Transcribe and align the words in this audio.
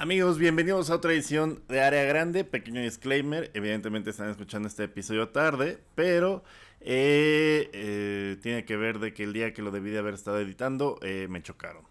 Amigos, 0.00 0.38
bienvenidos 0.38 0.90
a 0.90 0.94
otra 0.94 1.12
edición 1.12 1.60
de 1.66 1.80
Área 1.80 2.04
Grande. 2.04 2.44
Pequeño 2.44 2.80
disclaimer, 2.80 3.50
evidentemente 3.52 4.10
están 4.10 4.30
escuchando 4.30 4.68
este 4.68 4.84
episodio 4.84 5.30
tarde, 5.30 5.82
pero 5.96 6.44
eh, 6.80 7.68
eh, 7.72 8.36
tiene 8.40 8.64
que 8.64 8.76
ver 8.76 9.00
de 9.00 9.12
que 9.12 9.24
el 9.24 9.32
día 9.32 9.52
que 9.52 9.60
lo 9.60 9.72
debí 9.72 9.90
de 9.90 9.98
haber 9.98 10.14
estado 10.14 10.38
editando 10.38 11.00
eh, 11.02 11.26
me 11.28 11.42
chocaron. 11.42 11.82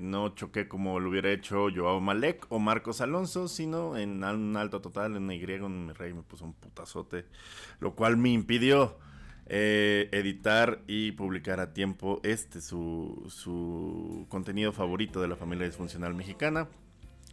no 0.00 0.30
choqué 0.30 0.68
como 0.68 1.00
lo 1.00 1.10
hubiera 1.10 1.30
hecho 1.30 1.66
Joao 1.68 2.00
Malek 2.00 2.46
o 2.48 2.58
Marcos 2.58 3.02
Alonso, 3.02 3.46
sino 3.46 3.94
en 3.98 4.24
un 4.24 4.56
alto 4.56 4.80
total, 4.80 5.14
en 5.14 5.30
Y, 5.30 5.42
en 5.42 5.86
mi 5.88 5.92
rey 5.92 6.14
me 6.14 6.22
puso 6.22 6.46
un 6.46 6.54
putazote, 6.54 7.26
lo 7.78 7.94
cual 7.94 8.16
me 8.16 8.30
impidió 8.30 8.96
editar 9.46 10.80
y 10.86 11.12
publicar 11.12 11.60
a 11.60 11.74
tiempo 11.74 12.20
este, 12.22 12.62
su, 12.62 13.26
su 13.28 14.24
contenido 14.30 14.72
favorito 14.72 15.20
de 15.20 15.28
la 15.28 15.36
familia 15.36 15.66
disfuncional 15.66 16.14
mexicana. 16.14 16.68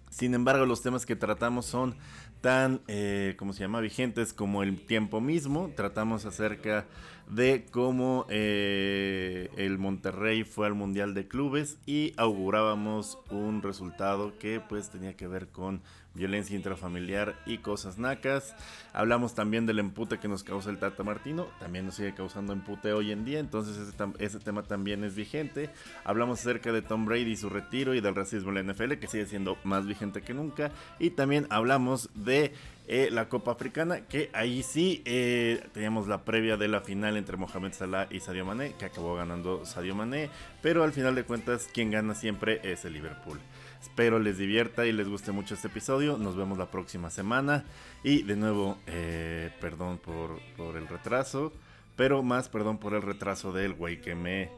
Sin 0.10 0.34
embargo, 0.34 0.66
los 0.66 0.82
temas 0.82 1.06
que 1.06 1.16
tratamos 1.16 1.66
son 1.66 1.96
tan, 2.42 2.82
eh, 2.88 3.36
¿cómo 3.38 3.54
se 3.54 3.62
llama?, 3.62 3.82
vigentes 3.82 4.34
como 4.34 4.64
el 4.64 4.80
tiempo 4.86 5.22
mismo. 5.22 5.72
Tratamos 5.76 6.26
acerca 6.26 6.86
de 7.30 7.66
cómo 7.72 8.26
eh, 8.30 9.50
el 9.56 9.78
Monterrey 9.78 10.44
fue 10.44 10.68
al 10.68 10.74
Mundial 10.74 11.14
de 11.14 11.28
Clubes 11.28 11.78
y 11.86 12.14
augurábamos 12.18 13.20
un 13.30 13.62
resultado 13.62 14.38
que 14.40 14.60
pues 14.60 14.90
tenía 14.90 15.16
que 15.16 15.28
ver 15.28 15.50
con 15.50 15.82
violencia 16.14 16.56
intrafamiliar 16.56 17.36
y 17.46 17.60
cosas 17.60 17.98
nacas. 17.98 18.56
Hablamos 18.94 19.36
también 19.36 19.66
del 19.66 19.80
empute 19.80 20.20
que 20.20 20.28
nos 20.28 20.44
causa 20.44 20.70
el 20.70 20.80
Tata 20.80 21.04
Martino, 21.04 21.48
también 21.60 21.86
nos 21.86 21.96
sigue 21.96 22.14
causando 22.14 22.54
empute 22.54 22.92
hoy 22.94 23.12
en 23.12 23.26
día, 23.26 23.40
entonces 23.40 23.78
ese, 24.20 24.40
tema 24.40 24.64
también 24.64 25.04
es 25.04 25.16
vigente. 25.16 25.70
Hablamos 26.04 26.40
acerca 26.40 26.72
de 26.72 26.82
Tom 26.82 27.06
Brady 27.06 27.32
y 27.32 27.38
su 27.38 27.50
retiro 27.50 27.94
y 27.94 28.02
del 28.02 28.16
racismo 28.16 28.50
en 28.50 28.68
la 28.68 28.74
NFL, 28.74 28.94
que 28.94 29.08
sigue 29.08 29.26
siendo 29.26 29.58
más 29.64 29.86
vigente 29.86 30.22
que 30.22 30.34
nunca. 30.34 30.72
Y 30.98 31.12
también 31.12 31.48
hablamos 31.50 32.10
de 32.16 32.54
eh, 32.88 33.10
la 33.12 33.30
Copa 33.30 33.52
Africana, 33.52 34.02
que 34.08 34.32
ahí 34.34 34.64
sí 34.64 35.04
eh, 35.06 35.64
teníamos 35.74 36.08
la 36.08 36.26
previa 36.26 36.58
de 36.58 36.68
la 36.68 36.82
final 36.82 37.18
entre 37.18 37.38
Mohamed 37.38 37.74
Salah 37.74 38.08
y 38.10 38.20
Sadio 38.20 38.46
Mané, 38.46 38.74
que 38.80 38.86
acabó 38.86 39.16
ganando 39.16 39.64
Sadio 39.64 39.94
Mané, 39.94 40.32
pero 40.64 40.84
al 40.84 40.92
final 40.92 41.14
de 41.14 41.24
cuentas 41.24 41.70
quien 41.72 41.92
gana 41.92 42.16
siempre 42.16 42.60
es 42.64 42.86
el 42.86 42.94
Liverpool. 42.94 43.40
Espero 43.82 44.20
les 44.20 44.38
divierta 44.38 44.86
y 44.86 44.92
les 44.92 45.08
guste 45.08 45.32
mucho 45.32 45.56
este 45.56 45.68
episodio. 45.68 46.18
Nos 46.18 46.36
vemos 46.36 46.58
la 46.58 46.70
próxima 46.70 47.10
semana. 47.10 47.66
Y 48.04 48.24
de 48.24 48.36
nuevo, 48.36 48.78
eh, 48.88 49.52
perdón 49.62 49.98
por, 50.00 50.40
por 50.58 50.76
el 50.76 50.88
retraso, 50.88 51.54
pero 51.96 52.22
más 52.22 52.50
perdón 52.50 52.78
por 52.78 52.94
el 52.94 53.02
retraso 53.02 53.52
del 53.52 53.74
güey 53.74 54.02
que 54.02 54.16
me 54.16 54.52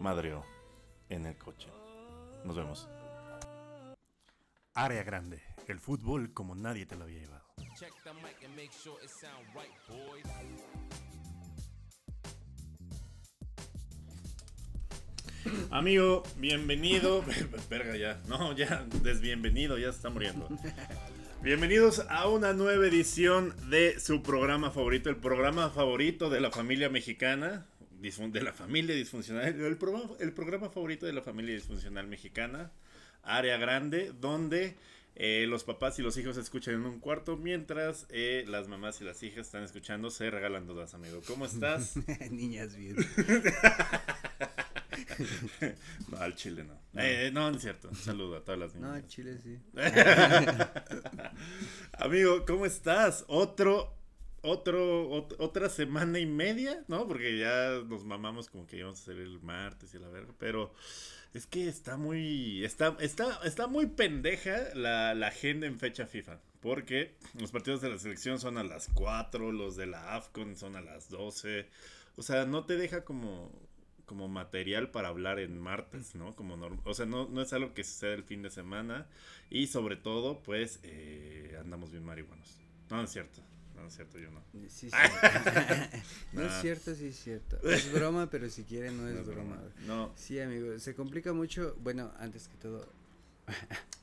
madreó 0.00 0.44
en 1.08 1.26
el 1.26 1.36
coche. 1.36 1.68
Nos 2.44 2.56
vemos. 2.56 2.88
Área 4.74 5.02
grande, 5.02 5.42
el 5.68 5.78
fútbol 5.80 6.32
como 6.32 6.54
nadie 6.54 6.86
te 6.86 6.96
lo 6.96 7.04
había 7.04 7.20
llevado. 7.20 7.44
Amigo, 15.70 16.22
bienvenido. 16.36 17.24
Verga 17.70 17.96
ya. 17.96 18.20
No, 18.28 18.56
ya, 18.56 18.86
desbienvenido, 19.02 19.78
ya 19.78 19.90
se 19.90 19.96
está 19.96 20.10
muriendo. 20.10 20.48
Bienvenidos 21.42 22.04
a 22.08 22.28
una 22.28 22.52
nueva 22.52 22.86
edición 22.86 23.54
de 23.68 23.98
su 23.98 24.22
programa 24.22 24.70
favorito, 24.70 25.10
el 25.10 25.16
programa 25.16 25.70
favorito 25.70 26.30
de 26.30 26.40
la 26.40 26.50
familia 26.50 26.88
mexicana, 26.88 27.66
de 28.00 28.42
la 28.42 28.52
familia 28.52 28.94
disfuncional, 28.94 29.46
el 29.46 29.76
programa, 29.76 30.10
el 30.20 30.32
programa 30.32 30.70
favorito 30.70 31.06
de 31.06 31.12
la 31.12 31.22
familia 31.22 31.54
disfuncional 31.54 32.06
mexicana, 32.06 32.70
área 33.22 33.56
grande, 33.56 34.12
donde 34.20 34.76
eh, 35.14 35.46
los 35.48 35.64
papás 35.64 35.98
y 35.98 36.02
los 36.02 36.16
hijos 36.16 36.36
escuchan 36.36 36.74
en 36.74 36.86
un 36.86 37.00
cuarto, 37.00 37.36
mientras 37.36 38.06
eh, 38.10 38.44
las 38.48 38.68
mamás 38.68 39.00
y 39.00 39.04
las 39.04 39.22
hijas 39.22 39.46
están 39.46 39.62
escuchando, 39.64 40.10
se 40.10 40.30
regalan 40.30 40.66
dudas, 40.66 40.94
amigo. 40.94 41.20
¿Cómo 41.26 41.46
estás? 41.46 41.96
Niñas 42.30 42.76
bien. 42.76 42.96
no, 46.10 46.16
al 46.18 46.34
chile 46.34 46.64
no. 46.64 46.74
No. 46.92 47.02
Eh, 47.02 47.30
no, 47.32 47.48
es 47.50 47.62
cierto. 47.62 47.88
Un 47.88 47.96
saludo 47.96 48.36
a 48.36 48.44
todas 48.44 48.60
las 48.60 48.74
niñas. 48.74 48.90
No, 48.90 48.96
al 48.96 49.06
chile 49.06 49.38
sí. 49.42 49.58
amigo, 51.92 52.44
¿cómo 52.44 52.66
estás? 52.66 53.24
Otro 53.28 53.96
otro, 54.42 55.26
otra 55.38 55.68
semana 55.68 56.18
y 56.18 56.26
media, 56.26 56.84
¿no? 56.88 57.06
Porque 57.06 57.38
ya 57.38 57.80
nos 57.86 58.04
mamamos 58.04 58.50
como 58.50 58.66
que 58.66 58.78
íbamos 58.78 58.98
a 58.98 59.02
hacer 59.02 59.18
el 59.18 59.40
martes 59.40 59.94
y 59.94 59.98
la 59.98 60.08
verga, 60.08 60.34
pero 60.38 60.74
es 61.32 61.46
que 61.46 61.68
está 61.68 61.96
muy. 61.96 62.64
Está, 62.64 62.96
está, 63.00 63.38
está 63.44 63.68
muy 63.68 63.86
pendeja 63.86 64.74
la, 64.74 65.14
la, 65.14 65.28
agenda 65.28 65.66
en 65.66 65.78
fecha 65.78 66.06
FIFA. 66.06 66.40
Porque 66.60 67.16
los 67.38 67.50
partidos 67.50 67.80
de 67.80 67.90
la 67.90 67.98
selección 67.98 68.38
son 68.38 68.58
a 68.58 68.62
las 68.62 68.88
4, 68.94 69.50
los 69.50 69.76
de 69.76 69.86
la 69.86 70.14
AFCON 70.14 70.56
son 70.56 70.76
a 70.76 70.80
las 70.80 71.08
12. 71.08 71.68
O 72.16 72.22
sea, 72.22 72.44
no 72.44 72.66
te 72.66 72.76
deja 72.76 73.04
como, 73.04 73.50
como 74.12 74.28
material 74.28 74.90
para 74.90 75.08
hablar 75.08 75.38
en 75.38 75.58
martes, 75.58 76.14
¿no? 76.14 76.36
Como 76.36 76.58
o 76.84 76.92
sea, 76.92 77.06
no, 77.06 77.30
no 77.30 77.40
es 77.40 77.50
algo 77.54 77.72
que 77.72 77.82
sucede 77.82 78.12
el 78.12 78.24
fin 78.24 78.42
de 78.42 78.50
semana. 78.50 79.06
Y 79.48 79.68
sobre 79.68 79.96
todo, 79.96 80.42
pues, 80.42 80.80
eh, 80.82 81.56
andamos 81.58 81.90
bien 81.90 82.04
marihuanos. 82.04 82.58
No, 82.90 83.02
es 83.02 83.10
cierto. 83.10 83.40
No 83.74 83.86
es 83.86 83.94
cierto, 83.94 84.18
yo 84.18 84.30
no. 84.30 84.42
Sí, 84.68 84.90
sí. 84.90 84.90
no 86.34 86.42
es 86.42 86.60
cierto, 86.60 86.94
sí 86.94 87.06
es 87.06 87.16
cierto. 87.16 87.58
Es 87.66 87.90
broma, 87.90 88.28
pero 88.28 88.50
si 88.50 88.64
quieren 88.64 88.98
no 88.98 89.08
es, 89.08 89.26
broma. 89.26 89.62
No. 89.86 90.12
Sí, 90.14 90.38
amigo, 90.38 90.78
se 90.78 90.94
complica 90.94 91.32
mucho. 91.32 91.74
Bueno, 91.80 92.12
antes 92.18 92.48
que 92.48 92.56
todo. 92.58 92.86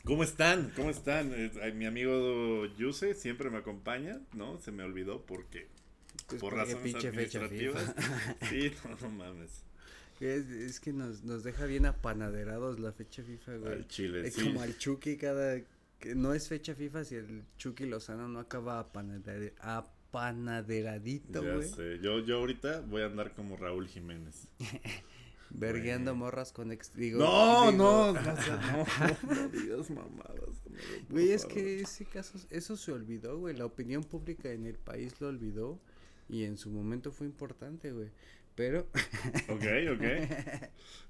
¿Cómo 0.05 0.23
están? 0.23 0.71
¿Cómo 0.75 0.89
están? 0.89 1.31
Eh, 1.35 1.71
mi 1.75 1.85
amigo 1.85 2.65
Yuse 2.79 3.13
siempre 3.13 3.51
me 3.51 3.59
acompaña, 3.59 4.19
¿no? 4.33 4.59
Se 4.59 4.71
me 4.71 4.81
olvidó 4.81 5.23
porque 5.23 5.67
pues 6.25 6.41
por 6.41 6.55
razones 6.55 6.95
administrativas. 6.95 7.93
sí, 8.49 8.73
no, 8.83 8.97
no 9.01 9.09
mames. 9.11 9.68
Es, 10.19 10.49
es, 10.49 10.79
que 10.79 10.91
nos, 10.91 11.23
nos 11.23 11.43
deja 11.43 11.65
bien 11.65 11.85
apanaderados 11.85 12.79
la 12.79 12.91
fecha 12.91 13.23
FIFA, 13.23 13.57
güey. 13.57 13.73
Al 13.73 13.87
Chile, 13.87 14.27
es 14.27 14.35
Como 14.35 14.61
al 14.61 14.77
Chucky 14.77 15.17
cada 15.17 15.61
que 15.99 16.15
no 16.15 16.33
es 16.33 16.47
fecha 16.47 16.73
FIFA 16.75 17.03
si 17.03 17.15
el 17.15 17.43
Chucky 17.57 17.85
Lozano 17.85 18.29
no 18.29 18.39
acaba 18.39 18.79
apanaderadito, 18.79 21.41
güey. 21.41 21.69
Ya 21.69 21.75
sé, 21.75 21.99
yo, 22.01 22.19
yo 22.19 22.37
ahorita 22.37 22.79
voy 22.81 23.01
a 23.01 23.07
andar 23.07 23.33
como 23.33 23.57
Raúl 23.57 23.87
Jiménez. 23.87 24.47
Vergueando 25.51 26.13
morras 26.15 26.53
con 26.53 26.71
ex... 26.71 26.91
no, 26.95 27.71
no, 27.71 27.73
no, 28.13 28.13
no, 28.13 28.21
no, 28.23 29.47
digas 29.49 29.89
mamadas. 29.89 30.61
Güey, 31.09 31.31
es 31.31 31.43
que 31.45 31.79
ese 31.81 32.05
caso, 32.05 32.37
eso 32.51 32.77
se 32.77 32.91
olvidó, 32.91 33.39
güey. 33.39 33.57
La 33.57 33.65
opinión 33.65 34.03
pública 34.03 34.51
en 34.51 34.67
el 34.67 34.77
país 34.77 35.19
lo 35.19 35.27
olvidó 35.27 35.79
y 36.29 36.43
en 36.43 36.57
su 36.57 36.69
momento 36.69 37.11
fue 37.11 37.25
importante, 37.25 37.91
güey. 37.91 38.09
Pero. 38.59 38.85
Ok, 39.47 39.63
ok. 39.93 40.03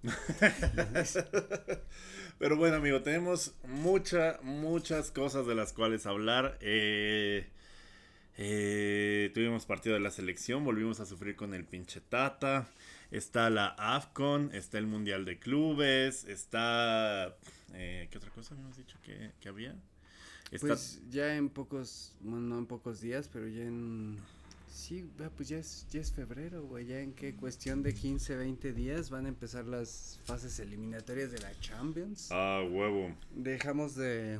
Pero 2.38 2.58
bueno, 2.58 2.76
amigo, 2.76 3.02
tenemos 3.02 3.56
muchas, 3.64 4.40
muchas 4.44 5.10
cosas 5.10 5.48
de 5.48 5.56
las 5.56 5.74
cuales 5.74 6.06
hablar. 6.06 6.60
Eh, 6.62 7.48
eh, 8.38 9.32
tuvimos 9.34 9.66
partido 9.66 9.96
de 9.96 10.00
la 10.00 10.12
selección, 10.12 10.64
volvimos 10.64 11.00
a 11.00 11.08
sufrir 11.08 11.36
con 11.36 11.56
el 11.56 11.66
pinche 11.66 12.02
Tata. 12.02 12.68
Está 13.10 13.50
la 13.50 13.70
AFCON, 13.80 14.52
está 14.54 14.78
el 14.78 14.86
Mundial 14.86 15.26
de 15.26 15.40
Clubes, 15.40 16.26
está... 16.26 17.36
Eh, 17.74 18.10
¿Qué 18.12 18.18
otra 18.20 18.30
cosa 18.30 18.54
habíamos 18.54 18.78
dicho 18.78 19.00
que, 19.02 19.32
que 19.42 19.50
había? 19.50 19.76
Pues 20.62 21.02
ya 21.10 21.36
en 21.36 21.50
pocos, 21.50 22.16
bueno, 22.20 22.42
no 22.42 22.60
en 22.60 22.68
pocos 22.68 23.02
días, 23.02 23.28
pero 23.28 23.48
ya 23.48 23.64
en 23.64 24.20
Sí, 24.80 25.06
pues 25.36 25.50
ya 25.50 25.58
es, 25.58 25.86
ya 25.92 26.00
es 26.00 26.12
febrero, 26.14 26.64
güey. 26.64 26.86
Ya 26.86 27.02
en 27.02 27.12
qué 27.14 27.36
cuestión 27.36 27.84
de 27.84 27.94
15, 27.94 28.38
20 28.38 28.72
días 28.72 29.10
van 29.10 29.26
a 29.26 29.30
empezar 29.30 29.66
las 29.66 30.22
fases 30.24 30.58
eliminatorias 30.60 31.32
de 31.34 31.40
la 31.40 31.52
Champions. 31.60 32.30
Ah, 32.32 32.64
huevo. 32.68 33.14
Dejamos 33.36 33.96
de. 33.96 34.40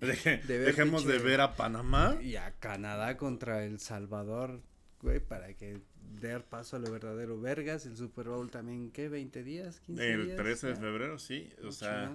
dejemos 0.48 1.06
de 1.06 1.18
ver 1.18 1.40
a 1.40 1.54
Panamá. 1.54 2.18
Y 2.20 2.34
a 2.34 2.50
Canadá 2.58 3.16
contra 3.16 3.64
El 3.64 3.78
Salvador, 3.78 4.60
güey, 5.02 5.20
para 5.20 5.54
que 5.54 5.80
dé 6.20 6.40
paso 6.40 6.76
a 6.76 6.78
lo 6.80 6.90
verdadero 6.90 7.40
vergas. 7.40 7.86
El 7.86 7.96
Super 7.96 8.28
Bowl 8.28 8.50
también, 8.50 8.90
¿qué? 8.90 9.08
¿20 9.08 9.44
días? 9.44 9.80
¿15 9.86 10.00
El 10.00 10.24
días? 10.26 10.36
13 10.36 10.66
de 10.66 10.76
febrero, 10.76 11.18
sí. 11.20 11.48
O 11.64 11.70
sea, 11.70 12.12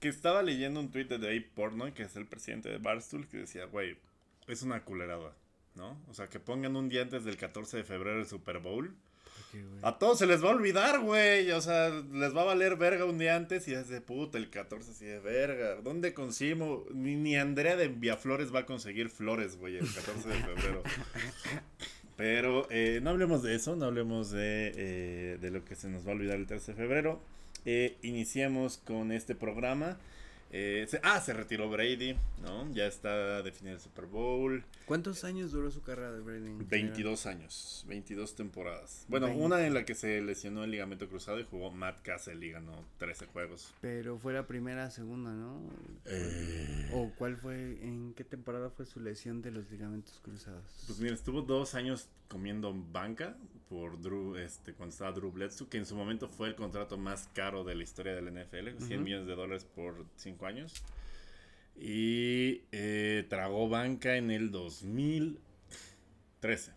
que 0.00 0.08
estaba 0.08 0.42
leyendo 0.42 0.80
un 0.80 0.90
tweet 0.90 1.04
de 1.04 1.18
Dave 1.18 1.50
Portnoy, 1.54 1.92
que 1.92 2.04
es 2.04 2.16
el 2.16 2.26
presidente 2.26 2.70
de 2.70 2.78
Barstool, 2.78 3.28
que 3.28 3.36
decía, 3.36 3.66
güey, 3.66 3.98
es 4.46 4.62
una 4.62 4.82
culerada. 4.84 5.34
¿No? 5.74 6.00
O 6.08 6.14
sea, 6.14 6.28
que 6.28 6.40
pongan 6.40 6.76
un 6.76 6.88
día 6.88 7.02
antes 7.02 7.24
del 7.24 7.36
14 7.36 7.78
de 7.78 7.84
febrero 7.84 8.20
el 8.20 8.26
Super 8.26 8.58
Bowl. 8.58 8.94
a 9.82 9.98
todos 9.98 10.18
se 10.18 10.26
les 10.26 10.44
va 10.44 10.50
a 10.50 10.54
olvidar, 10.54 11.00
güey. 11.00 11.50
O 11.52 11.60
sea, 11.60 11.90
les 11.90 12.34
va 12.34 12.42
a 12.42 12.46
valer 12.46 12.76
verga 12.76 13.04
un 13.04 13.18
día 13.18 13.36
antes 13.36 13.66
y 13.68 13.74
es 13.74 13.88
de 13.88 14.00
puta, 14.00 14.38
el 14.38 14.50
14 14.50 14.94
sí 14.94 15.04
de 15.04 15.18
verga. 15.20 15.76
¿Dónde 15.82 16.14
consigo? 16.14 16.86
Ni, 16.92 17.16
ni 17.16 17.36
Andrea 17.36 17.76
de 17.76 17.88
Viaflores 17.88 18.54
va 18.54 18.60
a 18.60 18.66
conseguir 18.66 19.10
flores, 19.10 19.56
güey, 19.56 19.76
el 19.76 19.92
14 19.92 20.28
de 20.28 20.34
febrero. 20.34 20.82
Pero 22.16 22.66
eh, 22.70 23.00
no 23.02 23.10
hablemos 23.10 23.42
de 23.42 23.54
eso, 23.54 23.76
no 23.76 23.86
hablemos 23.86 24.30
de, 24.30 24.72
eh, 24.76 25.38
de 25.40 25.50
lo 25.50 25.64
que 25.64 25.74
se 25.74 25.88
nos 25.88 26.06
va 26.06 26.10
a 26.10 26.14
olvidar 26.14 26.36
el 26.36 26.46
13 26.46 26.72
de 26.72 26.76
febrero. 26.76 27.22
Eh, 27.64 27.96
iniciemos 28.02 28.78
con 28.78 29.12
este 29.12 29.34
programa. 29.34 29.98
Eh, 30.52 30.84
se- 30.88 31.00
ah, 31.04 31.20
se 31.20 31.32
retiró 31.32 31.70
Brady, 31.70 32.16
¿no? 32.42 32.68
Ya 32.72 32.86
está 32.86 33.40
definido 33.42 33.76
el 33.76 33.80
Super 33.80 34.06
Bowl. 34.06 34.64
¿Cuántos 34.84 35.22
años 35.22 35.52
duró 35.52 35.70
su 35.70 35.82
carrera 35.82 36.10
de 36.12 36.20
Brady? 36.20 36.38
en 36.38 36.42
general? 36.58 36.66
22 36.68 37.26
años, 37.26 37.84
22 37.86 38.34
temporadas. 38.34 39.04
Bueno, 39.08 39.26
Veinte. 39.28 39.44
una 39.44 39.64
en 39.64 39.74
la 39.74 39.84
que 39.84 39.94
se 39.94 40.20
lesionó 40.20 40.64
el 40.64 40.72
ligamento 40.72 41.08
cruzado 41.08 41.38
y 41.38 41.44
jugó 41.44 41.70
Matt 41.70 42.02
Cassell 42.02 42.42
y 42.42 42.50
ganó 42.50 42.84
13 42.98 43.26
juegos. 43.26 43.72
Pero 43.80 44.18
fue 44.18 44.32
la 44.32 44.46
primera, 44.48 44.90
segunda, 44.90 45.30
¿no? 45.30 45.60
Eh, 46.06 46.90
¿O 46.94 47.12
cuál 47.16 47.36
fue, 47.36 47.78
en 47.84 48.12
qué 48.14 48.24
temporada 48.24 48.70
fue 48.70 48.86
su 48.86 48.98
lesión 48.98 49.42
de 49.42 49.52
los 49.52 49.70
ligamentos 49.70 50.18
cruzados? 50.24 50.64
Pues 50.88 50.98
mira, 50.98 51.14
estuvo 51.14 51.42
dos 51.42 51.76
años 51.76 52.08
comiendo 52.28 52.74
banca 52.92 53.36
por 53.70 53.98
Drew, 54.02 54.36
este, 54.36 54.74
cuando 54.74 54.92
estaba 54.92 55.12
Drew 55.12 55.30
Bledsoe, 55.30 55.68
que 55.68 55.78
en 55.78 55.86
su 55.86 55.94
momento 55.94 56.28
fue 56.28 56.48
el 56.48 56.56
contrato 56.56 56.98
más 56.98 57.28
caro 57.32 57.62
de 57.62 57.76
la 57.76 57.84
historia 57.84 58.16
del 58.16 58.26
NFL, 58.26 58.78
100 58.78 58.98
Ujú. 58.98 59.04
millones 59.04 59.28
de 59.28 59.34
dólares 59.36 59.64
por 59.64 60.04
5 60.16 60.44
años. 60.44 60.82
Y 61.78 62.62
eh, 62.72 63.24
tragó 63.28 63.68
banca 63.68 64.16
en 64.16 64.32
el 64.32 64.50
2013. 64.50 66.72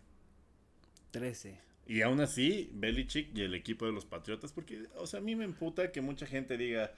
13. 1.10 1.58
Y 1.86 2.02
aún 2.02 2.20
así, 2.20 2.70
Belichick 2.72 3.36
y 3.36 3.42
el 3.42 3.54
equipo 3.54 3.86
de 3.86 3.92
los 3.92 4.04
Patriotas, 4.06 4.52
porque, 4.52 4.84
o 4.96 5.08
sea, 5.08 5.18
a 5.18 5.22
mí 5.22 5.34
me 5.34 5.44
emputa 5.44 5.90
que 5.90 6.00
mucha 6.00 6.26
gente 6.26 6.56
diga, 6.56 6.92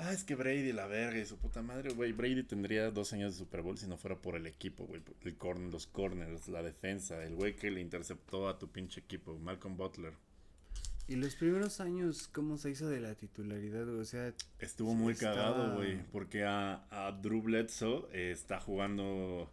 ah, 0.00 0.12
es 0.12 0.24
que 0.24 0.34
Brady 0.34 0.72
la 0.72 0.86
verga 0.86 1.18
y 1.18 1.24
su 1.24 1.36
puta 1.36 1.62
madre, 1.62 1.92
güey. 1.92 2.12
Brady 2.12 2.42
tendría 2.42 2.90
dos 2.90 3.12
años 3.12 3.32
de 3.34 3.38
Super 3.38 3.62
Bowl 3.62 3.78
si 3.78 3.86
no 3.86 3.96
fuera 3.96 4.16
por 4.16 4.34
el 4.36 4.46
equipo, 4.46 4.84
güey. 4.86 5.02
El 5.24 5.36
los 5.70 5.86
corners, 5.86 6.48
la 6.48 6.62
defensa, 6.62 7.22
el 7.24 7.34
güey 7.34 7.54
que 7.56 7.70
le 7.70 7.80
interceptó 7.80 8.48
a 8.48 8.58
tu 8.58 8.68
pinche 8.68 9.00
equipo, 9.00 9.38
Malcolm 9.38 9.76
Butler. 9.76 10.12
¿Y 11.08 11.16
los 11.16 11.34
primeros 11.34 11.80
años 11.80 12.28
cómo 12.28 12.56
se 12.56 12.70
hizo 12.70 12.88
de 12.88 13.00
la 13.00 13.14
titularidad? 13.16 13.88
O 13.88 14.04
sea, 14.04 14.32
Estuvo 14.60 14.94
muy 14.94 15.12
estaba- 15.14 15.34
cagado, 15.34 15.74
güey, 15.76 16.00
porque 16.12 16.44
a, 16.44 16.84
a 16.90 17.10
Drew 17.12 17.42
Bledsoe 17.42 18.06
eh, 18.12 18.30
está 18.30 18.60
jugando 18.60 19.50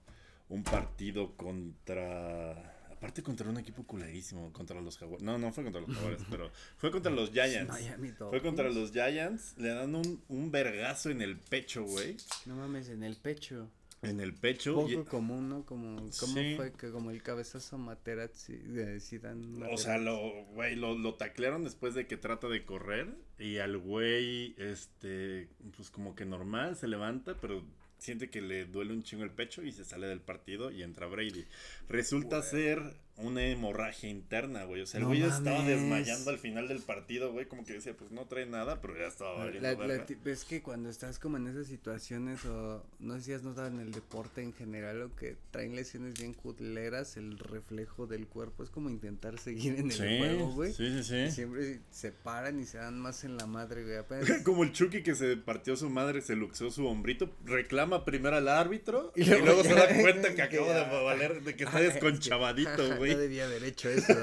un 0.50 0.64
partido 0.64 1.36
contra... 1.36 2.77
Aparte 2.98 3.22
contra 3.22 3.48
un 3.50 3.58
equipo 3.58 3.84
culerísimo, 3.84 4.52
contra 4.52 4.82
los 4.82 4.98
Jaguares. 4.98 5.24
No, 5.24 5.38
no 5.38 5.52
fue 5.54 5.64
contra 5.64 5.82
los 5.82 5.96
Jaguares, 5.96 6.24
pero 6.32 6.50
fue 6.78 6.92
contra 6.92 7.12
los 7.12 7.32
Giants. 7.32 7.70
Miami 7.72 8.10
Fue 8.12 8.42
contra 8.42 8.70
los 8.70 8.92
Giants, 8.92 9.56
le 9.58 9.70
dan 9.70 9.94
un, 9.96 10.22
un 10.28 10.52
vergazo 10.52 11.10
en 11.12 11.22
el 11.22 11.38
pecho, 11.38 11.84
güey. 11.84 12.18
No 12.48 12.56
mames, 12.56 12.90
en 12.90 13.04
el 13.04 13.16
pecho. 13.16 13.70
En 14.04 14.20
el 14.20 14.34
pecho. 14.34 14.76
Poco 14.76 14.90
y- 14.92 15.04
común, 15.06 15.50
¿no? 15.50 15.66
Como, 15.66 15.96
¿Cómo 15.98 16.12
Sí. 16.12 16.54
fue 16.56 16.72
que 16.74 16.92
como 16.92 17.10
el 17.12 17.22
cabezazo 17.24 17.78
Materazzi 17.80 18.54
de 18.56 19.00
Zidane? 19.00 19.66
o 19.72 19.78
sea, 19.78 19.98
lo, 19.98 20.18
güey, 20.54 20.76
lo, 20.76 20.96
lo 20.98 21.16
taclearon 21.16 21.64
después 21.64 21.94
de 21.96 22.06
que 22.08 22.16
trata 22.18 22.48
de 22.48 22.64
correr. 22.64 23.08
Y 23.40 23.58
al 23.58 23.78
güey, 23.78 24.54
este, 24.60 25.50
pues 25.76 25.90
como 25.90 26.16
que 26.16 26.26
normal, 26.26 26.76
se 26.76 26.88
levanta, 26.88 27.36
pero 27.42 27.64
siente 27.98 28.30
que 28.30 28.42
le 28.42 28.66
duele 28.66 28.94
un 28.94 29.04
chingo 29.04 29.24
el 29.24 29.32
pecho 29.32 29.64
y 29.64 29.72
se 29.72 29.86
sale 29.86 30.08
del 30.08 30.22
partido 30.22 30.72
y 30.72 30.84
entra 30.84 31.08
Brady. 31.08 31.46
Resulta 31.90 32.42
ser 32.42 32.96
una 33.18 33.44
hemorragia 33.46 34.10
interna, 34.10 34.64
güey. 34.66 34.81
O 34.81 34.86
sea, 34.86 35.00
el 35.00 35.04
No 35.04 35.10
güey 35.10 35.22
ya 35.22 35.28
estaba 35.28 35.64
desmayando 35.64 36.30
al 36.30 36.38
final 36.38 36.68
del 36.68 36.80
partido, 36.80 37.31
güey. 37.31 37.48
Como 37.48 37.66
que 37.66 37.74
decía, 37.74 37.96
pues 37.98 38.12
no 38.12 38.25
trae 38.28 38.46
nada, 38.46 38.80
pero 38.81 38.98
ya 38.98 39.08
estaba 39.08 39.34
valiendo 39.34 39.68
La, 39.68 39.88
la 39.88 40.06
es 40.25 40.46
que 40.46 40.62
cuando 40.62 40.90
estás 40.90 41.18
como 41.19 41.38
en 41.38 41.48
esas 41.48 41.68
situaciones 41.68 42.46
o 42.46 42.84
no 43.00 43.16
sé 43.18 43.22
si 43.24 43.34
has 43.34 43.44
notado 43.44 43.68
en 43.68 43.80
el 43.80 43.92
deporte 43.92 44.42
en 44.44 44.54
general 44.54 45.02
o 45.02 45.16
que 45.16 45.36
traen 45.52 45.75
lesiones 45.75 46.14
bien 46.19 46.34
culeras, 46.34 47.18
el 47.18 47.40
reflejo 47.40 48.06
del 48.08 48.28
cuerpo 48.28 48.64
es 48.64 48.69
como 48.69 48.90
intentar 48.90 49.40
seguir 49.40 49.75
en 49.80 49.88
el 49.88 49.92
Sí, 49.94 50.18
juego, 50.19 50.52
güey. 50.54 50.74
sí, 50.74 51.02
sí, 51.04 51.16
Y 51.16 51.28
sí. 51.28 51.31
Siempre 51.31 51.80
se 51.90 52.12
paran 52.12 52.60
y 52.60 52.66
se 52.66 52.78
dan 52.78 53.00
más 53.00 53.24
en 53.24 53.38
la 53.38 53.48
madre, 53.48 53.84
güey. 53.84 53.98
Apenas 53.98 54.30
Como 54.44 54.64
el 54.64 54.72
Chucky 54.72 55.02
que 55.02 55.16
se 55.16 55.38
partió 55.38 55.75
su 55.75 55.90
madre, 55.90 56.22
se 56.22 56.36
luxó 56.36 56.69
su 56.69 56.86
hombrito, 56.86 57.31
reclama 57.46 58.06
primero 58.06 58.36
al 58.38 58.48
árbitro 58.48 59.12
y 59.16 59.24
Y 59.24 59.25
luego, 59.25 59.64
se 59.64 59.74
da 59.74 59.88
cuenta 60.02 60.30
que 60.30 60.36
que 60.36 60.42
acaba 60.44 60.68
ya- 60.68 60.88
de 60.90 61.04
valer, 61.04 61.42
de 61.42 61.56
que 61.56 61.64
está 61.64 61.80
desconchavadito, 61.80 62.96
güey. 62.98 63.06
No 63.13 63.18
debía 63.19 63.45
haber 63.45 63.63
hecho 63.63 63.89
eso. 63.89 64.13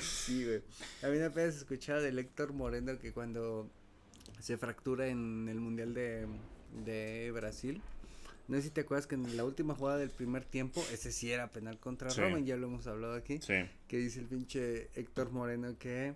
sí, 0.00 0.44
güey. 0.44 0.62
A 1.02 1.08
mí 1.08 1.20
apenas 1.22 1.56
escuchaba 1.56 2.00
del 2.00 2.18
Héctor 2.18 2.52
Moreno 2.52 2.98
que 2.98 3.12
cuando 3.12 3.70
se 4.40 4.56
fractura 4.58 5.06
en 5.08 5.48
el 5.48 5.60
Mundial 5.60 5.94
de, 5.94 6.26
de 6.84 7.30
Brasil. 7.32 7.80
No 8.48 8.56
sé 8.56 8.62
si 8.62 8.70
te 8.70 8.82
acuerdas 8.82 9.06
que 9.08 9.16
en 9.16 9.36
la 9.36 9.44
última 9.44 9.74
jugada 9.74 9.98
del 9.98 10.10
primer 10.10 10.44
tiempo, 10.44 10.84
ese 10.92 11.10
sí 11.10 11.32
era 11.32 11.48
penal 11.50 11.78
contra 11.80 12.10
Sí. 12.10 12.20
Roma, 12.20 12.38
y 12.38 12.44
ya 12.44 12.56
lo 12.56 12.68
hemos 12.68 12.86
hablado 12.86 13.14
aquí, 13.14 13.40
Sí. 13.42 13.54
que 13.88 13.96
dice 13.96 14.20
el 14.20 14.26
pinche 14.26 14.88
Héctor 14.94 15.30
Moreno 15.32 15.76
que 15.78 16.14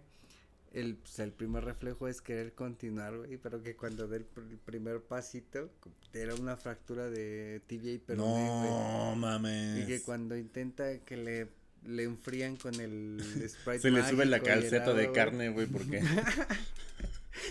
el, 0.73 0.97
pues, 0.97 1.19
el 1.19 1.33
primer 1.33 1.65
reflejo 1.65 2.07
es 2.09 2.21
querer 2.21 2.55
continuar, 2.55 3.17
güey, 3.17 3.37
pero 3.39 3.63
que 3.63 3.75
cuando 3.77 4.07
da 4.07 4.17
el, 4.17 4.25
pr- 4.25 4.49
el 4.51 4.59
primer 4.59 5.01
pasito, 5.03 5.71
era 6.13 6.35
una 6.35 6.57
fractura 6.57 7.11
de 7.11 7.61
tibia 7.67 7.93
y 7.95 7.99
peroné, 7.99 8.31
güey. 8.49 8.71
No 8.71 9.17
mames. 9.17 9.83
Y 9.83 9.87
que 9.87 10.01
cuando 10.03 10.37
intenta 10.37 10.99
que 11.01 11.17
le, 11.17 11.49
le 11.85 12.05
enfrían 12.05 12.57
con 12.57 12.75
el 12.81 13.21
Sprite 13.49 13.81
Se 13.81 13.91
le 13.91 14.09
sube 14.09 14.27
la 14.27 14.41
calceta 14.41 14.77
helado, 14.77 14.95
de 14.95 15.13
carne, 15.13 15.49
güey, 15.51 15.67
porque. 15.67 16.03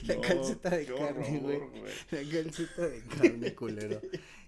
La 0.06 0.16
No, 0.16 0.22
calceta 0.22 0.70
de 0.78 0.86
carne, 0.86 1.40
güey. 1.40 1.60
La 2.12 2.32
calceta 2.32 2.88
de 2.88 3.02
carne, 3.04 3.56
culero. 3.56 4.02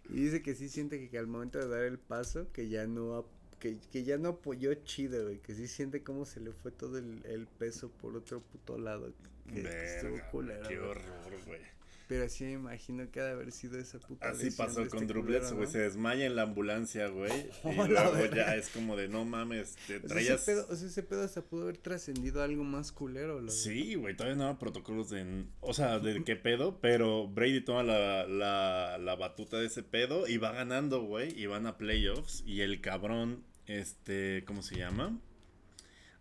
Y 0.09 0.13
dice 0.25 0.41
que 0.41 0.55
sí 0.55 0.69
siente 0.69 0.99
que, 0.99 1.09
que 1.09 1.17
al 1.17 1.27
momento 1.27 1.57
de 1.57 1.67
dar 1.67 1.83
el 1.83 1.97
paso, 1.99 2.51
que 2.51 2.69
ya 2.69 2.85
no 2.85 3.25
que, 3.61 3.77
que 3.91 4.03
ya 4.03 4.17
no 4.17 4.29
apoyó 4.29 4.73
chido, 4.73 5.23
güey. 5.23 5.39
Que 5.39 5.55
sí 5.55 5.67
siente 5.67 6.03
como 6.03 6.25
se 6.25 6.41
le 6.41 6.51
fue 6.51 6.71
todo 6.71 6.97
el, 6.97 7.21
el 7.25 7.47
peso 7.47 7.89
por 7.89 8.17
otro 8.17 8.41
puto 8.41 8.77
lado. 8.77 9.13
Que 9.47 9.61
estuvo 9.61 10.17
culero. 10.31 10.67
Qué 10.67 10.77
horror, 10.79 11.45
güey. 11.45 11.61
Pero 12.07 12.25
así 12.25 12.43
me 12.43 12.51
imagino 12.51 13.09
que 13.09 13.21
ha 13.21 13.23
de 13.23 13.31
haber 13.31 13.53
sido 13.53 13.79
esa 13.79 13.97
puta 13.97 14.31
Así 14.31 14.51
pasó 14.51 14.85
con 14.89 15.03
este 15.03 15.13
Bledsoe, 15.13 15.53
güey. 15.55 15.65
¿no? 15.65 15.71
Se 15.71 15.79
desmaya 15.79 16.25
en 16.25 16.35
la 16.35 16.41
ambulancia, 16.41 17.07
güey. 17.07 17.31
Y 17.63 17.79
Oh, 17.79 17.87
luego 17.87 18.25
ya 18.35 18.53
es 18.57 18.67
como 18.67 18.97
de 18.97 19.07
no 19.07 19.23
mames, 19.23 19.77
te 19.87 19.95
O 19.95 19.99
sea, 20.01 20.09
traías. 20.09 20.41
ese 20.41 20.51
pedo, 20.51 20.67
o 20.69 20.75
sea, 20.75 20.87
ese 20.89 21.03
pedo 21.03 21.23
hasta 21.23 21.41
pudo 21.41 21.63
haber 21.63 21.77
trascendido 21.77 22.43
algo 22.43 22.65
más 22.65 22.91
culero, 22.91 23.39
lo 23.39 23.49
Sí, 23.49 23.95
güey, 23.95 24.13
todavía 24.13 24.35
no 24.35 24.43
había 24.47 24.59
protocolos 24.59 25.09
de... 25.09 25.45
O 25.61 25.73
sea, 25.73 25.99
de 25.99 26.21
qué 26.25 26.35
pedo, 26.35 26.81
pero 26.81 27.29
Brady 27.29 27.61
toma 27.61 27.83
la, 27.83 28.27
la, 28.27 28.97
la 28.97 29.15
batuta 29.15 29.57
de 29.57 29.67
ese 29.67 29.81
pedo 29.81 30.27
y 30.27 30.35
va 30.35 30.51
ganando, 30.51 31.01
güey, 31.03 31.33
y 31.39 31.45
van 31.45 31.65
a 31.65 31.77
playoffs 31.77 32.43
y 32.45 32.59
el 32.59 32.81
cabrón, 32.81 33.45
este, 33.67 34.43
¿cómo 34.45 34.61
se 34.61 34.75
llama? 34.77 35.17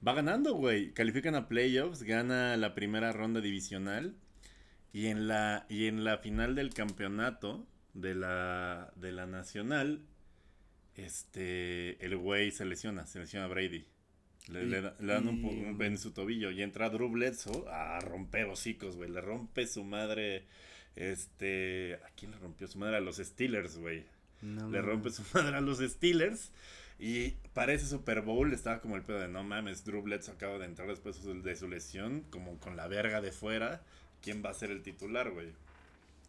Va 0.07 0.15
ganando, 0.15 0.55
güey, 0.55 0.93
califican 0.93 1.35
a 1.35 1.49
playoffs, 1.49 2.03
gana 2.03 2.57
la 2.57 2.75
primera 2.75 3.13
ronda 3.13 3.41
divisional 3.41 4.15
y 4.93 5.07
en 5.07 5.29
la, 5.29 5.67
y 5.69 5.87
en 5.87 6.05
la 6.05 6.19
final 6.19 6.55
del 6.55 6.73
campeonato 6.73 7.67
de 7.95 8.15
la, 8.15 8.93
de 8.97 9.13
la 9.13 9.27
nacional, 9.27 10.01
este, 10.97 12.05
el 12.05 12.17
güey 12.17 12.51
se 12.51 12.65
lesiona, 12.65 13.07
se 13.07 13.19
lesiona 13.21 13.47
a 13.47 13.49
Brady. 13.49 13.85
Le, 14.49 14.65
le 14.67 14.81
da- 14.81 14.97
le 15.01 15.13
dan 15.13 15.29
un, 15.29 15.45
un 15.45 15.83
en 15.83 15.99
su 15.99 16.13
tobillo 16.13 16.51
y 16.51 16.63
entra 16.63 16.91
Drew 16.91 17.09
Bledsoe 17.11 17.69
a 17.71 18.01
romper 18.01 18.47
hocicos, 18.47 18.97
güey. 18.97 19.11
Le 19.11 19.21
rompe 19.21 19.67
su 19.67 19.85
madre, 19.85 20.47
este... 20.97 21.99
¿A 22.05 22.11
quién 22.17 22.33
le 22.33 22.39
rompió 22.39 22.67
su 22.67 22.79
madre? 22.79 22.97
A 22.97 23.01
los 23.01 23.19
Steelers, 23.19 23.77
güey. 23.79 24.05
No 24.43 24.69
Le 24.71 24.81
rompe 24.81 25.11
su 25.11 25.23
madre 25.35 25.57
a 25.57 25.61
los 25.61 25.79
Steelers. 25.79 26.51
Y 27.01 27.31
para 27.55 27.73
ese 27.73 27.87
Super 27.87 28.21
Bowl 28.21 28.53
estaba 28.53 28.81
como 28.81 28.95
el 28.97 29.03
pedo 29.03 29.21
de 29.21 29.29
no 29.29 29.43
mames, 29.43 29.85
Drew 29.85 30.03
Bledsoe 30.03 30.35
acaba 30.35 30.59
de 30.59 30.67
entrar 30.67 30.87
después 30.89 31.17
de 31.43 31.57
su- 31.57 31.69
lesión, 31.69 32.21
como 32.31 32.59
con 32.59 32.77
la 32.77 32.87
verga 32.89 33.21
de 33.23 33.33
fuera. 33.33 33.83
¿Quién 34.23 34.43
va 34.45 34.51
a 34.51 34.55
ser 34.55 34.71
el 34.71 34.83
titular, 34.83 35.31
güey? 35.31 35.49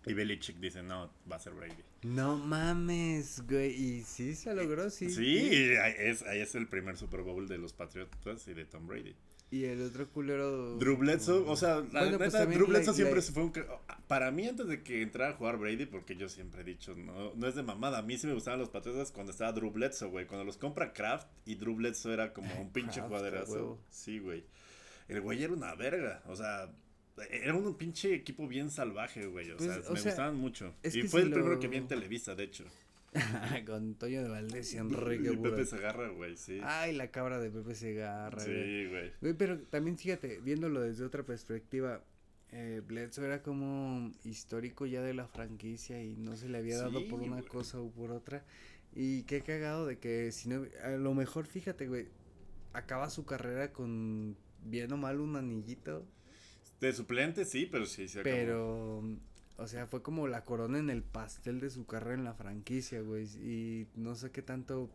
Y 0.05 0.13
Belichick 0.13 0.57
dice, 0.57 0.81
no, 0.81 1.11
va 1.29 1.35
a 1.35 1.39
ser 1.39 1.53
Brady. 1.53 1.75
No 2.03 2.37
mames, 2.37 3.43
güey. 3.47 3.71
Y 3.71 4.01
sí 4.03 4.33
se 4.33 4.55
logró, 4.55 4.89
sí. 4.89 5.09
Sí, 5.11 5.73
es, 5.99 6.23
ahí 6.23 6.39
es 6.39 6.55
el 6.55 6.67
primer 6.67 6.97
Super 6.97 7.21
Bowl 7.21 7.47
de 7.47 7.57
los 7.57 7.73
Patriotas 7.73 8.47
y 8.47 8.53
de 8.53 8.65
Tom 8.65 8.87
Brady. 8.87 9.13
Y 9.51 9.65
el 9.65 9.81
otro 9.81 10.07
culero. 10.09 10.77
Drew 10.77 10.95
Bledsoe, 10.95 11.43
o 11.45 11.55
sea, 11.57 11.81
la 11.91 12.01
Bueno, 12.03 12.17
pues 12.17 12.33
neta, 12.33 12.45
Drew 12.45 12.67
Bledsoe 12.67 12.93
siempre 12.93 13.17
la- 13.17 13.21
se 13.21 13.33
fue 13.33 13.43
un... 13.43 13.53
Para 14.07 14.31
mí, 14.31 14.47
antes 14.47 14.65
de 14.67 14.81
que 14.81 15.01
entrara 15.01 15.33
a 15.33 15.35
jugar 15.35 15.57
Brady, 15.57 15.85
porque 15.87 16.15
yo 16.15 16.29
siempre 16.29 16.61
he 16.61 16.63
dicho, 16.63 16.95
no, 16.95 17.33
no 17.35 17.47
es 17.47 17.55
de 17.55 17.61
mamada, 17.63 17.97
a 17.97 18.01
mí 18.01 18.17
sí 18.17 18.27
me 18.27 18.33
gustaban 18.33 18.59
los 18.61 18.69
Patriotas 18.69 19.11
cuando 19.11 19.31
estaba 19.33 19.51
Drew 19.51 19.69
Bledsoe, 19.71 20.07
güey. 20.09 20.25
Cuando 20.25 20.45
los 20.45 20.57
compra 20.57 20.93
Kraft 20.93 21.27
y 21.45 21.55
Drew 21.55 21.75
Bledsoe 21.75 22.13
era 22.13 22.31
como 22.33 22.49
un 22.61 22.71
pinche 22.71 23.01
huevo. 23.01 23.77
Sí, 23.89 24.19
güey. 24.19 24.45
El 25.09 25.19
güey 25.19 25.43
era 25.43 25.51
una 25.53 25.75
verga, 25.75 26.23
o 26.27 26.35
sea... 26.35 26.71
Era 27.29 27.53
un 27.53 27.75
pinche 27.75 28.15
equipo 28.15 28.47
bien 28.47 28.71
salvaje, 28.71 29.27
güey. 29.27 29.51
O 29.51 29.57
Pues, 29.57 29.69
sea, 29.69 29.89
o 29.89 29.93
me 29.93 29.99
sea, 29.99 30.11
gustaban 30.11 30.35
mucho. 30.37 30.73
Y 30.81 31.01
fue 31.03 31.21
si 31.21 31.27
el 31.27 31.33
primero 31.33 31.59
que 31.59 31.67
vi 31.67 31.75
en 31.77 31.87
Televisa, 31.87 32.33
de 32.35 32.45
hecho. 32.45 32.63
Con 33.65 33.95
Toño 33.95 34.23
de 34.23 34.29
Valdés 34.29 34.73
y 34.73 34.77
Enrique 34.77 35.31
y 35.33 35.37
Pepe. 35.37 35.65
Segarra, 35.65 36.09
güey, 36.09 36.37
sí. 36.37 36.59
Ay, 36.63 36.93
la 36.95 37.11
cabra 37.11 37.39
de 37.39 37.49
Pepe 37.51 37.75
Segarra, 37.75 38.43
güey. 38.43 38.45
sí, 38.45 38.89
güey. 38.89 39.11
Güey, 39.21 39.33
pero 39.33 39.59
también 39.63 39.97
fíjate, 39.97 40.39
viéndolo 40.41 40.81
desde 40.81 41.03
otra 41.03 41.23
perspectiva, 41.23 42.03
eh, 42.51 42.81
Bledsoe 42.85 43.25
era 43.25 43.41
como 43.41 44.11
histórico 44.23 44.85
ya 44.85 45.01
de 45.01 45.13
la 45.13 45.27
franquicia 45.27 46.01
y 46.01 46.15
no 46.15 46.35
se 46.37 46.47
le 46.49 46.57
había 46.57 46.77
dado 46.77 46.99
Sí, 46.99 47.05
por 47.09 47.19
una 47.21 47.37
güey. 47.37 47.47
cosa 47.47 47.79
u 47.81 47.91
por 47.91 48.11
otra. 48.11 48.45
Y 48.93 49.23
qué 49.23 49.41
cagado 49.41 49.85
de 49.87 49.99
que 49.99 50.31
si 50.31 50.49
no, 50.49 50.65
a 50.83 50.89
lo 50.91 51.13
mejor 51.13 51.47
fíjate, 51.47 51.87
güey, 51.87 52.07
acaba 52.73 53.09
su 53.09 53.25
carrera 53.25 53.71
con 53.73 54.37
bien 54.63 54.91
o 54.93 54.97
mal 54.97 55.19
un 55.19 55.35
anillito. 55.35 56.05
De 56.79 56.91
suplente, 56.93 57.45
sí, 57.45 57.67
pero 57.71 57.85
sí 57.85 58.07
se 58.07 58.21
acabó. 58.21 58.35
Pero, 58.35 59.03
o 59.61 59.67
sea, 59.67 59.87
fue 59.87 60.01
como 60.01 60.27
la 60.27 60.43
corona 60.43 60.79
en 60.79 60.89
el 60.89 61.03
pastel 61.03 61.59
de 61.59 61.69
su 61.69 61.85
carrera 61.85 62.15
en 62.15 62.23
la 62.23 62.33
franquicia, 62.33 63.01
güey. 63.01 63.25
Y 63.41 63.87
no 63.95 64.15
sé 64.15 64.31
qué 64.31 64.41
tanto 64.41 64.89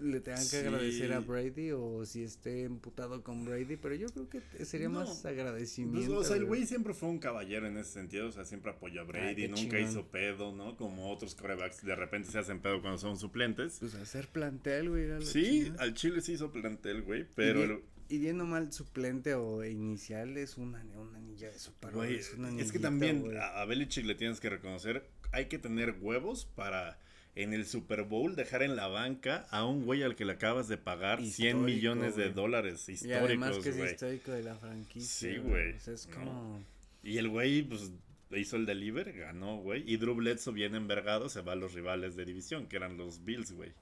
le 0.00 0.20
tengan 0.20 0.40
que 0.40 0.46
Sí. 0.48 0.56
agradecer 0.56 1.12
a 1.12 1.20
Brady 1.20 1.70
o 1.72 2.04
si 2.04 2.24
esté 2.24 2.64
emputado 2.64 3.22
con 3.22 3.44
Brady, 3.44 3.76
pero 3.76 3.94
yo 3.94 4.08
creo 4.08 4.28
que 4.28 4.64
sería 4.64 4.88
No. 4.88 5.00
más 5.00 5.08
Pues, 5.10 5.26
agradecimiento. 5.26 6.16
o 6.18 6.24
sea, 6.24 6.36
el 6.36 6.46
güey. 6.46 6.66
siempre 6.66 6.92
fue 6.92 7.08
un 7.08 7.18
caballero 7.18 7.68
en 7.68 7.76
ese 7.76 7.92
sentido, 7.92 8.26
o 8.26 8.32
sea, 8.32 8.44
siempre 8.44 8.72
apoyó 8.72 9.02
a 9.02 9.04
Brady, 9.04 9.42
qué 9.42 9.48
nunca 9.48 9.60
chingón. 9.60 9.80
hizo 9.82 10.06
pedo, 10.08 10.52
¿no? 10.52 10.76
Como 10.76 11.10
otros 11.12 11.34
corebacks 11.36 11.84
de 11.84 11.94
repente 11.94 12.30
se 12.32 12.38
hacen 12.38 12.58
pedo 12.60 12.80
cuando 12.80 12.98
son 12.98 13.16
suplentes. 13.16 13.76
Pues 13.78 13.94
hacer 13.94 14.26
plantel, 14.28 14.88
güey. 14.90 15.22
Sí, 15.24 15.64
chingada. 15.66 15.82
al 15.84 15.94
Chile 15.94 16.20
sí 16.20 16.32
hizo 16.32 16.50
plantel, 16.50 17.02
güey, 17.02 17.24
pero... 17.36 17.60
y, 17.62 17.66
bien, 17.66 17.70
el- 17.78 17.91
y 18.12 18.18
bien 18.18 18.38
o 18.42 18.44
mal 18.44 18.70
suplente 18.70 19.34
o 19.34 19.64
inicial 19.64 20.36
es 20.36 20.58
una, 20.58 20.84
una 20.94 21.16
anilla 21.16 21.50
de 21.50 21.58
Super 21.58 21.92
Güey, 21.92 22.16
es, 22.16 22.34
una 22.34 22.48
es 22.48 22.54
que 22.54 22.60
anillita, 22.60 22.80
también 22.82 23.20
güey. 23.22 23.38
a, 23.38 23.64
Belichick 23.64 24.04
le 24.04 24.14
tienes 24.14 24.38
que 24.38 24.50
reconocer, 24.50 25.08
hay 25.30 25.46
que 25.46 25.58
tener 25.58 25.96
huevos 25.98 26.44
para 26.44 26.98
en 27.34 27.54
el 27.54 27.64
Super 27.64 28.02
Bowl 28.02 28.36
dejar 28.36 28.62
en 28.62 28.76
la 28.76 28.88
banca 28.88 29.46
a 29.50 29.64
un 29.64 29.86
güey 29.86 30.02
al 30.02 30.14
que 30.14 30.26
le 30.26 30.32
acabas 30.32 30.68
de 30.68 30.76
pagar 30.76 31.20
100 31.20 31.26
Histórico, 31.28 31.58
millones 31.64 32.14
de 32.14 32.30
dólares 32.30 32.86
y 32.86 33.12
además 33.14 33.56
históricos, 33.56 33.64
que 33.64 33.70
es 33.70 33.76
güey. 33.78 33.90
histórico 33.92 34.32
de 34.32 34.42
la 34.42 34.56
franquicia. 34.56 35.32
Sí, 35.32 35.38
güey, 35.38 35.72
O 35.72 35.80
sea, 35.80 35.94
es 35.94 36.06
¿no? 36.08 36.14
como... 36.14 36.64
Y 37.02 37.16
el 37.16 37.30
güey, 37.30 37.62
pues, 37.62 37.92
hizo 38.32 38.56
el 38.56 38.66
deliver, 38.66 39.10
ganó, 39.14 39.56
güey. 39.56 39.90
Y 39.90 39.96
Drew 39.96 40.14
Bledsoe 40.14 40.52
bien 40.52 40.74
envergado 40.74 41.30
se 41.30 41.40
va 41.40 41.52
a 41.52 41.56
los 41.56 41.72
rivales 41.72 42.14
de 42.14 42.26
división, 42.26 42.66
que 42.66 42.76
eran 42.76 42.98
los 42.98 43.24
Bills, 43.24 43.52
güey. 43.52 43.72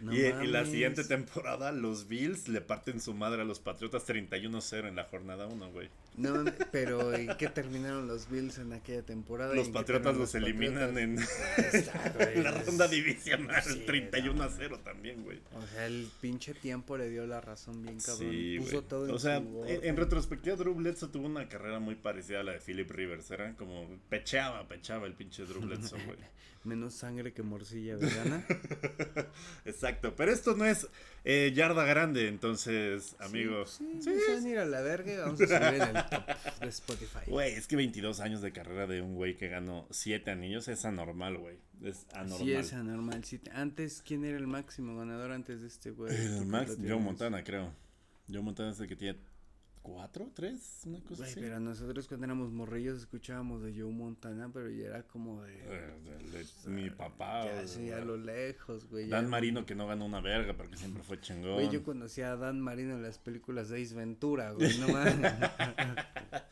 No 0.00 0.14
y, 0.14 0.46
la 0.46 0.64
siguiente 0.64 1.04
temporada, 1.04 1.72
los 1.72 2.08
Bills 2.08 2.48
le 2.48 2.60
parten 2.60 3.00
su 3.00 3.14
madre 3.14 3.42
a 3.42 3.44
los 3.44 3.58
Patriotas 3.58 4.06
31-0 4.06 4.88
en 4.88 4.96
la 4.96 5.04
jornada 5.04 5.46
1, 5.46 5.72
güey. 5.72 5.88
No, 6.16 6.34
mames, 6.34 6.54
pero 6.72 7.14
¿en 7.14 7.36
qué 7.36 7.48
terminaron 7.48 8.06
los 8.06 8.28
Bills 8.28 8.58
en 8.58 8.72
aquella 8.72 9.02
temporada? 9.02 9.54
Los 9.54 9.68
Patriotas 9.68 10.16
los 10.16 10.34
eliminan 10.34 10.98
en, 10.98 11.16
la 11.16 12.50
ronda 12.52 12.88
divisional, 12.88 13.62
Sí, 13.62 13.84
31-0 13.86 14.82
también, 14.82 15.22
güey. 15.24 15.40
O 15.54 15.66
sea, 15.66 15.86
el 15.86 16.08
pinche 16.20 16.54
tiempo 16.54 16.96
le 16.96 17.08
dio 17.10 17.26
la 17.26 17.40
razón 17.40 17.82
bien 17.82 17.98
cabrón. 17.98 18.30
Sí, 18.30 18.58
Puso 18.60 18.82
todo 18.82 19.06
en 19.06 19.14
O 19.14 19.18
sea, 19.18 19.38
su 19.38 19.46
en, 19.46 19.56
orden. 19.56 19.80
en 19.82 19.96
retrospectiva, 19.96 20.56
Drew 20.56 20.74
Bledsoe 20.74 21.08
tuvo 21.08 21.26
una 21.26 21.48
carrera 21.48 21.78
muy 21.80 21.94
parecida 21.94 22.40
a 22.40 22.42
la 22.44 22.52
de 22.52 22.60
Philip 22.60 22.90
Rivers. 22.90 23.30
Era 23.30 23.54
como 23.54 23.86
pecheaba, 24.08 24.66
pecheaba 24.68 25.06
el 25.06 25.14
pinche 25.14 25.44
Drew 25.44 25.60
Bledsoe, 25.66 26.04
güey. 26.04 26.18
Menos 26.64 26.94
sangre 26.94 27.32
que 27.32 27.42
morcilla 27.42 27.96
vegana. 27.96 28.44
Exacto, 29.64 30.14
pero 30.16 30.32
esto 30.32 30.56
no 30.56 30.64
es 30.64 30.88
eh, 31.24 31.52
yarda 31.54 31.84
grande, 31.84 32.28
entonces, 32.28 33.16
amigos. 33.20 33.80
Sí, 34.00 34.00
Sí, 34.40 34.48
ir 34.48 34.58
a 34.58 34.64
la 34.66 34.80
verga 34.80 35.12
y 35.12 35.16
vamos 35.16 35.40
a 35.40 35.46
subir 35.46 35.82
el 35.82 35.92
top 36.10 36.60
de 36.60 36.68
Spotify. 36.68 37.18
Güey, 37.26 37.52
es 37.54 37.66
que 37.68 37.76
22 37.76 38.20
años 38.20 38.42
de 38.42 38.52
carrera 38.52 38.86
de 38.86 39.02
un 39.02 39.14
güey 39.14 39.36
que 39.36 39.48
ganó 39.48 39.86
7 39.90 40.30
anillos 40.30 40.68
es 40.68 40.84
anormal, 40.84 41.38
güey. 41.38 41.58
Es 41.82 42.06
anormal. 42.12 42.38
Sí, 42.38 42.52
es 42.52 42.72
anormal. 42.72 43.24
Sí, 43.24 43.40
antes, 43.52 44.02
¿quién 44.04 44.24
era 44.24 44.36
el 44.36 44.46
máximo 44.46 44.96
ganador 44.96 45.32
antes 45.32 45.60
de 45.60 45.68
este 45.68 45.90
güey? 45.90 46.14
El 46.14 46.40
¿Tú 46.40 46.44
Max, 46.46 46.76
Joe? 46.76 46.98
Montana, 46.98 47.44
creo. 47.44 47.72
Joe 48.30 48.42
Montana 48.42 48.70
es 48.70 48.80
el 48.80 48.88
que 48.88 48.96
tiene 48.96 49.18
4, 49.82 50.30
3, 50.34 50.80
una 50.86 51.00
cosa 51.00 51.16
Güey, 51.22 51.30
así. 51.30 51.40
pero 51.40 51.60
nosotros 51.60 52.06
cuando 52.08 52.26
éramos 52.26 52.50
morrillos 52.52 52.98
escuchábamos 52.98 53.62
de 53.62 53.72
Joe 53.72 53.90
Montana, 53.92 54.50
pero 54.52 54.70
ya 54.70 54.86
era 54.86 55.02
como 55.04 55.42
de... 55.42 55.54
Eh, 55.54 55.92
de- 56.32 56.44
de 56.44 56.70
mi 56.70 56.90
papá. 56.90 57.44
ya 57.44 57.54
o- 57.54 57.58
así 57.64 57.90
a 57.90 58.00
lo 58.00 58.16
lejos, 58.16 58.88
güey. 58.88 59.08
Dan 59.08 59.24
ya- 59.24 59.30
Marino 59.30 59.64
que 59.66 59.74
no 59.74 59.86
ganó 59.86 60.04
una 60.06 60.20
verga, 60.20 60.54
pero 60.56 60.70
que 60.70 60.76
siempre 60.76 61.02
fue 61.02 61.20
chingón. 61.20 61.54
Güey, 61.54 61.70
yo 61.70 61.82
conocía 61.82 62.32
a 62.32 62.36
Dan 62.36 62.60
Marino 62.60 62.94
en 62.94 63.02
las 63.02 63.18
películas 63.18 63.68
de 63.68 63.82
Ace 63.82 63.94
Ventura, 63.94 64.52
güey, 64.52 64.76
no 64.78 64.88
mames. 64.88 65.32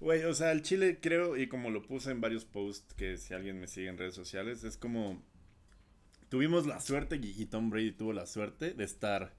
Güey, 0.00 0.24
o 0.24 0.34
sea, 0.34 0.50
el 0.50 0.62
Chile 0.62 0.98
creo, 1.00 1.36
y 1.36 1.46
como 1.46 1.70
lo 1.70 1.82
puse 1.86 2.10
en 2.10 2.20
varios 2.20 2.44
posts, 2.44 2.92
que 2.94 3.16
si 3.18 3.34
alguien 3.34 3.60
me 3.60 3.68
sigue 3.68 3.88
en 3.88 3.96
redes 3.98 4.14
sociales, 4.16 4.64
es 4.64 4.76
como 4.76 5.22
tuvimos 6.28 6.66
la 6.66 6.80
suerte, 6.80 7.20
y 7.22 7.46
Tom 7.46 7.70
Brady 7.70 7.92
tuvo 7.92 8.12
la 8.12 8.26
suerte 8.26 8.74
de 8.74 8.82
estar 8.82 9.32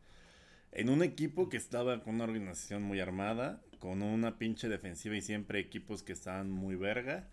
en 0.76 0.90
un 0.90 1.04
equipo 1.04 1.50
que 1.50 1.58
estaba 1.58 2.02
con 2.04 2.16
una 2.16 2.24
organización 2.26 2.84
muy 2.84 3.00
armada, 3.00 3.62
con 3.80 4.02
una 4.02 4.38
pinche 4.38 4.70
defensiva 4.70 5.16
y 5.16 5.22
siempre 5.22 5.60
equipos 5.60 6.04
que 6.04 6.14
estaban 6.14 6.50
muy 6.50 6.76
verga, 6.76 7.30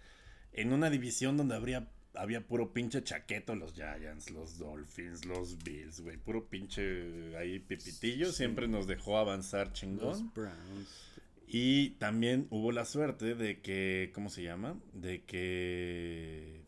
en 0.53 0.73
una 0.73 0.91
división 0.91 1.37
donde 1.37 1.55
habría, 1.55 1.89
había 2.15 2.47
puro 2.47 2.73
pinche 2.73 3.03
chaqueto, 3.05 3.55
los 3.55 3.73
Giants, 3.75 4.31
los 4.31 4.59
Dolphins, 4.59 5.25
los 5.25 5.63
Bills, 5.63 6.01
güey, 6.01 6.17
puro 6.17 6.49
pinche 6.49 7.37
ahí 7.37 7.61
pipitillo, 7.61 8.27
Sí. 8.31 8.37
siempre 8.39 8.67
nos 8.69 8.87
dejó 8.87 9.19
avanzar 9.19 9.73
chingón. 9.73 10.09
Los 10.09 10.35
Browns. 10.35 11.07
Y 11.47 11.91
también 11.99 12.47
hubo 12.51 12.71
la 12.73 12.85
suerte 12.85 13.35
de 13.35 13.61
que, 13.61 14.11
¿cómo 14.15 14.29
se 14.31 14.43
llama? 14.43 14.79
De 14.93 15.23
que 15.25 16.60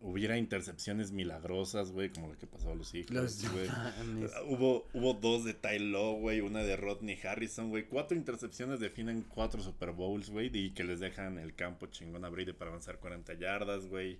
hubiera 0.00 0.36
intercepciones 0.38 1.12
milagrosas, 1.12 1.92
güey, 1.92 2.10
como 2.10 2.28
la 2.28 2.36
que 2.36 2.46
pasó 2.46 2.70
a 2.70 2.74
los 2.74 2.94
hijos, 2.94 3.42
güey. 3.52 3.68
mames. 3.68 4.32
Hubo, 4.46 4.86
hubo 4.92 5.14
dos 5.14 5.44
de 5.44 5.54
Ty 5.54 5.78
Law, 5.78 6.18
güey, 6.18 6.40
una 6.40 6.62
de 6.62 6.76
Rodney 6.76 7.18
Harrison, 7.22 7.70
güey. 7.70 7.84
Cuatro 7.86 8.16
intercepciones 8.16 8.80
definen 8.80 9.22
cuatro 9.22 9.62
Super 9.62 9.92
Bowls, 9.92 10.30
güey, 10.30 10.50
y 10.52 10.70
que 10.70 10.84
les 10.84 11.00
dejan 11.00 11.38
el 11.38 11.54
campo 11.54 11.86
chingón 11.86 12.24
a 12.24 12.28
Brady 12.28 12.52
para 12.52 12.70
avanzar 12.70 12.98
40 12.98 13.34
yardas, 13.34 13.86
güey. 13.86 14.18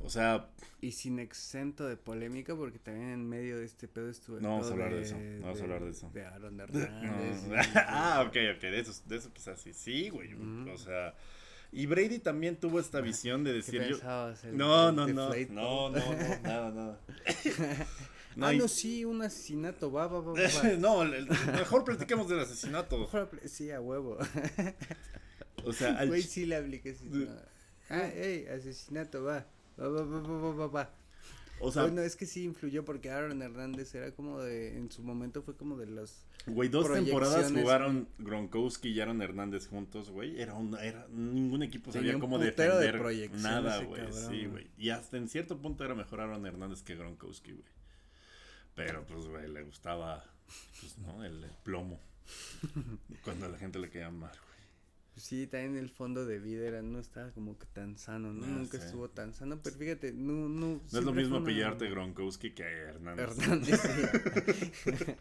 O 0.00 0.10
sea, 0.10 0.48
Y 0.80 0.92
sin 0.92 1.18
exento 1.18 1.86
de 1.88 1.96
polémica, 1.96 2.54
porque 2.54 2.78
también 2.78 3.08
en 3.10 3.28
medio 3.28 3.58
de 3.58 3.64
este 3.64 3.88
pedo 3.88 4.08
estuvo 4.08 4.38
No 4.40 4.50
vamos 4.50 4.68
a 4.68 4.72
hablar 4.72 4.94
de 4.94 5.02
eso, 5.02 5.16
no 5.18 5.40
vamos 5.46 5.60
a 5.60 5.64
hablar 5.64 5.84
de 5.84 5.90
eso. 5.90 6.10
De 6.14 6.24
Aaron 6.24 6.56
no. 6.56 6.62
Hernández. 6.62 7.46
y- 7.48 7.52
ah, 7.76 8.24
ok, 8.26 8.36
ok, 8.56 8.60
de 8.62 8.78
eso, 8.80 8.92
de 9.06 9.16
eso 9.16 9.32
quizás 9.32 9.60
sí. 9.60 9.72
Sí, 9.72 10.08
güey, 10.08 10.34
o 10.72 10.78
sea... 10.78 11.14
Y 11.70 11.86
Brady 11.86 12.18
también 12.18 12.56
tuvo 12.56 12.80
esta 12.80 13.00
visión 13.00 13.44
de 13.44 13.50
¿Qué 13.50 13.56
decir 13.56 13.82
yo... 13.88 13.98
No, 14.52 14.88
el 14.88 14.96
no, 14.96 15.06
no, 15.06 15.06
deflate 15.30 15.48
no, 15.52 15.90
no, 15.90 15.98
no, 15.98 16.38
nada, 16.42 16.70
nada. 16.70 17.00
No, 18.36 18.46
ah, 18.46 18.54
y- 18.54 18.58
no, 18.58 18.68
sí, 18.68 19.04
un 19.04 19.20
asesinato, 19.22 19.90
va, 19.90 20.06
va, 20.06 20.20
va, 20.20 20.32
va. 20.32 20.62
no, 20.78 21.02
el- 21.02 21.14
el- 21.14 21.28
mejor 21.28 21.84
platiquemos 21.84 22.28
del 22.28 22.40
asesinato. 22.40 22.98
Mejor 22.98 23.28
Sí, 23.46 23.70
a 23.70 23.80
huevo. 23.80 24.18
O 25.64 25.72
sea, 25.72 25.98
al 25.98 26.08
Güey, 26.08 26.22
sí 26.22 26.46
le 26.46 26.56
apliqué 26.56 26.90
asesinato. 26.90 27.42
Ah, 27.90 28.06
ey, 28.14 28.46
asesinato, 28.46 29.24
va. 29.24 29.44
Va, 29.78 29.88
va, 29.88 30.02
va, 30.04 30.20
va, 30.20 30.38
va, 30.38 30.52
va, 30.54 30.66
va. 30.68 30.90
O 31.60 31.72
sea, 31.72 31.82
bueno, 31.82 32.02
es 32.02 32.16
que 32.16 32.26
sí 32.26 32.44
influyó 32.44 32.84
porque 32.84 33.10
Aaron 33.10 33.42
Hernández 33.42 33.94
era 33.94 34.12
como 34.12 34.40
de, 34.40 34.76
en 34.76 34.90
su 34.90 35.02
momento 35.02 35.42
fue 35.42 35.56
como 35.56 35.76
de 35.76 35.86
los... 35.86 36.24
güey, 36.46 36.68
dos 36.68 36.92
temporadas 36.92 37.52
jugaron 37.52 38.08
Gronkowski 38.18 38.90
y 38.90 39.00
Aaron 39.00 39.22
Hernández 39.22 39.66
juntos, 39.66 40.10
güey. 40.10 40.40
Era 40.40 40.54
un, 40.54 40.76
era, 40.78 41.06
ningún 41.10 41.62
equipo 41.62 41.92
sabía 41.92 42.14
un 42.14 42.20
cómo 42.20 42.38
de 42.38 42.46
defender 42.46 42.98
proyección 42.98 43.42
nada, 43.42 43.82
güey. 43.82 44.02
Sí, 44.12 44.46
güey. 44.46 44.66
Y 44.76 44.90
hasta 44.90 45.16
en 45.16 45.28
cierto 45.28 45.58
punto 45.58 45.84
era 45.84 45.94
mejor 45.94 46.20
Aaron 46.20 46.46
Hernández 46.46 46.82
que 46.82 46.94
Gronkowski, 46.94 47.52
güey. 47.52 47.78
Pero, 48.74 49.04
pues, 49.06 49.26
güey, 49.26 49.48
le 49.48 49.62
gustaba, 49.62 50.24
pues, 50.80 50.98
¿no? 50.98 51.24
El, 51.24 51.42
el 51.42 51.50
plomo. 51.64 52.00
Cuando 53.24 53.46
a 53.46 53.48
la 53.48 53.58
gente 53.58 53.78
le 53.78 53.90
quería 53.90 54.10
mal. 54.10 54.30
Sí, 55.18 55.46
también 55.46 55.76
el 55.76 55.90
fondo 55.90 56.24
de 56.24 56.38
vida 56.38 56.66
era, 56.66 56.82
no 56.82 56.98
estaba 56.98 57.30
como 57.32 57.58
que 57.58 57.66
tan 57.66 57.98
sano, 57.98 58.32
¿no? 58.32 58.44
Ah, 58.44 58.48
Nunca 58.48 58.78
estuvo 58.78 59.08
tan 59.10 59.34
sano, 59.34 59.60
pero 59.62 59.76
fíjate, 59.76 60.12
no, 60.12 60.48
no. 60.48 60.80
No 60.92 60.98
es 60.98 61.04
lo 61.04 61.12
mismo 61.12 61.38
una- 61.38 61.46
pillarte 61.46 61.88
Gronkowski 61.90 62.52
que 62.52 62.62
Hernández. 62.62 63.28
Hernández. 63.38 63.80
Sí. 64.72 65.14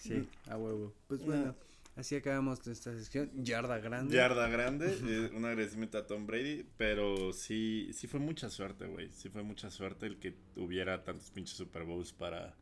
sí, 0.00 0.28
a 0.48 0.56
huevo. 0.56 0.92
Pues 1.08 1.24
bueno, 1.24 1.54
así 1.96 2.16
acabamos 2.16 2.64
nuestra 2.66 2.92
sección. 2.94 3.30
Yarda 3.44 3.78
grande. 3.78 4.14
Yarda 4.16 4.48
grande, 4.48 4.96
eh, 5.04 5.30
un 5.34 5.44
agradecimiento 5.44 5.98
a 5.98 6.06
Tom 6.06 6.26
Brady, 6.26 6.66
pero 6.76 7.32
sí, 7.32 7.90
sí 7.92 8.06
fue 8.06 8.20
mucha 8.20 8.50
suerte, 8.50 8.86
güey. 8.86 9.10
Sí 9.12 9.28
fue 9.28 9.42
mucha 9.42 9.70
suerte 9.70 10.06
el 10.06 10.18
que 10.18 10.34
hubiera 10.56 11.02
tantos 11.04 11.30
pinches 11.30 11.56
Super 11.56 11.84
Bowls 11.84 12.12
para, 12.12 12.54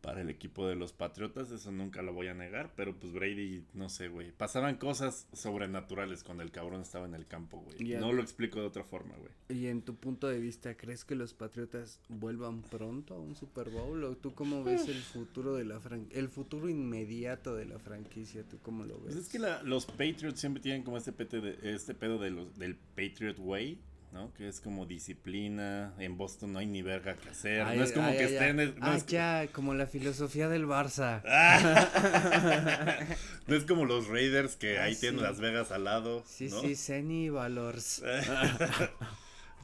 para 0.00 0.20
el 0.20 0.30
equipo 0.30 0.66
de 0.68 0.74
los 0.76 0.92
Patriotas, 0.92 1.50
eso 1.50 1.72
nunca 1.72 2.02
lo 2.02 2.12
voy 2.12 2.28
a 2.28 2.34
negar, 2.34 2.72
pero 2.76 2.94
pues 2.98 3.12
Brady, 3.12 3.64
no 3.74 3.88
sé, 3.88 4.08
güey. 4.08 4.30
Pasaban 4.32 4.76
cosas 4.76 5.26
sobrenaturales 5.32 6.22
cuando 6.22 6.42
el 6.42 6.50
cabrón 6.50 6.80
estaba 6.82 7.06
en 7.06 7.14
el 7.14 7.26
campo, 7.26 7.58
güey. 7.58 7.78
No 7.98 8.12
lo 8.12 8.22
explico 8.22 8.60
de 8.60 8.66
otra 8.66 8.84
forma, 8.84 9.14
güey. 9.16 9.30
Y 9.48 9.66
en 9.66 9.82
tu 9.82 9.96
punto 9.96 10.28
de 10.28 10.38
vista, 10.38 10.76
¿crees 10.76 11.04
que 11.04 11.14
los 11.14 11.34
Patriotas 11.34 12.00
vuelvan 12.08 12.62
pronto 12.62 13.14
a 13.14 13.18
un 13.20 13.34
Super 13.34 13.70
Bowl? 13.70 14.04
¿O 14.04 14.16
tú 14.16 14.34
cómo 14.34 14.62
ves 14.64 14.88
el 14.88 15.00
futuro 15.02 15.54
de 15.56 15.64
la 15.64 15.80
fran 15.80 16.06
el 16.10 16.28
futuro 16.28 16.68
inmediato 16.68 17.54
de 17.56 17.64
la 17.66 17.78
franquicia? 17.78 18.44
¿Tú 18.44 18.58
cómo 18.62 18.84
lo 18.84 18.94
ves? 19.00 19.14
Pues 19.14 19.16
es 19.16 19.28
que 19.28 19.38
la- 19.38 19.62
los 19.62 19.86
Patriots 19.86 20.40
siempre 20.40 20.62
tienen 20.62 20.82
como 20.82 20.96
este, 20.98 21.12
pete 21.12 21.40
de- 21.40 21.74
este 21.74 21.94
pedo 21.94 22.18
de 22.18 22.30
los, 22.30 22.56
del 22.58 22.76
Patriot 22.76 23.38
Way, 23.38 23.78
¿no? 24.12 24.32
Que 24.34 24.48
es 24.48 24.60
como 24.60 24.86
disciplina. 24.86 25.94
En 25.98 26.16
Boston 26.16 26.52
no 26.52 26.58
hay 26.58 26.66
ni 26.66 26.82
verga 26.82 27.14
que 27.16 27.28
hacer. 27.30 27.62
Ay, 27.62 27.78
no 27.78 27.84
es 27.84 27.92
como 27.92 28.06
ay, 28.08 28.16
que 28.16 28.24
ay, 28.24 28.32
estén. 28.34 28.60
ay. 28.60 28.74
no 28.78 28.86
ah, 28.86 28.96
es- 28.96 29.06
ya, 29.06 29.46
como 29.52 29.74
la 29.74 29.86
filosofía 29.86 30.48
del 30.48 30.66
Barça. 30.66 31.22
no 33.46 33.54
es 33.56 33.64
como 33.64 33.84
los 33.84 34.08
Raiders 34.08 34.56
que 34.56 34.78
Ah, 34.78 34.84
ahí 34.84 34.96
tienen. 34.96 35.22
Las 35.22 35.40
Vegas 35.40 35.70
al 35.72 35.84
lado. 35.84 36.22
Sí, 36.26 36.48
¿no? 36.48 36.60
sí, 36.60 36.74
Seni 36.74 37.28
Valors. 37.30 38.02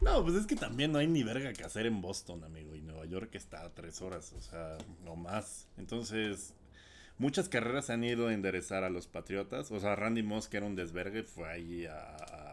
No, 0.01 0.23
pues 0.23 0.35
es 0.35 0.47
que 0.47 0.57
también 0.57 0.93
no 0.93 0.99
hay 0.99 1.07
ni 1.07 1.23
verga 1.23 1.53
que 1.55 1.63
hacer 1.65 1.87
en 1.87 2.03
Boston, 2.03 2.45
amigo. 2.45 2.75
Y 2.75 2.83
Nueva 2.83 3.07
York 3.07 3.31
está 3.37 3.63
a 3.65 3.71
tres 3.73 4.03
horas, 4.03 4.35
o 4.37 4.43
sea, 4.43 4.77
no 5.03 5.17
más. 5.17 5.67
Entonces, 5.79 6.53
muchas 7.17 7.49
carreras 7.49 7.89
han 7.89 8.05
ido 8.05 8.27
a 8.29 8.35
enderezar 8.35 8.85
a 8.85 8.91
los 8.91 9.07
Patriotas. 9.07 9.71
O 9.71 9.81
sea, 9.81 9.95
Randy 9.97 10.23
Moss, 10.23 10.49
que 10.49 10.59
era 10.59 10.67
un 10.67 10.75
desvergue, 10.77 11.23
fue 11.23 11.49
ahí 11.49 11.87
a, 11.87 11.95
a 12.17 12.44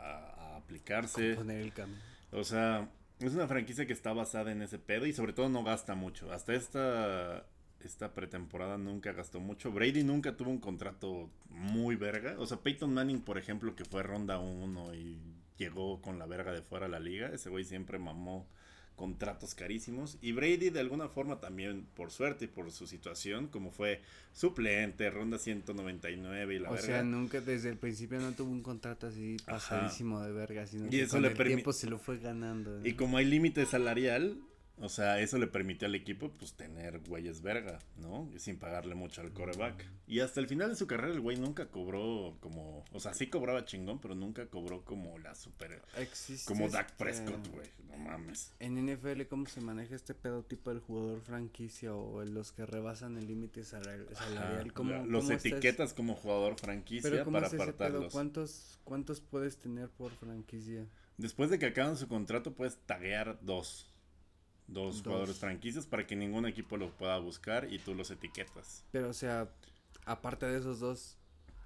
aplicarse. 0.72 1.36
Poner 1.36 1.62
el 1.62 1.74
cambio. 1.74 1.98
O 2.32 2.44
sea, 2.44 2.90
es 3.20 3.34
una 3.34 3.48
franquicia 3.48 3.86
que 3.86 3.94
está 3.94 4.14
basada 4.14 4.52
en 4.52 4.62
ese 4.62 4.80
pedo 4.80 5.06
y 5.06 5.14
sobre 5.14 5.34
todo 5.34 5.50
no 5.50 5.64
gasta 5.64 5.96
mucho. 5.96 6.32
Hasta 6.32 6.54
esta, 6.54 7.46
esta 7.82 8.14
pretemporada 8.14 8.78
nunca 8.78 9.12
gastó 9.12 9.40
mucho. 9.40 9.72
Brady 9.72 10.04
nunca 10.04 10.38
tuvo 10.38 10.50
un 10.50 10.60
contrato 10.60 11.30
muy 11.50 11.96
verga. 11.96 12.36
O 12.40 12.46
sea, 12.46 12.58
Peyton 12.58 12.94
Manning, 12.94 13.22
por 13.22 13.38
ejemplo, 13.38 13.76
que 13.76 13.86
fue 13.86 14.04
ronda 14.04 14.40
1 14.40 14.94
y 14.96 15.20
llegó 15.58 16.02
con 16.02 16.18
la 16.18 16.26
verga 16.26 16.54
de 16.54 16.62
fuera 16.62 16.86
a 16.86 16.90
la 16.90 17.00
liga. 17.00 17.30
Ese 17.34 17.50
güey 17.50 17.66
siempre 17.66 18.00
mamó 18.00 18.48
contratos 18.96 19.56
carísimos. 19.56 20.18
Y 20.22 20.32
Brady 20.32 20.70
de 20.70 20.80
alguna 20.80 21.08
forma 21.08 21.40
también, 21.40 21.86
por 21.96 22.12
suerte 22.12 22.46
y 22.46 22.48
por 22.48 22.72
su 22.72 22.88
situación, 22.88 23.48
como 23.48 23.72
fue 23.72 24.02
suplente, 24.34 25.10
ronda 25.10 25.38
199 25.38 26.56
y 26.56 26.60
la 26.60 26.70
o 26.70 26.74
verga. 26.74 26.86
O 26.86 26.88
sea, 26.88 27.04
nunca 27.04 27.42
desde 27.42 27.70
el 27.70 27.78
principio 27.78 28.20
no 28.20 28.32
tuvo 28.34 28.52
un 28.52 28.62
contrato 28.62 29.08
así 29.08 29.38
pasadísimo 29.46 30.22
de 30.22 30.32
verga, 30.32 30.66
sino 30.68 30.88
y 30.88 30.90
que 30.90 31.02
eso 31.04 31.14
con 31.14 31.24
le 31.24 31.30
el 31.30 31.38
tiempo 31.38 31.74
se 31.74 31.90
lo 31.90 31.98
fue 31.98 32.20
ganando. 32.20 32.80
¿no? 32.80 32.86
Y 32.86 32.94
como 32.94 33.18
hay 33.18 33.26
límite 33.26 33.66
salarial, 33.66 34.38
o 34.82 34.90
sea, 34.90 35.20
eso 35.20 35.38
le 35.38 35.48
permitió 35.48 35.88
al 35.88 35.96
equipo 35.96 36.32
pues 36.32 36.54
tener 36.54 37.00
güeyes 37.00 37.42
verga, 37.42 37.80
¿no? 37.98 38.30
Sin 38.38 38.58
pagarle 38.58 38.96
mucho 38.96 39.22
al 39.22 39.32
coreback. 39.34 39.86
Y 40.08 40.20
hasta 40.20 40.40
el 40.40 40.48
final 40.48 40.70
de 40.70 40.76
su 40.76 40.88
carrera 40.88 41.14
el 41.14 41.22
güey 41.22 41.38
nunca 41.38 41.68
cobró 41.68 42.38
como, 42.42 42.84
o 42.92 43.00
sea, 43.00 43.14
sí 43.14 43.28
cobraba 43.28 43.66
chingón, 43.66 44.00
pero 44.00 44.16
nunca 44.16 44.46
cobró 44.48 44.84
como 44.84 45.18
la 45.20 45.36
super 45.36 45.82
Existe 45.98 46.46
como 46.52 46.68
Dak 46.70 46.88
este- 46.92 47.04
Prescott, 47.04 47.48
güey. 47.50 47.70
No 47.88 47.98
mames. 47.98 48.54
En 48.60 48.78
NFL, 48.78 49.24
¿cómo 49.28 49.46
se 49.48 49.60
maneja 49.62 49.96
este 49.96 50.14
pedo 50.14 50.44
tipo 50.44 50.70
del 50.70 50.80
jugador 50.80 51.22
franquicia 51.22 51.94
o 51.94 52.24
los 52.26 52.52
que 52.52 52.66
rebasan 52.66 53.18
el 53.18 53.28
límite 53.28 53.64
salarial? 53.64 54.74
¿Cómo, 54.74 54.92
la- 54.92 55.06
los 55.06 55.26
cómo 55.26 55.38
etiquetas 55.38 55.94
como 55.94 56.16
jugador 56.16 56.58
franquicia 56.60 57.10
Pero 57.10 57.24
¿cómo 57.26 57.36
para 57.36 57.48
es 57.48 57.54
ese 57.54 57.58
pedo? 57.64 57.72
apartarlos. 57.76 58.14
¿Cuántos, 58.14 58.80
¿Cuántos 58.84 59.20
puedes 59.22 59.58
tener 59.58 59.90
por 59.90 60.12
franquicia? 60.14 60.86
Después 61.18 61.50
de 61.50 61.60
que 61.60 61.68
acaban 61.68 61.98
su 61.98 62.08
contrato 62.08 62.54
puedes 62.54 62.78
taguear 62.86 63.38
dos. 63.42 63.88
Dos, 64.72 64.98
Dos. 64.98 65.04
jugadores 65.04 65.38
franquicias 65.38 65.86
para 65.86 66.08
que 66.08 66.16
ningún 66.16 66.46
equipo 66.46 66.78
los 66.78 66.92
pueda 66.92 67.18
buscar 67.20 67.72
y 67.72 67.80
tú 67.80 67.94
los 67.94 68.10
etiquetas. 68.10 68.84
Pero, 68.92 69.10
o 69.10 69.14
sea, 69.14 69.50
aparte 70.06 70.46
de 70.46 70.60
esos 70.60 70.80
dos, 70.80 71.18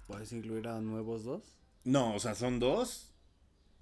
¿puedes 0.06 0.32
incluir 0.32 0.66
a 0.68 0.80
nuevos 0.80 1.24
dos? 1.24 1.56
No, 1.84 2.14
o 2.14 2.18
sea, 2.18 2.34
son 2.34 2.58
dos 2.58 3.12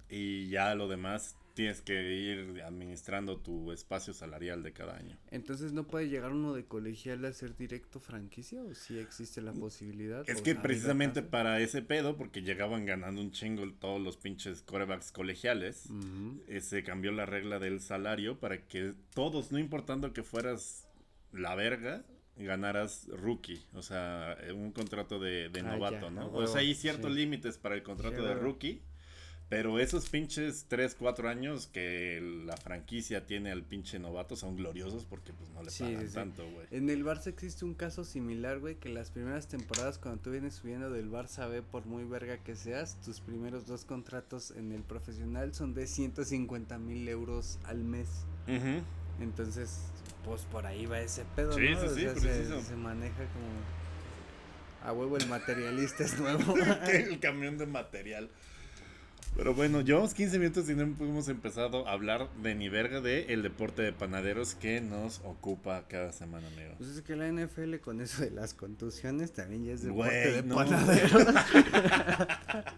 y 0.09 0.47
ya 0.49 0.75
lo 0.75 0.87
demás 0.87 1.35
tienes 1.55 1.81
que 1.81 2.13
ir 2.13 2.61
administrando 2.63 3.37
tu 3.37 3.71
espacio 3.71 4.13
salarial 4.13 4.61
de 4.61 4.73
cada 4.73 4.97
año. 4.97 5.17
Entonces, 5.31 5.71
¿no 5.73 5.87
puede 5.87 6.09
llegar 6.09 6.31
uno 6.33 6.53
de 6.53 6.65
colegial 6.65 7.25
a 7.25 7.33
ser 7.33 7.55
directo 7.55 7.99
franquicia 7.99 8.61
o 8.61 8.75
si 8.75 8.99
existe 8.99 9.41
la 9.41 9.53
posibilidad? 9.53 10.29
Es 10.29 10.41
que 10.41 10.53
precisamente 10.53 11.23
para 11.23 11.59
ese 11.61 11.81
pedo, 11.81 12.17
porque 12.17 12.43
llegaban 12.43 12.85
ganando 12.85 13.21
un 13.21 13.31
chingo 13.31 13.63
todos 13.79 14.01
los 14.01 14.17
pinches 14.17 14.61
corebacks 14.61 15.11
colegiales, 15.11 15.89
eh, 16.47 16.61
se 16.61 16.83
cambió 16.83 17.11
la 17.11 17.25
regla 17.25 17.57
del 17.57 17.79
salario 17.79 18.37
para 18.39 18.67
que 18.67 18.93
todos, 19.13 19.51
no 19.51 19.57
importando 19.57 20.13
que 20.13 20.23
fueras 20.23 20.87
la 21.31 21.55
verga, 21.55 22.03
ganaras 22.37 23.07
rookie, 23.07 23.63
o 23.73 23.81
sea, 23.81 24.37
un 24.53 24.71
contrato 24.73 25.19
de, 25.19 25.47
de 25.47 25.61
Ah, 25.61 25.63
novato, 25.63 26.07
ya, 26.07 26.11
¿no? 26.11 26.31
O 26.33 26.47
sea, 26.47 26.59
hay 26.59 26.75
ciertos 26.75 27.13
sí. 27.13 27.17
límites 27.19 27.57
para 27.57 27.75
el 27.75 27.83
contrato 27.83 28.17
Sí, 28.17 28.23
de 28.27 28.33
rookie, 28.35 28.81
pero 29.47 29.79
esos 29.79 30.09
pinches 30.09 30.65
3, 30.69 30.95
4 30.95 31.29
años 31.29 31.67
que 31.67 32.19
la 32.45 32.57
franquicia 32.57 33.27
tiene 33.27 33.51
al 33.51 33.63
pinche 33.63 33.99
novato 33.99 34.35
son 34.35 34.55
gloriosos 34.55 35.05
porque 35.05 35.33
pues 35.33 35.49
no 35.51 35.61
le 35.61 35.69
Sí, 35.69 35.83
pagan 35.83 36.01
sí, 36.01 36.07
sí. 36.07 36.13
tanto, 36.15 36.49
güey. 36.49 36.65
En 36.71 36.89
el 36.89 37.05
Barça 37.05 37.27
existe 37.27 37.63
un 37.63 37.75
caso 37.75 38.03
similar, 38.03 38.59
güey, 38.59 38.75
que 38.75 38.89
las 38.89 39.11
primeras 39.11 39.47
temporadas 39.47 39.99
cuando 39.99 40.21
tú 40.21 40.31
vienes 40.31 40.55
subiendo 40.55 40.89
del 40.89 41.11
Barça 41.11 41.47
B, 41.49 41.61
por 41.61 41.85
muy 41.85 42.03
verga 42.05 42.37
que 42.37 42.55
seas, 42.55 42.99
tus 43.01 43.19
primeros 43.19 43.67
dos 43.67 43.85
contratos 43.85 44.51
en 44.51 44.71
el 44.71 44.81
profesional 44.81 45.53
son 45.53 45.73
de 45.75 45.85
150 45.85 46.77
mil 46.79 47.07
euros 47.07 47.59
al 47.65 47.83
mes. 47.83 48.07
Ujú. 48.47 48.81
Entonces, 49.21 49.79
pues 50.25 50.41
por 50.41 50.65
ahí 50.65 50.87
va 50.87 50.99
ese 51.01 51.23
pedo, 51.35 51.53
Sí, 51.53 51.69
¿no? 51.69 51.79
sí, 51.81 51.85
O 51.85 51.95
sí, 51.95 52.01
sea, 52.01 52.15
se, 52.15 52.61
se 52.63 52.75
maneja 52.75 53.15
como... 53.15 53.85
A 54.89 54.91
huevo 54.91 55.17
el 55.17 55.27
materialista 55.27 56.03
es 56.03 56.19
nuevo. 56.19 56.55
el 56.91 57.19
camión 57.19 57.57
de 57.57 57.65
material. 57.67 58.29
Pero 59.35 59.53
bueno, 59.53 59.81
llevamos 59.81 60.13
15 60.13 60.39
minutos 60.39 60.69
y 60.69 60.75
no 60.75 60.83
hemos 60.83 61.27
empezado 61.27 61.85
a 61.87 61.91
hablar 61.91 62.29
de 62.41 62.55
ni 62.55 62.69
verga 62.69 63.01
de 63.01 63.33
el 63.33 63.43
deporte 63.43 63.81
de 63.81 63.91
panaderos 63.91 64.55
que 64.55 64.79
nos 64.79 65.19
ocupa 65.25 65.85
cada 65.89 66.13
semana, 66.13 66.47
amigo. 66.47 66.75
Pues 66.77 66.91
es 66.91 67.01
que 67.01 67.17
la 67.17 67.27
NFL 67.29 67.75
con 67.77 67.99
eso 67.99 68.23
de 68.23 68.31
las 68.31 68.53
contusiones 68.53 69.33
también 69.33 69.65
ya 69.65 69.73
es 69.73 69.83
deporte 69.83 70.21
Güey, 70.21 70.33
de 70.35 70.43
no. 70.43 70.55
panaderos. 70.55 71.25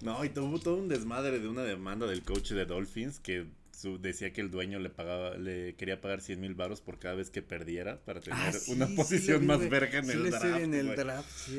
No, 0.00 0.24
y 0.24 0.28
tuvo 0.28 0.60
todo 0.60 0.76
un 0.76 0.86
desmadre 0.86 1.40
de 1.40 1.48
una 1.48 1.62
demanda 1.62 2.06
del 2.06 2.22
coach 2.22 2.52
de 2.52 2.64
Dolphins 2.66 3.18
que 3.18 3.46
su- 3.80 3.98
decía 4.00 4.32
que 4.32 4.40
el 4.40 4.50
dueño 4.50 4.78
le 4.78 4.90
pagaba, 4.90 5.36
le 5.36 5.74
quería 5.76 6.00
pagar 6.00 6.20
100 6.20 6.40
mil 6.40 6.54
baros 6.54 6.80
por 6.80 6.98
cada 6.98 7.14
vez 7.14 7.30
que 7.30 7.42
perdiera 7.42 8.00
para 8.04 8.20
tener 8.20 8.38
Ah, 8.40 8.52
sí, 8.52 8.72
una 8.72 8.86
sí 8.86 8.94
posición 8.96 9.40
vi, 9.40 9.46
más 9.46 9.68
verga 9.68 9.98
en 9.98 10.10
Sí 10.10 10.16
el 10.16 10.30
draft. 10.30 10.62
en 10.64 10.74
el 10.74 10.94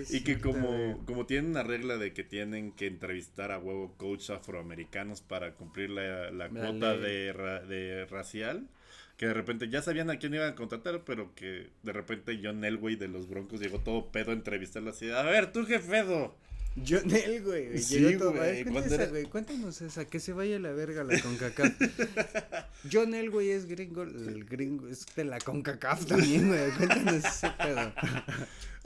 Y 0.09 0.21
que 0.21 0.33
cierto, 0.33 0.41
como, 0.41 1.03
como 1.05 1.25
tienen 1.25 1.51
una 1.51 1.63
regla 1.63 1.97
de 1.97 2.13
que 2.13 2.23
tienen 2.23 2.71
que 2.73 2.87
entrevistar 2.87 3.51
a 3.51 3.59
huevo 3.59 3.95
coach 3.97 4.29
afroamericanos 4.31 5.21
para 5.21 5.53
cumplir 5.55 5.89
la, 5.91 6.31
la 6.31 6.49
cuota 6.49 6.97
de, 6.97 7.31
ra- 7.33 7.61
de 7.61 8.05
racial, 8.05 8.67
que 9.17 9.27
de 9.27 9.33
repente 9.33 9.69
ya 9.69 9.81
sabían 9.81 10.09
a 10.09 10.17
quién 10.17 10.33
iban 10.33 10.49
a 10.53 10.55
contratar, 10.55 11.03
pero 11.05 11.33
que 11.35 11.69
de 11.83 11.93
repente 11.93 12.39
John 12.43 12.63
Elway 12.63 12.95
de 12.95 13.07
los 13.07 13.27
Broncos 13.27 13.59
llegó 13.59 13.79
todo 13.81 14.11
pedo 14.11 14.31
a 14.31 14.33
entrevistarlo 14.33 14.89
así, 14.91 15.09
a 15.11 15.23
ver, 15.23 15.51
tú 15.51 15.65
jefedo. 15.65 16.35
John 16.87 17.11
El, 17.11 17.43
güey. 17.43 17.77
Sí, 17.79 17.99
llegó 17.99 18.31
güey, 18.31 18.63
cuenta 18.63 18.71
cuando 18.71 18.95
esa, 18.95 19.05
güey, 19.07 19.25
Cuéntanos 19.25 19.81
esa, 19.81 20.05
que 20.05 20.19
se 20.19 20.33
vaya 20.33 20.59
la 20.59 20.71
verga 20.71 21.03
la 21.03 21.19
CONCACAF. 21.19 21.73
John 22.91 23.13
El, 23.13 23.29
güey, 23.29 23.51
es 23.51 23.65
gringo, 23.65 24.03
el 24.03 24.45
gringo 24.45 24.87
es 24.87 25.05
de 25.15 25.25
la 25.25 25.39
CONCACAF 25.39 26.05
también, 26.05 26.47
güey. 26.47 26.71
Cuéntanos 26.71 27.25
ese 27.25 27.49
pedo. 27.51 27.93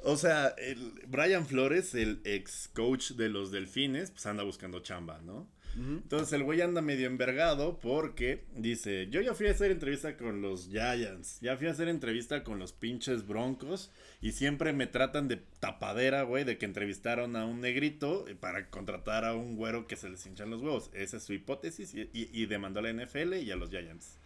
O 0.05 0.17
sea, 0.17 0.49
el 0.57 0.91
Brian 1.07 1.47
Flores, 1.47 1.95
el 1.95 2.19
ex 2.25 2.69
coach 2.73 3.11
de 3.11 3.29
los 3.29 3.51
Delfines, 3.51 4.11
pues 4.11 4.25
anda 4.25 4.43
buscando 4.43 4.81
chamba, 4.81 5.21
¿no? 5.21 5.47
Entonces 5.75 6.33
el 6.33 6.43
güey 6.43 6.61
anda 6.61 6.81
medio 6.81 7.07
envergado 7.07 7.79
porque 7.79 8.43
dice, 8.55 9.07
yo 9.09 9.21
ya 9.21 9.33
fui 9.33 9.47
a 9.47 9.51
hacer 9.51 9.71
entrevista 9.71 10.17
con 10.17 10.41
los 10.41 10.69
Giants, 10.69 11.39
ya 11.41 11.57
fui 11.57 11.67
a 11.67 11.71
hacer 11.71 11.87
entrevista 11.87 12.43
con 12.43 12.59
los 12.59 12.73
pinches 12.73 13.25
Broncos 13.25 13.91
y 14.21 14.33
siempre 14.33 14.71
me 14.71 14.85
tratan 14.85 15.27
de 15.27 15.37
tapadera, 15.59 16.23
güey, 16.23 16.43
de 16.43 16.57
que 16.57 16.65
entrevistaron 16.65 17.35
a 17.35 17.45
un 17.45 17.61
negrito 17.61 18.25
para 18.39 18.69
contratar 18.69 19.25
a 19.25 19.33
un 19.33 19.55
güero 19.55 19.87
que 19.87 19.95
se 19.95 20.09
les 20.09 20.25
hinchan 20.25 20.49
los 20.49 20.61
huevos. 20.61 20.91
Esa 20.93 21.17
es 21.17 21.23
su 21.23 21.33
hipótesis 21.33 21.93
y 21.95 22.45
demandó 22.45 22.79
a 22.79 22.83
la 22.83 22.93
NFL 22.93 23.33
y 23.35 23.51
a 23.51 23.55
los 23.55 23.69
Giants. 23.69 24.19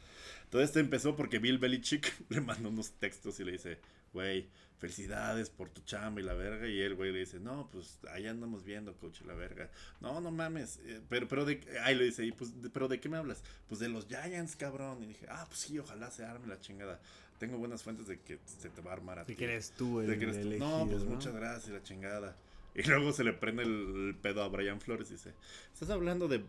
Todo 0.49 0.61
esto 0.61 0.79
empezó 0.79 1.15
porque 1.15 1.39
Bill 1.39 1.57
Belichick 1.57 2.13
le 2.29 2.41
mandó 2.41 2.69
unos 2.69 2.91
textos 2.93 3.39
y 3.39 3.43
le 3.43 3.53
dice, 3.53 3.79
güey, 4.13 4.47
felicidades 4.79 5.49
por 5.49 5.69
tu 5.69 5.81
chamba 5.81 6.21
y 6.21 6.23
la 6.23 6.33
verga. 6.33 6.67
Y 6.67 6.79
el 6.81 6.95
güey 6.95 7.11
le 7.11 7.19
dice, 7.19 7.39
no, 7.39 7.69
pues 7.71 7.99
ahí 8.11 8.27
andamos 8.27 8.63
viendo, 8.63 8.93
coach, 8.95 9.21
la 9.21 9.33
verga. 9.33 9.69
No, 10.01 10.21
no 10.21 10.31
mames. 10.31 10.79
eh, 10.85 11.01
pero, 11.09 11.27
pero 11.27 11.45
de, 11.45 11.61
ahí 11.83 11.95
le 11.95 12.03
dice, 12.05 12.25
"Y, 12.25 12.31
pues, 12.31 12.61
de- 12.61 12.69
pero 12.69 12.87
¿de 12.87 12.99
qué 12.99 13.09
me 13.09 13.17
hablas? 13.17 13.43
Pues 13.67 13.79
de 13.79 13.89
los 13.89 14.07
Giants, 14.07 14.55
cabrón. 14.55 15.03
Y 15.03 15.07
dije, 15.07 15.25
ah, 15.29 15.45
pues 15.47 15.59
sí, 15.59 15.77
ojalá 15.79 16.11
se 16.11 16.23
arme 16.25 16.47
la 16.47 16.59
chingada. 16.59 16.99
Tengo 17.39 17.57
buenas 17.57 17.83
fuentes 17.83 18.07
de 18.07 18.19
que 18.19 18.39
se 18.45 18.69
te 18.69 18.81
va 18.81 18.91
a 18.91 18.93
armar 18.95 19.19
a 19.19 19.21
¿De 19.23 19.27
ti. 19.27 19.35
que 19.35 19.45
eres 19.45 19.71
tú 19.71 19.99
el 20.01 20.07
¿De 20.07 20.17
que 20.17 20.23
eres 20.25 20.37
tú? 20.41 20.47
elegido, 20.47 20.85
No, 20.85 20.89
pues 20.89 21.03
muchas 21.03 21.33
gracias, 21.35 21.69
la 21.69 21.83
chingada. 21.83 22.35
Y 22.75 22.83
luego 22.83 23.11
se 23.13 23.23
le 23.23 23.33
prende 23.33 23.63
el, 23.63 24.09
el 24.09 24.15
pedo 24.15 24.43
a 24.43 24.47
Brian 24.47 24.79
Flores 24.81 25.09
y 25.09 25.13
dice, 25.13 25.33
¿estás 25.73 25.89
hablando 25.89 26.27
de 26.27 26.43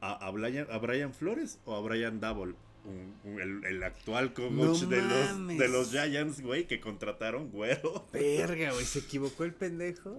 a, 0.00 0.12
a 0.26 0.30
Brian, 0.30 0.66
a 0.70 0.78
Brian 0.78 1.12
Flores 1.14 1.58
o 1.64 1.74
a 1.76 1.80
Brian 1.80 2.20
Double? 2.20 2.54
Un- 2.84 3.14
un- 3.32 3.40
el, 3.40 3.64
el 3.64 3.82
actual 3.82 4.32
coach 4.34 4.50
No 4.52 4.74
de, 4.74 5.00
los, 5.02 5.48
de 5.58 5.68
los 5.68 5.90
Giants, 5.90 6.40
güey, 6.42 6.66
que 6.66 6.80
contrataron, 6.80 7.50
güero. 7.50 8.06
Verga, 8.12 8.72
güey, 8.72 8.84
se 8.84 8.98
equivocó 9.00 9.44
el 9.44 9.54
pendejo. 9.54 10.16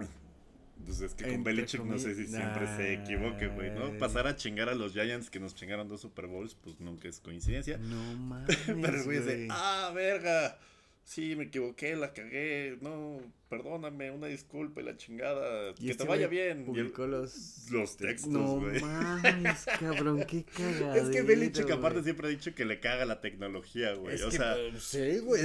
Pues 0.86 1.02
es 1.02 1.14
que 1.16 1.32
con 1.32 1.44
Belichick 1.44 1.84
no 1.84 1.98
sé 1.98 2.14
si 2.16 2.28
siempre 2.28 2.68
se 2.76 2.94
equivoque, 2.94 3.48
güey, 3.48 3.72
¿no? 3.72 3.98
Pasar 3.98 4.28
a 4.28 4.36
chingar 4.36 4.68
a 4.70 4.76
los 4.76 4.94
Giants 4.94 5.30
que 5.30 5.40
nos 5.40 5.56
chingaron 5.56 5.88
dos 5.88 6.02
Super 6.02 6.28
Bowls, 6.28 6.56
pues 6.56 6.80
nunca 6.80 7.08
es 7.08 7.20
coincidencia. 7.20 7.78
No 7.78 8.16
mames. 8.18 8.58
Pero 8.66 9.04
güey. 9.04 9.48
ah, 9.52 9.92
verga, 9.96 10.60
sí, 11.06 11.36
me 11.38 11.46
equivoqué, 11.46 11.96
la 11.96 12.12
cagué, 12.14 12.78
no, 12.82 13.22
perdóname, 13.48 14.12
una 14.12 14.28
disculpa 14.28 14.82
y 14.82 14.84
la 14.84 14.98
chingada, 14.98 15.70
Y 15.78 15.86
que 15.86 15.92
este 15.92 16.04
te 16.04 16.10
vaya 16.10 16.28
bien. 16.28 16.58
Y 16.58 16.62
el- 16.62 16.66
Publicó 16.66 17.08
los. 17.08 17.70
los 17.72 17.96
textos, 17.96 18.32
No 18.32 18.60
güey. 18.60 18.82
mames, 18.82 19.66
cabrón, 19.80 20.26
qué 20.28 20.44
cagada. 20.44 20.98
Es 20.98 21.10
que 21.10 21.22
Belichick 21.22 21.70
aparte 21.72 22.04
siempre 22.04 22.28
ha 22.28 22.30
dicho 22.30 22.54
que 22.54 22.66
le 22.66 22.80
caga 22.82 23.06
la 23.06 23.22
tecnología, 23.22 23.94
güey. 23.94 24.22
O 24.22 24.30
que, 24.30 24.36
sea, 24.38 24.56
pues, 24.72 24.84
sí, 24.84 25.20
güey. 25.20 25.42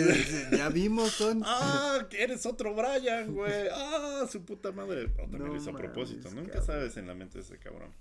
Ya 0.50 0.68
vimos, 0.70 1.10
son. 1.12 1.42
ah, 1.46 2.06
que 2.10 2.22
eres 2.22 2.44
otro 2.46 2.74
Brian, 2.74 3.32
güey. 3.34 3.68
Ah, 3.72 4.26
su 4.30 4.44
puta 4.44 4.72
madre. 4.72 5.04
O 5.04 5.28
también 5.28 5.42
No 5.42 5.48
lo 5.48 5.56
hizo 5.56 5.70
a 5.70 5.76
propósito. 5.76 6.30
Nunca 6.30 6.52
cabrón. 6.54 6.66
sabes 6.66 6.96
en 6.96 7.06
la 7.06 7.14
mente 7.14 7.38
de 7.38 7.44
ese 7.44 7.58
cabrón. 7.58 7.92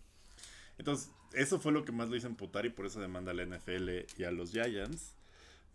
Entonces, 0.78 1.12
eso 1.34 1.60
fue 1.60 1.74
lo 1.74 1.84
que 1.84 1.92
más 1.92 2.10
lo 2.10 2.16
hizo 2.16 2.28
emputar 2.28 2.66
y 2.66 2.70
por 2.70 2.86
eso 2.86 3.02
demanda 3.02 3.32
a 3.32 3.34
la 3.36 3.44
NFL 3.46 4.06
y 4.18 4.24
a 4.24 4.32
los 4.32 4.52
Giants. 4.54 5.14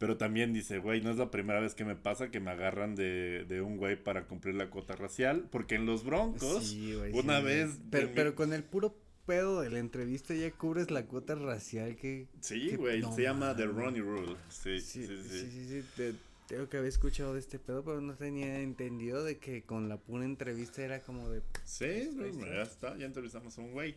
Pero 0.04 0.18
también 0.18 0.52
dice, 0.52 0.80
güey, 0.80 1.00
no 1.00 1.10
es 1.10 1.16
la 1.16 1.30
primera 1.30 1.60
vez 1.60 1.74
que 1.74 1.86
me 1.86 1.96
pasa 1.96 2.30
que 2.30 2.38
me 2.38 2.50
agarran 2.50 2.94
de, 2.94 3.46
de 3.48 3.62
un 3.62 3.78
güey 3.78 3.96
para 3.96 4.26
cumplir 4.26 4.54
la 4.54 4.68
cuota 4.68 4.94
racial. 4.94 5.48
Porque 5.50 5.76
en 5.76 5.86
los 5.86 6.04
Broncos, 6.04 6.76
una 7.14 7.40
vez. 7.40 7.78
Pero, 7.90 8.10
pero 8.14 8.34
con 8.34 8.52
el 8.52 8.64
puro 8.64 8.94
pedo 9.24 9.62
de 9.62 9.70
la 9.70 9.78
entrevista 9.78 10.34
ya 10.34 10.50
cubres 10.50 10.90
la 10.90 11.06
cuota 11.06 11.36
racial 11.36 11.96
que... 11.96 12.28
Sí, 12.42 12.76
güey, 12.76 13.02
se 13.14 13.22
llama 13.22 13.56
The 13.56 13.64
Ronnie 13.64 14.02
Rule. 14.02 14.36
Sí, 14.50 14.78
sí, 14.78 15.06
sí. 15.06 15.16
Sí, 15.26 15.50
sí, 15.50 15.82
sí. 15.96 16.18
tengo 16.48 16.68
que 16.68 16.76
haber 16.76 16.90
escuchado 16.90 17.32
de 17.32 17.40
este 17.40 17.58
pedo, 17.58 17.82
pero 17.82 18.02
no 18.02 18.14
tenía 18.14 18.60
entendido 18.60 19.24
de 19.24 19.38
que 19.38 19.62
con 19.62 19.88
la 19.88 19.96
pura 19.96 20.26
entrevista 20.26 20.84
era 20.84 21.00
como 21.00 21.30
de... 21.30 21.40
Sí, 21.64 22.10
pues, 22.14 22.36
ya 22.36 22.60
está, 22.60 22.94
ya 22.98 23.06
entrevistamos 23.06 23.56
a 23.56 23.62
un 23.62 23.72
güey. 23.72 23.96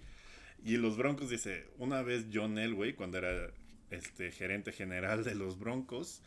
Y 0.64 0.78
los 0.78 0.96
Broncos 0.96 1.30
dice, 1.30 1.66
una 1.78 2.02
vez 2.02 2.28
John 2.34 2.58
Elway, 2.58 2.94
cuando 2.94 3.18
era 3.18 3.52
este 3.92 4.32
gerente 4.32 4.72
general 4.72 5.24
de 5.24 5.36
los 5.36 5.60
Broncos, 5.60 6.22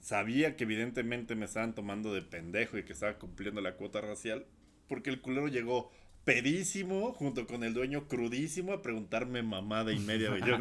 sabía 0.00 0.56
que 0.56 0.64
evidentemente 0.64 1.34
me 1.34 1.46
estaban 1.46 1.74
tomando 1.74 2.14
de 2.14 2.22
pendejo 2.22 2.78
y 2.78 2.84
que 2.84 2.92
estaba 2.92 3.18
cumpliendo 3.18 3.60
la 3.60 3.74
cuota 3.74 4.00
racial, 4.00 4.46
porque 4.88 5.10
el 5.10 5.20
culero 5.20 5.48
llegó 5.48 5.90
pedísimo, 6.24 7.14
junto 7.14 7.46
con 7.46 7.64
el 7.64 7.72
dueño 7.72 8.06
crudísimo, 8.06 8.72
a 8.74 8.82
preguntarme 8.82 9.42
mamada 9.42 9.92
y 9.92 9.98
media. 9.98 10.36
Yo 10.46 10.58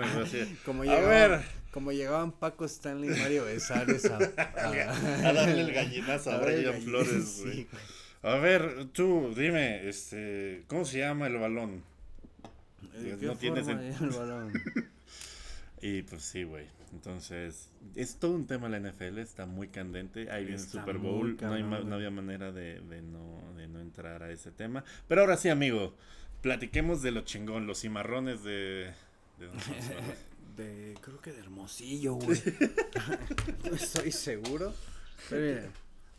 como, 0.64 0.84
a 0.84 1.00
ver. 1.02 1.42
como 1.72 1.92
llegaban 1.92 2.32
Paco 2.32 2.66
Stanley 2.66 3.10
y 3.10 3.20
Mario 3.20 3.46
Besares 3.46 4.06
a, 4.06 4.18
a, 5.28 5.34
darle 5.34 5.62
el 5.62 5.74
gallinazo 5.74 6.32
a, 6.32 6.40
Brian 6.40 6.82
Flores, 6.82 7.42
güey. 7.44 7.68
A 8.24 8.36
ver, 8.36 8.86
tú, 8.94 9.34
dime, 9.36 9.88
este, 9.88 10.64
¿cómo 10.68 10.86
se 10.86 11.00
llama 11.00 11.28
el 11.28 11.38
balón? 11.38 11.84
no 12.94 13.34
el 13.34 14.10
balón. 14.10 14.54
Y 15.82 16.02
pues 16.04 16.24
sí, 16.24 16.44
güey. 16.44 16.66
Entonces, 16.94 17.70
es 17.96 18.16
todo 18.16 18.32
un 18.32 18.48
tema 18.48 18.70
la 18.70 18.80
NFL, 18.80 19.20
está 19.20 19.46
muy 19.46 19.68
candente. 19.68 20.32
Ahí 20.32 20.46
viene 20.46 20.62
el 20.62 20.68
Super 20.68 20.98
Bowl, 20.98 21.38
no, 21.40 21.54
hay 21.54 21.64
no, 21.64 21.96
había 21.96 22.10
manera 22.10 22.52
de, 22.52 22.82
de, 22.82 23.02
no, 23.02 23.42
de 23.56 23.68
no 23.68 23.80
entrar 23.80 24.24
a 24.24 24.32
ese 24.32 24.52
tema. 24.52 24.84
Pero 25.08 25.22
ahora 25.22 25.38
sí, 25.38 25.50
amigo, 25.50 25.96
platiquemos 26.42 27.02
de 27.02 27.12
lo 27.12 27.22
chingón, 27.22 27.68
los 27.68 27.82
cimarrones 27.82 28.44
de... 28.44 28.94
De, 30.56 30.96
creo 31.02 31.22
que 31.22 31.34
de 31.34 31.40
Hermosillo, 31.40 32.16
güey. 32.16 32.42
no 33.70 33.76
estoy 33.76 34.12
seguro. 34.12 34.74
Pero 35.30 35.70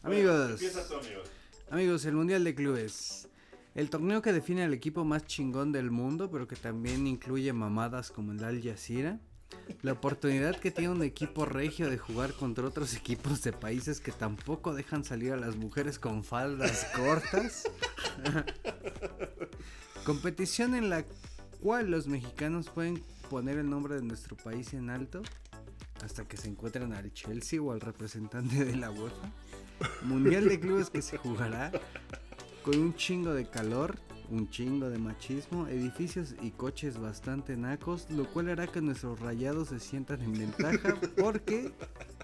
amigos, 0.03 0.61
amigo. 0.63 1.23
amigos, 1.71 2.05
el 2.05 2.15
Mundial 2.15 2.45
de 2.45 2.55
Clubes. 2.55 3.29
El 3.75 3.91
torneo 3.91 4.23
que 4.23 4.33
define 4.33 4.65
al 4.65 4.75
equipo 4.75 5.05
más 5.05 5.25
chingón 5.25 5.73
del 5.73 5.91
mundo, 5.91 6.31
pero 6.31 6.47
que 6.47 6.57
también 6.57 7.07
incluye 7.07 7.53
mamadas 7.53 8.11
como 8.11 8.33
el 8.33 8.43
Al 8.45 8.63
Jazeera 8.63 9.19
la 9.83 9.93
oportunidad 9.93 10.59
que 10.59 10.71
tiene 10.71 10.91
un 10.91 11.03
equipo 11.03 11.45
regio 11.45 11.89
de 11.89 11.99
jugar 11.99 12.35
contra 12.35 12.67
otros 12.67 12.95
equipos 12.95 13.43
de 13.43 13.53
países 13.53 14.01
que 14.01 14.13
tampoco 14.13 14.75
dejan 14.75 15.05
salir 15.05 15.33
a 15.33 15.37
las 15.37 15.57
mujeres 15.57 15.99
con 15.99 16.25
faldas 16.25 16.87
cortas. 16.97 17.65
Competición 20.05 20.75
en 20.75 20.91
la 20.91 21.05
cual 21.61 21.91
los 21.91 22.07
mexicanos 22.09 22.71
pueden 22.71 23.03
poner 23.31 23.59
el 23.59 23.69
nombre 23.69 23.95
de 23.95 24.03
nuestro 24.03 24.37
país 24.37 24.73
en 24.75 24.91
alto 24.91 25.23
hasta 26.03 26.27
que 26.27 26.37
se 26.37 26.49
encuentren 26.49 26.93
al 26.93 27.13
Chelsea 27.13 27.61
o 27.61 27.73
al 27.73 27.81
representante 27.81 28.65
de 28.65 28.77
la 28.77 28.91
UEFA. 28.91 29.33
Mundial 30.03 30.49
de 30.49 30.59
clubes 30.59 30.91
que 30.91 31.03
se 31.03 31.19
jugará 31.19 31.71
con 32.63 32.79
un 32.79 32.95
chingo 32.95 33.33
de 33.35 33.49
calor, 33.49 33.99
un 34.31 34.49
chingo 34.51 34.91
de 34.91 34.99
machismo, 34.99 35.67
edificios 35.69 36.35
y 36.43 36.51
coches 36.51 36.99
bastante 36.99 37.57
nacos, 37.57 38.11
lo 38.11 38.27
cual 38.31 38.51
hará 38.51 38.67
que 38.67 38.81
nuestros 38.81 39.21
rayados 39.21 39.69
se 39.69 39.81
sientan 39.81 40.21
en 40.23 40.33
ventaja 40.35 40.97
porque 41.17 41.73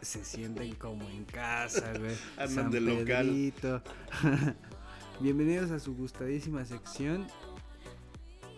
se 0.02 0.24
sienten 0.24 0.74
como 0.74 1.08
en 1.08 1.24
casa, 1.24 1.92
güey. 1.98 2.14
Andan 2.36 2.70
de 2.70 2.80
local. 2.80 3.52
Bienvenidos 5.20 5.70
a 5.70 5.78
su 5.78 5.94
gustadísima 5.94 6.64
sección. 6.64 7.26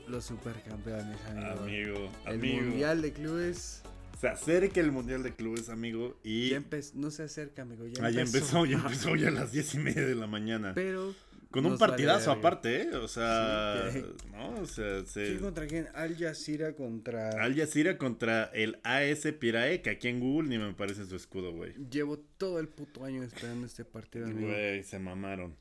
Los 0.09 0.25
supercampeones, 0.25 1.19
amigo. 1.27 2.11
Amigo, 2.27 2.59
el 2.59 2.63
Mundial 2.65 3.03
de 3.03 3.13
Clubes. 3.13 3.83
Se 4.21 4.29
acerca 4.29 4.81
el 4.81 4.93
Mundial 4.93 5.23
de 5.23 5.35
Clubes, 5.35 5.69
amigo, 5.69 6.17
y... 6.25 6.49
Ya 6.51 6.65
no 6.95 7.11
se 7.11 7.25
acerca, 7.25 7.63
amigo, 7.63 7.87
ya, 7.87 8.03
ah, 8.03 8.11
ya 8.11 8.23
empezó. 8.23 8.65
ya 8.65 8.79
empezó 8.85 9.15
ya 9.15 9.29
a 9.29 9.31
las 9.31 9.53
diez 9.53 9.75
y 9.75 9.79
media 9.79 10.07
de 10.07 10.15
la 10.15 10.27
mañana. 10.27 10.73
Pero 10.75 11.15
con 11.51 11.65
un 11.65 11.79
partidazo 11.79 12.31
aparte, 12.31 12.83
¿eh? 12.83 12.97
O 12.97 13.09
sea, 13.09 13.91
¿no? 14.33 14.61
O 14.61 14.67
sea, 14.67 15.05
se... 15.05 15.39
contra 15.39 15.67
quién? 15.67 15.89
Al 15.95 16.17
Jazeera 16.17 16.75
contra... 16.75 17.31
Al 17.31 17.55
Jazeera 17.55 17.99
contra 17.99 18.45
el 18.55 18.79
AS 18.83 19.27
Pirae, 19.39 19.81
que 19.81 19.91
aquí 19.91 20.09
en 20.09 20.21
Google 20.21 20.49
ni 20.49 20.59
me 20.59 20.73
parece 20.75 21.07
su 21.07 21.17
escudo, 21.17 21.53
güey. 21.53 21.73
Llevo 21.91 22.19
todo 22.19 22.61
el 22.61 22.69
puto 22.69 23.05
año 23.05 23.23
esperando 23.23 23.67
este 23.67 23.85
partido, 23.85 24.29
Güey, 24.31 24.83
se 24.83 24.99
mamaron. 24.99 25.57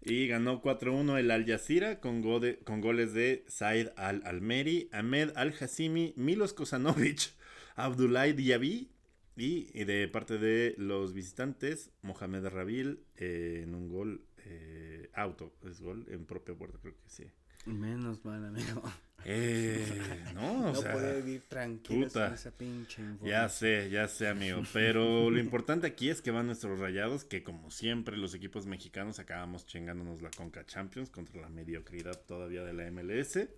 Y 0.00 0.26
ganó 0.28 0.62
4-1 0.62 1.18
el 1.18 1.30
Al 1.30 1.46
Jazeera 1.46 2.00
con, 2.00 2.22
con 2.64 2.80
goles 2.80 3.14
de 3.14 3.44
Said 3.48 3.88
Al-Almeri, 3.96 4.88
Ahmed 4.92 5.32
Al-Hasimi, 5.34 6.14
Milos 6.16 6.52
Kosanovic, 6.52 7.32
Abdullah 7.76 8.26
Diaby 8.26 8.90
y, 9.36 9.84
de 9.84 10.08
parte 10.08 10.36
de 10.36 10.74
los 10.78 11.14
visitantes, 11.14 11.90
Mohamed 12.02 12.48
Rabil 12.48 13.04
eh, 13.16 13.60
en 13.62 13.74
un 13.74 13.88
gol 13.88 14.24
eh, 14.48 15.10
auto, 15.14 15.52
es 15.64 15.80
gol 15.80 16.06
en 16.08 16.24
propia 16.24 16.54
puerta, 16.54 16.78
creo 16.80 16.94
que 16.94 17.08
sí. 17.08 17.24
Menos 17.66 18.24
mal, 18.24 18.44
amigo. 18.44 18.82
Eh, 19.24 19.84
no, 20.32 20.70
o 20.70 20.72
no 20.72 20.80
puede 20.80 21.20
vivir 21.20 21.42
tranquilo 21.48 22.06
esa 22.06 22.50
pinche 22.52 23.02
Ya 23.22 23.48
sé, 23.48 23.90
ya 23.90 24.08
sé, 24.08 24.28
amigo. 24.28 24.62
Pero 24.72 25.30
lo 25.30 25.38
importante 25.38 25.86
aquí 25.86 26.08
es 26.08 26.22
que 26.22 26.30
van 26.30 26.46
nuestros 26.46 26.78
rayados, 26.78 27.24
que 27.24 27.42
como 27.42 27.70
siempre 27.70 28.16
los 28.16 28.34
equipos 28.34 28.66
mexicanos 28.66 29.18
acabamos 29.18 29.66
chingándonos 29.66 30.22
la 30.22 30.30
Conca 30.30 30.64
Champions 30.64 31.10
contra 31.10 31.40
la 31.40 31.48
mediocridad 31.48 32.18
todavía 32.26 32.62
de 32.62 32.72
la 32.72 32.90
MLS. 32.90 33.48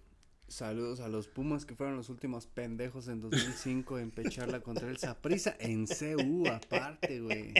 Saludos 0.48 0.98
a 0.98 1.08
los 1.08 1.28
Pumas 1.28 1.64
que 1.64 1.76
fueron 1.76 1.94
los 1.94 2.08
últimos 2.08 2.48
pendejos 2.48 3.06
en 3.06 3.20
2005 3.20 4.00
en 4.00 4.10
pecharla 4.10 4.60
contra 4.60 4.90
el 4.90 4.96
Saprisa 4.98 5.56
en 5.60 5.86
CU 5.86 6.48
aparte, 6.48 7.20
güey. 7.20 7.54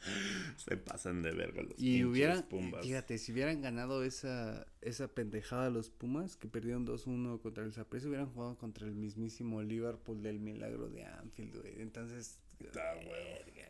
Se 0.56 0.76
pasan 0.76 1.22
de 1.22 1.32
verga 1.32 1.62
los 1.62 1.78
y 1.78 2.04
hubieran, 2.04 2.42
Pumas. 2.44 2.84
Fíjate, 2.84 3.18
si 3.18 3.32
hubieran 3.32 3.60
ganado 3.60 4.02
esa, 4.04 4.66
esa 4.80 5.08
pendejada 5.08 5.70
los 5.70 5.90
Pumas, 5.90 6.36
que 6.36 6.48
perdieron 6.48 6.86
2-1 6.86 7.40
contra 7.40 7.64
el 7.64 7.72
Saprissa, 7.72 8.08
hubieran 8.08 8.28
jugado 8.32 8.56
contra 8.56 8.86
el 8.86 8.94
mismísimo 8.94 9.62
Liverpool 9.62 10.22
del 10.22 10.40
milagro 10.40 10.88
de 10.88 11.04
Anfield, 11.04 11.56
güey. 11.60 11.80
Entonces. 11.80 12.38
Está, 12.58 12.94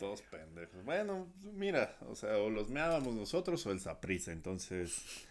Todos 0.01 0.23
pendejos. 0.23 0.85
Bueno, 0.85 1.29
mira, 1.55 1.97
o 2.09 2.17
sea, 2.17 2.39
o 2.39 2.51
los 2.51 2.71
meábamos 2.71 3.15
nosotros 3.15 3.65
o 3.67 3.73
el 3.73 3.81
Saprissa, 3.81 4.33
entonces. 4.33 5.27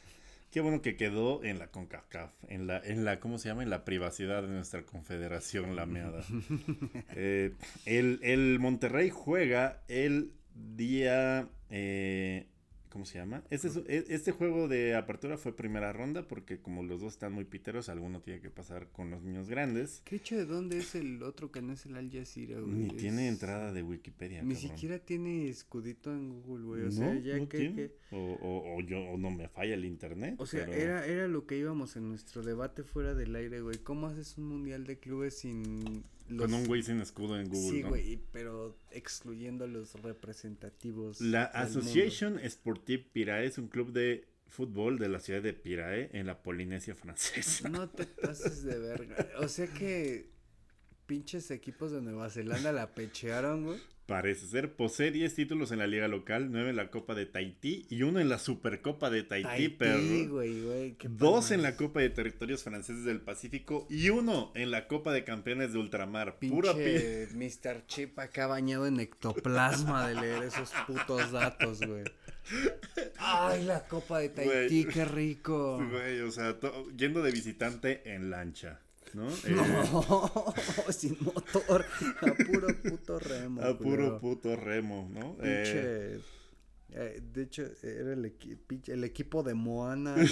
Qué 0.51 0.61
bueno 0.61 0.81
que 0.81 0.97
quedó 0.97 1.43
en 1.43 1.59
la 1.59 1.67
CONCACAF, 1.67 2.31
en 2.47 2.65
la, 2.65 2.79
en 2.79 3.05
la, 3.05 3.19
¿cómo 3.19 3.37
se 3.37 3.49
llama? 3.49 3.61
En 3.61 3.69
la 3.69 3.85
privacidad 3.85 4.41
de 4.41 4.47
nuestra 4.47 4.83
confederación 4.83 5.75
lameada. 5.75 6.23
eh, 7.15 7.53
el, 7.85 8.19
el 8.23 8.57
Monterrey 8.57 9.11
juega 9.11 9.83
el 9.87 10.33
día 10.75 11.49
eh, 11.69 12.47
¿Cómo 12.89 13.05
se 13.05 13.19
llama? 13.19 13.43
Este, 13.51 13.67
e, 13.87 14.05
este 14.09 14.31
juego 14.31 14.67
de 14.67 14.95
apertura 14.95 15.37
fue 15.37 15.55
primera 15.55 15.93
ronda 15.93 16.23
porque 16.27 16.59
como 16.59 16.81
los 16.81 17.01
dos 17.01 17.13
están 17.13 17.33
muy 17.33 17.45
piteros, 17.45 17.87
alguno 17.87 18.19
tiene 18.21 18.41
que 18.41 18.49
pasar 18.49 18.87
con 18.87 19.11
los 19.11 19.21
niños 19.21 19.47
grandes. 19.47 20.01
¿Qué 20.05 20.15
hecho 20.15 20.35
de 20.35 20.45
dónde 20.45 20.79
es 20.79 20.95
el 20.95 21.21
otro 21.21 21.51
que 21.51 21.61
no 21.61 21.73
es 21.73 21.85
el 21.85 21.95
Al 21.95 22.11
Jazeera, 22.11 22.59
güey? 22.59 22.73
Ni 22.73 22.89
tiene 22.89 23.27
entrada 23.27 23.71
de 23.71 23.83
Wikipedia, 23.83 24.41
Ni 24.41 24.55
siquiera 24.55 24.97
tiene 24.97 25.49
escudito 25.49 26.11
en 26.11 26.29
Google, 26.41 26.65
güey. 26.65 26.81
O 26.83 26.91
sea, 26.91 27.13
ya 27.19 27.45
que, 27.47 27.91
O, 28.11 28.39
o, 28.41 28.81
yo, 28.81 29.01
o 29.01 29.17
no 29.17 29.29
me 29.29 29.47
falla 29.49 29.75
el 29.75 29.85
internet. 29.85 30.35
O 30.39 30.47
sea, 30.47 30.65
era, 30.65 31.05
era 31.05 31.27
lo 31.27 31.45
que 31.45 31.57
íbamos 31.57 31.95
en 31.95 32.09
nuestro 32.09 32.41
debate 32.41 32.83
fuera 32.83 33.13
del 33.13 33.35
aire, 33.35 33.61
güey. 33.61 33.77
¿Cómo 33.77 34.07
haces 34.07 34.35
un 34.39 34.47
mundial 34.47 34.85
de 34.85 34.97
clubes 34.97 35.37
sin 35.37 36.03
con 36.37 36.53
un 36.53 36.65
güey 36.65 36.83
sin 36.83 36.99
escudo 37.01 37.39
en 37.39 37.49
Google. 37.49 37.77
Sí, 37.77 37.81
güey, 37.81 38.19
pero 38.31 38.77
excluyendo 38.91 39.65
a 39.65 39.67
los 39.67 39.93
representativos. 40.01 41.21
La 41.21 41.43
Association 41.45 42.39
Sportive 42.49 43.05
Pirae 43.11 43.45
es 43.45 43.57
un 43.57 43.67
club 43.67 43.91
de 43.91 44.27
fútbol 44.47 44.97
de 44.99 45.09
la 45.09 45.19
ciudad 45.19 45.41
de 45.41 45.53
Pirae 45.53 46.09
en 46.13 46.25
la 46.27 46.41
Polinesia 46.41 46.95
francesa. 46.95 47.69
No 47.69 47.89
te 47.89 48.05
pases 48.05 48.63
de 48.63 48.77
verga. 48.79 49.27
O 49.39 49.47
sea 49.47 49.67
que 49.67 50.29
pinches 51.09 51.49
equipos 51.49 51.91
de 51.91 52.03
Nueva 52.03 52.29
Zelanda 52.29 52.71
la 52.71 52.93
pechearon, 52.93 53.65
güey. 53.65 53.79
Parece 54.05 54.45
ser. 54.45 54.75
Posee 54.75 55.09
10 55.09 55.33
títulos 55.33 55.71
en 55.71 55.79
la 55.79 55.87
liga 55.87 56.07
local, 56.07 56.51
9 56.51 56.69
en 56.69 56.75
la 56.75 56.91
Copa 56.91 57.15
de 57.15 57.25
Tahití 57.25 57.87
y 57.89 58.03
uno 58.03 58.19
en 58.19 58.29
la 58.29 58.37
Supercopa 58.37 59.09
de 59.09 59.23
Tahití, 59.23 59.47
Tahití 59.47 59.69
perro. 59.69 59.99
Güey, 60.29 60.61
güey, 60.61 60.97
Dos 61.09 61.49
en 61.49 61.63
la 61.63 61.75
Copa 61.75 62.01
de 62.01 62.11
Territorios 62.11 62.63
Franceses 62.63 63.05
del 63.05 63.21
Pacífico 63.21 63.87
y 63.89 64.09
uno 64.11 64.51
en 64.53 64.69
la 64.69 64.87
Copa 64.87 65.11
de 65.11 65.23
Campeones 65.23 65.73
de 65.73 65.79
Ultramar. 65.79 66.37
Pinche 66.37 66.55
Pura 66.55 66.73
Mr. 67.33 67.87
Chip 67.87 68.19
acá 68.19 68.45
bañado 68.45 68.85
en 68.85 68.99
ectoplasma 68.99 70.09
de 70.09 70.13
leer 70.13 70.43
esos 70.43 70.71
putos 70.85 71.31
datos, 71.31 71.81
güey. 71.81 72.03
Ay, 73.17 73.63
la 73.63 73.87
Copa 73.87 74.19
de 74.19 74.29
Tahití, 74.29 74.85
qué 74.85 75.05
rico. 75.05 75.83
Güey, 75.89 76.21
o 76.21 76.31
sea, 76.31 76.55
yendo 76.95 77.23
de 77.23 77.31
visitante 77.31 78.13
en 78.13 78.29
lancha. 78.29 78.79
¿No? 79.15 79.27
No, 79.49 80.53
sin 80.91 81.17
motor, 81.21 81.85
a 82.21 82.33
puro 82.45 82.67
puto 82.81 83.19
remo. 83.19 83.61
a 83.61 83.77
puro 83.77 84.19
puto 84.19 84.55
remo, 84.55 85.09
¿no? 85.13 85.35
Eh, 85.41 86.19
Pinche. 86.91 87.01
eh, 87.01 87.21
de 87.21 87.43
hecho, 87.43 87.63
era 87.83 88.13
el, 88.13 88.25
equi- 88.25 88.89
el 88.89 89.03
equipo 89.03 89.43
de 89.43 89.53
Moana, 89.53 90.15
¿no? 90.15 90.23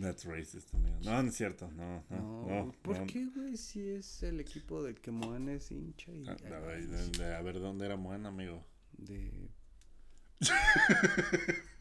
That's 0.00 0.24
racist, 0.24 0.72
amigo. 0.74 0.96
No, 1.04 1.22
no 1.22 1.28
es 1.28 1.34
cierto, 1.36 1.70
no, 1.72 2.04
no, 2.08 2.46
No. 2.46 2.72
¿por 2.82 2.98
no. 3.00 3.06
qué, 3.06 3.26
güey? 3.34 3.56
Si 3.56 3.90
es 3.90 4.22
el 4.22 4.38
equipo 4.40 4.82
del 4.82 4.94
que 5.00 5.10
Moana 5.10 5.54
es 5.54 5.70
hincha 5.72 6.12
y. 6.12 6.26
Ah, 6.28 6.36
a, 6.46 6.60
ver, 6.60 7.34
a 7.34 7.42
ver, 7.42 7.58
¿dónde 7.60 7.84
era 7.86 7.96
Moana, 7.96 8.28
amigo? 8.28 8.64
de... 8.96 9.50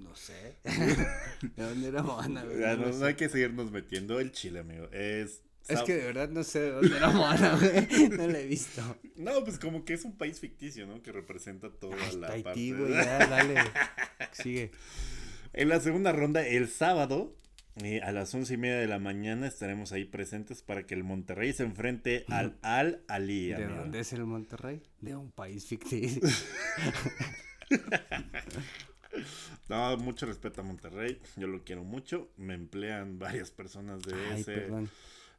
no 0.00 0.14
sé. 0.16 0.56
¿De 0.64 1.62
dónde 1.62 1.88
era 1.88 2.02
Moana, 2.02 2.42
güey? 2.44 2.60
Ya, 2.60 2.76
No 2.76 3.04
hay 3.06 3.14
que 3.14 3.28
seguirnos 3.28 3.70
metiendo 3.70 4.18
el 4.20 4.32
chile, 4.32 4.60
amigo. 4.60 4.88
Es. 4.92 5.42
Es 5.68 5.82
que 5.82 5.94
de 5.94 6.04
verdad 6.06 6.28
no 6.30 6.42
sé 6.42 6.60
de 6.60 6.70
dónde 6.72 6.96
era 6.96 7.10
Moana, 7.10 7.56
güey. 7.60 8.08
No 8.08 8.26
la 8.26 8.40
he 8.40 8.46
visto. 8.46 8.82
No, 9.16 9.44
pues 9.44 9.58
como 9.58 9.84
que 9.84 9.92
es 9.94 10.04
un 10.04 10.16
país 10.18 10.40
ficticio, 10.40 10.86
¿no? 10.86 11.00
Que 11.02 11.12
representa 11.12 11.70
toda 11.70 11.96
la 12.18 12.28
Tahití, 12.28 12.42
parte. 12.42 12.72
güey, 12.72 12.92
ya, 12.94 13.26
dale. 13.28 13.54
Sigue. 14.32 14.72
En 15.52 15.68
la 15.68 15.78
segunda 15.80 16.12
ronda, 16.12 16.44
el 16.46 16.68
sábado, 16.68 17.36
eh, 17.84 18.00
a 18.02 18.10
las 18.10 18.34
once 18.34 18.54
y 18.54 18.56
media 18.56 18.78
de 18.78 18.88
la 18.88 18.98
mañana, 18.98 19.46
estaremos 19.46 19.92
ahí 19.92 20.04
presentes 20.06 20.62
para 20.62 20.86
que 20.86 20.94
el 20.94 21.04
Monterrey 21.04 21.52
se 21.52 21.62
enfrente 21.62 22.24
al 22.28 22.58
Al 22.62 23.02
Ali. 23.06 23.48
¿De 23.48 23.54
amigo. 23.56 23.74
dónde 23.80 24.00
es 24.00 24.12
el 24.12 24.24
Monterrey? 24.24 24.82
De 25.00 25.14
un 25.14 25.30
país 25.30 25.66
ficticio. 25.66 26.22
No, 29.68 29.96
mucho 29.96 30.26
respeto 30.26 30.60
a 30.60 30.64
Monterrey. 30.64 31.18
Yo 31.36 31.46
lo 31.46 31.64
quiero 31.64 31.84
mucho. 31.84 32.30
Me 32.36 32.54
emplean 32.54 33.18
varias 33.18 33.50
personas 33.50 34.02
de 34.02 34.14
Ay, 34.14 34.40
ese. 34.40 34.52
perdón. 34.52 34.90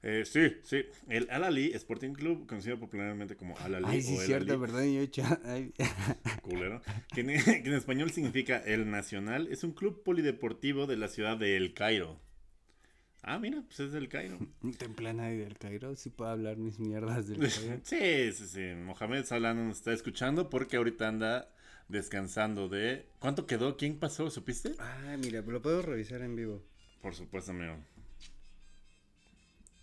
Eh, 0.04 0.24
sí, 0.26 0.58
sí. 0.64 0.84
El 1.10 1.30
Al 1.30 1.44
Ali 1.44 1.72
Sporting 1.74 2.14
Club, 2.14 2.48
conocido 2.48 2.80
popularmente 2.80 3.36
como 3.36 3.56
Al 3.60 3.76
Ali 3.76 3.86
Ay, 3.88 4.02
sí, 4.02 4.18
o 4.18 4.22
cierto, 4.22 4.60
perdón. 4.60 4.92
Yo 4.92 5.00
he 5.02 5.04
hecho. 5.04 5.24
ay, 5.46 5.72
culero, 6.42 6.82
que 7.14 7.22
en, 7.22 7.28
que 7.28 7.70
en 7.70 7.74
español 7.74 8.10
significa 8.12 8.58
El 8.58 8.90
Nacional, 8.90 9.48
es 9.52 9.64
un 9.64 9.74
club 9.74 10.02
polideportivo 10.04 10.88
de 10.88 10.98
la 10.98 11.08
ciudad 11.08 11.38
de 11.38 11.56
El 11.56 11.74
Cairo. 11.74 12.20
Ah, 13.24 13.38
mira, 13.38 13.62
pues 13.68 13.80
es 13.80 13.92
del 13.92 14.10
Cairo. 14.10 14.40
Templana 14.80 15.32
y 15.32 15.38
del 15.38 15.58
Cairo. 15.60 15.96
Sí 15.96 16.10
puedo 16.10 16.32
hablar 16.32 16.58
mis 16.58 16.80
mierdas 16.80 17.28
del 17.28 17.38
Cairo. 17.50 17.80
Sí, 17.84 18.32
sí, 18.34 18.48
sí. 18.48 18.62
Mohamed 18.84 19.26
Salah 19.26 19.54
no 19.54 19.66
nos 19.66 19.78
está 19.78 19.94
escuchando 19.94 20.50
porque 20.50 20.78
ahorita 20.78 21.08
anda 21.08 21.54
descansando 21.88 22.70
de... 22.70 23.06
¿Cuánto 23.20 23.46
quedó? 23.46 23.78
¿Quién 23.78 23.98
pasó? 24.00 24.30
¿Supiste? 24.30 24.76
Ah, 24.80 25.16
mira, 25.20 25.42
lo 25.42 25.62
puedo 25.62 25.82
revisar 25.82 26.22
en 26.22 26.36
vivo. 26.36 26.64
Por 27.02 27.16
supuesto, 27.16 27.52
amigo. 27.52 27.78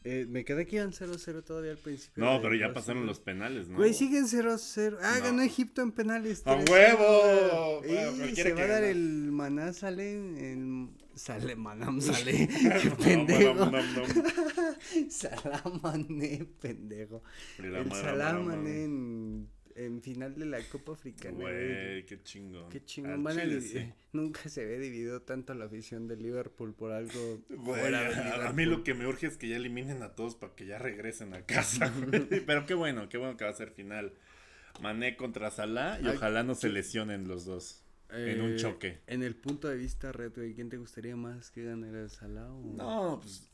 Eh, 0.04 0.26
me 0.28 0.44
quedé 0.44 0.62
aquí 0.62 0.78
en 0.78 0.92
0-0 0.92 1.44
todavía 1.44 1.72
al 1.72 1.76
principio. 1.78 2.24
No, 2.24 2.40
pero 2.40 2.54
ya 2.54 2.72
pasaron 2.72 3.04
los 3.04 3.18
penales, 3.18 3.68
¿no? 3.68 3.76
Güey, 3.76 3.92
siguen 3.92 4.26
0-0. 4.26 4.96
Ah, 5.02 5.16
No. 5.18 5.24
ganó 5.24 5.42
Egipto 5.42 5.82
en 5.82 5.92
penales. 5.92 6.42
¡A 6.46 6.56
3-0. 6.56 6.70
huevo! 6.70 7.82
Bueno, 7.82 8.34
se 8.34 8.52
va 8.54 8.62
a 8.62 8.66
dar 8.68 8.84
el 8.84 9.32
maná 9.32 9.72
sale 9.72 10.12
en... 10.12 10.96
Sale, 11.14 11.56
manam 11.56 12.00
sale. 12.00 12.46
Qué 12.82 12.90
pendejo. 12.92 13.54
no, 13.54 13.70
no, 13.72 13.82
no. 13.82 14.04
Salamané, 15.10 16.46
pendejo. 16.60 17.22
La 17.58 17.80
El 17.80 17.86
madre, 17.88 18.84
en, 18.84 19.48
en 19.84 20.02
final 20.02 20.34
de 20.34 20.46
la 20.46 20.60
Copa 20.62 20.92
Africana. 20.92 21.36
güey. 21.38 22.04
Qué 22.06 22.20
chingón. 22.22 22.68
Qué 22.70 22.84
chingón. 22.84 23.22
Van 23.22 23.38
a 23.38 23.42
chile, 23.42 23.58
divi- 23.60 23.62
sí. 23.86 23.92
Nunca 24.12 24.48
se 24.48 24.64
ve 24.64 24.78
dividido 24.78 25.22
tanto 25.22 25.54
la 25.54 25.66
afición 25.66 26.08
de 26.08 26.16
Liverpool 26.16 26.74
por 26.74 26.92
algo. 26.92 27.40
Güey, 27.48 27.94
a, 27.94 28.48
a 28.48 28.52
mí 28.52 28.64
lo 28.64 28.82
que 28.84 28.94
me 28.94 29.06
urge 29.06 29.26
es 29.28 29.36
que 29.36 29.48
ya 29.48 29.56
eliminen 29.56 30.02
a 30.02 30.14
todos 30.14 30.34
para 30.34 30.54
que 30.54 30.66
ya 30.66 30.78
regresen 30.78 31.34
a 31.34 31.42
casa. 31.46 31.92
güey. 32.06 32.26
Pero 32.46 32.66
qué 32.66 32.74
bueno, 32.74 33.08
qué 33.08 33.18
bueno 33.18 33.36
que 33.36 33.44
va 33.44 33.50
a 33.50 33.54
ser 33.54 33.70
final. 33.70 34.12
Mané 34.80 35.16
contra 35.16 35.50
Salah 35.50 35.98
y 36.00 36.06
Ay, 36.06 36.16
ojalá 36.16 36.42
no 36.44 36.54
se 36.54 36.68
lesionen 36.68 37.26
los 37.26 37.44
dos 37.44 37.82
en 38.10 38.40
un 38.40 38.52
Eh, 38.52 38.56
choque. 38.56 39.00
En 39.06 39.22
el 39.22 39.34
punto 39.34 39.68
de 39.68 39.76
vista 39.76 40.12
güey, 40.12 40.54
¿quién 40.54 40.68
te 40.68 40.76
gustaría 40.76 41.16
más 41.16 41.50
que 41.50 41.64
ganara 41.64 42.08
Salah 42.08 42.50
o 42.52 42.62
No, 42.76 43.20
pues, 43.20 43.50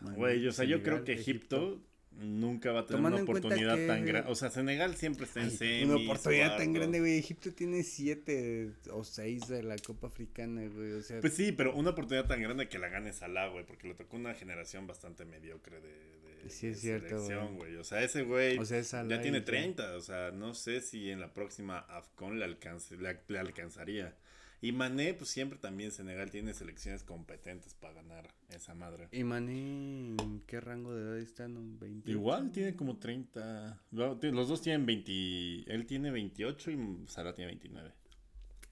Mané? 0.00 0.16
güey, 0.16 0.46
o 0.48 0.52
sea, 0.52 0.64
yo 0.64 0.82
creo 0.82 1.04
que 1.04 1.12
Egipto, 1.12 1.80
nunca 2.18 2.72
va 2.72 2.80
a 2.80 2.86
tener 2.86 2.98
Tomando 2.98 3.16
una 3.22 3.24
oportunidad 3.24 3.76
que- 3.76 3.86
tan 3.86 4.04
grande. 4.06 4.30
O 4.30 4.34
sea, 4.34 4.50
Senegal 4.50 4.94
siempre 4.96 5.24
está 5.26 5.40
en 5.40 5.46
Ay, 5.46 5.56
semis. 5.56 5.84
Una 5.88 5.96
oportunidad 5.96 6.56
tan 6.56 6.72
grande, 6.72 7.00
güey. 7.00 7.18
Egipto 7.18 7.52
tiene 7.52 7.82
siete 7.82 8.72
o 8.90 9.04
seis 9.04 9.46
de 9.48 9.62
la 9.62 9.76
Copa 9.76 10.06
Africana, 10.08 10.66
güey. 10.68 10.92
O 10.92 11.02
sea, 11.02 11.20
Pues 11.20 11.34
sí, 11.34 11.52
pero 11.52 11.74
una 11.74 11.90
oportunidad 11.90 12.26
tan 12.26 12.40
grande 12.42 12.68
que 12.68 12.78
la 12.78 12.88
gane 12.88 13.12
Salah, 13.12 13.48
güey, 13.48 13.64
porque 13.66 13.88
le 13.88 13.94
tocó 13.94 14.16
una 14.16 14.34
generación 14.34 14.86
bastante 14.86 15.24
mediocre 15.24 15.80
de, 15.80 15.88
de, 15.88 16.50
Sí, 16.50 16.68
es 16.68 16.76
de 16.76 16.80
cierto, 16.88 17.08
selección, 17.08 17.56
güey. 17.56 17.76
O 17.76 17.84
sea, 17.84 18.02
ese 18.02 18.22
güey 18.22 18.56
o 18.58 18.64
sea, 18.64 18.78
es 18.78 18.88
Salah 18.88 19.16
ya 19.16 19.20
tiene 19.20 19.38
y 19.38 19.42
30, 19.42 19.96
o 19.96 20.00
sea, 20.00 20.30
no 20.30 20.54
sé 20.54 20.80
si 20.80 21.10
en 21.10 21.20
la 21.20 21.32
próxima 21.34 21.78
AFCON 21.80 22.38
le, 22.38 22.44
alcance, 22.44 22.96
le, 22.96 23.18
le 23.28 23.38
alcanzaría. 23.38 24.14
Y 24.62 24.72
Mané, 24.72 25.12
pues 25.14 25.30
siempre 25.30 25.58
también 25.58 25.92
Senegal 25.92 26.30
tiene 26.30 26.54
selecciones 26.54 27.02
competentes 27.04 27.74
para 27.74 27.94
ganar 27.94 28.34
esa 28.48 28.74
madre. 28.74 29.08
¿Y 29.12 29.22
Mané 29.22 30.14
en 30.16 30.42
qué 30.46 30.60
rango 30.60 30.94
de 30.94 31.02
edad 31.02 31.18
están? 31.18 31.56
¿Un 31.56 31.78
20? 31.78 32.10
Igual 32.10 32.50
tiene 32.52 32.74
como 32.74 32.96
30. 32.98 33.82
no, 33.90 34.18
ti- 34.18 34.30
Los 34.30 34.48
dos 34.48 34.62
tienen 34.62 34.86
20. 34.86 35.72
Él 35.72 35.86
tiene 35.86 36.10
28 36.10 36.70
y 36.70 37.04
Salah 37.06 37.34
tiene 37.34 37.50
29. 37.52 37.92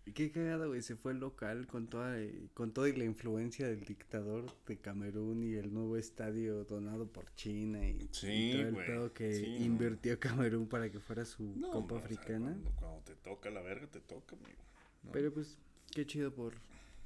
Y 0.06 0.12
Qué 0.12 0.30
cagado, 0.30 0.68
güey. 0.68 0.82
Se 0.82 0.96
fue 0.96 1.14
local 1.14 1.66
con 1.66 1.86
toda, 1.88 2.18
eh, 2.20 2.48
con 2.54 2.72
toda 2.72 2.88
y 2.88 2.92
la 2.96 3.04
influencia 3.04 3.66
del 3.68 3.84
dictador 3.84 4.46
de 4.66 4.78
Camerún 4.78 5.42
y 5.42 5.54
el 5.54 5.72
nuevo 5.72 5.96
estadio 5.96 6.64
donado 6.64 7.06
por 7.10 7.34
China 7.36 7.86
y, 7.88 7.92
y 7.92 8.08
Sí, 8.12 8.50
todo 8.52 8.62
el 8.68 8.72
güey, 8.74 8.86
pedo 8.86 9.12
que 9.14 9.32
sí, 9.34 9.56
no. 9.60 9.64
invirtió 9.66 10.18
Camerún 10.18 10.66
para 10.68 10.90
que 10.90 10.98
fuera 11.00 11.24
su 11.24 11.54
No, 11.56 11.70
Copa 11.70 11.94
no, 11.94 11.96
o 11.96 11.98
sea, 11.98 12.04
Africana. 12.06 12.50
cuando, 12.52 12.70
cuando 12.72 13.00
te 13.02 13.14
toca 13.16 13.50
la 13.50 13.62
verga, 13.62 13.86
te 13.86 14.00
toca, 14.00 14.36
amigo. 14.36 14.62
¿no? 15.04 15.12
Pero 15.12 15.32
pues, 15.32 15.56
qué 15.94 16.06
chido 16.06 16.32
por, 16.34 16.54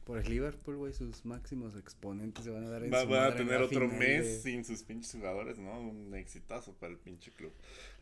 por 0.04 0.18
el 0.18 0.28
Liverpool, 0.28 0.76
güey. 0.76 0.92
Sus 0.92 1.24
máximos 1.24 1.76
exponentes 1.76 2.44
se 2.44 2.50
van 2.50 2.64
a 2.64 2.68
dar 2.70 2.82
en 2.82 2.92
Va, 2.92 3.02
su 3.02 3.08
va 3.10 3.26
a 3.26 3.36
tener 3.36 3.60
otro 3.60 3.86
mes 3.88 4.24
de- 4.24 4.40
sin 4.40 4.64
sus 4.64 4.82
pinches 4.82 5.12
jugadores, 5.12 5.58
¿no? 5.58 5.78
Un 5.80 6.14
exitazo 6.14 6.72
para 6.74 6.92
el 6.92 6.98
pinche 6.98 7.30
club. 7.32 7.52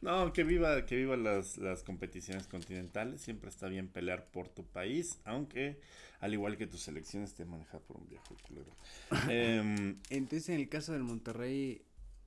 No, 0.00 0.32
que 0.32 0.44
viva, 0.44 0.86
que 0.86 0.96
viva 0.96 1.16
las, 1.16 1.58
las 1.58 1.82
competiciones 1.82 2.46
continentales. 2.46 3.20
Siempre 3.20 3.50
está 3.50 3.68
bien 3.68 3.88
pelear 3.88 4.26
por 4.30 4.48
tu 4.48 4.64
país, 4.64 5.18
aunque 5.24 5.80
al 6.20 6.32
igual 6.32 6.56
que 6.56 6.66
tu 6.66 6.78
selección 6.78 7.24
esté 7.24 7.44
manejada 7.44 7.80
por 7.80 7.96
un 7.98 8.08
viejo 8.08 8.36
culero. 8.46 8.70
Em, 9.30 9.96
Entonces, 10.10 10.48
en 10.50 10.60
el 10.60 10.68
caso 10.68 10.92
del 10.92 11.02
Monterrey, 11.02 11.82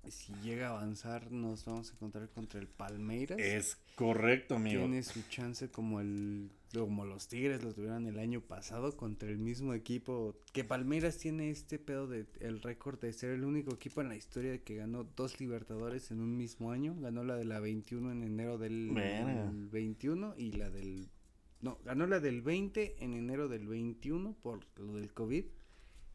si 0.07 0.33
llega 0.43 0.67
a 0.67 0.71
avanzar, 0.71 1.31
nos 1.31 1.65
vamos 1.65 1.89
a 1.89 1.93
encontrar 1.93 2.29
contra 2.29 2.59
el 2.59 2.67
Palmeiras. 2.67 3.39
es 3.39 3.77
correcto, 3.95 4.55
amigo. 4.55 4.81
Tiene 4.81 5.03
su 5.03 5.21
chance 5.29 5.69
como 5.69 5.99
el 6.01 6.49
como 6.73 7.05
los 7.05 7.27
Tigres 7.27 7.63
lo 7.63 7.73
tuvieron 7.73 8.05
el 8.05 8.19
año 8.19 8.41
pasado 8.41 8.95
contra 8.95 9.29
el 9.29 9.37
mismo 9.39 9.73
equipo 9.73 10.35
que 10.53 10.63
Palmeiras 10.63 11.17
tiene 11.17 11.49
este 11.49 11.79
pedo 11.79 12.07
de 12.07 12.25
el 12.41 12.61
récord 12.61 12.99
de 12.99 13.11
ser 13.13 13.31
el 13.31 13.43
único 13.43 13.73
equipo 13.73 14.01
en 14.01 14.09
la 14.09 14.15
historia 14.15 14.63
que 14.63 14.75
ganó 14.75 15.03
dos 15.15 15.39
Libertadores 15.39 16.11
en 16.11 16.19
un 16.19 16.37
mismo 16.37 16.71
año, 16.71 16.95
ganó 16.99 17.23
la 17.23 17.35
de 17.35 17.45
la 17.45 17.59
21 17.59 18.11
en 18.11 18.23
enero 18.23 18.57
del 18.57 18.91
Verga. 18.93 19.51
21 19.71 20.35
y 20.37 20.51
la 20.53 20.69
del 20.69 21.09
no, 21.61 21.77
ganó 21.83 22.07
la 22.07 22.19
del 22.19 22.41
20 22.41 23.03
en 23.03 23.13
enero 23.15 23.47
del 23.49 23.67
21 23.67 24.35
por 24.41 24.59
lo 24.77 24.93
del 24.95 25.11
COVID 25.13 25.45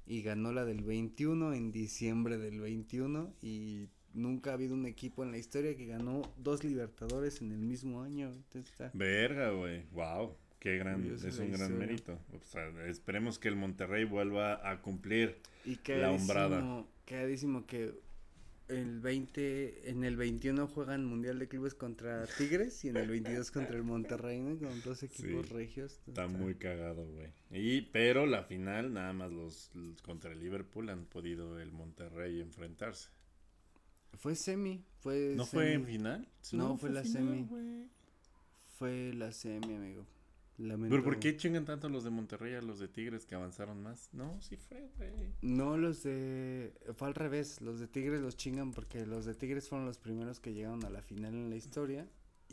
y 0.06 0.22
ganó 0.22 0.52
la 0.52 0.64
del 0.64 0.82
21 0.84 1.52
en 1.54 1.72
diciembre 1.72 2.38
del 2.38 2.60
21 2.60 3.34
y 3.42 3.88
nunca 4.12 4.50
ha 4.50 4.54
habido 4.54 4.74
un 4.74 4.86
equipo 4.86 5.22
en 5.24 5.32
la 5.32 5.38
historia 5.38 5.76
que 5.76 5.86
ganó 5.86 6.22
dos 6.38 6.62
Libertadores 6.64 7.40
en 7.42 7.50
el 7.52 7.58
mismo 7.58 8.02
año. 8.02 8.28
Entonces 8.30 8.70
está- 8.70 8.90
Verga, 8.94 9.50
güey. 9.50 9.84
Wow. 9.92 10.36
Qué 10.64 10.78
gran, 10.78 11.02
Curiosa 11.02 11.28
es 11.28 11.38
un 11.38 11.52
gran 11.52 11.70
historia. 11.72 11.78
mérito. 11.86 12.18
O 12.32 12.40
sea, 12.46 12.66
esperemos 12.86 13.38
que 13.38 13.48
el 13.48 13.54
Monterrey 13.56 14.04
vuelva 14.04 14.68
a 14.68 14.80
cumplir. 14.80 15.36
Y 15.66 15.78
La 15.92 16.10
hombrada. 16.10 16.56
cagadísimo, 16.56 16.88
cagadísimo 17.04 17.66
que 17.66 17.94
el 18.68 19.00
20, 19.00 19.90
en 19.90 20.04
el 20.04 20.16
21 20.16 20.66
juegan 20.66 21.04
Mundial 21.04 21.38
de 21.38 21.48
Clubes 21.48 21.74
contra 21.74 22.26
Tigres 22.38 22.82
y 22.82 22.88
en 22.88 22.96
el 22.96 23.08
22 23.10 23.50
contra 23.50 23.76
el 23.76 23.82
Monterrey, 23.82 24.40
¿no? 24.40 24.56
Con 24.58 24.80
dos 24.80 25.02
equipos 25.02 25.46
Sí, 25.48 25.52
regios. 25.52 26.00
Está 26.08 26.28
muy 26.28 26.54
cagado, 26.54 27.06
güey. 27.06 27.28
Y, 27.50 27.82
pero 27.82 28.24
la 28.24 28.44
final, 28.44 28.94
nada 28.94 29.12
más 29.12 29.30
los, 29.30 29.70
los 29.74 30.00
contra 30.00 30.32
el 30.32 30.40
Liverpool 30.40 30.88
han 30.88 31.04
podido 31.04 31.60
el 31.60 31.72
Monterrey 31.72 32.40
enfrentarse. 32.40 33.10
Fue 34.14 34.34
semi, 34.34 34.82
fue 35.00 35.34
¿No 35.36 35.44
fue 35.44 35.74
en 35.74 35.84
final? 35.84 36.26
No, 36.52 36.78
fue 36.78 36.88
la 36.88 37.02
final, 37.02 37.46
semi. 37.46 37.88
Fue 38.78 39.12
la 39.12 39.30
semi, 39.30 39.74
amigo. 39.74 40.06
¿Pero 40.56 41.02
por 41.02 41.18
qué 41.18 41.36
chingan 41.36 41.64
tanto 41.64 41.88
los 41.88 42.04
de 42.04 42.10
Monterrey 42.10 42.54
a 42.54 42.62
los 42.62 42.78
de 42.78 42.88
Tigres 42.88 43.26
que 43.26 43.34
avanzaron 43.34 43.82
más? 43.82 44.08
No, 44.12 44.40
sí 44.40 44.56
fue, 44.56 44.88
güey. 44.96 45.32
No, 45.42 45.76
los 45.76 46.02
de... 46.02 46.72
Fue 46.96 47.08
al 47.08 47.14
revés, 47.14 47.60
los 47.60 47.80
de 47.80 47.88
Tigres 47.88 48.20
los 48.20 48.36
chingan 48.36 48.72
porque 48.72 49.04
los 49.04 49.24
de 49.24 49.34
Tigres 49.34 49.68
fueron 49.68 49.86
los 49.86 49.98
primeros 49.98 50.40
que 50.40 50.54
llegaron 50.54 50.84
a 50.84 50.90
la 50.90 51.02
final 51.02 51.34
en 51.34 51.50
la 51.50 51.56
historia 51.56 52.06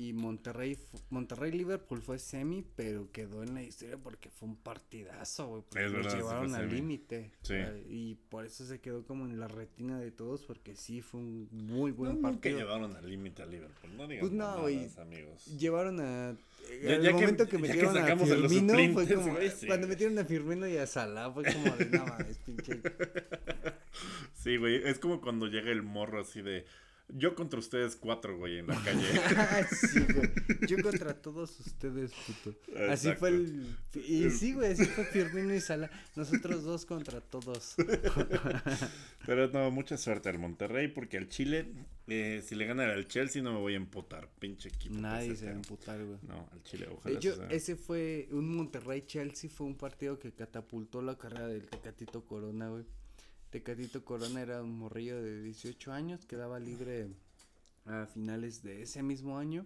y 0.10 0.14
Monterrey, 0.14 0.78
Monterrey 1.10 1.52
Liverpool 1.52 2.02
fue 2.02 2.18
semi, 2.18 2.64
pero 2.76 3.12
quedó 3.12 3.44
en 3.44 3.54
la 3.54 3.62
historia 3.62 3.98
porque 3.98 4.30
fue 4.30 4.50
un 4.50 4.56
partidazo, 4.56 5.48
güey. 5.48 5.62
Porque 5.70 5.86
Es 5.86 5.92
verdad, 5.92 6.16
llevaron 6.16 6.56
al 6.56 6.70
límite. 6.74 7.32
Sí. 7.44 7.56
Y 7.90 8.16
por 8.30 8.46
eso 8.46 8.66
se 8.66 8.80
quedó 8.80 9.06
como 9.06 9.26
en 9.26 9.40
la 9.40 9.48
retina 9.48 10.00
de 10.00 10.12
todos, 10.12 10.44
porque 10.46 10.76
sí 10.76 11.02
fue 11.02 11.20
un 11.20 11.48
muy 11.52 11.92
No, 11.92 11.98
buen 11.98 12.14
nunca 12.16 12.30
partido. 12.32 12.58
llevaron 12.60 12.96
al 12.96 13.08
límite 13.10 13.44
a 13.44 13.46
Liverpool. 13.46 13.96
No 13.96 14.08
digan 14.08 14.22
Pues 14.22 14.32
no, 14.32 14.46
amigos. 15.02 15.46
Llevaron 15.58 16.00
a. 16.00 16.36
Ya- 16.82 16.96
el 16.96 17.02
ya 17.04 17.08
que- 17.10 17.14
momento 17.14 17.46
que, 17.46 17.52
que 17.52 17.58
metieron 17.58 17.98
a 17.98 18.18
Firmino 18.18 18.94
fue 18.94 19.08
como. 19.14 19.38
sí. 19.56 19.68
Cuando 19.68 19.88
metieron 19.88 20.18
a 20.20 20.26
Firmino 20.26 20.68
y 20.68 20.78
a 20.78 20.88
Salah 20.88 21.32
fue 21.32 21.44
como 21.44 21.76
de 21.76 21.86
no 21.86 22.06
mames, 22.06 22.38
pinche. 22.40 22.82
Sí, 24.34 24.58
güey. 24.58 24.82
Es 24.88 24.98
como 25.00 25.22
cuando 25.22 25.48
llega 25.48 25.72
el 25.72 25.84
morro 25.84 26.22
así 26.22 26.42
de. 26.42 26.66
Yo 27.14 27.36
contra 27.36 27.60
ustedes 27.60 27.96
cuatro, 27.96 28.38
güey, 28.38 28.60
en 28.60 28.68
la 28.68 28.76
calle. 28.84 29.06
sí, 29.70 30.00
güey. 30.14 30.30
Yo 30.68 30.78
contra 30.82 31.14
todos 31.22 31.60
ustedes, 31.60 32.12
puto. 32.26 32.58
Así 32.90 33.12
fue 33.14 33.30
el. 33.30 33.66
Y 33.96 34.30
sí, 34.30 34.54
güey, 34.54 34.72
así 34.72 34.86
fue 34.86 35.04
Firmino 35.06 35.54
y 35.54 35.60
Salah. 35.62 35.90
Nosotros 36.16 36.64
dos 36.64 36.86
contra 36.86 37.22
todos. 37.22 37.76
Pero 39.26 39.48
no, 39.50 39.70
mucha 39.72 39.98
suerte 39.98 40.30
al 40.30 40.40
Monterrey 40.40 40.88
porque 40.88 41.18
al 41.18 41.28
Chile, 41.30 41.72
eh, 42.08 42.42
si 42.46 42.56
le 42.56 42.66
ganan 42.66 42.90
al 42.90 43.08
Chelsea, 43.08 43.42
no 43.42 43.54
me 43.54 43.60
voy 43.60 43.74
a 43.74 43.78
emputar. 43.78 44.30
Pinche 44.40 44.70
equipo. 44.70 44.96
Nadie 44.96 45.36
se 45.36 45.46
va 45.46 45.52
a 45.52 45.56
emputar, 45.56 46.04
güey. 46.04 46.18
No, 46.28 46.48
al 46.52 46.64
Chile, 46.64 46.88
ojalá. 46.92 47.20
ese 47.50 47.76
fue 47.76 48.28
un 48.32 48.56
Monterrey-Chelsea, 48.56 49.50
fue 49.50 49.68
un 49.68 49.76
partido 49.76 50.18
que 50.20 50.32
catapultó 50.32 51.02
la 51.02 51.18
carrera 51.18 51.48
del 51.48 51.68
Tecatito 51.68 52.26
Corona, 52.26 52.70
güey. 52.70 52.86
Tecatito 53.52 54.04
Corona 54.04 54.42
era 54.42 54.64
un 54.64 54.78
morrillo 54.78 55.22
de 55.22 55.44
18 55.44 55.92
años, 55.92 56.26
quedaba 56.26 56.60
libre 56.60 57.10
a 57.86 58.08
finales 58.08 58.64
de 58.64 58.82
ese 58.82 59.04
mismo 59.04 59.38
año 59.38 59.66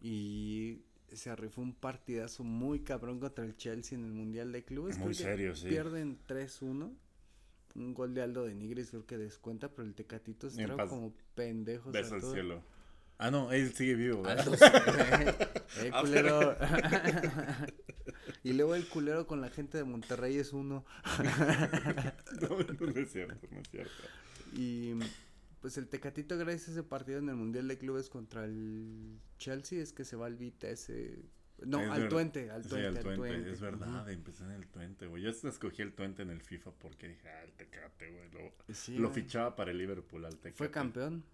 y 0.00 0.82
se 1.12 1.34
rifó 1.34 1.62
un 1.62 1.74
partidazo 1.74 2.44
muy 2.44 2.80
cabrón 2.80 3.18
contra 3.18 3.44
el 3.44 3.56
Chelsea 3.56 3.98
en 3.98 4.04
el 4.04 4.12
Mundial 4.12 4.52
de 4.52 4.62
Clubes. 4.62 4.98
Muy 4.98 5.14
serio, 5.14 5.56
sí. 5.56 5.68
Pierden 5.68 6.18
3-1. 6.28 6.92
Un 7.74 7.94
gol 7.94 8.14
de 8.14 8.22
Aldo 8.22 8.44
de 8.44 8.54
Nigris 8.54 8.90
creo 8.90 9.06
que 9.06 9.16
descuenta, 9.16 9.70
pero 9.70 9.88
el 9.88 9.94
Tecatito 9.94 10.50
se 10.50 10.64
trajo 10.64 10.88
como 10.88 11.14
pendejos. 11.34 11.92
Beso 11.92 12.16
al 12.16 12.22
cielo. 12.22 12.62
Ah, 13.16 13.30
no, 13.30 13.50
él 13.50 13.72
sigue 13.74 13.94
vivo, 13.94 14.22
¿verdad? 14.22 14.46
Aldo 14.46 14.56
eh, 15.80 15.90
Ah, 15.92 16.00
culero. 16.02 16.56
y 18.48 18.52
luego 18.54 18.74
el 18.74 18.88
culero 18.88 19.26
con 19.26 19.40
la 19.40 19.50
gente 19.50 19.76
de 19.78 19.84
Monterrey 19.84 20.36
es 20.36 20.52
uno. 20.52 20.84
no, 22.40 22.58
no 22.80 23.00
es 23.00 23.12
cierto, 23.12 23.46
no 23.50 23.60
es 23.60 23.68
cierto. 23.68 23.92
Y 24.54 24.94
pues 25.60 25.76
el 25.76 25.88
Tecatito 25.88 26.38
gracias 26.38 26.68
a 26.68 26.72
ese 26.72 26.82
partido 26.82 27.18
en 27.18 27.28
el 27.28 27.36
Mundial 27.36 27.68
de 27.68 27.76
Clubes 27.78 28.08
contra 28.08 28.44
el 28.44 29.18
Chelsea 29.38 29.82
es 29.82 29.92
que 29.92 30.04
se 30.04 30.16
va 30.16 30.26
al 30.26 30.36
Vitesse. 30.36 31.18
No, 31.66 31.80
Es 31.80 31.88
al 31.90 31.94
verdad. 32.02 32.08
Tuente, 32.08 32.50
al 32.50 32.62
Sí, 32.62 32.68
Tuente, 32.70 32.86
al 33.00 33.08
al 33.08 33.16
Tuente. 33.16 33.50
Es 33.52 33.60
verdad, 33.60 34.02
Ujú. 34.02 34.10
empecé 34.10 34.44
en 34.44 34.50
el 34.52 34.66
Twente, 34.68 35.06
güey. 35.08 35.22
Yo 35.24 35.30
hasta 35.30 35.48
escogí 35.48 35.82
el 35.82 35.92
Twente 35.92 36.22
en 36.22 36.30
el 36.30 36.40
FIFA 36.40 36.70
porque 36.78 37.08
dije, 37.08 37.28
ah, 37.28 37.42
el 37.42 37.52
Tecate, 37.52 38.12
güey. 38.12 38.30
Lo, 38.30 38.74
Sí, 38.74 38.96
lo 38.96 39.10
fichaba 39.10 39.56
para 39.56 39.72
el 39.72 39.78
Liverpool 39.78 40.24
al 40.24 40.36
Tecate. 40.36 40.56
Fue 40.56 40.70
campeón. 40.70 41.24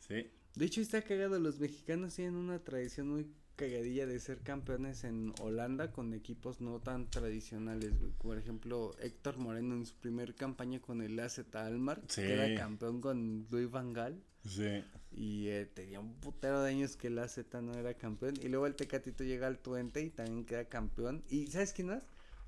Sí. 0.00 0.30
De 0.54 0.64
hecho 0.64 0.80
está 0.80 1.02
cagado, 1.02 1.38
los 1.38 1.60
mexicanos 1.60 2.14
tienen 2.14 2.36
una 2.36 2.58
tradición 2.60 3.08
muy 3.08 3.26
cagadilla 3.56 4.06
de 4.06 4.18
ser 4.20 4.40
campeones 4.40 5.04
en 5.04 5.32
Holanda 5.40 5.90
con 5.92 6.12
equipos 6.14 6.60
no 6.60 6.80
tan 6.80 7.08
tradicionales, 7.10 7.98
güey. 7.98 8.12
Por 8.12 8.38
ejemplo, 8.38 8.94
Héctor 9.00 9.38
Moreno 9.38 9.74
en 9.74 9.86
su 9.86 9.94
primer 9.96 10.34
campaña 10.34 10.80
con 10.80 11.00
el 11.02 11.18
AZ 11.20 11.40
Almar, 11.54 12.00
Sí. 12.08 12.22
queda 12.22 12.54
campeón 12.56 13.00
con 13.00 13.46
Luis 13.50 13.70
Van 13.70 13.92
Gaal. 13.92 14.22
Sí. 14.46 14.82
Y 15.12 15.48
eh, 15.48 15.66
tenía 15.66 16.00
un 16.00 16.14
putero 16.16 16.60
de 16.62 16.70
años 16.70 16.96
que 16.96 17.06
el 17.06 17.18
AZ 17.18 17.38
no 17.62 17.72
era 17.74 17.94
campeón. 17.94 18.34
Y 18.42 18.48
luego 18.48 18.66
el 18.66 18.74
Tecatito 18.74 19.24
llega 19.24 19.46
al 19.46 19.58
Twente 19.58 20.02
y 20.02 20.10
también 20.10 20.44
queda 20.44 20.64
campeón. 20.66 21.22
¿Y 21.28 21.46
sabes 21.46 21.72
quién 21.72 21.88
más? 21.88 22.02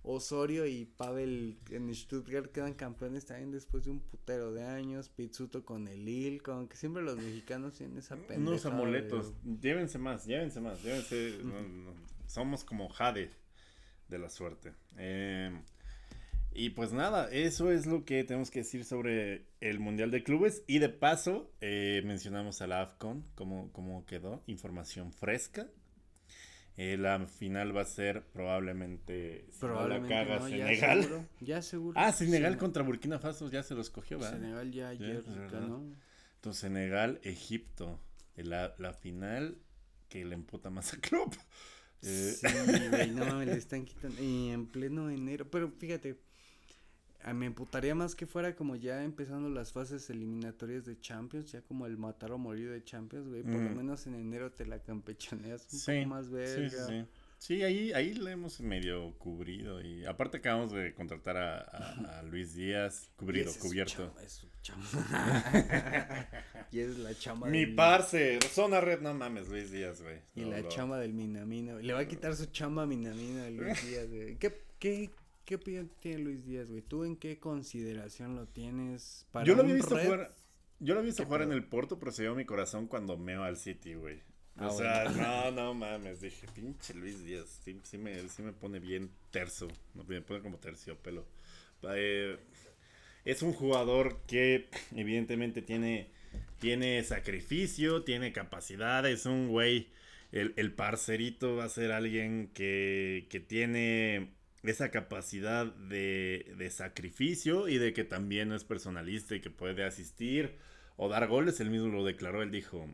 Osorio 0.09 0.67
y 0.67 0.85
Pavel 0.85 1.59
en 1.71 1.93
Stuttgart 1.95 2.51
quedan 2.53 2.75
campeones 2.75 3.27
también 3.27 3.51
después 3.51 3.85
de 3.85 3.91
un 3.91 4.01
putero 4.01 4.53
de 4.53 4.63
años. 4.65 5.09
Pizzuto 5.09 5.65
con 5.65 5.89
el 5.89 6.05
Lille, 6.05 6.41
como 6.41 6.69
que 6.69 6.77
siempre 6.77 7.03
los 7.03 7.17
mexicanos 7.17 7.75
tienen 7.75 7.99
esa 7.99 8.15
pendejada. 8.17 8.41
Unos 8.41 8.63
de- 8.63 8.69
amuletos. 8.71 9.33
Llévense 9.61 9.99
más, 9.99 10.25
llévense 10.27 10.61
más, 10.61 10.83
llévense. 10.83 11.39
no, 11.43 11.61
no, 11.61 11.93
somos 12.27 12.63
como 12.65 12.89
Jade 12.89 13.31
de 14.09 14.19
la 14.19 14.29
suerte. 14.31 14.73
Eh, 14.97 15.51
y 16.53 16.71
pues 16.71 16.93
nada, 16.93 17.29
eso 17.33 17.71
es 17.71 17.85
lo 17.87 18.05
que 18.05 18.25
tenemos 18.25 18.51
que 18.51 18.61
decir 18.61 18.85
sobre 18.85 19.47
el 19.61 19.79
Mundial 19.81 20.11
de 20.11 20.23
Clubes. 20.23 20.63
Y 20.67 20.79
de 20.79 20.89
paso, 20.89 21.51
eh, 21.61 22.01
mencionamos 22.07 22.63
a 22.63 22.67
la 22.67 22.81
AFCON, 22.83 23.27
cómo, 23.35 23.71
cómo 23.73 24.07
quedó, 24.07 24.43
información 24.47 25.13
fresca. 25.13 25.69
Eh, 26.79 26.97
la 26.99 27.27
final 27.27 27.75
va 27.75 27.81
a 27.83 27.85
ser 27.87 28.23
probablemente, 28.33 29.47
si 29.51 29.61
Probablemente 29.61 30.15
no 30.15 30.21
la 30.21 30.27
caga, 30.27 30.39
no, 30.41 30.49
ya 30.49 30.67
Senegal. 30.67 31.03
seguro, 31.03 31.29
ya 31.41 31.63
seguro. 31.63 31.99
Ah, 32.01 32.13
Senegal 32.13 32.53
Sene- 32.53 32.59
contra 32.59 32.83
Burkina 32.83 33.19
Faso 33.19 33.51
ya 33.51 33.63
se 33.63 33.75
lo 33.75 33.81
escogió, 33.81 34.19
¿verdad? 34.19 34.39
Senegal 34.39 34.71
ya 34.73 34.89
ayer. 34.91 35.23
Entonces, 36.37 36.61
Senegal, 36.61 37.21
Egipto. 37.23 38.01
La, 38.37 38.75
la 38.79 38.93
final 38.93 39.57
que 40.11 40.25
le 40.27 40.35
emputa 40.35 40.69
más 40.69 40.93
a 40.93 40.99
Klopp. 41.01 41.33
Eh, 42.03 42.37
Sí, 42.39 42.47
güey, 42.91 43.11
no 43.13 43.25
mames, 43.25 43.47
le 43.49 43.55
están 43.57 43.87
quitando. 43.87 44.23
Y 44.23 44.51
en 44.51 44.67
pleno 44.67 45.09
enero. 45.11 45.51
Pero 45.51 45.71
fíjate, 45.71 46.21
me 47.35 47.47
emputaría 47.47 47.95
más 47.95 48.15
que 48.15 48.27
fuera 48.27 48.55
como 48.55 48.77
ya 48.77 49.03
empezando 49.03 49.49
las 49.49 49.73
fases 49.73 50.09
eliminatorias 50.11 50.85
de 50.85 51.01
Champions, 51.01 51.51
ya 51.53 51.61
como 51.63 51.87
el 51.87 51.97
matar 51.99 52.31
o 52.33 52.39
morir 52.39 52.71
de 52.71 52.83
Champions, 52.85 53.29
güey. 53.29 53.43
Por 53.43 53.53
lo 53.55 53.71
Mm. 53.71 53.77
menos 53.77 54.07
en 54.07 54.15
enero 54.15 54.53
te 54.53 54.65
la 54.67 54.79
campechaneas 54.81 55.67
un 55.73 55.79
sí, 55.79 55.93
poco 55.99 56.09
más 56.09 56.31
verga. 56.31 56.71
sí, 56.71 56.77
sí. 56.89 57.05
Sí, 57.39 57.63
ahí, 57.63 57.93
ahí 57.93 58.15
le 58.15 58.31
hemos 58.31 58.61
medio 58.61 59.13
cubrido. 59.19 59.83
Y 59.83 60.07
aparte 60.07 60.39
acabamos 60.39 60.73
de 60.73 60.95
contratar 60.95 61.37
a, 61.37 61.59
a- 61.61 62.19
a 62.21 62.23
Luis 62.31 62.55
Díaz, 62.55 63.11
Y 63.13 63.17
cubrido, 63.19 63.51
es 63.51 63.59
cubierto. 63.59 64.05
chamba, 64.07 64.23
es 64.23 64.33
su 64.33 64.47
chamba. 64.63 64.89
y 66.73 66.79
es 66.81 66.99
la 66.99 67.15
chamba 67.15 67.49
Mi 67.49 67.67
del- 67.67 67.75
parce, 67.75 68.39
zona 68.51 68.81
red, 68.81 69.01
no 69.03 69.13
mames, 69.15 69.49
Luis 69.49 69.71
Díaz, 69.71 70.01
güey. 70.01 70.19
Y 70.35 70.43
No, 70.43 70.51
la 70.51 70.61
lo- 70.61 70.69
chamba 70.71 70.99
del 70.99 71.13
Minamino. 71.13 71.79
Le 71.79 71.93
va 71.93 72.01
a 72.01 72.09
quitar 72.09 72.35
su 72.35 72.47
chamba 72.47 72.85
a 72.85 72.87
Minamino 72.87 73.43
a 73.43 73.51
Luis 73.51 73.59
Díaz, 73.87 74.09
güey. 74.09 74.37
¿Qué, 74.39 74.63
qué, 74.79 75.11
¿Qué 75.47 75.55
opinión 75.55 75.89
tiene 76.01 76.19
Luis 76.19 76.45
Díaz, 76.45 76.69
güey? 76.69 76.83
¿Tú 76.83 77.05
en 77.05 77.17
qué 77.17 77.39
consideración 77.39 78.35
lo 78.35 78.49
tienes 78.49 79.27
para 79.31 79.47
Yo 79.47 79.55
lo 79.55 79.63
había 79.63 79.77
visto 79.77 79.95
red? 79.95 80.05
jugar. 80.05 80.35
Yo 80.81 80.95
lo 80.95 81.01
había 81.01 81.07
visto 81.09 81.23
¿Qué 81.23 81.27
jugar 81.27 81.43
en 81.43 81.53
el 81.53 81.65
Porto, 81.65 81.99
pero 82.01 82.11
se 82.11 82.23
dio 82.23 82.35
mi 82.35 82.45
corazón 82.45 82.89
cuando 82.89 83.17
meo 83.17 83.45
al 83.45 83.57
City, 83.57 83.95
güey. 83.95 84.21
Ah, 84.57 84.69
o 84.69 84.77
sea, 84.77 85.05
bueno. 85.05 85.23
no, 85.23 85.51
no 85.53 85.75
mames, 85.75 86.21
dije, 86.21 86.49
pinche 86.49 86.95
Luis 86.95 87.23
Díaz, 87.25 87.61
sí, 87.63 87.79
sí 87.85 87.97
me, 87.97 88.29
sí 88.29 88.43
me 88.43 88.53
pone 88.53 88.81
bien 88.81 89.11
terso, 89.31 89.69
no, 89.95 90.03
me 90.05 90.21
pone 90.21 90.41
como 90.41 90.59
terciopelo. 90.59 91.27
Eh, 91.95 92.39
es 93.25 93.43
un 93.43 93.53
jugador 93.53 94.23
que 94.27 94.69
evidentemente 94.97 95.63
tiene, 95.63 96.11
tiene 96.59 97.05
sacrificio, 97.05 98.03
tiene 98.03 98.33
capacidad, 98.33 99.07
es 99.07 99.27
un 99.27 99.49
güey, 99.49 99.91
el, 100.33 100.55
el 100.57 100.73
parcerito 100.73 101.57
va 101.57 101.65
a 101.65 101.69
ser 101.69 101.93
alguien 101.93 102.51
que, 102.55 103.27
que 103.31 103.41
tiene 103.41 104.36
esa 104.73 104.91
capacidad 104.91 105.67
de, 105.67 106.55
de 106.57 106.71
sacrificio 106.71 107.69
y 107.69 107.79
de 107.79 107.93
que 107.93 108.05
también 108.05 108.53
es 108.53 108.65
personalista 108.65 109.35
y 109.35 109.41
que 109.41 109.51
puede 109.51 109.85
asistir 109.85 110.57
o 110.97 111.09
dar 111.09 111.29
goles, 111.29 111.61
él 111.61 111.71
mismo 111.71 111.89
lo 111.89 112.05
declaró, 112.05 112.43
él 112.43 112.51
dijo, 112.51 112.89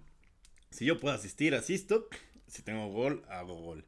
si 0.70 0.84
yo 0.84 0.98
puedo 0.98 1.14
asistir, 1.14 1.54
asisto, 1.54 2.08
si 2.46 2.62
tengo 2.62 2.88
gol, 2.88 3.24
hago 3.28 3.54
gol. 3.54 3.84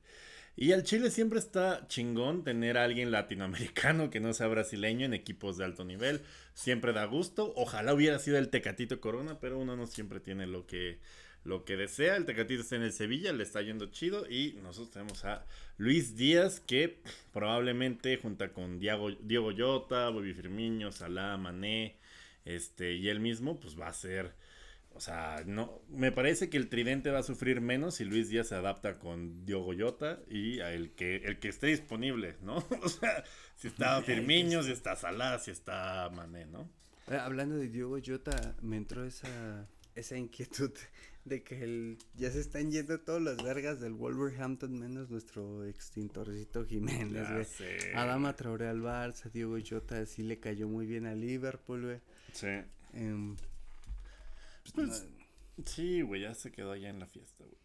Y 0.56 0.72
al 0.72 0.84
Chile 0.84 1.10
siempre 1.10 1.40
está 1.40 1.86
chingón 1.88 2.44
tener 2.44 2.78
a 2.78 2.84
alguien 2.84 3.10
latinoamericano 3.10 4.10
que 4.10 4.20
no 4.20 4.32
sea 4.32 4.46
brasileño 4.46 5.04
en 5.04 5.14
equipos 5.14 5.56
de 5.56 5.64
alto 5.64 5.84
nivel. 5.84 6.22
Siempre 6.54 6.92
da 6.92 7.04
gusto. 7.06 7.52
Ojalá 7.56 7.92
hubiera 7.92 8.20
sido 8.20 8.38
el 8.38 8.50
Tecatito 8.50 9.00
Corona, 9.00 9.40
pero 9.40 9.58
uno 9.58 9.76
no 9.76 9.88
siempre 9.88 10.20
tiene 10.20 10.46
lo 10.46 10.66
que, 10.66 11.00
lo 11.44 11.64
que 11.64 11.76
desea. 11.76 12.16
El 12.16 12.24
Tecatito 12.24 12.62
está 12.62 12.76
en 12.76 12.82
el 12.82 12.92
Sevilla, 12.92 13.32
le 13.32 13.42
está 13.42 13.62
yendo 13.62 13.86
chido. 13.86 14.28
Y 14.28 14.58
nosotros 14.62 14.90
tenemos 14.90 15.24
a 15.24 15.44
Luis 15.76 16.16
Díaz, 16.16 16.60
que 16.60 17.00
probablemente 17.32 18.16
junto 18.16 18.50
con 18.52 18.78
Diego, 18.78 19.10
Diego 19.10 19.52
Llota, 19.52 20.08
Bobby 20.08 20.34
Firmino, 20.34 20.90
Salah, 20.90 21.36
Mané, 21.36 21.96
este, 22.44 22.94
y 22.94 23.08
él 23.08 23.20
mismo, 23.20 23.60
pues 23.60 23.78
va 23.78 23.88
a 23.88 23.92
ser. 23.92 24.34
O 24.96 25.00
sea, 25.00 25.42
no, 25.44 25.80
me 25.88 26.12
parece 26.12 26.48
que 26.48 26.56
el 26.56 26.68
tridente 26.68 27.10
va 27.10 27.18
a 27.18 27.24
sufrir 27.24 27.60
menos 27.60 27.96
si 27.96 28.04
Luis 28.04 28.28
Díaz 28.28 28.48
se 28.48 28.54
adapta 28.54 29.00
con 29.00 29.44
Diogo 29.44 29.72
Jota 29.76 30.20
y 30.30 30.60
a 30.60 30.72
el 30.72 30.92
que, 30.92 31.16
el 31.16 31.40
que 31.40 31.48
esté 31.48 31.66
disponible, 31.66 32.36
¿no? 32.42 32.64
O 32.82 32.88
sea, 32.88 33.24
si 33.56 33.68
está 33.68 34.00
Firmino, 34.02 34.62
si 34.62 34.70
está 34.70 34.94
Salah, 34.94 35.40
si 35.40 35.50
está 35.50 36.08
Mané, 36.10 36.46
¿no? 36.46 36.70
Eh, 37.08 37.16
hablando 37.16 37.56
de 37.56 37.68
Diogo 37.68 37.98
Jota, 38.04 38.54
me 38.62 38.76
entró 38.76 39.04
esa, 39.04 39.68
esa 39.96 40.16
inquietud 40.16 40.70
de 41.24 41.42
que 41.42 41.62
el, 41.62 41.98
ya 42.14 42.30
se 42.30 42.40
están 42.40 42.70
yendo 42.70 43.00
todos 43.00 43.22
las 43.22 43.42
vergas 43.42 43.80
del 43.80 43.94
Wolverhampton, 43.94 44.78
menos 44.78 45.10
nuestro 45.10 45.64
extintorcito 45.64 46.66
Jiménez, 46.66 47.28
güey. 47.58 47.94
Adama 47.94 48.36
Traoré 48.36 48.68
al 48.68 48.82
Barça, 48.82 49.30
Diogo 49.30 49.56
Jota 49.66 50.04
sí 50.06 50.22
le 50.22 50.38
cayó 50.38 50.68
muy 50.68 50.86
bien 50.86 51.06
a 51.06 51.14
Liverpool, 51.14 51.82
güey. 51.82 52.00
Sí. 52.32 52.48
Em, 52.92 53.36
Pues, 54.74 55.06
sí, 55.64 56.02
güey, 56.02 56.22
ya 56.22 56.34
se 56.34 56.52
quedó 56.52 56.72
allá 56.72 56.90
en 56.90 56.98
la 56.98 57.06
fiesta, 57.06 57.44
güey. 57.44 57.58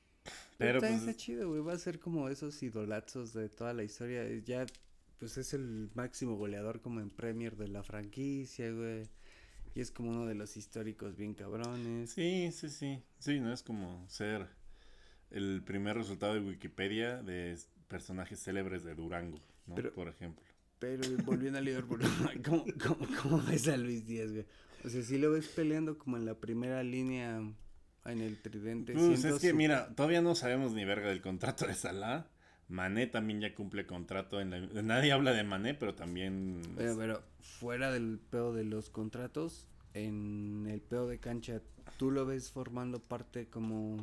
Pero 0.57 0.80
pues, 0.80 0.91
está 0.91 1.14
chido, 1.16 1.49
güey. 1.49 1.62
Va 1.62 1.74
a 1.74 1.80
ser 1.80 1.99
como 1.99 2.30
esos 2.30 2.62
idolazos 2.64 3.34
de 3.34 3.49
toda 3.49 3.74
la 3.74 3.84
historia. 3.84 4.26
Ya, 4.45 4.66
pues 5.18 5.38
es 5.38 5.53
el 5.53 5.89
máximo 5.95 6.36
goleador 6.36 6.82
como 6.82 6.99
en 6.99 7.10
Premier 7.10 7.55
de 7.55 7.70
la 7.70 7.84
franquicia, 7.84 8.72
güey. 8.72 9.07
Y 9.80 9.82
es 9.82 9.91
como 9.91 10.09
uno 10.09 10.25
de 10.25 10.36
los 10.36 10.57
históricos 10.57 11.15
bien 11.15 11.34
cabrones. 11.34 12.09
Sí, 12.09 12.51
sí, 12.51 12.67
sí. 12.67 13.01
Sí, 13.17 13.39
no 13.39 13.53
es 13.53 13.63
como 13.63 14.05
ser 14.09 14.45
el 15.32 15.63
primer 15.63 15.95
resultado 15.95 16.34
de 16.34 16.41
Wikipedia 16.41 17.23
de 17.23 17.57
personajes 17.88 18.43
célebres 18.43 18.84
de 18.84 18.93
Durango, 18.93 19.39
¿no? 19.67 19.75
Por 19.75 20.09
ejemplo. 20.09 20.43
Pero 20.80 21.07
volviendo 21.23 21.59
a 21.59 21.61
Liverpool, 21.61 22.01
¿cómo, 22.45 22.65
cómo, 22.84 23.07
cómo 23.23 23.41
ves 23.43 23.69
a 23.69 23.77
Luis 23.77 24.05
Díaz, 24.05 24.34
güey? 24.34 24.45
O 24.84 24.89
sea, 24.89 25.01
si 25.01 25.17
lo 25.17 25.32
ves 25.32 25.47
peleando 25.47 25.97
como 25.97 26.17
en 26.17 26.25
la 26.25 26.34
primera 26.34 26.84
línea 26.84 27.38
en 27.38 28.21
el 28.21 28.41
tridente. 28.41 28.91
Pues 28.91 29.23
es 29.23 29.39
que, 29.39 29.53
mira, 29.53 29.95
todavía 29.95 30.21
no 30.21 30.36
sabemos 30.36 30.73
ni 30.73 30.84
verga 30.84 31.07
del 31.07 31.21
contrato 31.21 31.65
de 31.65 31.73
Salah. 31.73 32.27
Mané 32.70 33.07
también 33.07 33.41
ya 33.41 33.53
cumple 33.55 33.86
contrato 33.86 34.39
en 34.39 34.51
la... 34.51 34.59
Nadie 34.82 35.11
habla 35.11 35.34
de 35.34 35.43
Mané, 35.43 35.74
pero 35.74 35.95
también... 35.95 36.61
Pero, 36.78 36.97
pero 36.97 37.24
fuera 37.41 37.91
del 37.91 38.20
pedo 38.30 38.53
de 38.53 38.63
los 38.63 38.89
contratos, 38.91 39.67
en 39.95 40.67
el 40.70 40.80
pedo 40.80 41.07
de 41.07 41.20
cancha, 41.20 41.61
¿tú 41.97 42.11
lo 42.11 42.28
ves 42.28 42.51
formando 42.51 42.99
parte 42.99 43.47
como 43.47 43.97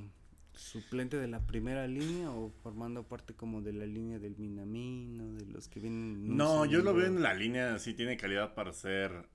suplente 0.52 1.16
de 1.16 1.28
la 1.28 1.46
primera 1.46 1.86
línea 1.86 2.30
o 2.30 2.50
formando 2.62 3.04
parte 3.04 3.34
como 3.34 3.62
de 3.62 3.72
la 3.72 3.86
línea 3.86 4.18
del 4.18 4.36
Minamino, 4.36 5.32
de 5.34 5.46
los 5.46 5.68
que 5.68 5.78
vienen... 5.78 6.36
No, 6.36 6.64
yo 6.64 6.82
lo 6.82 6.92
veo 6.92 7.06
en 7.06 7.22
la 7.22 7.34
línea, 7.34 7.78
sí 7.78 7.94
tiene 7.94 8.16
calidad 8.16 8.54
para 8.54 8.72
ser 8.72 9.28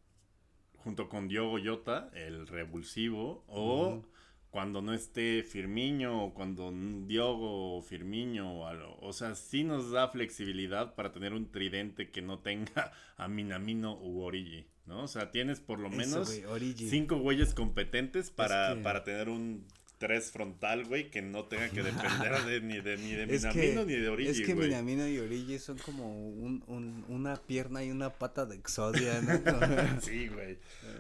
junto 0.75 1.07
con 1.07 1.27
Diogo 1.27 1.57
Jota, 1.63 2.09
el 2.13 2.47
revulsivo, 2.47 3.45
o 3.47 4.03
cuando 4.52 4.82
no 4.82 4.93
esté 4.93 5.43
Firmiño, 5.43 6.26
o 6.26 6.34
cuando 6.34 6.72
Diogo 7.08 7.78
o 7.78 7.82
Firmiño, 7.82 8.62
o, 8.62 9.08
o 9.08 9.14
sea, 9.14 9.34
sí 9.34 9.64
nos 9.64 9.91
da 9.91 10.10
flexibilidad 10.10 10.93
para 10.93 11.14
tener 11.14 11.34
un 11.34 11.49
tridente 11.49 12.12
que 12.12 12.22
no 12.22 12.39
tenga 12.39 12.91
a 13.18 13.28
Minamino 13.30 13.97
u 13.97 14.22
Origi, 14.22 14.68
¿no? 14.86 15.04
O 15.04 15.08
sea, 15.08 15.32
tienes 15.32 15.62
por 15.62 15.80
lo 15.80 15.89
menos 15.89 16.41
cinco 16.76 17.18
güeyes 17.18 17.54
competentes 17.54 18.30
para, 18.30 18.78
para 18.84 19.06
tener 19.06 19.30
un 19.30 19.66
tres 20.02 20.32
frontal, 20.32 20.86
güey, 20.86 21.12
que 21.12 21.22
no 21.22 21.45
tenga 21.45 21.70
que 21.70 21.84
depender 21.84 22.43
de, 22.43 22.60
ni 22.62 22.82
de, 22.82 22.97
ni 22.97 23.14
de 23.14 23.28
Minamino 23.28 23.86
ni 23.86 23.93
de 23.93 24.10
Origi, 24.10 24.30
Es 24.32 24.41
que 24.41 24.56
Minamino 24.56 25.08
y 25.08 25.20
Origi 25.20 25.60
son 25.60 25.78
como 25.78 26.28
un, 26.28 26.64
un, 26.66 27.06
una 27.08 27.36
pierna 27.36 27.84
y 27.84 27.91
una 27.91 28.10
pata 28.10 28.47
de 28.47 28.56
Exodia, 28.56 29.22
¿no? 29.22 29.32
sí, 30.02 30.28
güey. 30.28 30.58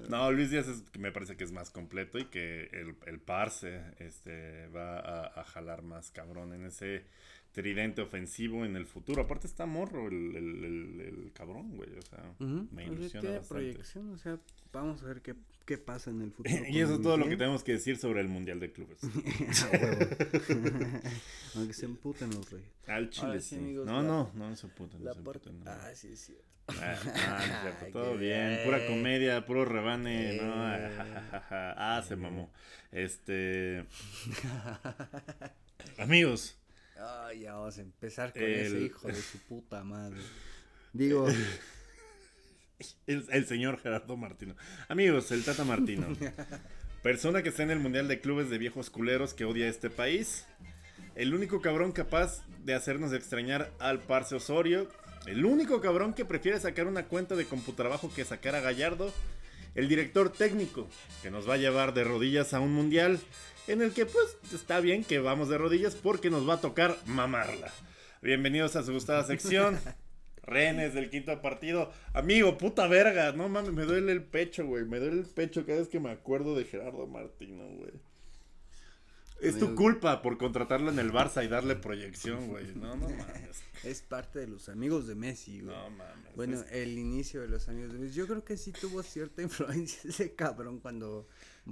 No, 0.07 0.31
Luis 0.31 0.51
Díaz 0.51 0.67
es, 0.67 0.83
me 0.99 1.11
parece 1.11 1.35
que 1.35 1.43
es 1.43 1.51
más 1.51 1.71
completo 1.71 2.19
y 2.19 2.25
que 2.25 2.65
el, 2.73 2.95
el 3.07 3.19
Parse 3.19 3.81
este, 3.97 4.67
va 4.67 4.99
a, 4.99 5.41
a 5.41 5.43
jalar 5.45 5.81
más 5.81 6.11
cabrón 6.11 6.53
en 6.53 6.65
ese 6.65 7.05
tridente 7.53 8.03
ofensivo 8.03 8.65
en 8.65 8.75
el 8.75 8.85
futuro. 8.85 9.23
Aparte 9.23 9.47
está 9.47 9.65
morro 9.65 10.09
el, 10.09 10.35
el, 10.35 11.01
el, 11.01 11.31
cabrón, 11.33 11.75
güey. 11.75 11.89
O 11.97 12.01
sea, 12.03 12.35
me 12.39 12.85
ilusiona 12.85 13.21
tiene 13.21 13.39
proyección, 13.47 14.11
o 14.11 14.17
sea, 14.19 14.39
vamos 14.71 15.01
a 15.01 15.07
ver 15.07 15.23
qué, 15.23 15.33
qué 15.71 15.77
pasa 15.77 16.09
en 16.09 16.21
el 16.21 16.33
futuro. 16.33 16.53
y 16.69 16.81
eso 16.81 16.95
es 16.95 17.01
todo 17.01 17.15
lo 17.15 17.29
que 17.29 17.37
tenemos 17.37 17.63
que 17.63 17.71
decir 17.73 17.97
sobre 17.97 18.19
el 18.19 18.27
Mundial 18.27 18.59
de 18.59 18.73
Clubes. 18.73 18.99
Aunque 21.55 21.73
se 21.73 21.85
emputen 21.85 22.29
los 22.31 22.51
reyes. 22.51 22.67
Al 22.87 23.09
chile, 23.09 23.39
sí. 23.39 23.55
no, 23.55 24.03
no, 24.03 24.31
no, 24.33 24.53
se 24.55 24.67
emputen. 24.67 25.01
No 25.01 25.13
se 25.13 25.19
emputen 25.19 25.63
Ah, 25.65 25.89
sí, 25.95 26.09
es 26.11 26.25
cierto. 26.25 26.43
Ah, 26.67 26.99
ah 27.27 27.71
todo 27.91 28.17
bien, 28.17 28.59
pura 28.65 28.85
comedia, 28.85 29.45
puro 29.45 29.65
rebane, 29.65 30.37
¿no? 30.41 30.53
ah, 30.55 32.03
se 32.05 32.15
mamó. 32.15 32.51
Este. 32.91 33.85
Amigos, 35.97 36.57
Ay, 36.97 37.41
ya 37.41 37.55
vamos 37.55 37.77
a 37.77 37.81
empezar 37.81 38.31
con 38.33 38.43
ese 38.43 38.81
hijo 38.81 39.07
de 39.07 39.15
su 39.15 39.39
puta 39.39 39.83
madre. 39.83 40.21
Digo. 40.93 41.27
El, 43.07 43.45
señor 43.45 43.79
Gerardo 43.79 44.17
Martino. 44.17 44.55
Amigos, 44.87 45.31
el 45.31 45.43
Tata 45.43 45.63
Martino. 45.63 46.07
Persona 47.03 47.41
que 47.41 47.49
está 47.49 47.63
en 47.63 47.71
el 47.71 47.79
Mundial 47.79 48.07
de 48.07 48.21
Clubes 48.21 48.49
de 48.49 48.57
Viejos 48.57 48.89
Culeros 48.89 49.33
que 49.33 49.45
odia 49.45 49.67
este 49.67 49.89
país. 49.89 50.45
El 51.15 51.33
único 51.33 51.61
cabrón 51.61 51.91
capaz 51.91 52.43
de 52.63 52.73
hacernos 52.73 53.13
extrañar 53.13 53.71
al 53.79 53.99
Parce 53.99 54.35
Osorio. 54.35 54.87
El 55.25 55.45
único 55.45 55.81
cabrón 55.81 56.13
que 56.13 56.25
prefiere 56.25 56.59
sacar 56.59 56.87
una 56.87 57.07
cuenta 57.07 57.35
de 57.35 57.45
computrabajo 57.45 58.13
que 58.13 58.25
sacar 58.25 58.55
a 58.55 58.61
Gallardo. 58.61 59.11
El 59.73 59.87
director 59.87 60.31
técnico 60.31 60.87
que 61.21 61.31
nos 61.31 61.49
va 61.49 61.55
a 61.55 61.57
llevar 61.57 61.93
de 61.93 62.03
rodillas 62.03 62.53
a 62.53 62.59
un 62.59 62.73
mundial 62.73 63.19
en 63.67 63.81
el 63.81 63.93
que 63.93 64.05
pues 64.05 64.37
está 64.53 64.79
bien 64.79 65.03
que 65.03 65.19
vamos 65.19 65.49
de 65.49 65.57
rodillas 65.57 65.95
porque 65.95 66.29
nos 66.29 66.47
va 66.47 66.55
a 66.55 66.61
tocar 66.61 66.97
mamarla. 67.05 67.71
Bienvenidos 68.21 68.75
a 68.75 68.83
su 68.83 68.93
gustada 68.93 69.23
sección. 69.23 69.79
Renes 70.43 70.93
del 70.93 71.09
quinto 71.09 71.41
partido. 71.41 71.91
Amigo, 72.13 72.57
puta 72.57 72.87
verga. 72.87 73.31
No 73.31 73.49
mames, 73.49 73.73
me 73.73 73.83
duele 73.83 74.11
el 74.11 74.23
pecho, 74.23 74.65
güey. 74.65 74.85
Me 74.85 74.99
duele 74.99 75.19
el 75.19 75.25
pecho 75.25 75.65
cada 75.65 75.79
vez 75.79 75.87
que 75.87 75.99
me 75.99 76.11
acuerdo 76.11 76.55
de 76.55 76.65
Gerardo 76.65 77.07
Martino, 77.07 77.63
güey. 77.77 77.91
Es 79.41 79.57
tu 79.57 79.73
culpa 79.73 80.21
por 80.21 80.37
contratarlo 80.37 80.91
en 80.91 80.99
el 80.99 81.11
Barça 81.11 81.43
y 81.43 81.47
darle 81.47 81.75
proyección, 81.75 82.47
güey. 82.47 82.75
No, 82.75 82.95
no 82.95 83.09
mames. 83.09 83.63
Es 83.83 84.03
parte 84.03 84.37
de 84.39 84.47
los 84.47 84.69
amigos 84.69 85.07
de 85.07 85.15
Messi, 85.15 85.61
güey. 85.61 85.75
No 85.75 85.89
mames. 85.89 86.35
Bueno, 86.35 86.63
el 86.71 86.97
inicio 86.99 87.41
de 87.41 87.47
los 87.47 87.67
amigos 87.67 87.91
de 87.91 87.99
Messi. 87.99 88.13
Yo 88.13 88.27
creo 88.27 88.43
que 88.43 88.55
sí 88.55 88.71
tuvo 88.71 89.01
cierta 89.01 89.41
influencia 89.41 90.09
ese 90.09 90.35
cabrón 90.35 90.79
cuando 90.79 91.27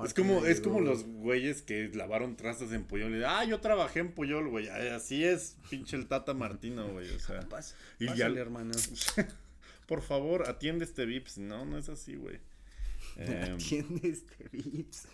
es 0.06 0.14
como, 0.14 0.46
es 0.46 0.62
como 0.62 0.82
los 0.82 1.04
güeyes 1.06 1.62
que 1.62 1.90
lavaron 1.90 2.36
trastes 2.36 2.72
en 2.72 2.84
Puyol. 2.84 3.18
Y, 3.18 3.24
ah, 3.24 3.44
yo 3.44 3.60
trabajé 3.60 4.00
en 4.00 4.12
Puyol, 4.12 4.50
güey. 4.50 4.68
Así 4.68 5.24
es, 5.24 5.58
pinche 5.70 5.96
el 5.96 6.08
Tata 6.08 6.34
Martino, 6.34 6.88
güey. 6.92 7.10
O 7.10 7.20
sea. 7.20 7.48
y 8.00 8.14
ya, 8.16 8.28
hermano. 8.28 8.72
Por 9.88 10.02
favor, 10.02 10.48
atiende 10.48 10.86
este 10.86 11.06
Vips. 11.06 11.38
No, 11.40 11.66
no 11.66 11.78
es 11.78 11.90
así, 11.90 12.16
güey. 12.16 12.40
Em, 13.18 13.56
atiende 13.56 14.10
este 14.10 14.50
Vips. 14.52 15.08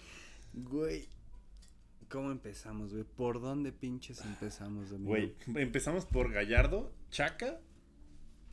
Güey. 0.54 1.08
¿Cómo 2.10 2.32
empezamos, 2.32 2.92
güey? 2.92 3.04
¿Por 3.04 3.42
dónde 3.42 3.72
pinches 3.72 4.22
empezamos, 4.22 4.92
Güey, 4.92 5.34
empezamos 5.56 6.06
por 6.06 6.32
Gallardo, 6.32 6.94
Chaca, 7.10 7.60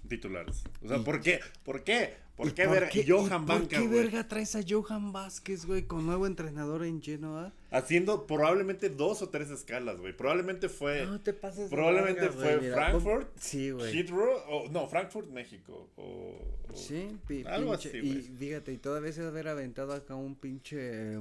titulares. 0.09 0.65
O 0.83 0.89
sea, 0.89 0.99
¿por 0.99 1.21
qué? 1.21 1.41
¿Por 1.65 1.83
qué? 1.83 2.15
¿Por 2.37 2.55
qué, 2.55 2.67
verga? 2.67 2.91
Johan 3.07 3.47
¿Por 3.47 3.69
qué 3.69 3.87
verga 3.87 4.27
traes 4.27 4.57
a 4.57 4.61
Johan 4.67 5.13
Vázquez, 5.13 5.67
güey, 5.67 5.83
con 5.83 6.07
nuevo 6.07 6.27
entrenador 6.27 6.85
en 6.85 7.03
Genoa? 7.03 7.53
Haciendo 7.71 8.27
probablemente 8.27 8.89
dos 8.89 9.21
o 9.23 9.29
tres 9.29 9.51
escalas, 9.51 9.99
güey. 9.99 10.17
Probablemente 10.17 10.69
fue. 10.69 11.05
No 11.05 11.21
te 11.21 11.35
pases. 11.35 11.69
Probablemente 11.69 12.31
fue 12.31 12.59
Frankfurt. 12.73 13.29
Sí, 13.39 13.71
güey. 13.71 13.97
Heathrow. 13.97 14.39
O, 14.49 14.69
no, 14.71 14.89
Frankfurt, 14.89 15.29
México. 15.29 15.91
O, 15.97 16.39
sí, 16.75 17.19
algo 17.47 17.75
así, 17.75 17.91
Y 17.99 18.23
fíjate, 18.39 18.73
y 18.73 18.79
todavía 18.79 19.13
se 19.13 19.25
haber 19.25 19.49
aventado 19.49 19.93
acá 19.93 20.15
un 20.15 20.35
pinche. 20.35 21.19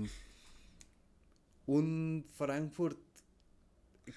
Un 1.68 2.26
Frankfurt 2.38 2.98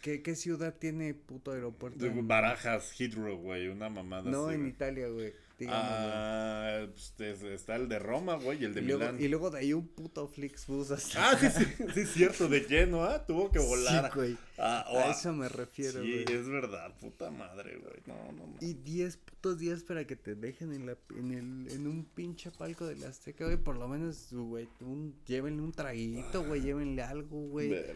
¿Qué, 0.00 0.22
¿Qué, 0.22 0.34
ciudad 0.34 0.74
tiene 0.78 1.14
puto 1.14 1.52
aeropuerto? 1.52 2.06
Barajas, 2.22 2.92
Heathrow, 2.98 3.36
güey, 3.36 3.68
una 3.68 3.88
mamada 3.88 4.30
No, 4.30 4.50
en 4.50 4.66
Italia, 4.66 5.08
güey. 5.08 5.32
Ah, 5.68 6.86
pues, 7.16 7.42
está 7.42 7.76
el 7.76 7.88
de 7.88 7.98
Roma, 7.98 8.34
güey, 8.34 8.62
y 8.62 8.64
el 8.64 8.74
de 8.74 8.80
y 8.80 8.84
Milán. 8.84 9.22
y 9.22 9.28
luego 9.28 9.50
de 9.50 9.60
ahí 9.60 9.72
un 9.72 9.86
puto 9.86 10.26
Flixbus 10.26 10.90
hasta... 10.90 11.30
Ah, 11.30 11.38
sí, 11.38 11.48
sí, 11.48 11.64
sí, 11.94 12.00
es 12.00 12.12
cierto, 12.12 12.48
de 12.48 12.60
lleno, 12.60 13.04
¿ah? 13.04 13.24
Tuvo 13.24 13.50
que 13.52 13.60
volar. 13.60 14.06
Sí, 14.06 14.10
güey. 14.14 14.36
Ah, 14.58 14.84
a 14.88 15.10
eso 15.10 15.32
me 15.32 15.48
refiero, 15.48 16.00
güey. 16.00 16.24
Sí, 16.26 16.32
es 16.32 16.48
verdad, 16.48 16.92
puta 16.98 17.30
madre, 17.30 17.78
güey. 17.78 18.02
No, 18.06 18.32
no, 18.32 18.46
no. 18.46 18.56
Y 18.60 18.74
10 18.74 19.16
putos 19.18 19.58
días 19.58 19.84
para 19.84 20.06
que 20.06 20.16
te 20.16 20.34
dejen 20.34 20.72
en, 20.72 20.86
la, 20.86 20.96
en, 21.16 21.30
el, 21.32 21.72
en 21.72 21.86
un 21.86 22.04
pinche 22.04 22.50
palco 22.50 22.86
de 22.86 22.96
la 22.96 23.08
Azteca, 23.08 23.44
güey. 23.44 23.56
Por 23.56 23.76
lo 23.76 23.86
menos, 23.86 24.32
güey, 24.32 24.68
un, 24.80 25.14
llévenle 25.26 25.62
un 25.62 25.72
traguito, 25.72 26.44
güey, 26.44 26.62
llévenle 26.62 27.02
algo, 27.02 27.40
güey. 27.48 27.70
Verga, 27.70 27.94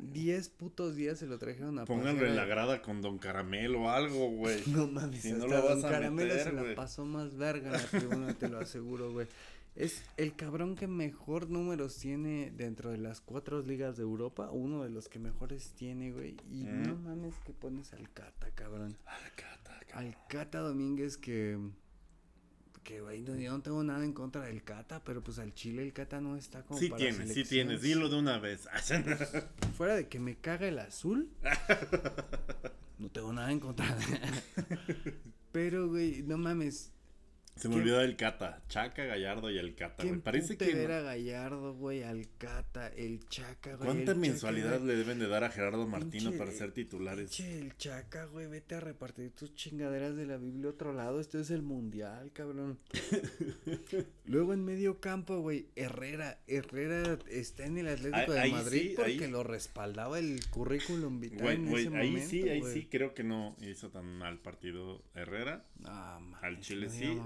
10 0.00 0.48
putos 0.50 0.96
días 0.96 1.18
se 1.18 1.26
lo 1.26 1.38
trajeron 1.38 1.78
a 1.78 1.84
Pónganlo 1.84 2.26
en 2.26 2.36
la 2.36 2.44
grada 2.44 2.82
con 2.82 3.02
Don 3.02 3.18
Caramelo 3.18 3.82
o 3.82 3.90
algo, 3.90 4.30
güey. 4.30 4.62
No 4.66 4.86
mames, 4.86 5.22
si 5.22 5.32
no 5.32 5.46
lo 5.46 5.60
Don 5.60 5.82
Caramelo 5.82 6.34
se 6.34 6.52
la 6.52 6.74
pasó 6.74 7.04
más 7.04 7.36
verga 7.36 7.70
la 7.72 7.78
tribuna, 7.78 8.34
te 8.34 8.48
lo 8.48 8.58
aseguro, 8.58 9.12
güey. 9.12 9.26
Es 9.74 10.02
el 10.16 10.34
cabrón 10.34 10.74
que 10.74 10.88
mejor 10.88 11.50
números 11.50 11.96
tiene 11.98 12.50
dentro 12.50 12.90
de 12.90 12.98
las 12.98 13.20
cuatro 13.20 13.62
ligas 13.62 13.96
de 13.96 14.02
Europa, 14.02 14.50
uno 14.50 14.82
de 14.82 14.90
los 14.90 15.08
que 15.08 15.20
mejores 15.20 15.72
tiene, 15.74 16.10
güey. 16.10 16.36
Y 16.50 16.64
no 16.64 16.96
mames 16.96 17.34
que 17.44 17.52
pones 17.52 17.92
al 17.92 18.12
Cata, 18.12 18.50
cabrón. 18.56 18.96
Al 19.06 19.32
Cata, 19.36 19.78
cabrón. 19.86 20.06
Al 20.08 20.26
Cata 20.28 20.58
Domínguez 20.58 21.16
que 21.16 21.58
que, 22.88 23.02
güey, 23.02 23.20
no, 23.20 23.36
yo 23.36 23.52
no 23.52 23.60
tengo 23.60 23.84
nada 23.84 24.02
en 24.02 24.14
contra 24.14 24.40
del 24.46 24.62
Cata, 24.62 25.04
pero 25.04 25.22
pues 25.22 25.38
al 25.38 25.52
Chile 25.52 25.82
el 25.82 25.92
Cata 25.92 26.22
no 26.22 26.36
está 26.36 26.62
como 26.62 26.80
sí 26.80 26.88
tienes, 26.88 27.34
sí 27.34 27.44
tienes, 27.44 27.82
dilo 27.82 28.08
de 28.08 28.16
una 28.16 28.38
vez. 28.38 28.66
Fuera 29.76 29.94
de 29.94 30.08
que 30.08 30.18
me 30.18 30.36
caga 30.36 30.66
el 30.66 30.78
azul, 30.78 31.28
no 32.98 33.10
tengo 33.10 33.30
nada 33.34 33.52
en 33.52 33.60
contra. 33.60 33.94
Pero, 35.52 35.88
güey, 35.88 36.22
no 36.22 36.38
mames. 36.38 36.90
Se 37.58 37.68
me 37.68 37.74
olvidó 37.74 38.00
el 38.00 38.16
Cata, 38.16 38.62
Chaca, 38.68 39.04
Gallardo 39.04 39.50
y 39.50 39.58
el 39.58 39.74
Cata, 39.74 40.04
güey. 40.04 40.20
Parece 40.20 40.56
que. 40.56 40.70
era 40.70 41.00
Gallardo, 41.00 41.74
güey, 41.74 42.04
al 42.04 42.28
Cata, 42.38 42.88
el 42.88 43.26
Chaca, 43.28 43.74
güey. 43.74 43.84
¿Cuánta 43.86 44.14
mensualidad 44.14 44.80
le 44.80 44.94
deben 44.94 45.18
de 45.18 45.26
dar 45.26 45.42
a 45.42 45.50
Gerardo 45.50 45.86
Martino 45.86 46.32
para 46.32 46.52
ser 46.52 46.72
titulares? 46.72 47.30
Pinche 47.30 47.58
el 47.58 47.76
Chaca, 47.76 48.26
güey, 48.26 48.46
vete 48.46 48.76
a 48.76 48.80
repartir 48.80 49.32
tus 49.32 49.54
chingaderas 49.54 50.14
de 50.14 50.26
la 50.26 50.36
Biblia 50.36 50.68
a 50.68 50.70
otro 50.70 50.92
lado. 50.92 51.20
Esto 51.20 51.40
es 51.40 51.50
el 51.50 51.62
mundial, 51.62 52.30
cabrón. 52.32 52.78
Luego 54.26 54.54
en 54.54 54.64
medio 54.64 55.00
campo, 55.00 55.40
güey, 55.40 55.66
Herrera. 55.74 56.38
Herrera 56.46 57.18
está 57.28 57.66
en 57.66 57.78
el 57.78 57.88
Atlético 57.88 58.32
de 58.32 58.50
Madrid 58.50 58.92
porque 58.96 59.28
lo 59.28 59.42
respaldaba 59.42 60.18
el 60.18 60.40
currículum 60.50 61.20
vital 61.20 61.48
en 61.48 61.68
ese 61.68 61.96
ahí 61.96 62.20
sí, 62.20 62.48
ahí 62.48 62.62
sí 62.62 62.86
creo 62.90 63.14
que 63.14 63.24
no 63.24 63.56
hizo 63.60 63.90
tan 63.90 64.06
mal 64.18 64.38
partido 64.38 65.02
Herrera. 65.14 65.64
al 66.40 66.60
Chile 66.60 66.88
sí 66.88 67.18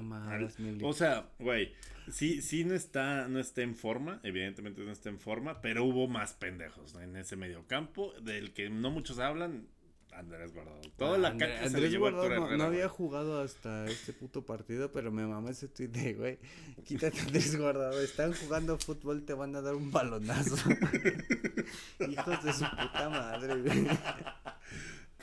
o 0.83 0.93
sea, 0.93 1.29
güey, 1.39 1.73
sí, 2.11 2.43
sí 2.43 2.65
no 2.65 2.75
está, 2.75 3.29
no 3.29 3.39
está 3.39 3.63
en 3.63 3.77
forma, 3.77 4.21
evidentemente 4.23 4.83
no 4.83 4.93
está 4.93 5.09
en 5.09 5.19
forma, 5.19 5.61
pero 5.61 5.85
hubo 5.85 6.09
más 6.09 6.35
pendejos 6.35 6.95
en 6.97 7.17
ese 7.17 7.37
mediocampo 7.37 8.13
del 8.21 8.53
que 8.53 8.71
no 8.71 8.91
muchos 8.91 9.19
hablan. 9.19 9.67
Andrés 10.15 10.53
Guardado. 10.53 10.81
Toda 10.99 11.17
la 11.17 11.37
caca 11.37 11.65
Andrés 11.65 11.97
Guardado 11.97 12.57
no, 12.57 12.65
había 12.65 12.87
jugado 12.89 13.41
hasta 13.41 13.87
este 13.87 14.13
puto 14.13 14.45
partido, 14.45 14.93
pero 14.93 15.11
me 15.11 15.27
mamá 15.27 15.51
ese 15.51 15.69
tweet 15.69 15.89
de, 15.89 16.13
güey, 16.13 16.39
quítate 16.85 17.19
Andrés 17.21 17.57
Guardado. 17.57 17.99
Están 18.01 18.35
jugando 18.35 18.79
fútbol, 18.79 19.25
te 19.25 19.33
van 19.33 19.57
a 19.57 19.63
dar 19.63 19.75
un 19.75 19.91
balonazo. 19.91 20.57
Hijos 22.09 22.45
de 22.45 22.53
su 22.53 22.65
puta 22.65 23.09
madre, 23.09 23.63
güey. 23.63 23.89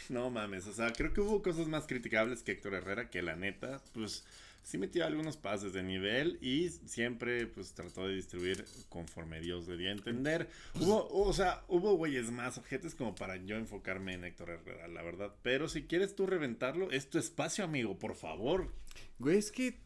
No 0.10 0.32
mames, 0.32 0.66
o 0.66 0.74
sea, 0.74 0.92
creo 0.92 1.14
que 1.14 1.22
hubo 1.22 1.44
cosas 1.44 1.68
más 1.68 1.86
criticables 1.86 2.42
que 2.42 2.54
Héctor 2.54 2.74
Herrera, 2.74 3.10
que 3.12 3.22
la 3.22 3.36
neta, 3.36 3.80
pues 3.94 4.26
sí 4.64 4.78
metió 4.78 5.06
algunos 5.06 5.38
pases 5.38 5.74
de 5.74 5.84
nivel 5.84 6.38
y 6.42 6.70
siempre 6.70 7.48
pues 7.48 7.74
trató 7.74 8.08
de 8.08 8.16
distribuir 8.16 8.66
conforme 8.90 9.40
Dios 9.42 9.68
le 9.68 9.78
dio 9.78 9.90
a 9.90 9.94
entender. 9.94 10.50
Hubo, 10.76 11.08
o 11.10 11.34
sea, 11.34 11.64
hubo 11.68 11.96
güeyes 11.96 12.32
más 12.32 12.58
objetos 12.58 12.96
como 12.96 13.16
para 13.16 13.38
yo 13.38 13.56
enfocarme 13.56 14.14
en 14.14 14.26
Héctor 14.26 14.50
Herrera, 14.52 14.88
la 14.88 15.02
verdad. 15.02 15.34
Pero 15.42 15.70
si 15.70 15.84
quieres 15.84 16.16
tú 16.16 16.26
reventarlo, 16.26 16.92
es 16.92 17.10
tu 17.10 17.18
espacio, 17.18 17.64
amigo, 17.64 17.98
por 17.98 18.16
favor. 18.16 18.74
Güey, 19.18 19.38
es 19.38 19.52
que 19.52 19.80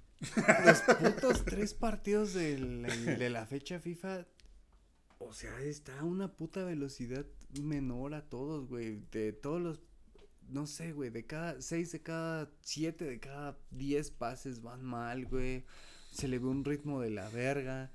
los 0.65 0.82
putos 0.82 1.43
tres 1.43 1.74
partidos 1.74 2.34
de 2.34 3.30
la 3.30 3.45
fecha 3.45 3.80
FIFA 3.80 4.26
o 5.28 5.34
sea, 5.34 5.59
está 5.61 5.99
a 5.99 6.03
una 6.03 6.34
puta 6.34 6.63
velocidad 6.63 7.26
menor 7.61 8.13
a 8.13 8.28
todos, 8.28 8.67
güey. 8.67 9.01
De 9.11 9.32
todos 9.32 9.61
los 9.61 9.82
no 10.50 10.68
sé, 10.68 10.91
güey, 10.91 11.10
de 11.10 11.26
cada 11.26 11.62
seis 11.62 11.91
de 11.91 12.02
cada 12.02 12.52
siete 12.62 13.06
de 13.06 13.20
cada 13.20 13.58
diez 13.72 14.12
pases 14.12 14.62
van 14.62 14.84
mal, 14.84 15.26
güey. 15.26 15.66
Se 16.12 16.28
le 16.28 16.39
ve 16.39 16.48
un 16.48 16.64
ritmo 16.64 17.02
de 17.02 17.10
la 17.10 17.30
verga. 17.30 17.91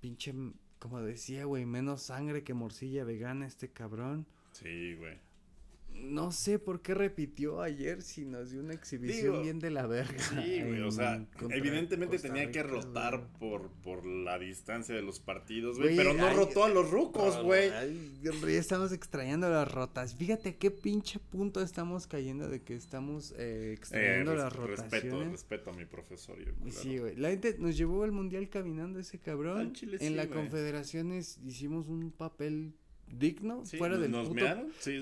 Pinche, 0.00 0.34
como 0.78 1.00
decía, 1.00 1.44
güey, 1.44 1.66
menos 1.66 2.02
sangre 2.02 2.42
que 2.42 2.54
morcilla 2.54 3.04
vegana 3.04 3.46
este 3.46 3.70
cabrón. 3.70 4.26
Sí, 4.52 4.94
güey 4.94 5.29
no 6.02 6.32
sé 6.32 6.58
por 6.58 6.82
qué 6.82 6.94
repitió 6.94 7.60
ayer 7.60 8.02
si 8.02 8.24
nos 8.24 8.50
dio 8.50 8.60
una 8.60 8.74
exhibición 8.74 9.42
bien 9.42 9.58
de 9.58 9.70
la 9.70 9.86
verga. 9.86 10.18
Sí, 10.18 10.62
güey, 10.62 10.80
o 10.82 10.90
sea, 10.90 11.26
evidentemente 11.50 12.18
tenía 12.18 12.50
que 12.50 12.62
rotar 12.62 13.28
por, 13.38 13.70
por 13.82 14.06
la 14.06 14.38
distancia 14.38 14.94
de 14.94 15.02
los 15.02 15.20
partidos, 15.20 15.78
güey, 15.78 15.96
pero 15.96 16.14
no 16.14 16.32
rotó 16.32 16.64
a 16.64 16.68
los 16.68 16.90
rucos, 16.90 17.42
güey. 17.42 17.70
Ya 18.22 18.32
estamos 18.48 18.92
extrañando 18.92 19.48
las 19.48 19.70
rotas. 19.70 20.14
Fíjate 20.14 20.56
qué 20.56 20.70
pinche 20.70 21.18
punto 21.18 21.60
estamos 21.60 22.06
cayendo 22.06 22.48
de 22.48 22.62
que 22.62 22.74
estamos 22.74 23.34
eh, 23.36 23.74
extrañando 23.76 24.32
eh, 24.32 24.36
las 24.36 24.52
rotaciones. 24.52 24.90
Respeto, 24.92 25.30
respeto 25.30 25.70
a 25.70 25.72
mi 25.74 25.84
profesor. 25.84 26.38
Sí, 26.70 26.98
güey. 26.98 27.16
La 27.16 27.30
gente 27.30 27.56
nos 27.58 27.76
llevó 27.76 28.04
al 28.04 28.12
mundial 28.12 28.48
caminando 28.48 28.98
ese 28.98 29.18
cabrón. 29.18 29.72
en 29.82 30.16
la 30.16 30.28
confederaciones 30.28 31.38
hicimos 31.44 31.88
un 31.88 32.10
papel 32.10 32.74
digno 33.10 33.64
fuera 33.64 33.98
del 33.98 34.12
puto, 34.12 34.32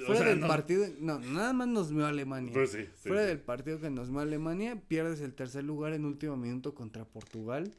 fuera 0.06 0.28
del 0.30 0.40
partido 0.40 0.86
no 1.00 1.18
nada 1.18 1.52
más 1.52 1.68
nos 1.68 1.92
meó 1.92 2.06
Alemania. 2.06 2.52
Pues 2.52 2.76
fuera 2.96 3.22
del 3.22 3.40
partido 3.40 3.80
que 3.80 3.90
nos 3.90 4.10
meó 4.10 4.20
Alemania 4.20 4.80
pierdes 4.88 5.20
el 5.20 5.34
tercer 5.34 5.64
lugar 5.64 5.92
en 5.92 6.04
último 6.04 6.36
minuto 6.36 6.74
contra 6.74 7.04
Portugal 7.04 7.72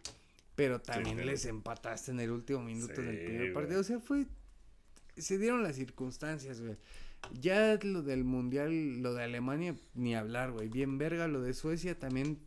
pero 0.56 0.82
también 0.82 1.26
les 1.26 1.46
empataste 1.46 2.12
en 2.12 2.20
el 2.20 2.32
último 2.32 2.62
minuto 2.62 3.02
del 3.02 3.18
primer 3.18 3.54
partido. 3.54 3.80
O 3.80 3.84
sea 3.84 4.00
fue 4.00 4.26
se 5.18 5.38
dieron 5.38 5.64
las 5.64 5.76
circunstancias 5.76 6.62
güey. 6.62 6.76
Ya 7.40 7.78
lo 7.82 8.02
del 8.02 8.24
mundial 8.24 9.02
lo 9.02 9.14
de 9.14 9.24
Alemania 9.24 9.76
ni 9.96 10.16
hablar 10.16 10.52
güey. 10.52 10.68
Bien 10.68 10.98
verga 10.98 11.28
lo 11.28 11.42
de 11.42 11.54
Suecia 11.54 11.98
también. 11.98 12.40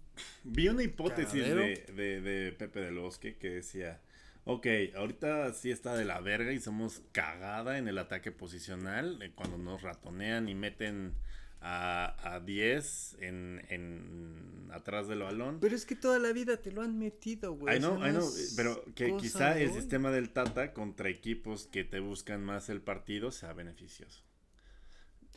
Vi 0.44 0.68
una 0.68 0.82
hipótesis 0.82 1.42
de, 1.42 1.86
de, 1.96 2.20
de 2.20 2.52
Pepe 2.52 2.80
del 2.80 2.98
Bosque 2.98 3.36
que 3.36 3.48
decía 3.48 4.00
Ok, 4.44 4.66
ahorita 4.96 5.52
sí 5.54 5.70
está 5.70 5.94
de 5.94 6.04
la 6.04 6.20
verga 6.20 6.52
y 6.52 6.60
somos 6.60 7.02
cagada 7.12 7.78
en 7.78 7.86
el 7.86 7.98
ataque 7.98 8.32
posicional. 8.32 9.22
Eh, 9.22 9.32
cuando 9.34 9.56
nos 9.56 9.82
ratonean 9.82 10.48
y 10.48 10.54
meten 10.54 11.14
a, 11.60 12.34
a 12.34 12.40
10 12.40 13.18
en, 13.20 13.64
en 13.68 14.68
atrás 14.72 15.06
del 15.06 15.20
balón. 15.20 15.58
Pero 15.60 15.76
es 15.76 15.86
que 15.86 15.94
toda 15.94 16.18
la 16.18 16.32
vida 16.32 16.56
te 16.56 16.72
lo 16.72 16.82
han 16.82 16.98
metido, 16.98 17.54
güey. 17.54 17.76
I 17.76 17.78
know, 17.78 18.04
I 18.04 18.10
know, 18.10 18.28
pero 18.56 18.84
que 18.96 19.16
quizá 19.16 19.58
el 19.60 19.72
sistema 19.72 20.10
del 20.10 20.30
Tata 20.30 20.72
contra 20.72 21.08
equipos 21.08 21.68
que 21.68 21.84
te 21.84 22.00
buscan 22.00 22.44
más 22.44 22.68
el 22.68 22.80
partido 22.80 23.30
sea 23.30 23.52
beneficioso. 23.52 24.24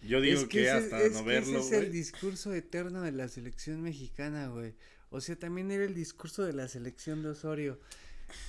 Yo 0.01 0.21
digo 0.21 0.47
que, 0.47 0.69
hasta 0.69 0.97
no 1.09 1.23
verlo, 1.23 1.59
Ese 1.59 1.77
es 1.77 1.83
el 1.83 1.91
discurso 1.91 2.53
eterno 2.53 3.01
de 3.01 3.11
la 3.11 3.27
selección 3.27 3.81
mexicana, 3.81 4.47
güey. 4.47 4.73
O 5.09 5.21
sea, 5.21 5.35
también 5.35 5.71
era 5.71 5.83
el 5.83 5.93
discurso 5.93 6.43
de 6.43 6.53
la 6.53 6.67
selección 6.67 7.23
de 7.23 7.29
Osorio. 7.29 7.79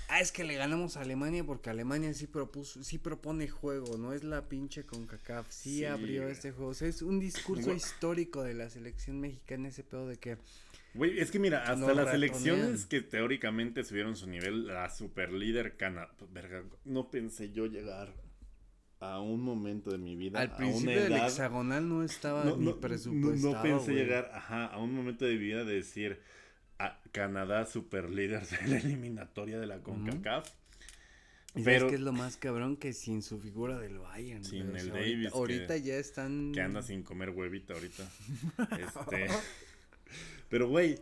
Ah, 0.08 0.20
es 0.20 0.32
que 0.32 0.44
le 0.44 0.54
ganamos 0.54 0.96
a 0.96 1.02
Alemania 1.02 1.44
porque 1.44 1.70
Alemania 1.70 2.12
sí 2.14 2.26
propuso, 2.26 2.82
sí 2.82 2.98
propone 2.98 3.48
juego, 3.48 3.98
no 3.98 4.12
es 4.12 4.24
la 4.24 4.48
pinche 4.48 4.84
CONCACAF, 4.84 5.50
sí, 5.50 5.84
abrió 5.84 6.28
este 6.28 6.52
juego. 6.52 6.70
O 6.70 6.74
sea, 6.74 6.88
es 6.88 7.02
un 7.02 7.18
discurso 7.18 7.72
histórico 7.72 8.42
de 8.42 8.54
la 8.54 8.70
selección 8.70 9.20
mexicana 9.20 9.68
ese 9.68 9.84
pedo 9.84 10.08
de 10.08 10.16
que 10.16 10.38
Güey, 10.94 11.20
es 11.20 11.30
que 11.30 11.38
mira, 11.38 11.62
hasta 11.64 11.92
las 11.92 12.10
selecciones 12.10 12.86
que 12.86 13.02
teóricamente 13.02 13.84
subieron 13.84 14.16
su 14.16 14.26
nivel, 14.26 14.66
la 14.66 14.88
super 14.88 15.30
líder 15.30 15.76
Canadá, 15.76 16.10
verga, 16.32 16.64
no 16.84 17.10
pensé 17.10 17.52
yo 17.52 17.66
llegar 17.66 18.14
a 19.00 19.20
un 19.20 19.42
momento 19.42 19.90
de 19.90 19.98
mi 19.98 20.16
vida. 20.16 20.40
Al 20.40 20.56
principio 20.56 21.02
del 21.02 21.16
hexagonal 21.16 21.86
no 21.86 22.02
estaba 22.02 22.44
ni 22.56 22.72
presupuestado. 22.72 23.54
No, 23.54 23.62
pensé 23.62 23.92
llegar, 23.92 24.30
ajá, 24.32 24.66
a 24.66 24.78
un 24.78 24.94
momento 24.94 25.26
de 25.26 25.32
mi 25.32 25.38
vida 25.38 25.64
de 25.64 25.74
decir, 25.74 26.20
a 26.78 27.00
Canadá 27.12 27.66
super 27.66 28.10
líder 28.10 28.46
de 28.46 28.68
la 28.68 28.76
eliminatoria 28.78 29.58
de 29.58 29.66
la 29.66 29.78
CONCACAF. 29.78 30.50
Pero 31.64 31.86
es 31.86 31.90
que 31.90 31.96
es 31.96 32.02
lo 32.02 32.12
más 32.12 32.36
cabrón 32.36 32.76
que 32.76 32.92
sin 32.92 33.22
su 33.22 33.40
figura 33.40 33.78
del 33.78 33.98
Bayern. 33.98 34.44
Sin 34.44 34.76
el 34.76 34.90
Davis. 34.90 35.32
Ahorita, 35.32 35.76
ya 35.78 35.94
están. 35.94 36.52
Que 36.52 36.60
anda 36.60 36.82
sin 36.82 37.02
comer 37.02 37.30
huevita 37.30 37.74
ahorita. 37.74 38.06
este. 38.78 39.28
Pero, 40.50 40.68
güey, 40.68 40.98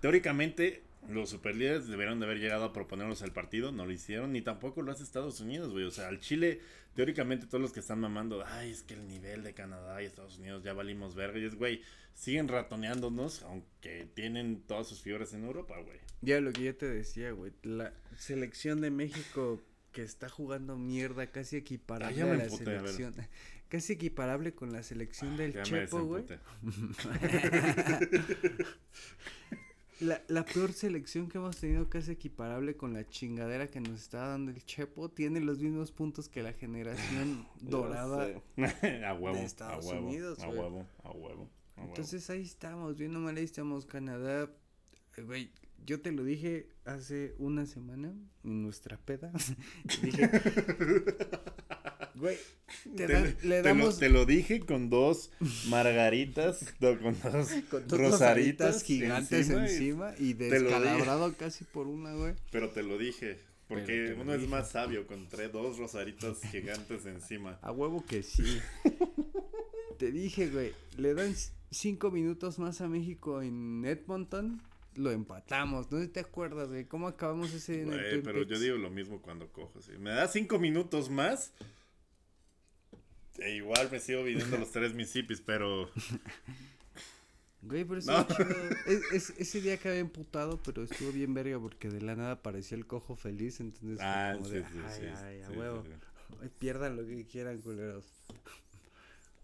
teóricamente 0.00 0.82
los 1.08 1.30
superlíderes 1.30 1.88
deberían 1.88 2.20
de 2.20 2.26
haber 2.26 2.38
llegado 2.38 2.64
a 2.64 2.72
proponernos 2.72 3.22
el 3.22 3.32
partido, 3.32 3.72
no 3.72 3.84
lo 3.84 3.92
hicieron, 3.92 4.32
ni 4.32 4.42
tampoco 4.42 4.82
lo 4.82 4.92
hace 4.92 5.02
Estados 5.02 5.40
Unidos, 5.40 5.72
güey. 5.72 5.84
O 5.84 5.90
sea, 5.90 6.08
al 6.08 6.20
Chile, 6.20 6.60
teóricamente 6.94 7.46
todos 7.46 7.60
los 7.60 7.72
que 7.72 7.80
están 7.80 8.00
mamando, 8.00 8.44
ay, 8.46 8.70
es 8.70 8.82
que 8.82 8.94
el 8.94 9.06
nivel 9.08 9.42
de 9.42 9.52
Canadá 9.52 10.02
y 10.02 10.06
Estados 10.06 10.38
Unidos 10.38 10.62
ya 10.62 10.72
valimos 10.72 11.14
verga. 11.14 11.38
Y 11.38 11.44
es, 11.44 11.56
güey, 11.56 11.82
siguen 12.14 12.48
ratoneándonos, 12.48 13.42
aunque 13.42 14.06
tienen 14.14 14.62
todas 14.62 14.86
sus 14.86 15.02
figuras 15.02 15.32
en 15.34 15.44
Europa, 15.44 15.76
güey. 15.78 15.98
Ya 16.20 16.40
lo 16.40 16.52
que 16.52 16.64
yo 16.64 16.76
te 16.76 16.86
decía, 16.86 17.32
güey, 17.32 17.52
la 17.62 17.92
selección 18.16 18.80
de 18.80 18.90
México 18.90 19.60
que 19.92 20.02
está 20.02 20.28
jugando 20.28 20.76
mierda 20.76 21.26
casi 21.26 21.56
equiparable 21.56 22.22
a 22.22 22.34
la 22.34 22.48
selección. 22.48 23.14
casi 23.68 23.94
equiparable 23.94 24.52
con 24.52 24.72
la 24.72 24.82
selección 24.82 25.36
del 25.36 25.62
Chepo, 25.62 26.04
güey. 26.04 26.24
La, 30.02 30.20
la, 30.26 30.44
peor 30.44 30.72
selección 30.72 31.28
que 31.28 31.38
hemos 31.38 31.56
tenido 31.56 31.88
casi 31.88 32.10
equiparable 32.10 32.76
con 32.76 32.92
la 32.92 33.08
chingadera 33.08 33.68
que 33.68 33.80
nos 33.80 34.00
está 34.00 34.26
dando 34.26 34.50
el 34.50 34.64
Chepo 34.64 35.08
tiene 35.08 35.38
los 35.40 35.60
mismos 35.60 35.92
puntos 35.92 36.28
que 36.28 36.42
la 36.42 36.52
generación 36.52 37.46
dorada 37.60 38.28
a 39.06 39.14
huevo, 39.14 39.36
de 39.36 39.44
Estados 39.44 39.86
a 39.86 39.88
huevo, 39.88 40.06
Unidos. 40.06 40.38
A 40.40 40.48
huevo, 40.48 40.86
a 41.04 41.10
huevo, 41.12 41.48
Entonces 41.76 42.28
ahí 42.30 42.42
estamos, 42.42 42.98
viendo 42.98 43.20
mal 43.20 43.36
ahí 43.36 43.44
estamos, 43.44 43.86
Canadá. 43.86 44.50
Eh, 45.16 45.22
güey, 45.22 45.50
yo 45.86 46.00
te 46.00 46.10
lo 46.10 46.24
dije 46.24 46.68
hace 46.84 47.34
una 47.38 47.66
semana 47.66 48.12
en 48.44 48.62
nuestra 48.62 48.96
peda. 48.96 49.32
dije, 50.02 50.30
Güey, 52.14 52.36
te, 52.96 53.36
le 53.42 53.62
damos... 53.62 53.98
Te 53.98 54.08
lo, 54.08 54.26
dije 54.26 54.60
con 54.60 54.90
dos 54.90 55.30
margaritas, 55.68 56.74
con 56.80 57.16
dos, 57.20 57.50
rosaritas, 57.88 58.82
gigantes 58.82 59.50
encima, 59.50 60.14
y, 60.18 60.34
descalabrado 60.34 61.34
casi 61.36 61.64
por 61.64 61.86
una, 61.86 62.14
güey. 62.14 62.34
Pero 62.50 62.70
te 62.70 62.82
lo 62.82 62.98
dije, 62.98 63.38
porque 63.68 64.16
uno 64.18 64.34
es 64.34 64.46
más 64.48 64.70
sabio 64.70 65.06
con 65.06 65.28
tres, 65.28 65.52
dos 65.52 65.78
rosaritas 65.78 66.40
gigantes 66.50 67.06
encima. 67.06 67.58
A 67.62 67.72
huevo 67.72 68.04
que 68.06 68.22
sí. 68.22 68.60
te 69.98 70.10
dije, 70.10 70.48
güey, 70.48 70.72
le 70.96 71.14
dan 71.14 71.34
cinco 71.70 72.10
minutos 72.10 72.58
más 72.58 72.80
a 72.80 72.88
México 72.88 73.42
en 73.42 73.84
Edmonton 73.84 74.60
lo 74.96 75.10
empatamos. 75.10 75.90
No 75.90 75.98
sé 75.98 76.04
si 76.04 76.10
te 76.10 76.20
acuerdas, 76.20 76.68
güey. 76.68 76.84
¿Cómo 76.84 77.08
acabamos 77.08 77.52
ese 77.52 77.84
Güey, 77.84 78.22
pero 78.22 78.42
yo 78.42 78.58
digo 78.58 78.76
lo 78.76 78.90
mismo 78.90 79.20
cuando 79.22 79.48
cojo. 79.48 79.80
¿sí? 79.80 79.92
Me 79.98 80.10
da 80.10 80.28
cinco 80.28 80.58
minutos 80.58 81.10
más. 81.10 81.52
E 83.38 83.54
igual 83.56 83.88
me 83.90 83.98
sigo 84.00 84.22
viniendo 84.24 84.56
los 84.58 84.70
tres 84.70 84.92
Mississippis, 84.94 85.40
pero. 85.40 85.90
Güey, 87.62 87.84
pero 87.84 88.00
No. 88.02 88.26
Es- 88.86 89.12
es- 89.12 89.34
ese 89.38 89.60
día 89.60 89.74
acabé 89.74 90.00
emputado, 90.00 90.60
pero 90.64 90.82
estuvo 90.82 91.12
bien 91.12 91.32
verga 91.32 91.58
porque 91.60 91.88
de 91.88 92.00
la 92.02 92.16
nada 92.16 92.32
apareció 92.32 92.76
el 92.76 92.86
cojo 92.86 93.14
feliz. 93.16 93.60
Entonces, 93.60 93.98
Ah, 94.02 94.32
como 94.34 94.46
sí, 94.46 94.54
de, 94.54 94.60
sí, 94.62 94.66
ay, 94.84 95.00
sí. 95.00 95.06
ay, 95.24 95.42
a 95.42 95.50
huevo. 95.50 95.84
pierdan 96.58 96.96
lo 96.96 97.06
que 97.06 97.24
quieran, 97.26 97.60
culeros. 97.60 98.04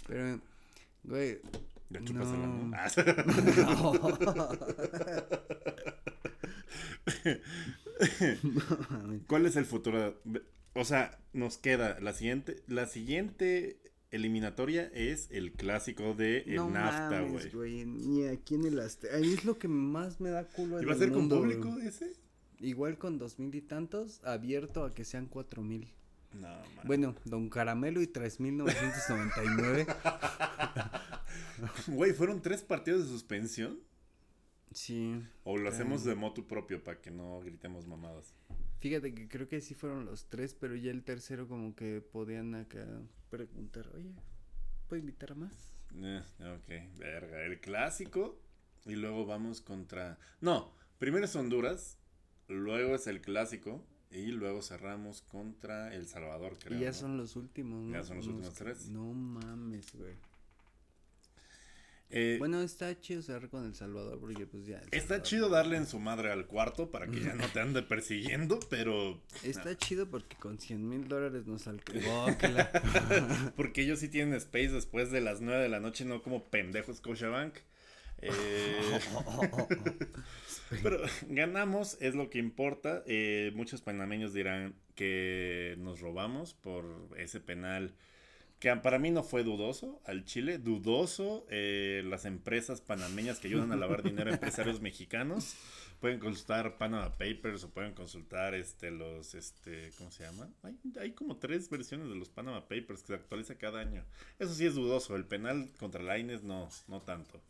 Pero, 0.06 0.40
güey. 1.04 1.38
Ya 1.90 2.04
chúpasela, 2.04 2.46
¿no? 2.46 2.64
No. 2.64 2.76
Ah, 2.76 2.88
¿Cuál 9.26 9.46
es 9.46 9.56
el 9.56 9.64
futuro? 9.64 10.20
O 10.78 10.84
sea, 10.84 11.18
nos 11.32 11.58
queda 11.58 11.98
la 12.00 12.12
siguiente, 12.12 12.62
la 12.68 12.86
siguiente 12.86 13.80
eliminatoria 14.12 14.84
es 14.94 15.28
el 15.32 15.52
clásico 15.52 16.14
de 16.14 16.38
el 16.46 16.56
no 16.56 16.70
NAFTA, 16.70 17.20
güey. 17.22 17.84
Ni 17.84 18.26
aquí 18.28 18.54
en 18.54 18.64
el 18.64 18.78
Azteca. 18.78 19.16
Ahí 19.16 19.34
es 19.34 19.44
lo 19.44 19.58
que 19.58 19.66
más 19.66 20.20
me 20.20 20.30
da 20.30 20.44
culo. 20.44 20.80
¿Y 20.80 20.84
va 20.84 20.94
a 20.94 20.96
ser 20.98 21.10
con 21.10 21.28
público 21.28 21.76
ese? 21.82 22.12
Igual 22.60 22.96
con 22.96 23.18
dos 23.18 23.38
mil 23.40 23.54
y 23.54 23.60
tantos, 23.60 24.24
abierto 24.24 24.84
a 24.84 24.94
que 24.94 25.04
sean 25.04 25.26
cuatro 25.26 25.62
mil. 25.62 25.88
No, 26.32 26.48
man. 26.48 26.84
Bueno, 26.84 27.16
Don 27.24 27.48
Caramelo 27.48 28.00
y 28.00 28.06
tres 28.06 28.38
mil 28.38 28.56
novecientos 28.56 29.02
noventa 29.08 29.42
y 29.44 29.48
nueve. 29.56 29.86
Güey, 31.88 32.12
¿fueron 32.12 32.40
tres 32.40 32.62
partidos 32.62 33.04
de 33.04 33.08
suspensión? 33.08 33.80
Sí. 34.72 35.20
¿O 35.42 35.56
lo 35.56 35.68
hacemos 35.68 36.02
Claro. 36.02 36.14
de 36.14 36.20
motu 36.20 36.46
propio 36.46 36.84
para 36.84 37.00
que 37.00 37.10
no 37.10 37.40
gritemos 37.40 37.86
mamadas? 37.86 38.32
Fíjate 38.80 39.12
que 39.14 39.28
creo 39.28 39.48
que 39.48 39.60
sí 39.60 39.74
fueron 39.74 40.04
los 40.04 40.28
tres, 40.28 40.54
pero 40.54 40.76
ya 40.76 40.90
el 40.90 41.02
tercero 41.02 41.48
como 41.48 41.74
que 41.74 42.00
podían 42.00 42.54
acá 42.54 42.86
preguntar, 43.28 43.90
oye, 43.94 44.14
¿puedo 44.88 45.00
invitar 45.00 45.32
a 45.32 45.34
más? 45.34 45.72
Eh, 45.96 46.22
ok, 46.40 46.98
verga. 46.98 47.42
El 47.44 47.60
clásico 47.60 48.40
y 48.86 48.94
luego 48.94 49.26
vamos 49.26 49.60
contra... 49.60 50.18
No, 50.40 50.72
primero 50.98 51.24
es 51.24 51.34
Honduras, 51.34 51.98
luego 52.46 52.94
es 52.94 53.06
el 53.08 53.20
clásico 53.20 53.84
y 54.10 54.26
luego 54.26 54.62
cerramos 54.62 55.22
contra 55.22 55.92
El 55.94 56.06
Salvador, 56.06 56.56
creo. 56.58 56.78
y 56.78 56.82
ya 56.82 56.88
¿no? 56.88 56.94
son 56.94 57.16
los 57.16 57.36
últimos, 57.36 57.82
¿no? 57.84 57.92
Ya 57.92 58.04
son 58.04 58.18
los 58.18 58.26
últimos 58.28 58.54
tres. 58.54 58.88
No 58.88 59.12
mames, 59.12 59.92
güey. 59.92 60.14
Eh, 62.10 62.36
Bueno, 62.38 62.62
está 62.62 62.98
chido 63.00 63.20
cerrar 63.20 63.50
con 63.50 63.66
El 63.66 63.74
Salvador 63.74 64.18
porque 64.18 64.46
pues 64.46 64.66
ya. 64.66 64.78
Está 64.90 64.98
Salvador- 65.16 65.22
chido 65.24 65.48
darle 65.50 65.76
en 65.76 65.86
su 65.86 65.98
madre 65.98 66.32
al 66.32 66.46
cuarto 66.46 66.90
para 66.90 67.06
que 67.06 67.20
ya 67.20 67.34
no 67.34 67.46
te 67.48 67.60
ande 67.60 67.82
persiguiendo, 67.82 68.58
pero... 68.70 69.22
Está 69.42 69.76
chido 69.76 70.08
porque 70.08 70.36
con 70.36 70.58
100 70.58 70.88
mil 70.88 71.06
dólares 71.08 71.46
nos 71.46 71.66
alcanzó. 71.68 72.26
que 72.38 72.48
la- 72.48 73.52
Porque 73.56 73.82
ellos 73.82 73.98
sí 73.98 74.08
tienen 74.08 74.34
space 74.34 74.70
después 74.70 75.10
de 75.10 75.20
las 75.20 75.40
9 75.42 75.62
de 75.62 75.68
la 75.68 75.80
noche, 75.80 76.04
no 76.06 76.22
como 76.22 76.44
pendejos 76.48 76.96
Scotiabank. 76.96 77.56
Eh, 78.20 78.80
pero 80.82 81.00
ganamos, 81.28 81.96
es 82.00 82.14
lo 82.14 82.30
que 82.30 82.38
importa. 82.38 83.02
Eh, 83.06 83.52
muchos 83.54 83.80
panameños 83.82 84.32
dirán 84.32 84.74
que 84.94 85.76
nos 85.78 86.00
robamos 86.00 86.54
por 86.54 86.84
ese 87.16 87.40
penal 87.40 87.94
que 88.58 88.74
para 88.76 88.98
mí 88.98 89.10
no 89.10 89.22
fue 89.22 89.44
dudoso. 89.44 90.00
Al 90.04 90.24
Chile, 90.24 90.58
dudoso. 90.58 91.46
eh, 91.50 92.02
las 92.04 92.24
empresas 92.24 92.80
panameñas 92.80 93.38
que 93.38 93.48
ayudan 93.48 93.72
a 93.72 93.76
lavar 93.76 94.02
dinero 94.02 94.30
a 94.30 94.34
empresarios 94.34 94.80
mexicanos 94.80 95.54
pueden 96.00 96.20
consultar 96.20 96.78
Panama 96.78 97.16
Papers 97.18 97.64
o 97.64 97.70
pueden 97.70 97.92
consultar 97.92 98.54
este 98.54 98.90
los 98.90 99.34
este 99.34 99.90
¿cómo 99.98 100.10
se 100.10 100.24
llama? 100.24 100.48
Hay, 100.62 100.78
hay 101.00 101.12
como 101.12 101.36
tres 101.36 101.68
versiones 101.70 102.08
de 102.08 102.14
los 102.14 102.28
Panama 102.28 102.62
Papers 102.68 103.02
que 103.02 103.08
se 103.08 103.14
actualiza 103.14 103.56
cada 103.56 103.80
año. 103.80 104.04
Eso 104.38 104.54
sí 104.54 104.66
es 104.66 104.74
dudoso, 104.74 105.16
el 105.16 105.24
penal 105.24 105.68
contra 105.78 106.02
Laines 106.02 106.42
no 106.42 106.68
no 106.86 107.00
tanto. 107.00 107.40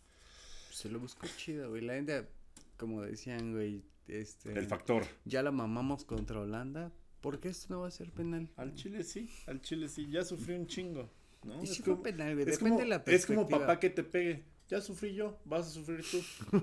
Se 0.70 0.88
lo 0.88 1.00
buscó 1.00 1.26
chido, 1.36 1.70
güey. 1.70 1.82
La 1.82 1.94
gente, 1.94 2.28
como 2.76 3.02
decían, 3.02 3.52
güey, 3.52 3.82
este. 4.06 4.56
El 4.56 4.66
factor. 4.66 5.04
Ya 5.24 5.42
la 5.42 5.50
mamamos 5.50 6.04
contra 6.04 6.40
Holanda. 6.40 6.92
¿Por 7.20 7.40
qué 7.40 7.48
esto 7.48 7.66
no 7.74 7.80
va 7.80 7.88
a 7.88 7.90
ser 7.90 8.10
penal? 8.12 8.48
Al 8.56 8.74
Chile 8.74 9.02
sí, 9.04 9.28
al 9.46 9.60
Chile 9.60 9.88
sí, 9.88 10.08
ya 10.10 10.24
sufrí 10.24 10.54
un 10.54 10.66
chingo, 10.66 11.10
¿no? 11.44 11.60
Y 11.60 11.64
Es 11.64 11.76
fue 11.78 11.84
como- 11.94 12.02
penal, 12.02 12.34
güey. 12.34 12.48
es 12.48 12.52
Depende 12.58 12.70
como, 12.70 12.78
de 12.80 12.86
la 12.86 12.96
es 12.96 13.02
perspectiva. 13.02 13.44
como 13.46 13.58
papá 13.60 13.80
que 13.80 13.90
te 13.90 14.04
pegue. 14.04 14.44
Ya 14.68 14.80
sufrí 14.82 15.14
yo, 15.14 15.38
vas 15.46 15.66
a 15.66 15.70
sufrir 15.70 16.04
tú. 16.10 16.20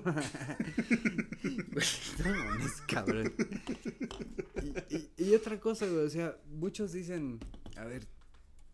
No 2.24 2.34
mames, 2.34 2.80
cabrón. 2.88 3.34
Y, 4.90 4.94
y- 4.96 5.10
y 5.30 5.34
otra 5.34 5.58
cosa, 5.60 5.86
güey, 5.86 6.04
o 6.06 6.10
sea, 6.10 6.36
muchos 6.50 6.92
dicen, 6.92 7.38
a 7.76 7.84
ver, 7.84 8.06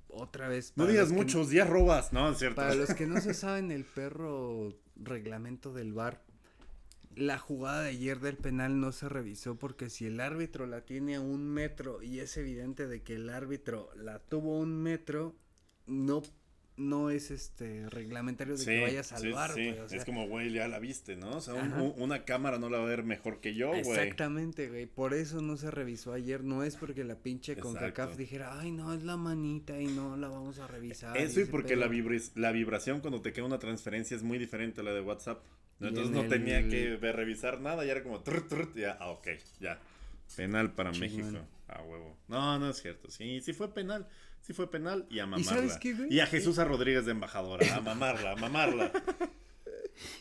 otra 0.08 0.48
vez. 0.48 0.72
No 0.76 0.86
digas 0.86 1.10
muchos, 1.12 1.50
ya 1.50 1.64
robas, 1.64 2.12
no, 2.12 2.30
es 2.30 2.38
cierto. 2.38 2.56
Para 2.56 2.74
los 2.74 2.92
que 2.94 3.06
no 3.06 3.20
se 3.20 3.34
saben 3.34 3.70
el 3.70 3.84
perro 3.84 4.68
reglamento 4.96 5.72
del 5.72 5.92
bar, 5.92 6.22
la 7.16 7.38
jugada 7.38 7.82
de 7.82 7.90
ayer 7.90 8.20
del 8.20 8.36
penal 8.36 8.80
no 8.80 8.92
se 8.92 9.08
revisó 9.08 9.56
porque 9.58 9.90
si 9.90 10.06
el 10.06 10.20
árbitro 10.20 10.66
la 10.66 10.82
tiene 10.84 11.16
a 11.16 11.20
un 11.20 11.46
metro 11.48 12.02
y 12.02 12.20
es 12.20 12.36
evidente 12.36 12.86
de 12.86 13.02
que 13.02 13.14
el 13.16 13.28
árbitro 13.30 13.90
la 13.96 14.18
tuvo 14.18 14.56
a 14.56 14.60
un 14.60 14.82
metro, 14.82 15.34
no, 15.86 16.22
no 16.78 17.10
es 17.10 17.30
este 17.30 17.88
reglamentario 17.90 18.56
de 18.56 18.64
que 18.64 18.80
vayas 18.80 19.12
al 19.12 19.20
sí, 19.20 19.30
bar, 19.30 19.52
sí. 19.52 19.66
güey. 19.66 19.78
o 19.80 19.88
sea, 19.90 19.98
es 19.98 20.04
como, 20.06 20.26
güey, 20.26 20.52
ya 20.52 20.68
la 20.68 20.78
viste, 20.78 21.16
¿no? 21.16 21.36
O 21.36 21.40
sea, 21.42 21.52
un- 21.54 21.92
una 21.98 22.24
cámara 22.24 22.58
no 22.58 22.70
la 22.70 22.78
va 22.78 22.84
a 22.84 22.88
ver 22.88 23.02
mejor 23.04 23.40
que 23.40 23.54
yo, 23.54 23.68
güey. 23.68 23.80
Exactamente, 23.80 24.68
güey. 24.70 24.86
Por 24.86 25.12
eso 25.12 25.42
no 25.42 25.58
se 25.58 25.70
revisó 25.70 26.14
ayer. 26.14 26.42
No 26.42 26.64
es 26.64 26.76
porque 26.76 27.04
la 27.04 27.16
pinche 27.16 27.56
CONCACAF 27.56 28.16
dijera, 28.16 28.58
ay, 28.58 28.72
no, 28.72 28.94
es 28.94 29.02
la 29.02 29.18
manita 29.18 29.78
y 29.80 29.86
no 29.88 30.16
la 30.16 30.28
vamos 30.28 30.58
a 30.60 30.66
revisar. 30.66 31.16
Eso 31.18 31.40
y 31.40 31.44
porque 31.44 31.76
la, 31.76 31.88
pedo". 31.90 31.98
vibris- 32.08 32.32
la 32.36 32.52
vibración 32.52 33.00
cuando 33.00 33.20
te 33.20 33.32
queda 33.34 33.44
una 33.44 33.58
transferencia 33.58 34.16
es 34.16 34.22
muy 34.22 34.38
diferente 34.38 34.80
a 34.80 34.84
la 34.84 34.94
de 34.94 35.02
WhatsApp. 35.02 35.44
Y 35.82 35.88
Entonces 35.88 36.16
en 36.16 36.22
no 36.22 36.28
tenía 36.28 36.58
el- 36.58 36.68
que 36.70 36.96
revisar 37.12 37.60
nada, 37.60 37.84
ya 37.84 37.92
era 37.92 38.02
como 38.02 38.20
trut, 38.20 38.48
trut, 38.48 38.76
ya, 38.76 38.96
ah, 39.00 39.10
ok, 39.10 39.28
ya. 39.60 39.78
Penal 40.36 40.72
para. 40.72 40.92
México. 40.92 41.26
A 41.68 41.82
huevo. 41.82 42.16
No, 42.28 42.58
no 42.58 42.70
es 42.70 42.80
cierto. 42.80 43.10
Sí, 43.10 43.40
sí 43.40 43.52
fue 43.52 43.72
penal. 43.72 44.06
Sí 44.42 44.52
fue 44.52 44.70
penal 44.70 45.06
y 45.08 45.20
a 45.20 45.26
mamarla. 45.26 45.44
sabes 45.52 45.76
qué, 45.78 45.94
güey? 45.94 46.12
Y 46.12 46.20
a 46.20 46.26
Jesús 46.26 46.58
a 46.58 46.64
Rodríguez 46.64 47.04
de 47.06 47.12
embajadora. 47.12 47.76
A 47.76 47.80
mamarla, 47.80 48.32
a 48.32 48.36
mamarla. 48.36 48.90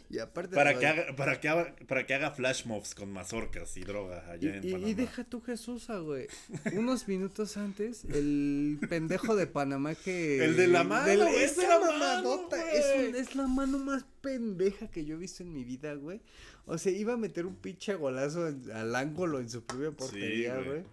Y 0.10 0.20
aparte 0.20 0.56
para, 0.56 0.78
que 0.78 0.86
haga, 0.88 1.16
para, 1.16 1.40
que 1.40 1.48
haga, 1.50 1.76
para 1.88 2.06
que 2.06 2.14
haga 2.14 2.32
flash 2.32 2.66
mobs 2.66 2.94
con 2.96 3.12
mazorcas 3.12 3.76
y 3.78 3.82
droga 3.82 4.24
Y, 4.28 4.32
allá 4.48 4.58
en 4.58 4.64
y- 4.68 4.72
Panamá. 4.74 4.90
y 4.90 4.94
deja 4.94 5.24
tú 5.24 5.42
Jesús, 5.42 5.90
ah, 5.90 6.00
güey. 6.00 6.28
Unos 6.74 7.08
minutos 7.08 7.56
antes, 7.58 8.04
el 8.06 8.78
pendejo 8.90 9.36
de 9.36 9.48
Panamá 9.48 9.96
que. 9.96 10.44
El 10.44 10.58
de 10.58 10.68
la 10.68 10.84
mano, 10.84 11.06
del- 11.08 11.20
güey, 11.20 11.36
es 11.44 11.58
la 11.58 11.64
la 11.68 11.80
mano, 11.80 11.92
mamadota. 12.00 12.72
Es, 12.74 13.10
un- 13.10 13.16
es 13.16 13.36
la 13.36 13.48
mano 13.48 13.78
más 13.80 14.06
pendeja 14.22 14.90
que 14.90 15.06
yo 15.06 15.16
he 15.16 15.18
visto 15.18 15.44
en 15.44 15.54
mi 15.54 15.64
vida, 15.64 15.94
güey. 15.96 16.22
O 16.66 16.78
sea, 16.78 16.92
iba 16.92 17.14
a 17.14 17.18
meter 17.18 17.46
un 17.46 17.56
pinche 17.56 17.96
golazo 17.96 18.48
en- 18.48 18.70
al 18.72 18.96
ángulo 18.96 19.40
en 19.40 19.50
su 19.50 19.64
propia 19.64 19.92
portería, 19.92 20.56
güey. 20.56 20.66
güey. 20.68 20.84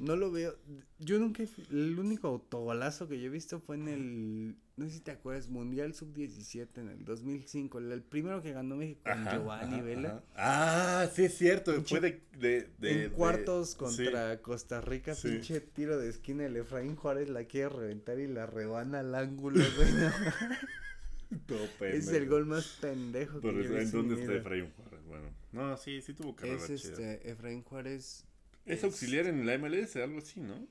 No 0.00 0.16
lo 0.16 0.30
veo. 0.32 0.56
Yo 0.98 1.18
nunca. 1.18 1.42
El 1.70 1.98
único 1.98 2.26
autogolazo 2.28 3.08
que 3.08 3.20
yo 3.20 3.26
he 3.26 3.30
visto 3.30 3.60
fue 3.60 3.76
en 3.76 3.88
el. 3.88 4.54
No 4.82 4.88
sé 4.88 4.94
si 4.96 5.00
te 5.00 5.12
acuerdas, 5.12 5.48
Mundial 5.48 5.94
Sub-17 5.94 6.66
en 6.78 6.88
el 6.88 7.04
2005. 7.04 7.78
El, 7.78 7.92
el 7.92 8.02
primero 8.02 8.42
que 8.42 8.52
ganó 8.52 8.74
México 8.76 9.00
con 9.04 9.12
Ajá, 9.12 9.36
Giovanni 9.36 9.74
ajá, 9.76 9.82
Vela. 9.82 10.08
ajá. 10.34 11.02
Ah, 11.04 11.08
sí 11.14 11.24
es 11.24 11.38
cierto. 11.38 11.80
Fue 11.84 12.00
de. 12.00 12.20
de, 12.40 12.68
de- 12.78 12.90
en 12.90 12.98
de- 13.02 13.10
cuartos 13.10 13.70
sí. 13.70 13.76
contra 13.76 14.38
Costa 14.42 14.80
Rica, 14.80 15.14
sí. 15.14 15.28
pinche 15.28 15.60
tiro 15.60 15.98
de 15.98 16.08
esquina, 16.08 16.44
el 16.46 16.56
Efraín 16.56 16.96
Juárez 16.96 17.28
la 17.28 17.44
quiere 17.44 17.68
reventar 17.68 18.18
y 18.18 18.26
la 18.26 18.46
rebana 18.46 18.98
al 19.00 19.14
ángulo, 19.14 19.64
güey. 19.76 19.92
no. 19.92 20.10
Es 21.80 22.08
el 22.08 22.28
gol 22.28 22.44
más 22.44 22.76
pendejo 22.80 23.40
que 23.40 23.48
Pero, 23.48 23.62
yo 23.62 23.76
he 23.78 23.82
¿En 23.82 23.90
dónde 23.90 24.20
está. 24.20 24.34
Efraín 24.34 24.70
Juárez? 24.76 25.00
Bueno, 25.06 25.28
no, 25.52 25.76
sí, 25.78 26.02
sí 26.02 26.12
tuvo 26.12 26.36
carrera 26.36 26.56
Es 26.56 26.82
chida. 26.82 26.92
este, 27.14 27.30
Efraín 27.30 27.62
Juárez. 27.62 28.24
Es 28.66 28.84
auxiliar 28.84 29.26
en 29.26 29.46
la 29.46 29.56
MLS, 29.58 29.96
algo 29.96 30.18
así, 30.18 30.40
¿no? 30.40 30.66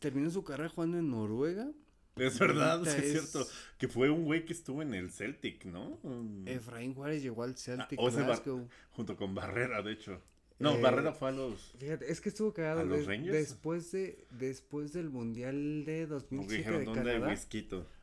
Terminó 0.00 0.30
su 0.30 0.44
carrera 0.44 0.68
jugando 0.68 0.98
en 0.98 1.10
Noruega. 1.10 1.70
Es 2.16 2.38
verdad, 2.38 2.82
sí 2.84 2.90
es 3.02 3.10
cierto. 3.12 3.46
Que 3.78 3.88
fue 3.88 4.08
un 4.10 4.24
güey 4.24 4.44
que 4.44 4.52
estuvo 4.52 4.82
en 4.82 4.94
el 4.94 5.10
Celtic, 5.10 5.64
¿no? 5.64 5.98
Efraín 6.46 6.94
Juárez 6.94 7.22
llegó 7.22 7.42
al 7.42 7.56
Celtic 7.56 7.98
Ah, 7.98 8.02
o. 8.46 8.68
Junto 8.90 9.16
con 9.16 9.34
Barrera, 9.34 9.82
de 9.82 9.92
hecho. 9.92 10.20
No, 10.60 10.76
Eh, 10.76 10.80
Barrera 10.80 11.12
fue 11.12 11.30
a 11.30 11.32
los. 11.32 11.74
Fíjate, 11.78 12.10
es 12.10 12.20
que 12.20 12.28
estuvo 12.28 12.52
cagado. 12.52 12.80
¿A 12.80 12.84
los 12.84 13.06
Rangers? 13.06 13.32
después 13.32 13.90
de 13.90 14.24
después 14.30 14.92
del 14.92 15.10
Mundial 15.10 15.84
de 15.84 16.06
Como 16.06 16.20
2007 16.20 16.62
que 16.62 16.78
dijeron, 16.78 17.04
de. 17.04 17.18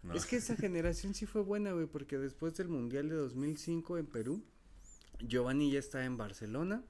No. 0.03 0.14
Es 0.14 0.26
que 0.26 0.36
esa 0.36 0.55
generación 0.57 1.14
sí 1.14 1.26
fue 1.26 1.41
buena, 1.43 1.72
güey, 1.72 1.86
porque 1.86 2.18
después 2.18 2.57
del 2.57 2.68
Mundial 2.68 3.07
de 3.07 3.16
2005 3.16 3.97
en 3.97 4.05
Perú, 4.07 4.43
Giovanni 5.20 5.72
ya 5.72 5.80
está 5.80 6.03
en 6.03 6.18
Barcelona. 6.18 6.84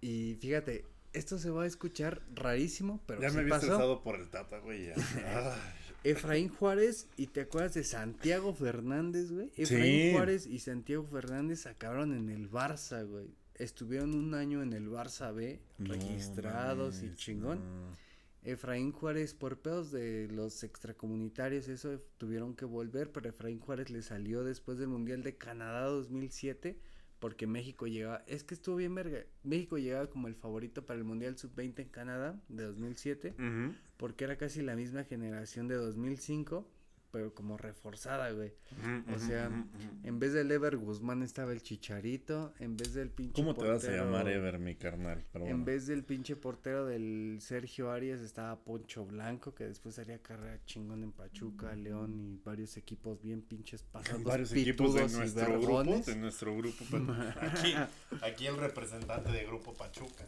Y 0.00 0.34
fíjate, 0.40 0.84
esto 1.12 1.38
se 1.38 1.50
va 1.50 1.64
a 1.64 1.66
escuchar 1.66 2.22
rarísimo, 2.34 3.00
pero 3.06 3.20
Ya 3.20 3.30
sí 3.30 3.36
me 3.36 3.40
había 3.42 3.54
pasó. 3.54 3.66
estresado 3.66 4.02
por 4.02 4.16
el 4.20 4.28
Tata, 4.28 4.58
güey. 4.58 4.86
ya. 4.86 4.94
Ay, 4.96 5.60
Efraín 6.04 6.48
Juárez 6.48 7.08
y 7.16 7.26
te 7.26 7.42
acuerdas 7.42 7.74
de 7.74 7.84
Santiago 7.84 8.54
Fernández, 8.54 9.30
güey. 9.32 9.50
Efraín 9.56 10.12
Juárez 10.14 10.46
y 10.46 10.58
Santiago 10.60 11.04
Fernández 11.04 11.66
acabaron 11.66 12.14
en 12.14 12.30
el 12.30 12.50
Barça, 12.50 13.06
güey. 13.06 13.28
Estuvieron 13.56 14.14
un 14.14 14.34
año 14.34 14.62
en 14.62 14.72
el 14.72 14.88
Barça 14.88 15.34
B, 15.34 15.60
registrados 15.78 17.02
y 17.02 17.14
chingón. 17.14 17.60
Efraín 18.42 18.90
Juárez, 18.92 19.34
por 19.34 19.58
pedos 19.58 19.90
de 19.92 20.26
los 20.32 20.62
extracomunitarios, 20.64 21.68
eso 21.68 22.00
tuvieron 22.16 22.54
que 22.56 22.64
volver, 22.64 23.12
pero 23.12 23.28
Efraín 23.28 23.58
Juárez 23.60 23.90
le 23.90 24.00
salió 24.00 24.42
después 24.44 24.78
del 24.78 24.88
Mundial 24.88 25.22
de 25.22 25.36
Canadá 25.36 25.84
2007 25.84 26.78
porque 27.20 27.46
México 27.46 27.86
llegaba, 27.86 28.24
es 28.26 28.42
que 28.42 28.54
estuvo 28.54 28.76
bien 28.76 28.94
verga, 28.94 29.20
México 29.44 29.78
llegaba 29.78 30.08
como 30.08 30.26
el 30.26 30.34
favorito 30.34 30.84
para 30.84 30.98
el 30.98 31.04
Mundial 31.04 31.38
Sub-20 31.38 31.80
en 31.80 31.88
Canadá 31.88 32.42
de 32.48 32.64
2007, 32.64 33.34
porque 33.96 34.24
era 34.24 34.36
casi 34.36 34.62
la 34.62 34.74
misma 34.74 35.04
generación 35.04 35.68
de 35.68 35.76
2005 35.76 36.66
pero 37.10 37.34
como 37.34 37.56
reforzada, 37.56 38.30
güey. 38.30 38.52
o 39.14 39.18
sea, 39.18 39.50
en 40.04 40.18
vez 40.18 40.32
del 40.32 40.50
Ever 40.50 40.76
Guzmán 40.76 41.22
estaba 41.22 41.52
el 41.52 41.62
Chicharito, 41.62 42.52
en 42.58 42.76
vez 42.76 42.94
del 42.94 43.10
pinche 43.10 43.34
¿Cómo 43.34 43.54
te 43.54 43.66
vas 43.66 43.84
a 43.84 43.92
llamar 43.92 44.28
Ever, 44.28 44.58
mi 44.58 44.76
carnal? 44.76 45.24
En 45.34 45.64
vez 45.64 45.86
del 45.86 46.04
pinche 46.04 46.36
portero 46.36 46.86
del 46.86 47.38
Sergio 47.40 47.90
Arias 47.90 48.20
estaba 48.20 48.58
Poncho 48.60 49.04
Blanco, 49.04 49.54
que 49.54 49.64
después 49.64 49.98
haría 49.98 50.20
carrera 50.22 50.60
chingón 50.64 51.02
en 51.02 51.12
Pachuca, 51.12 51.74
León 51.74 52.18
y 52.20 52.40
varios 52.44 52.76
equipos 52.76 53.20
bien 53.20 53.42
pinches 53.42 53.82
pasados. 53.82 54.22
Varios 54.22 54.52
equipos 54.52 54.94
de 54.94 55.08
nuestro 55.08 55.60
grupo, 55.60 56.00
de 56.00 56.16
nuestro 56.16 56.56
grupo. 56.56 56.84
aquí, 57.40 57.74
aquí 58.22 58.46
el 58.46 58.56
representante 58.56 59.30
de 59.30 59.44
Grupo 59.44 59.74
Pachuca 59.74 60.24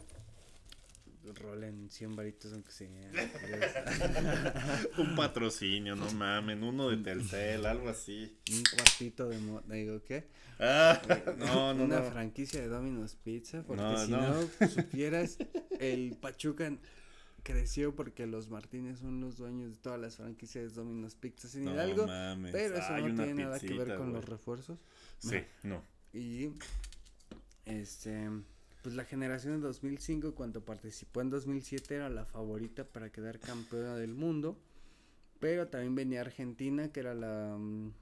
rolen 1.35 1.89
100 1.89 2.15
varitos 2.15 2.53
aunque 2.53 2.71
sea. 2.71 2.89
un 4.97 5.15
patrocinio, 5.15 5.95
no 5.95 6.11
mamen, 6.11 6.63
uno 6.63 6.89
de 6.89 6.97
Telcel, 6.97 7.65
algo 7.65 7.89
así. 7.89 8.37
Un 8.51 8.63
cuartito 8.63 9.29
de 9.29 9.39
digo, 9.75 10.03
¿qué? 10.03 10.27
Ah, 10.59 11.01
no, 11.37 11.73
no, 11.73 11.85
Una 11.85 12.01
franquicia 12.03 12.61
de 12.61 12.67
Domino's 12.67 13.15
Pizza, 13.15 13.63
porque 13.63 13.97
si 14.05 14.11
no. 14.11 14.41
supieras, 14.69 15.37
el 15.79 16.15
Pachuca 16.19 16.71
creció 17.43 17.95
porque 17.95 18.25
los 18.25 18.49
Martínez 18.49 18.99
son 18.99 19.19
los 19.19 19.37
dueños 19.37 19.71
de 19.71 19.77
todas 19.77 19.99
las 19.99 20.15
franquicias 20.15 20.63
de 20.63 20.69
Domino's 20.69 21.15
Pizza 21.15 21.47
sin 21.47 21.67
Hidalgo, 21.67 22.05
pero 22.51 22.75
eso 22.75 22.97
no 22.97 23.15
tiene 23.15 23.43
nada 23.43 23.59
que 23.59 23.73
ver 23.73 23.97
con 23.97 24.13
los 24.13 24.25
refuerzos. 24.25 24.79
Sí, 25.19 25.37
no. 25.63 25.83
Y 26.13 26.51
este 27.65 28.29
pues 28.83 28.95
la 28.95 29.05
generación 29.05 29.61
de 29.61 29.67
2005 29.67 30.35
cuando 30.35 30.65
participó 30.65 31.21
en 31.21 31.29
2007 31.29 31.95
era 31.95 32.09
la 32.09 32.25
favorita 32.25 32.83
para 32.83 33.11
quedar 33.11 33.39
campeona 33.39 33.95
del 33.95 34.13
mundo, 34.13 34.59
pero 35.39 35.69
también 35.69 35.95
venía 35.95 36.19
Argentina 36.19 36.91
que 36.91 36.99
era 36.99 37.13
la 37.15 37.57
mm, 37.57 37.93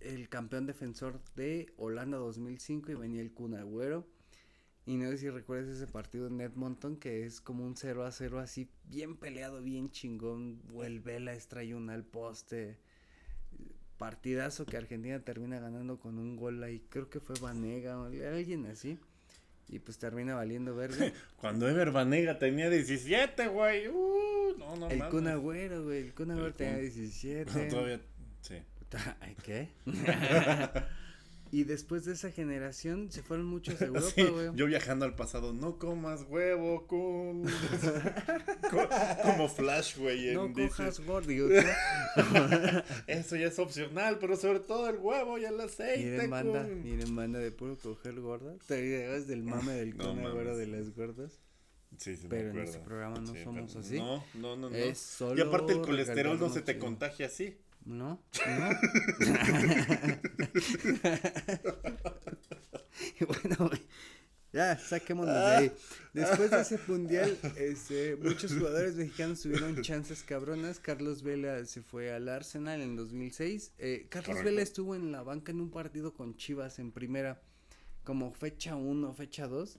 el 0.00 0.28
campeón 0.28 0.66
defensor 0.66 1.20
de 1.34 1.72
Holanda 1.76 2.18
2005 2.18 2.92
y 2.92 2.94
venía 2.94 3.20
el 3.20 3.32
Kun 3.32 3.54
Agüero. 3.54 4.06
Y 4.86 4.96
no 4.96 5.10
sé 5.10 5.18
si 5.18 5.28
recuerdas 5.28 5.68
ese 5.68 5.88
partido 5.88 6.28
en 6.28 6.40
Edmonton 6.40 6.96
que 6.96 7.24
es 7.24 7.40
como 7.40 7.64
un 7.66 7.76
0 7.76 8.06
a 8.06 8.12
0 8.12 8.38
así 8.38 8.70
bien 8.84 9.16
peleado, 9.16 9.60
bien 9.60 9.90
chingón, 9.90 10.62
vuelve 10.68 11.18
la 11.18 11.36
un 11.74 11.90
al 11.90 12.04
poste. 12.04 12.78
Partidazo 13.98 14.66
que 14.66 14.76
Argentina 14.76 15.18
termina 15.24 15.58
ganando 15.58 15.98
con 15.98 16.16
un 16.16 16.36
gol 16.36 16.62
ahí, 16.62 16.80
creo 16.88 17.10
que 17.10 17.18
fue 17.18 17.34
Vanega 17.40 17.98
o 18.00 18.04
alguien 18.04 18.66
así. 18.66 19.00
Y 19.68 19.78
pues 19.80 19.98
termina 19.98 20.34
valiendo 20.34 20.74
verde. 20.74 21.12
Cuando 21.40 21.68
Ever 21.68 21.90
Banega 21.90 22.38
tenía 22.38 22.70
17, 22.70 23.48
güey. 23.48 23.88
Uh, 23.88 24.56
no, 24.58 24.76
no, 24.76 24.88
El 24.88 25.04
Kun 25.08 25.28
Agüero, 25.28 25.84
güey. 25.84 26.06
El 26.06 26.14
Kun 26.14 26.30
Agüero 26.30 26.54
tenía 26.54 26.78
17. 26.78 27.66
todavía, 27.66 28.00
sí. 28.40 28.56
¿Qué? 29.44 29.68
y 31.50 31.64
después 31.64 32.04
de 32.04 32.12
esa 32.12 32.30
generación 32.30 33.10
se 33.10 33.22
fueron 33.22 33.46
muchos 33.46 33.80
a 33.82 33.86
Europa, 33.86 34.10
güey. 34.16 34.50
yo 34.54 34.66
viajando 34.66 35.04
al 35.04 35.14
pasado, 35.14 35.52
no 35.52 35.78
comas 35.78 36.24
huevo, 36.28 36.86
Kun. 36.86 37.44
Como 39.22 39.48
Flash, 39.48 39.96
güey. 39.98 40.34
No 40.34 40.52
cojas 40.52 41.00
gordo. 41.00 41.28
Eso 43.06 43.36
ya 43.36 43.46
es 43.46 43.58
opcional, 43.58 44.18
pero 44.18 44.36
sobre 44.36 44.60
todo 44.60 44.88
el 44.88 44.96
huevo 44.98 45.38
y 45.38 45.44
el 45.44 45.60
aceite. 45.60 46.10
Miren, 46.10 46.30
banda, 46.30 46.62
miren, 46.64 47.16
banda 47.16 47.38
de 47.38 47.50
puro 47.50 47.76
coger 47.76 48.20
gorda. 48.20 48.56
¿Te 48.66 49.04
acuerdas 49.04 49.26
del 49.26 49.42
mame 49.42 49.72
del 49.72 49.96
no, 49.96 50.14
de 50.14 50.66
las 50.66 50.94
gordas? 50.94 51.40
Sí, 51.96 52.16
sí, 52.16 52.26
pero 52.28 52.50
en 52.50 52.58
este 52.58 52.78
programa 52.78 53.18
no 53.18 53.34
somos 53.34 53.74
así. 53.76 53.98
No, 53.98 54.22
no, 54.34 54.56
no. 54.56 54.68
Es 54.68 54.98
solo 54.98 55.38
y 55.38 55.46
aparte 55.46 55.72
el 55.72 55.80
colesterol 55.80 56.38
no 56.38 56.50
se 56.50 56.62
te 56.62 56.78
contagia 56.78 57.26
así. 57.26 57.56
No, 57.84 58.22
no. 58.46 58.68
bueno, 63.26 63.70
ya, 64.52 64.78
saquémonos 64.78 65.34
de 65.34 65.40
ahí. 65.40 65.72
Después 66.14 66.50
de 66.50 66.60
ese 66.60 66.78
mundial, 66.88 67.36
este, 67.56 68.16
muchos 68.16 68.54
jugadores 68.54 68.96
mexicanos 68.96 69.42
tuvieron 69.42 69.82
chances 69.82 70.22
cabronas. 70.22 70.78
Carlos 70.78 71.22
Vela 71.22 71.64
se 71.66 71.82
fue 71.82 72.12
al 72.12 72.28
Arsenal 72.28 72.80
en 72.80 72.96
2006. 72.96 73.72
Eh, 73.78 74.06
Carlos 74.08 74.42
Vela 74.42 74.62
estuvo 74.62 74.94
en 74.94 75.12
la 75.12 75.22
banca 75.22 75.52
en 75.52 75.60
un 75.60 75.70
partido 75.70 76.14
con 76.14 76.36
Chivas 76.36 76.78
en 76.78 76.92
primera, 76.92 77.42
como 78.04 78.32
fecha 78.32 78.74
1, 78.74 79.12
fecha 79.12 79.46
2. 79.46 79.78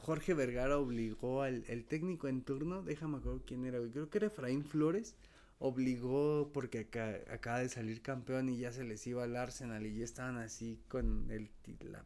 Jorge 0.00 0.32
Vergara 0.32 0.78
obligó 0.78 1.42
al 1.42 1.64
el 1.68 1.84
técnico 1.84 2.28
en 2.28 2.42
turno, 2.42 2.82
déjame 2.82 3.18
acuerdo 3.18 3.42
quién 3.46 3.66
era, 3.66 3.78
creo 3.92 4.08
que 4.08 4.18
era 4.18 4.28
Efraín 4.28 4.64
Flores 4.64 5.14
obligó 5.58 6.50
porque 6.52 6.80
acá, 6.80 7.18
acaba 7.30 7.60
de 7.60 7.68
salir 7.68 8.02
campeón 8.02 8.48
y 8.48 8.58
ya 8.58 8.72
se 8.72 8.84
les 8.84 9.06
iba 9.06 9.24
al 9.24 9.36
Arsenal 9.36 9.86
y 9.86 9.98
ya 9.98 10.04
estaban 10.04 10.38
así 10.38 10.80
con 10.88 11.30
el 11.30 11.50
la, 11.80 12.04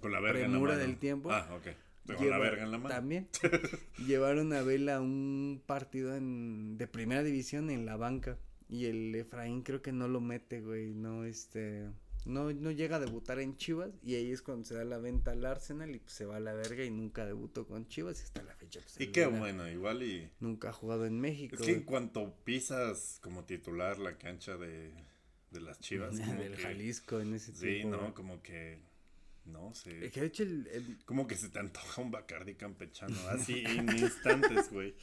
con 0.00 0.12
la 0.12 0.20
verga 0.20 0.44
en 0.44 0.52
la 0.52 0.58
mano. 0.58 0.76
del 0.76 0.96
tiempo. 0.98 1.30
Ah, 1.30 1.48
ok. 1.54 2.16
Con 2.16 2.30
la 2.30 2.38
verga 2.38 2.64
en 2.64 2.72
la 2.72 2.78
mano. 2.78 2.94
También. 2.94 3.28
llevaron 4.06 4.52
a 4.52 4.62
Vela 4.62 5.00
un 5.00 5.62
partido 5.66 6.16
en, 6.16 6.76
de 6.76 6.86
primera 6.88 7.22
división 7.22 7.70
en 7.70 7.86
la 7.86 7.96
banca. 7.96 8.38
Y 8.68 8.86
el 8.86 9.14
Efraín 9.14 9.62
creo 9.62 9.82
que 9.82 9.92
no 9.92 10.08
lo 10.08 10.20
mete, 10.20 10.60
güey. 10.60 10.94
No, 10.94 11.24
este. 11.24 11.90
No, 12.24 12.52
no 12.52 12.70
llega 12.70 12.96
a 12.96 13.00
debutar 13.00 13.40
en 13.40 13.56
Chivas 13.56 13.90
y 14.02 14.14
ahí 14.14 14.30
es 14.30 14.42
cuando 14.42 14.64
se 14.64 14.74
da 14.74 14.84
la 14.84 14.98
venta 14.98 15.32
al 15.32 15.44
Arsenal 15.44 15.94
y 15.94 15.98
pues 15.98 16.12
se 16.12 16.24
va 16.24 16.36
a 16.36 16.40
la 16.40 16.52
verga 16.52 16.84
y 16.84 16.90
nunca 16.90 17.26
debutó 17.26 17.66
con 17.66 17.86
Chivas 17.88 18.20
y 18.20 18.24
hasta 18.24 18.42
la 18.42 18.54
fecha. 18.54 18.80
Pues, 18.80 19.00
y 19.00 19.08
qué 19.08 19.26
bueno, 19.26 19.68
igual 19.68 20.02
y... 20.02 20.30
Nunca 20.38 20.68
ha 20.70 20.72
jugado 20.72 21.04
en 21.04 21.20
México. 21.20 21.56
Es 21.56 21.62
que 21.62 21.72
en 21.72 21.82
cuanto 21.82 22.34
pisas 22.44 23.18
como 23.22 23.44
titular 23.44 23.98
la 23.98 24.18
cancha 24.18 24.56
de, 24.56 24.92
de 25.50 25.60
las 25.60 25.80
Chivas... 25.80 26.18
Como 26.20 26.40
Del 26.40 26.56
Jalisco 26.56 27.20
en 27.20 27.34
ese. 27.34 27.52
Sí, 27.54 27.84
¿no? 27.84 28.14
Como 28.14 28.42
que... 28.42 28.78
No 29.44 29.74
sé. 29.74 30.10
que 30.10 30.20
de 30.20 30.26
hecho 30.26 30.44
el, 30.44 30.98
Como 31.04 31.26
que 31.26 31.34
se 31.34 31.48
te 31.48 31.58
antoja 31.58 32.00
un 32.00 32.12
Bacardi 32.12 32.54
campechano, 32.54 33.16
así 33.30 33.64
en 33.66 33.88
instantes, 33.98 34.70
güey. 34.70 34.94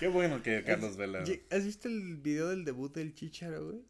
Qué 0.00 0.08
bueno 0.08 0.42
que 0.42 0.64
Carlos 0.64 0.96
Vela... 0.96 1.22
¿Has 1.50 1.64
visto 1.64 1.86
el 1.86 2.16
video 2.16 2.48
del 2.48 2.64
debut 2.64 2.92
del 2.92 3.14
Chicharo, 3.14 3.66
güey? 3.66 3.82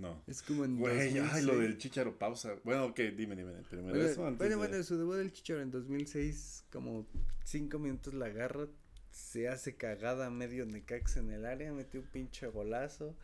No. 0.00 0.22
Es 0.26 0.42
como 0.42 0.64
en 0.64 0.78
Güey, 0.78 1.18
ay, 1.18 1.42
lo 1.42 1.58
del 1.58 1.76
Chicharo, 1.76 2.18
pausa. 2.18 2.56
Bueno, 2.64 2.86
ok, 2.86 2.98
dime, 3.16 3.36
dime. 3.36 3.52
Primero 3.68 3.90
bueno, 3.90 4.10
eso 4.10 4.34
bueno, 4.36 4.56
bueno, 4.56 4.82
su 4.82 4.96
debut 4.96 5.16
del 5.16 5.30
Chicharo 5.30 5.60
en 5.60 5.70
2006, 5.70 6.64
como 6.72 7.06
cinco 7.44 7.78
minutos 7.78 8.14
la 8.14 8.26
agarra, 8.26 8.66
se 9.10 9.48
hace 9.48 9.74
cagada 9.74 10.30
medio 10.30 10.64
Necax 10.64 11.18
en 11.18 11.30
el 11.32 11.44
área, 11.44 11.72
mete 11.72 11.98
un 11.98 12.06
pinche 12.06 12.46
golazo. 12.46 13.14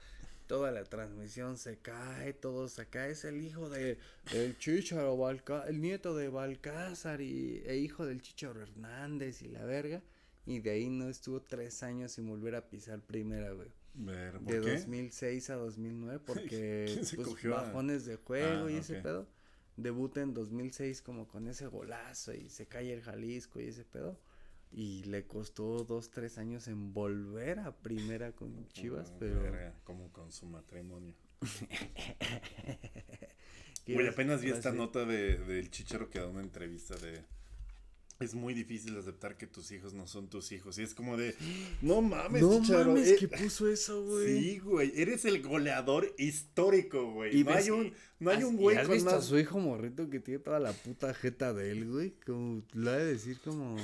Toda 0.47 0.71
la 0.71 0.85
transmisión 0.85 1.57
se 1.57 1.79
cae, 1.79 2.35
todo 2.35 2.69
se 2.69 2.87
cae. 2.87 3.13
Es 3.13 3.25
el 3.25 3.43
hijo 3.43 3.71
de 3.71 3.99
el 4.33 4.59
Chicharo 4.59 5.17
Balcázar, 5.17 5.71
el 5.71 5.81
nieto 5.81 6.15
de 6.15 6.29
Balcázar 6.29 7.23
y 7.23 7.63
e 7.67 7.79
hijo 7.79 8.05
del 8.05 8.21
Chicharo 8.21 8.61
Hernández 8.61 9.41
y 9.41 9.49
la 9.49 9.65
verga. 9.65 10.03
Y 10.45 10.61
de 10.61 10.71
ahí 10.73 10.91
no 10.91 11.09
estuvo 11.09 11.41
tres 11.41 11.83
años 11.83 12.13
sin 12.13 12.29
volver 12.29 12.55
a 12.55 12.69
pisar 12.69 13.01
primera, 13.01 13.51
güey 13.53 13.71
de 13.97 14.61
2006 14.61 15.51
a 15.51 15.55
2009 15.57 16.21
porque 16.27 17.01
pues, 17.17 17.45
bajones 17.45 18.05
de 18.05 18.17
juego 18.17 18.67
ah, 18.67 18.73
y 18.73 18.77
ese 18.77 19.01
pedo. 19.01 19.29
Debuta 19.77 20.23
en 20.23 20.33
2006 20.33 21.03
como 21.03 21.29
con 21.29 21.49
ese 21.49 21.67
golazo 21.67 22.33
y 22.33 22.49
se 22.49 22.67
cae 22.67 22.93
el 22.93 23.03
Jalisco 23.03 23.61
y 23.61 23.69
ese 23.69 23.85
pedo. 23.85 24.19
Y 24.73 25.05
le 25.05 25.27
costó 25.27 25.85
dos, 25.85 26.11
tres 26.11 26.39
años 26.39 26.67
en 26.69 26.93
volver 26.93 27.61
a 27.61 27.77
primera 27.77 28.33
con 28.33 28.69
Chivas, 28.73 29.11
ah, 29.13 29.17
pero... 29.19 29.43
como 29.85 30.11
con 30.13 30.33
su 30.33 30.47
matrimonio. 30.47 31.15
Güey, 33.89 34.09
apenas 34.09 34.43
vi 34.43 34.51
esta 34.51 34.73
nota 34.73 35.05
de, 35.05 35.39
del 35.39 35.71
Chicharo 35.71 36.11
que 36.11 36.19
da 36.19 36.27
una 36.27 36.41
entrevista 36.41 36.97
de 36.97 37.23
es 38.21 38.35
muy 38.35 38.55
difícil 38.55 38.97
aceptar 38.97 39.37
que 39.37 39.47
tus 39.47 39.71
hijos 39.73 39.93
no 39.93 40.07
son 40.07 40.29
tus 40.29 40.53
hijos. 40.53 40.79
Y 40.79 40.83
es 40.83 40.95
como 40.95 41.17
de, 41.17 41.35
no 41.83 42.03
mames, 42.03 42.43
No 42.43 42.61
mames, 42.61 43.09
eh, 43.09 43.17
que 43.17 43.29
puso 43.29 43.69
eso, 43.69 44.05
güey. 44.05 44.41
Sí, 44.41 44.59
güey. 44.59 44.93
Eres 44.95 45.25
el 45.25 45.43
goleador 45.43 46.15
histórico, 46.19 47.13
güey. 47.13 47.45
No 47.45 47.53
hay 47.53 47.71
un, 47.71 47.93
no 48.19 48.31
hay 48.31 48.45
un 48.45 48.57
güey 48.57 48.77
¿Has 48.77 48.89
visto 48.89 49.11
a 49.11 49.23
su 49.23 49.39
hijo 49.39 49.59
morrito 49.59 50.09
que 50.09 50.21
tiene 50.21 50.41
toda 50.41 50.61
la 50.61 50.73
puta 50.73 51.13
jeta 51.15 51.53
de 51.53 51.73
él, 51.73 51.91
güey? 51.91 52.15
Como, 52.25 52.63
lo 52.73 52.91
ha 52.91 52.97
de 52.97 53.07
decir 53.07 53.39
como. 53.41 53.77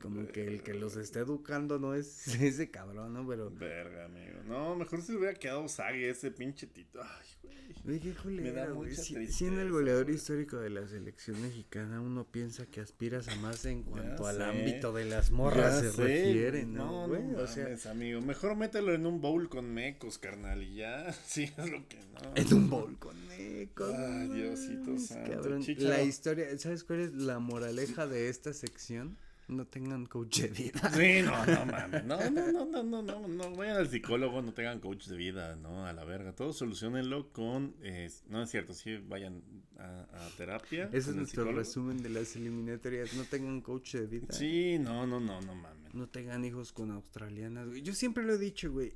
Como 0.00 0.26
que 0.26 0.46
el 0.46 0.62
que 0.62 0.74
los 0.74 0.96
está 0.96 1.20
educando 1.20 1.78
no 1.78 1.94
es 1.94 2.26
ese 2.40 2.70
cabrón, 2.70 3.12
¿no? 3.12 3.26
Pero. 3.26 3.50
Verga, 3.50 4.06
amigo. 4.06 4.42
No, 4.46 4.74
mejor 4.74 5.02
se 5.02 5.14
hubiera 5.14 5.34
quedado 5.34 5.68
Sague 5.68 6.10
ese 6.10 6.30
pinche 6.30 6.66
tito. 6.66 7.00
Ay, 7.02 7.52
güey. 7.84 8.00
qué 8.00 8.12
culero, 8.12 8.74
güey. 8.74 8.94
siendo 8.94 9.60
el 9.60 9.70
goleador 9.70 10.10
histórico 10.10 10.56
de 10.56 10.70
la 10.70 10.86
selección 10.88 11.40
mexicana, 11.40 12.00
uno 12.00 12.24
piensa 12.24 12.66
que 12.66 12.80
aspiras 12.80 13.28
a 13.28 13.36
más 13.36 13.64
en 13.64 13.82
cuanto 13.82 14.26
al 14.26 14.42
ámbito 14.42 14.92
de 14.92 15.04
las 15.04 15.30
morras 15.30 15.80
se 15.80 15.90
refiere, 15.92 16.64
¿no, 16.64 17.06
güey? 17.06 17.22
No, 17.22 17.38
o 17.38 17.46
sea, 17.46 17.76
amigo. 17.90 18.20
Mejor 18.20 18.56
mételo 18.56 18.94
en 18.94 19.06
un 19.06 19.20
bowl 19.20 19.48
con 19.48 19.72
mecos, 19.72 20.18
carnal, 20.18 20.62
y 20.62 20.76
ya. 20.76 21.12
Sí, 21.30 21.44
es 21.44 21.70
lo 21.70 21.86
que 21.88 21.98
no. 22.12 22.32
En 22.34 22.54
un 22.54 22.70
bowl 22.70 22.98
con 22.98 23.16
mecos. 23.28 23.94
Ay, 23.94 24.28
Diosito 24.28 24.98
santo. 24.98 25.58
La 25.78 26.02
historia, 26.02 26.58
¿sabes 26.58 26.84
cuál 26.84 27.00
es 27.00 27.12
la 27.14 27.38
moraleja 27.38 28.06
de 28.06 28.28
esta 28.28 28.52
sección? 28.52 29.16
No 29.50 29.66
tengan 29.66 30.06
coach 30.06 30.40
de 30.40 30.48
vida. 30.48 30.90
Sí, 30.90 31.22
no, 31.22 31.46
no 31.46 31.66
mames. 31.66 32.04
No, 32.04 32.30
no, 32.30 32.52
no, 32.52 32.64
no, 32.66 32.82
no, 32.82 33.02
no, 33.02 33.28
no, 33.28 33.56
vayan 33.56 33.76
al 33.76 33.88
psicólogo, 33.88 34.42
no 34.42 34.52
tengan 34.52 34.80
coach 34.80 35.06
de 35.06 35.16
vida, 35.16 35.56
no, 35.56 35.86
a 35.86 35.92
la 35.92 36.04
verga. 36.04 36.34
Todo 36.34 36.52
solucionenlo 36.52 37.32
con, 37.32 37.74
eh, 37.82 38.10
no 38.28 38.42
es 38.42 38.50
cierto, 38.50 38.72
sí, 38.72 38.96
vayan 38.96 39.42
a, 39.78 40.06
terapia. 40.36 40.88
Ese 40.92 41.10
es 41.10 41.16
nuestro 41.16 41.52
resumen 41.52 42.02
de 42.02 42.10
las 42.10 42.36
eliminatorias, 42.36 43.14
no 43.14 43.24
tengan 43.24 43.60
coach 43.60 43.94
de 43.94 44.06
vida. 44.06 44.26
Sí, 44.30 44.78
no, 44.78 45.06
no, 45.06 45.20
no, 45.20 45.40
no 45.40 45.54
mames. 45.54 45.94
No 45.94 46.08
tengan 46.08 46.44
hijos 46.44 46.72
con 46.72 46.90
australianas, 46.90 47.68
güey. 47.68 47.82
Yo 47.82 47.94
siempre 47.94 48.24
lo 48.24 48.34
he 48.34 48.38
dicho, 48.38 48.70
güey. 48.70 48.92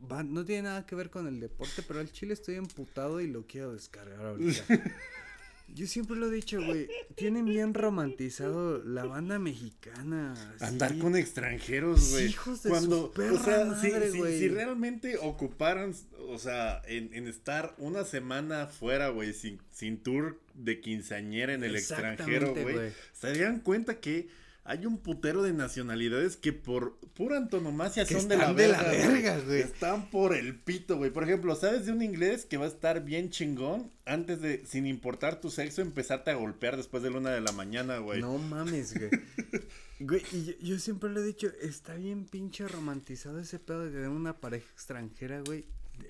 no 0.00 0.44
tiene 0.44 0.62
nada 0.62 0.86
que 0.86 0.94
ver 0.94 1.10
con 1.10 1.26
el 1.26 1.40
deporte, 1.40 1.82
pero 1.86 2.00
al 2.00 2.10
chile 2.10 2.34
estoy 2.34 2.56
emputado 2.56 3.20
y 3.20 3.28
lo 3.28 3.46
quiero 3.46 3.72
descargar 3.72 4.26
ahorita. 4.26 4.64
Yo 5.68 5.86
siempre 5.86 6.16
lo 6.16 6.30
he 6.30 6.34
dicho, 6.34 6.64
güey. 6.64 6.88
Tienen 7.16 7.46
bien 7.46 7.74
romantizado 7.74 8.82
la 8.84 9.04
banda 9.04 9.38
mexicana. 9.38 10.34
Andar 10.60 10.96
con 10.98 11.16
extranjeros, 11.16 12.12
güey. 12.12 12.26
Hijos 12.26 12.62
de 12.62 12.70
Cuando, 12.70 13.12
o 13.12 13.38
sea, 13.38 13.74
si, 13.80 14.48
realmente 14.48 15.16
ocuparan, 15.18 15.94
o 16.28 16.38
sea, 16.38 16.80
en, 16.86 17.26
estar 17.26 17.74
una 17.78 18.04
semana 18.04 18.66
fuera, 18.66 19.08
güey, 19.08 19.32
sin, 19.32 19.58
sin 19.70 19.98
tour 19.98 20.40
de 20.54 20.80
quinceañera 20.80 21.54
en 21.54 21.64
el 21.64 21.74
extranjero, 21.76 22.54
güey, 22.54 22.92
se 23.12 23.26
darían 23.28 23.60
cuenta 23.60 23.98
que 24.00 24.28
hay 24.66 24.86
un 24.86 24.96
putero 24.96 25.42
de 25.42 25.52
nacionalidades 25.52 26.38
que 26.38 26.54
por 26.54 26.96
pura 27.14 27.36
antonomasia 27.36 28.06
son 28.06 28.28
de 28.28 28.38
la, 28.38 28.52
verga, 28.52 29.38
güey. 29.40 29.60
Están 29.60 30.10
por 30.10 30.34
el 30.34 30.58
pito, 30.58 30.96
güey. 30.96 31.10
Por 31.10 31.24
ejemplo, 31.24 31.54
¿sabes 31.54 31.84
de 31.84 31.92
un 31.92 32.00
inglés 32.00 32.46
que 32.46 32.56
va 32.56 32.64
a 32.64 32.68
estar 32.68 33.04
bien 33.04 33.28
chingón 33.28 33.92
antes 34.06 34.40
de, 34.40 34.64
sin 34.64 34.86
importar 34.86 35.38
tu 35.38 35.50
sexo, 35.50 35.82
empezarte 35.82 36.30
a 36.30 36.34
golpear 36.34 36.78
después 36.78 37.02
de 37.02 37.10
la 37.10 37.18
una 37.18 37.30
de 37.30 37.42
la 37.42 37.52
mañana, 37.52 37.98
güey? 37.98 38.22
No 38.22 38.38
mames, 38.38 38.98
güey. 38.98 39.10
güey, 40.00 40.22
y 40.32 40.66
yo, 40.66 40.78
siempre 40.78 41.10
lo 41.10 41.20
he 41.20 41.24
dicho, 41.24 41.48
está 41.60 41.94
bien 41.94 42.24
pinche 42.24 42.66
romantizado 42.66 43.40
ese 43.40 43.58
pedo 43.58 43.84
de 43.84 43.90
tener 43.90 44.08
una 44.08 44.38
pareja 44.40 44.66
extranjera, 44.72 45.42
güey. 45.42 45.66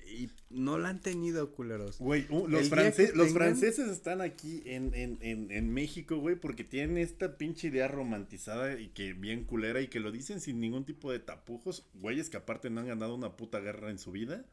Y 0.07 0.29
no 0.55 0.77
la 0.77 0.89
han 0.89 1.01
tenido, 1.01 1.51
culeros. 1.51 1.99
Güey, 1.99 2.27
los, 2.29 2.69
los 3.15 3.33
franceses 3.33 3.89
están 3.89 4.21
aquí 4.21 4.63
en, 4.65 4.93
en, 4.93 5.17
en, 5.21 5.51
en 5.51 5.73
México, 5.73 6.17
güey, 6.17 6.35
porque 6.35 6.63
tienen 6.63 6.97
esta 6.97 7.37
pinche 7.37 7.67
idea 7.67 7.87
romantizada 7.87 8.79
y 8.79 8.87
que 8.87 9.13
bien 9.13 9.43
culera 9.43 9.81
y 9.81 9.87
que 9.87 9.99
lo 9.99 10.11
dicen 10.11 10.39
sin 10.39 10.59
ningún 10.59 10.85
tipo 10.85 11.11
de 11.11 11.19
tapujos. 11.19 11.85
Güeyes 11.95 12.29
que 12.29 12.37
aparte 12.37 12.69
no 12.69 12.81
han 12.81 12.87
ganado 12.87 13.15
una 13.15 13.35
puta 13.35 13.59
guerra 13.59 13.89
en 13.89 13.99
su 13.99 14.11
vida. 14.11 14.45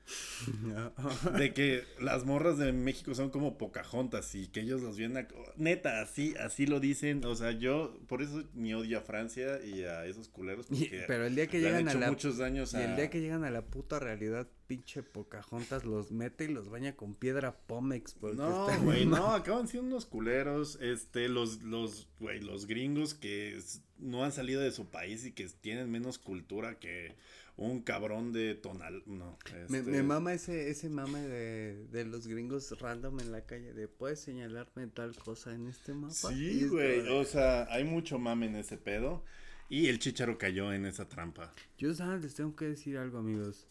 de 1.38 1.54
que 1.54 1.84
las 2.00 2.24
morras 2.24 2.58
de 2.58 2.72
México 2.72 3.14
son 3.14 3.30
como 3.30 3.58
pocajontas 3.58 4.34
y 4.34 4.48
que 4.48 4.60
ellos 4.60 4.82
los 4.82 4.96
vienen 4.96 5.18
a... 5.18 5.28
Neta, 5.56 6.02
así, 6.02 6.34
así 6.38 6.66
lo 6.66 6.80
dicen. 6.80 7.24
O 7.24 7.34
sea, 7.36 7.52
yo 7.52 7.98
por 8.08 8.22
eso 8.22 8.42
ni 8.54 8.74
odio 8.74 8.98
a 8.98 9.02
Francia 9.02 9.64
y 9.64 9.82
a 9.84 10.06
esos 10.06 10.28
culeros. 10.28 10.66
pero 11.06 11.26
el 11.26 11.34
día 11.34 11.46
que 11.46 11.60
llegan 11.60 11.88
a 11.88 11.94
la... 11.94 12.10
muchos 12.10 12.38
daños 12.38 12.74
Y 12.74 12.78
el 12.78 12.96
día 12.96 13.10
que 13.10 13.20
llegan 13.20 13.44
a 13.44 13.50
la 13.50 13.62
puta 13.62 13.98
realidad, 13.98 14.48
pinche 14.66 15.02
Pocahontas 15.02 15.84
los 15.92 16.10
mete 16.10 16.44
y 16.44 16.48
los 16.48 16.70
baña 16.70 16.96
con 16.96 17.14
piedra 17.14 17.54
Pomex. 17.66 18.16
No, 18.22 18.66
güey, 18.82 19.04
no, 19.04 19.34
acaban 19.34 19.68
siendo 19.68 19.88
unos 19.88 20.06
culeros. 20.06 20.78
Este, 20.80 21.28
los, 21.28 21.62
los, 21.62 22.08
güey, 22.18 22.40
los 22.40 22.66
gringos 22.66 23.14
que 23.14 23.60
no 23.98 24.24
han 24.24 24.32
salido 24.32 24.62
de 24.62 24.72
su 24.72 24.86
país 24.86 25.24
y 25.26 25.32
que 25.32 25.46
tienen 25.60 25.90
menos 25.90 26.18
cultura 26.18 26.78
que 26.78 27.14
un 27.56 27.82
cabrón 27.82 28.32
de 28.32 28.54
tonal. 28.54 29.02
No, 29.04 29.38
me, 29.68 29.78
este 29.80 30.02
mama 30.02 30.32
ese, 30.32 30.70
ese 30.70 30.88
mame 30.88 31.20
de, 31.20 31.86
de 31.88 32.04
los 32.06 32.26
gringos 32.26 32.78
random 32.80 33.20
en 33.20 33.30
la 33.30 33.44
calle. 33.44 33.74
De 33.74 33.86
puedes 33.86 34.20
señalarme 34.20 34.86
tal 34.86 35.14
cosa 35.14 35.54
en 35.54 35.68
este 35.68 35.92
mapa. 35.92 36.14
Sí, 36.14 36.66
güey, 36.68 37.06
o 37.08 37.24
sea, 37.24 37.66
hay 37.70 37.84
mucho 37.84 38.18
mame 38.18 38.46
en 38.46 38.56
ese 38.56 38.78
pedo. 38.78 39.24
Y 39.68 39.88
el 39.88 39.98
chicharo 39.98 40.36
cayó 40.36 40.72
en 40.72 40.86
esa 40.86 41.08
trampa. 41.08 41.54
Yo, 41.78 41.94
¿sabes? 41.94 42.22
Les 42.22 42.34
tengo 42.34 42.56
que 42.56 42.66
decir 42.66 42.98
algo, 42.98 43.18
amigos 43.18 43.66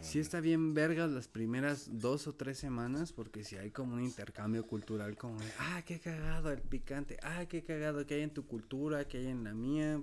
si 0.00 0.18
está 0.18 0.40
bien 0.40 0.74
vergas 0.74 1.10
las 1.10 1.28
primeras 1.28 2.00
dos 2.00 2.26
o 2.26 2.34
tres 2.34 2.58
semanas, 2.58 3.12
porque 3.12 3.44
si 3.44 3.56
hay 3.56 3.70
como 3.70 3.94
un 3.94 4.02
intercambio 4.02 4.66
cultural, 4.66 5.16
como 5.16 5.40
de, 5.40 5.50
ah, 5.58 5.82
qué 5.84 5.98
cagado 5.98 6.50
el 6.50 6.60
picante, 6.60 7.18
ah, 7.22 7.44
qué 7.48 7.62
cagado 7.62 8.06
que 8.06 8.14
hay 8.14 8.22
en 8.22 8.30
tu 8.30 8.46
cultura, 8.46 9.06
que 9.06 9.18
hay 9.18 9.28
en 9.28 9.44
la 9.44 9.54
mía. 9.54 10.00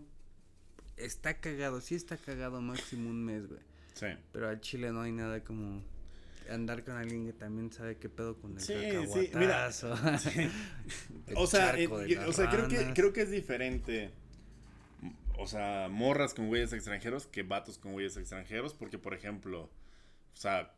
Está 0.98 1.40
cagado, 1.40 1.80
sí 1.82 1.96
está 1.96 2.18
cagado 2.18 2.62
máximo 2.62 3.10
un 3.10 3.24
mes, 3.24 3.48
güey. 3.48 3.62
Sí. 3.94 4.08
Pero 4.32 4.50
al 4.50 4.60
chile 4.60 4.92
no 4.92 5.02
hay 5.02 5.12
nada 5.12 5.44
como 5.44 5.82
andar 6.50 6.84
con 6.84 6.96
alguien 6.96 7.26
que 7.26 7.34
también 7.34 7.72
sabe 7.72 7.98
qué 7.98 8.10
pedo 8.10 8.36
con 8.38 8.54
el 8.54 8.62
sí, 8.62 8.74
sí, 9.14 9.32
mira, 9.36 9.68
o 11.36 11.48
sea, 11.48 11.76
o 12.26 12.34
sea 12.34 12.50
creo 12.50 12.68
que 12.68 12.92
creo 12.94 13.14
que 13.14 13.22
es 13.22 13.32
diferente 13.32 14.12
o 15.40 15.48
sea, 15.48 15.88
morras 15.90 16.34
con 16.34 16.48
güeyes 16.48 16.74
extranjeros 16.74 17.26
que 17.26 17.44
vatos 17.44 17.78
con 17.78 17.94
güeyes 17.94 18.18
extranjeros, 18.18 18.74
porque 18.74 18.98
por 18.98 19.14
ejemplo, 19.14 19.70
o 20.34 20.38
sea, 20.38 20.74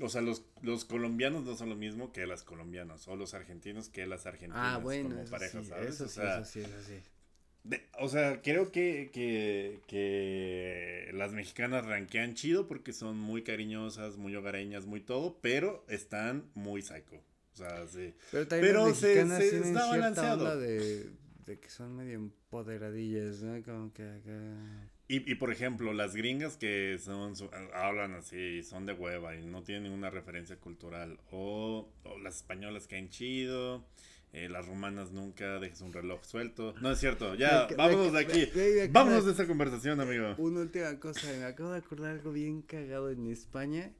o 0.00 0.08
sea 0.08 0.20
los, 0.20 0.44
los 0.60 0.84
colombianos 0.84 1.44
no 1.44 1.56
son 1.56 1.70
lo 1.70 1.76
mismo 1.76 2.12
que 2.12 2.26
las 2.26 2.42
colombianas, 2.42 3.08
o 3.08 3.16
los 3.16 3.32
argentinos 3.32 3.88
que 3.88 4.06
las 4.06 4.26
argentinas 4.26 4.76
ah, 4.76 4.78
bueno, 4.78 5.10
como 5.10 5.24
parejas, 5.24 5.66
¿sabes? 5.66 5.94
Eso 5.94 6.04
o 6.04 6.08
sea, 6.08 6.44
sí, 6.44 6.60
eso 6.60 6.82
sí. 6.86 7.78
o 7.98 8.08
sea, 8.08 8.42
creo 8.42 8.70
que, 8.70 9.10
que, 9.12 9.80
que 9.86 11.10
las 11.14 11.32
mexicanas 11.32 11.86
ranquean 11.86 12.34
chido 12.34 12.68
porque 12.68 12.92
son 12.92 13.18
muy 13.18 13.44
cariñosas, 13.44 14.18
muy 14.18 14.36
hogareñas, 14.36 14.84
muy 14.84 15.00
todo, 15.00 15.38
pero 15.40 15.84
están 15.88 16.50
muy 16.54 16.82
psycho. 16.82 17.16
O 17.54 17.56
sea, 17.56 17.86
sí. 17.86 18.14
Pero, 18.30 18.46
pero 18.48 18.94
se, 18.94 19.26
se 19.26 19.58
está 19.60 19.86
balanceado. 19.86 20.60
De, 20.60 21.10
de 21.46 21.58
que 21.60 21.70
son 21.70 21.96
medio 21.96 22.14
empoderadillas, 22.14 23.42
¿no? 23.42 23.62
Como 23.62 23.92
que 23.92 24.02
acá... 24.02 24.90
Y, 25.08 25.30
y 25.30 25.36
por 25.36 25.52
ejemplo, 25.52 25.92
las 25.92 26.16
gringas 26.16 26.56
que 26.56 26.98
son 26.98 27.34
hablan 27.72 28.14
así, 28.14 28.64
son 28.64 28.84
de 28.84 28.92
hueva 28.92 29.36
y 29.36 29.46
no 29.46 29.62
tienen 29.62 29.84
ninguna 29.84 30.10
referencia 30.10 30.56
cultural. 30.56 31.20
O, 31.30 31.88
las 32.22 32.36
españolas 32.36 32.88
que 32.88 32.96
han 32.96 33.08
chido. 33.08 33.86
Eh, 34.32 34.48
las 34.50 34.66
rumanas 34.66 35.12
nunca 35.12 35.60
dejes 35.60 35.80
un 35.80 35.92
reloj 35.92 36.22
suelto. 36.24 36.74
No 36.82 36.90
es 36.90 36.98
cierto, 36.98 37.36
ya, 37.36 37.68
vámonos 37.76 38.12
de 38.12 38.18
aquí. 38.18 38.48
vámonos 38.90 39.24
de 39.24 39.30
esta 39.30 39.46
conversación, 39.46 40.00
amigo. 40.00 40.34
Una 40.36 40.60
última 40.60 40.98
cosa, 40.98 41.28
me 41.38 41.44
acabo 41.44 41.70
de 41.70 41.78
acordar 41.78 42.10
algo 42.10 42.32
bien 42.32 42.60
cagado 42.60 43.08
en 43.10 43.28
España. 43.28 43.92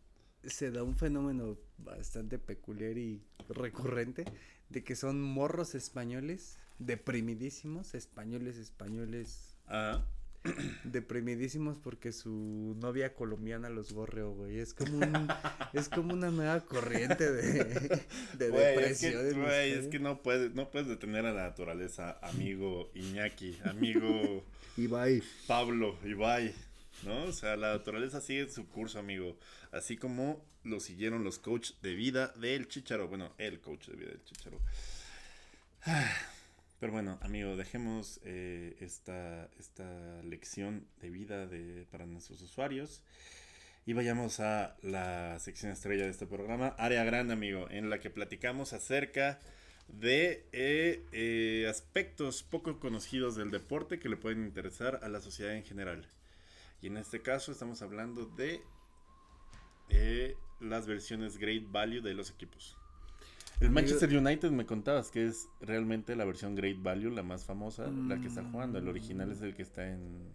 Se 0.42 0.70
da 0.72 0.82
un 0.82 0.96
fenómeno 0.96 1.56
bastante 1.78 2.38
peculiar 2.38 2.98
y 2.98 3.22
recurrente 3.48 4.24
de 4.68 4.84
que 4.84 4.96
son 4.96 5.20
morros 5.22 5.74
españoles 5.74 6.58
deprimidísimos, 6.78 7.94
españoles, 7.94 8.56
españoles. 8.56 9.56
Ah. 9.68 10.04
Deprimidísimos 10.84 11.78
porque 11.78 12.12
su 12.12 12.76
novia 12.78 13.14
colombiana 13.14 13.68
los 13.68 13.92
gorreó, 13.92 14.32
güey. 14.32 14.58
Es 14.58 14.74
como 14.74 14.98
un, 14.98 15.28
es 15.72 15.88
como 15.88 16.14
una 16.14 16.30
nueva 16.30 16.60
corriente 16.64 17.32
de, 17.32 17.64
de 18.38 18.50
depresión. 18.50 19.26
Es 19.26 19.34
que, 19.34 19.40
güey, 19.40 19.72
es 19.72 19.88
que 19.88 19.98
no 19.98 20.22
puedes, 20.22 20.54
no 20.54 20.70
puedes 20.70 20.86
detener 20.86 21.26
a 21.26 21.32
la 21.32 21.42
naturaleza, 21.44 22.18
amigo 22.22 22.90
Iñaki, 22.94 23.58
amigo 23.64 24.44
Ibai. 24.76 25.22
Pablo, 25.46 25.98
Ibai. 26.04 26.54
¿No? 27.04 27.24
O 27.24 27.32
sea, 27.32 27.56
la 27.56 27.72
naturaleza 27.72 28.20
sigue 28.20 28.48
su 28.48 28.66
curso, 28.68 28.98
amigo. 28.98 29.36
Así 29.70 29.96
como 29.96 30.42
lo 30.66 30.80
siguieron 30.80 31.24
los 31.24 31.38
coaches 31.38 31.76
de 31.82 31.94
vida 31.94 32.28
del 32.36 32.68
Chicharo. 32.68 33.08
Bueno, 33.08 33.32
el 33.38 33.60
coach 33.60 33.86
de 33.88 33.96
vida 33.96 34.10
del 34.10 34.24
Chicharo. 34.24 34.60
Pero 36.80 36.92
bueno, 36.92 37.18
amigo, 37.22 37.56
dejemos 37.56 38.20
eh, 38.24 38.76
esta, 38.80 39.48
esta 39.58 40.22
lección 40.24 40.86
de 41.00 41.10
vida 41.10 41.46
de, 41.46 41.86
para 41.90 42.04
nuestros 42.04 42.42
usuarios 42.42 43.02
y 43.86 43.94
vayamos 43.94 44.40
a 44.40 44.76
la 44.82 45.38
sección 45.38 45.72
estrella 45.72 46.04
de 46.04 46.10
este 46.10 46.26
programa, 46.26 46.74
Área 46.76 47.02
Grande, 47.04 47.32
amigo, 47.32 47.66
en 47.70 47.88
la 47.88 47.98
que 47.98 48.10
platicamos 48.10 48.72
acerca 48.72 49.40
de 49.88 50.44
eh, 50.52 51.06
eh, 51.12 51.66
aspectos 51.70 52.42
poco 52.42 52.78
conocidos 52.78 53.36
del 53.36 53.50
deporte 53.50 53.98
que 53.98 54.08
le 54.08 54.16
pueden 54.16 54.44
interesar 54.44 55.00
a 55.02 55.08
la 55.08 55.20
sociedad 55.20 55.54
en 55.54 55.64
general. 55.64 56.06
Y 56.82 56.88
en 56.88 56.98
este 56.98 57.22
caso 57.22 57.52
estamos 57.52 57.80
hablando 57.80 58.26
de 58.26 58.60
las 60.60 60.86
versiones 60.86 61.38
Great 61.38 61.70
Value 61.70 62.00
de 62.00 62.14
los 62.14 62.30
equipos. 62.30 62.76
El 63.60 63.70
Manchester 63.70 64.14
United 64.14 64.50
me 64.50 64.66
contabas 64.66 65.10
que 65.10 65.26
es 65.26 65.48
realmente 65.60 66.14
la 66.14 66.26
versión 66.26 66.54
Great 66.54 66.82
Value, 66.82 67.10
la 67.10 67.22
más 67.22 67.44
famosa, 67.44 67.90
la 67.90 68.20
que 68.20 68.28
está 68.28 68.44
jugando. 68.44 68.78
El 68.78 68.88
original 68.88 69.32
es 69.32 69.40
el 69.40 69.54
que 69.54 69.62
está 69.62 69.88
en 69.90 70.34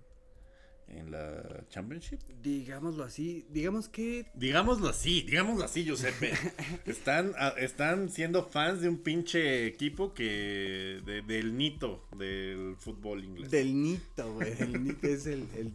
en 0.95 1.11
la 1.11 1.63
Championship. 1.69 2.19
Digámoslo 2.41 3.03
así, 3.03 3.45
digamos 3.49 3.87
que... 3.87 4.25
Digámoslo 4.33 4.89
así, 4.89 5.21
digámoslo 5.21 5.63
así, 5.63 5.83
Giuseppe. 5.83 6.33
están, 6.85 7.33
están 7.57 8.09
siendo 8.09 8.43
fans 8.43 8.81
de 8.81 8.89
un 8.89 8.97
pinche 8.97 9.67
equipo 9.67 10.13
que... 10.13 11.01
del 11.27 11.57
Nito, 11.57 12.07
del 12.17 12.75
fútbol 12.77 13.23
inglés. 13.23 13.51
Del 13.51 13.81
Nito, 13.81 14.33
güey. 14.33 14.53
El 14.59 14.83
Nito 14.83 15.07
es 15.07 15.25
el, 15.27 15.47
el, 15.55 15.73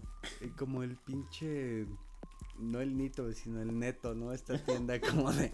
como 0.56 0.82
el 0.82 0.96
pinche... 0.96 1.86
No 2.58 2.80
el 2.80 2.96
Nito, 2.96 3.32
sino 3.32 3.60
el 3.60 3.78
Neto, 3.78 4.14
¿no? 4.14 4.32
Esta 4.32 4.62
tienda 4.64 5.00
como 5.00 5.32
de... 5.32 5.52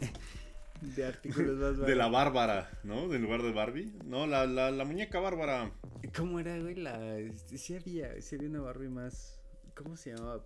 De 0.80 1.06
artículos 1.06 1.58
más 1.58 1.86
De 1.86 1.94
la 1.94 2.08
Bárbara, 2.08 2.68
¿no? 2.82 3.06
Del 3.06 3.22
lugar 3.22 3.42
de 3.42 3.52
Barbie. 3.52 3.92
No, 4.04 4.26
la, 4.26 4.46
la, 4.46 4.72
la 4.72 4.84
muñeca 4.84 5.20
Bárbara. 5.20 5.72
¿Cómo 6.16 6.40
era, 6.40 6.58
güey? 6.58 6.74
La... 6.74 6.98
Sí 7.46 7.76
había, 7.76 8.20
sí 8.20 8.34
había 8.34 8.48
una 8.48 8.62
Barbie 8.62 8.88
más 8.88 9.42
¿Cómo 9.74 9.96
se 9.96 10.14
llamaba? 10.14 10.44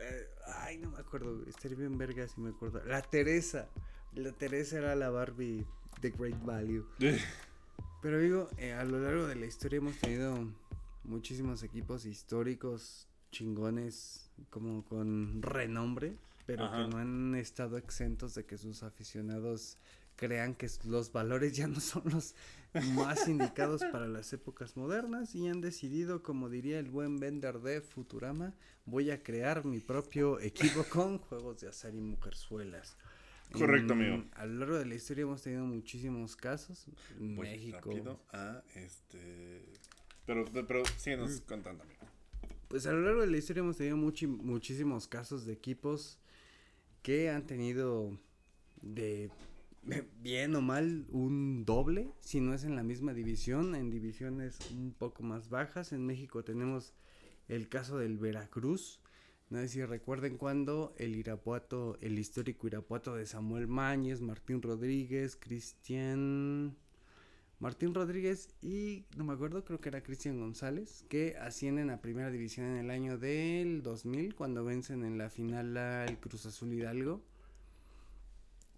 Eh, 0.00 0.28
ay, 0.62 0.78
no 0.78 0.90
me 0.90 0.98
acuerdo. 0.98 1.44
Estaría 1.46 1.76
bien 1.76 1.96
verga 1.98 2.26
si 2.26 2.40
me 2.40 2.50
acuerdo. 2.50 2.82
La 2.84 3.02
Teresa. 3.02 3.68
La 4.14 4.32
Teresa 4.32 4.78
era 4.78 4.96
la 4.96 5.10
Barbie 5.10 5.66
de 6.00 6.10
Great 6.10 6.42
Value. 6.44 6.86
Pero 8.02 8.18
digo, 8.18 8.48
eh, 8.58 8.72
a 8.72 8.84
lo 8.84 8.98
largo 8.98 9.26
de 9.26 9.36
la 9.36 9.46
historia 9.46 9.78
hemos 9.78 9.98
tenido 9.98 10.48
muchísimos 11.04 11.62
equipos 11.62 12.06
históricos 12.06 13.08
chingones 13.30 14.29
como 14.48 14.84
con 14.84 15.42
renombre, 15.42 16.16
pero 16.46 16.70
que 16.70 16.88
no 16.88 16.98
han 16.98 17.34
estado 17.34 17.76
exentos 17.76 18.34
de 18.34 18.44
que 18.44 18.58
sus 18.58 18.82
aficionados 18.82 19.78
crean 20.16 20.54
que 20.54 20.68
los 20.84 21.12
valores 21.12 21.56
ya 21.56 21.66
no 21.66 21.80
son 21.80 22.02
los 22.06 22.34
más 22.94 23.26
indicados 23.28 23.82
para 23.90 24.06
las 24.06 24.32
épocas 24.32 24.76
modernas 24.76 25.34
y 25.34 25.48
han 25.48 25.60
decidido, 25.60 26.22
como 26.22 26.48
diría 26.48 26.78
el 26.78 26.90
buen 26.90 27.18
vender 27.18 27.60
de 27.60 27.80
Futurama, 27.80 28.54
voy 28.84 29.10
a 29.10 29.22
crear 29.22 29.64
mi 29.64 29.80
propio 29.80 30.38
equipo 30.40 30.84
con 30.84 31.18
juegos 31.18 31.60
de 31.60 31.68
azar 31.68 31.94
y 31.94 32.00
mujerzuelas. 32.00 32.96
Correcto, 33.52 33.94
amigo. 33.94 34.24
A 34.34 34.46
lo 34.46 34.60
largo 34.60 34.78
de 34.78 34.86
la 34.86 34.94
historia 34.94 35.22
hemos 35.22 35.42
tenido 35.42 35.64
muchísimos 35.64 36.36
casos. 36.36 36.86
En 37.18 37.36
México. 37.36 38.20
a 38.32 38.62
este. 38.74 39.64
Pero, 40.24 40.44
pero 40.68 40.84
síguenos 40.96 41.40
mm. 41.40 41.44
contando, 41.48 41.82
amigo. 41.82 41.99
Pues 42.70 42.86
a 42.86 42.92
lo 42.92 43.00
largo 43.00 43.22
de 43.22 43.26
la 43.26 43.36
historia 43.36 43.62
hemos 43.62 43.78
tenido 43.78 43.96
muchísimos 43.96 45.08
casos 45.08 45.44
de 45.44 45.52
equipos 45.52 46.20
que 47.02 47.28
han 47.28 47.44
tenido 47.44 48.16
de 48.80 49.28
bien 50.22 50.54
o 50.54 50.60
mal 50.60 51.04
un 51.10 51.64
doble, 51.64 52.12
si 52.20 52.40
no 52.40 52.54
es 52.54 52.62
en 52.62 52.76
la 52.76 52.84
misma 52.84 53.12
división, 53.12 53.74
en 53.74 53.90
divisiones 53.90 54.56
un 54.70 54.92
poco 54.92 55.24
más 55.24 55.48
bajas. 55.48 55.92
En 55.92 56.06
México 56.06 56.44
tenemos 56.44 56.94
el 57.48 57.68
caso 57.68 57.98
del 57.98 58.18
Veracruz. 58.18 59.00
No 59.48 59.58
sé 59.58 59.68
si 59.68 59.84
recuerden 59.84 60.38
cuando 60.38 60.94
el 60.96 61.16
Irapuato, 61.16 61.98
el 62.00 62.20
histórico 62.20 62.68
Irapuato 62.68 63.16
de 63.16 63.26
Samuel 63.26 63.66
Mañez, 63.66 64.20
Martín 64.20 64.62
Rodríguez, 64.62 65.34
Cristian... 65.34 66.76
Martín 67.60 67.92
Rodríguez 67.92 68.48
y 68.62 69.04
no 69.18 69.24
me 69.24 69.34
acuerdo, 69.34 69.66
creo 69.66 69.82
que 69.82 69.90
era 69.90 70.02
Cristian 70.02 70.40
González, 70.40 71.04
que 71.10 71.36
ascienden 71.36 71.90
a 71.90 72.00
primera 72.00 72.30
división 72.30 72.66
en 72.66 72.78
el 72.78 72.90
año 72.90 73.18
del 73.18 73.82
2000 73.82 74.34
cuando 74.34 74.64
vencen 74.64 75.04
en 75.04 75.18
la 75.18 75.28
final 75.28 75.76
al 75.76 76.18
Cruz 76.20 76.46
Azul 76.46 76.72
Hidalgo. 76.72 77.20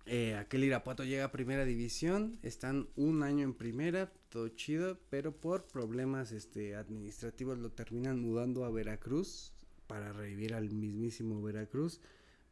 Eh, 0.06 0.34
aquel 0.34 0.64
Irapuato 0.64 1.04
llega 1.04 1.26
a 1.26 1.30
primera 1.30 1.64
división, 1.64 2.40
están 2.42 2.88
un 2.96 3.22
año 3.22 3.44
en 3.44 3.54
primera, 3.54 4.12
todo 4.30 4.48
chido, 4.48 4.98
pero 5.10 5.30
por 5.30 5.68
problemas 5.68 6.32
este, 6.32 6.74
administrativos 6.74 7.58
lo 7.58 7.70
terminan 7.70 8.18
mudando 8.18 8.64
a 8.64 8.70
Veracruz 8.70 9.52
para 9.86 10.12
revivir 10.12 10.54
al 10.54 10.70
mismísimo 10.70 11.40
Veracruz, 11.40 12.00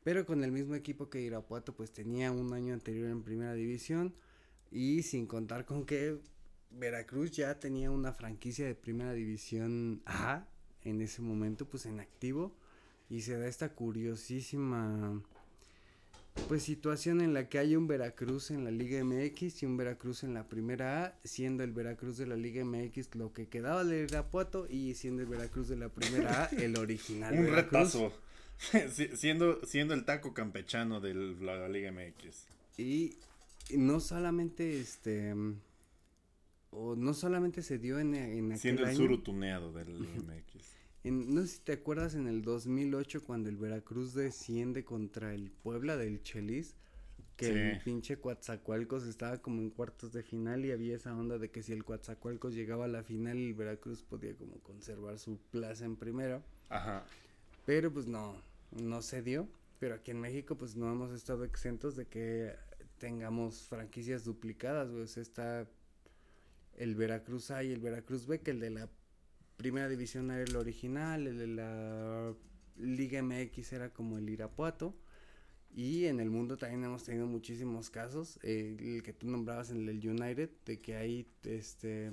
pero 0.04 0.24
con 0.24 0.44
el 0.44 0.52
mismo 0.52 0.76
equipo 0.76 1.10
que 1.10 1.22
Irapuato 1.22 1.74
pues 1.74 1.90
tenía 1.90 2.30
un 2.30 2.52
año 2.52 2.72
anterior 2.72 3.08
en 3.08 3.24
primera 3.24 3.54
división 3.54 4.14
y 4.70 5.02
sin 5.02 5.26
contar 5.26 5.64
con 5.64 5.84
que 5.84 6.18
Veracruz 6.70 7.32
ya 7.32 7.58
tenía 7.58 7.90
una 7.90 8.12
franquicia 8.12 8.66
de 8.66 8.74
primera 8.74 9.12
división 9.12 10.02
A 10.06 10.46
en 10.82 11.00
ese 11.00 11.22
momento 11.22 11.68
pues 11.68 11.86
en 11.86 12.00
activo 12.00 12.54
y 13.08 13.22
se 13.22 13.36
da 13.36 13.46
esta 13.46 13.70
curiosísima 13.74 15.20
pues 16.48 16.62
situación 16.62 17.20
en 17.20 17.34
la 17.34 17.48
que 17.48 17.58
hay 17.58 17.76
un 17.76 17.86
Veracruz 17.86 18.50
en 18.50 18.64
la 18.64 18.70
Liga 18.70 19.02
MX 19.04 19.62
y 19.62 19.66
un 19.66 19.76
Veracruz 19.76 20.22
en 20.24 20.34
la 20.34 20.48
Primera 20.48 21.04
A, 21.04 21.18
siendo 21.24 21.64
el 21.64 21.72
Veracruz 21.72 22.16
de 22.18 22.26
la 22.26 22.36
Liga 22.36 22.64
MX 22.64 23.14
lo 23.14 23.32
que 23.32 23.48
quedaba 23.48 23.84
de 23.84 24.04
Irapuato 24.04 24.66
y 24.68 24.94
siendo 24.94 25.22
el 25.22 25.28
Veracruz 25.28 25.68
de 25.68 25.76
la 25.76 25.88
Primera 25.88 26.44
A 26.44 26.46
el 26.56 26.78
original. 26.78 27.34
un 27.38 27.48
retazo. 27.48 28.12
siendo, 29.14 29.64
siendo 29.66 29.94
el 29.94 30.04
taco 30.04 30.34
campechano 30.34 31.00
de 31.00 31.14
la 31.14 31.68
Liga 31.68 31.90
MX. 31.92 32.46
Y 32.78 33.16
no 33.76 34.00
solamente 34.00 34.80
este 34.80 35.34
o 36.70 36.94
no 36.94 37.14
solamente 37.14 37.62
se 37.62 37.78
dio 37.78 37.98
en, 37.98 38.14
en 38.14 38.46
aquel 38.46 38.58
siendo 38.58 38.86
el 38.86 38.96
surutuneado 38.96 39.72
de 39.72 39.84
la 39.84 39.90
Liga 39.90 40.14
MX 40.16 40.80
no 41.04 41.42
sé 41.42 41.48
si 41.48 41.60
te 41.60 41.72
acuerdas 41.72 42.14
en 42.14 42.26
el 42.26 42.42
2008 42.42 43.24
cuando 43.24 43.48
el 43.48 43.56
Veracruz 43.56 44.12
desciende 44.12 44.84
contra 44.84 45.34
el 45.34 45.50
Puebla 45.50 45.96
del 45.96 46.22
Chelis, 46.22 46.76
que 47.36 47.48
el 47.48 47.80
pinche 47.80 48.18
Coatzacoalcos 48.18 49.06
estaba 49.06 49.38
como 49.38 49.62
en 49.62 49.70
cuartos 49.70 50.12
de 50.12 50.22
final 50.22 50.66
y 50.66 50.72
había 50.72 50.94
esa 50.94 51.16
onda 51.16 51.38
de 51.38 51.50
que 51.50 51.62
si 51.62 51.72
el 51.72 51.84
Coatzacoalcos 51.84 52.54
llegaba 52.54 52.84
a 52.84 52.88
la 52.88 53.02
final 53.02 53.38
el 53.38 53.54
Veracruz 53.54 54.02
podía 54.02 54.36
como 54.36 54.58
conservar 54.58 55.18
su 55.18 55.38
plaza 55.50 55.86
en 55.86 55.96
primera. 55.96 56.42
Ajá. 56.68 57.06
Pero 57.64 57.90
pues 57.90 58.06
no, 58.06 58.36
no 58.72 59.00
se 59.00 59.22
dio. 59.22 59.48
Pero 59.78 59.94
aquí 59.94 60.10
en 60.10 60.20
México 60.20 60.56
pues 60.56 60.76
no 60.76 60.92
hemos 60.92 61.12
estado 61.12 61.44
exentos 61.44 61.96
de 61.96 62.04
que 62.04 62.54
tengamos 63.00 63.66
franquicias 63.66 64.24
duplicadas, 64.24 64.90
pues 64.90 65.16
está 65.16 65.66
el 66.76 66.94
Veracruz 66.94 67.50
A 67.50 67.64
y 67.64 67.72
el 67.72 67.80
Veracruz 67.80 68.26
B, 68.26 68.40
que 68.40 68.52
el 68.52 68.60
de 68.60 68.70
la 68.70 68.88
primera 69.56 69.88
división 69.88 70.30
era 70.30 70.42
el 70.42 70.54
original, 70.54 71.26
el 71.26 71.38
de 71.38 71.46
la 71.48 72.34
Liga 72.76 73.22
MX 73.22 73.72
era 73.72 73.92
como 73.92 74.18
el 74.18 74.28
Irapuato. 74.28 74.94
Y 75.72 76.06
en 76.06 76.20
el 76.20 76.30
mundo 76.30 76.56
también 76.56 76.84
hemos 76.84 77.04
tenido 77.04 77.26
muchísimos 77.26 77.90
casos, 77.90 78.38
eh, 78.42 78.76
el 78.78 79.02
que 79.02 79.12
tú 79.12 79.28
nombrabas 79.28 79.70
en 79.70 79.88
el 79.88 80.08
United, 80.08 80.50
de 80.66 80.80
que 80.80 80.96
hay 80.96 81.26
este 81.44 82.12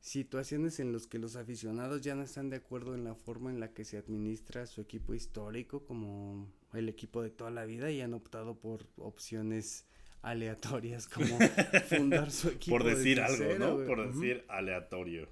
situaciones 0.00 0.80
en 0.80 0.92
las 0.92 1.06
que 1.06 1.18
los 1.18 1.36
aficionados 1.36 2.00
ya 2.02 2.14
no 2.14 2.22
están 2.22 2.50
de 2.50 2.56
acuerdo 2.56 2.94
en 2.94 3.04
la 3.04 3.14
forma 3.14 3.50
en 3.50 3.60
la 3.60 3.72
que 3.72 3.84
se 3.84 3.98
administra 3.98 4.66
su 4.66 4.80
equipo 4.80 5.14
histórico 5.14 5.84
como 5.84 6.48
el 6.72 6.88
equipo 6.88 7.22
de 7.22 7.30
toda 7.30 7.50
la 7.50 7.64
vida 7.64 7.90
y 7.90 8.00
han 8.00 8.14
optado 8.14 8.58
por 8.58 8.86
opciones 8.96 9.86
aleatorias 10.22 11.08
como 11.08 11.26
fundar 11.88 12.30
su 12.30 12.48
equipo. 12.48 12.78
Por 12.78 12.84
decir 12.84 13.20
algo, 13.20 13.58
¿no? 13.58 13.84
Por 13.84 14.12
decir 14.12 14.44
aleatorio. 14.48 15.28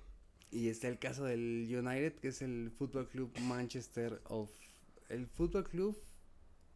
Y 0.51 0.69
está 0.69 0.89
el 0.89 0.99
caso 0.99 1.25
del 1.25 1.67
United, 1.71 2.15
que 2.17 2.29
es 2.29 2.43
el 2.43 2.73
Fútbol 2.77 3.09
Club 3.09 3.33
Manchester 3.43 4.21
of. 4.25 4.51
El 5.09 5.27
Fútbol 5.27 5.69
Club 5.69 6.03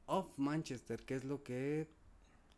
of 0.07 0.39
Manchester, 0.39 1.05
que 1.05 1.15
es 1.15 1.25
lo 1.25 1.43
que 1.43 1.89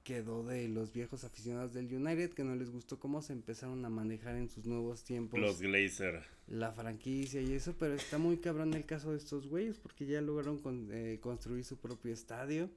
quedó 0.07 0.45
de 0.45 0.69
los 0.69 0.93
viejos 0.93 1.25
aficionados 1.25 1.75
del 1.75 1.93
United, 1.93 2.33
que 2.33 2.45
no 2.45 2.55
les 2.55 2.71
gustó 2.71 3.01
cómo 3.01 3.23
se 3.23 3.33
empezaron 3.33 3.85
a 3.85 3.91
manejar 3.91 4.37
en 4.37 4.49
sus 4.49 4.65
nuevos 4.65 5.03
tiempos. 5.03 5.41
Los 5.41 5.61
Glazer. 5.61 6.23
La 6.47 6.71
franquicia 6.71 7.43
y 7.43 7.53
eso, 7.53 7.75
pero 7.77 7.95
está 7.95 8.17
muy 8.17 8.37
cabrón 8.37 8.73
el 8.75 8.87
caso 8.87 9.11
de 9.11 9.19
estos 9.19 9.49
güeyes, 9.49 9.79
porque 9.81 10.07
ya 10.07 10.21
lograron 10.21 10.61
eh, 10.93 11.19
construir 11.21 11.65
su 11.65 11.79
propio 11.79 12.13
estadio. 12.13 12.71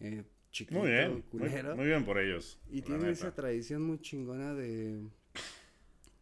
Eh, 0.00 0.24
chiquito, 0.52 0.80
muy 0.80 0.90
bien, 0.90 1.24
muy, 1.32 1.86
bien 1.86 2.04
por 2.04 2.18
ellos. 2.18 2.58
Y 2.70 2.82
tiene 2.82 3.10
esa 3.10 3.34
tradición 3.34 3.80
muy 3.80 3.98
chingona 4.02 4.52
de 4.52 5.00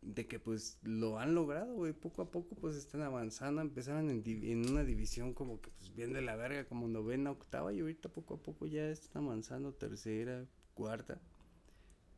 de 0.07 0.27
que 0.27 0.39
pues 0.39 0.79
lo 0.83 1.19
han 1.19 1.35
logrado, 1.35 1.75
güey, 1.75 1.93
poco 1.93 2.23
a 2.23 2.31
poco 2.31 2.55
pues 2.55 2.77
están 2.77 3.03
avanzando, 3.03 3.61
empezaron 3.61 4.09
en, 4.09 4.23
en, 4.25 4.71
una 4.71 4.85
división 4.85 5.35
como 5.35 5.61
que 5.61 5.71
pues 5.71 5.95
bien 5.95 6.13
de 6.13 6.23
la 6.23 6.37
verga, 6.37 6.65
como 6.65 6.87
novena, 6.87 7.33
octava 7.33 7.73
y 7.73 7.81
ahorita 7.81 8.09
poco 8.09 8.35
a 8.35 8.43
poco 8.43 8.67
ya 8.67 8.89
están 8.89 9.25
avanzando. 9.25 9.73
Tercera, 9.75 10.47
cuarta. 10.75 11.21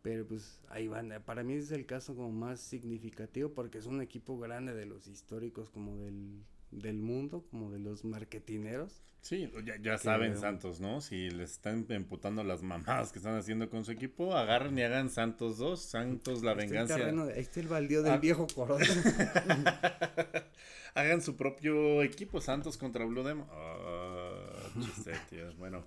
Pero 0.02 0.26
pues 0.26 0.60
ahí 0.68 0.86
van, 0.86 1.10
para 1.24 1.42
mí 1.42 1.54
es 1.54 1.70
el 1.70 1.86
caso 1.86 2.14
como 2.14 2.30
más 2.30 2.60
significativo 2.60 3.52
porque 3.52 3.78
es 3.78 3.86
un 3.86 4.02
equipo 4.02 4.38
grande 4.38 4.74
de 4.74 4.86
los 4.86 5.06
históricos 5.08 5.70
como 5.70 5.96
del, 5.96 6.44
del 6.70 6.98
mundo, 6.98 7.46
como 7.50 7.70
de 7.70 7.78
los 7.78 8.04
marketineros. 8.04 9.02
Sí, 9.20 9.50
ya, 9.64 9.76
ya 9.80 9.98
saben 9.98 10.36
Santos, 10.36 10.80
¿no? 10.80 11.00
Si 11.00 11.28
les 11.30 11.52
están 11.52 11.84
emputando 11.88 12.44
las 12.44 12.62
mamadas 12.62 13.12
que 13.12 13.18
están 13.18 13.36
haciendo 13.36 13.68
con 13.68 13.84
su 13.84 13.92
equipo, 13.92 14.34
agarren 14.34 14.78
y 14.78 14.82
hagan 14.82 15.10
Santos 15.10 15.58
2, 15.58 15.82
Santos 15.82 16.42
la 16.42 16.54
venganza. 16.54 16.96
Este 17.30 17.40
es 17.40 17.56
el 17.58 17.68
baldío 17.68 18.02
del 18.02 18.12
ah. 18.12 18.18
viejo 18.18 18.46
Corona. 18.54 18.86
hagan 20.94 21.20
su 21.20 21.36
propio 21.36 22.02
equipo, 22.02 22.40
Santos 22.40 22.76
contra 22.76 23.04
Blue 23.04 23.22
Demon. 23.22 23.46
Oh, 23.50 24.52
bueno. 25.58 25.86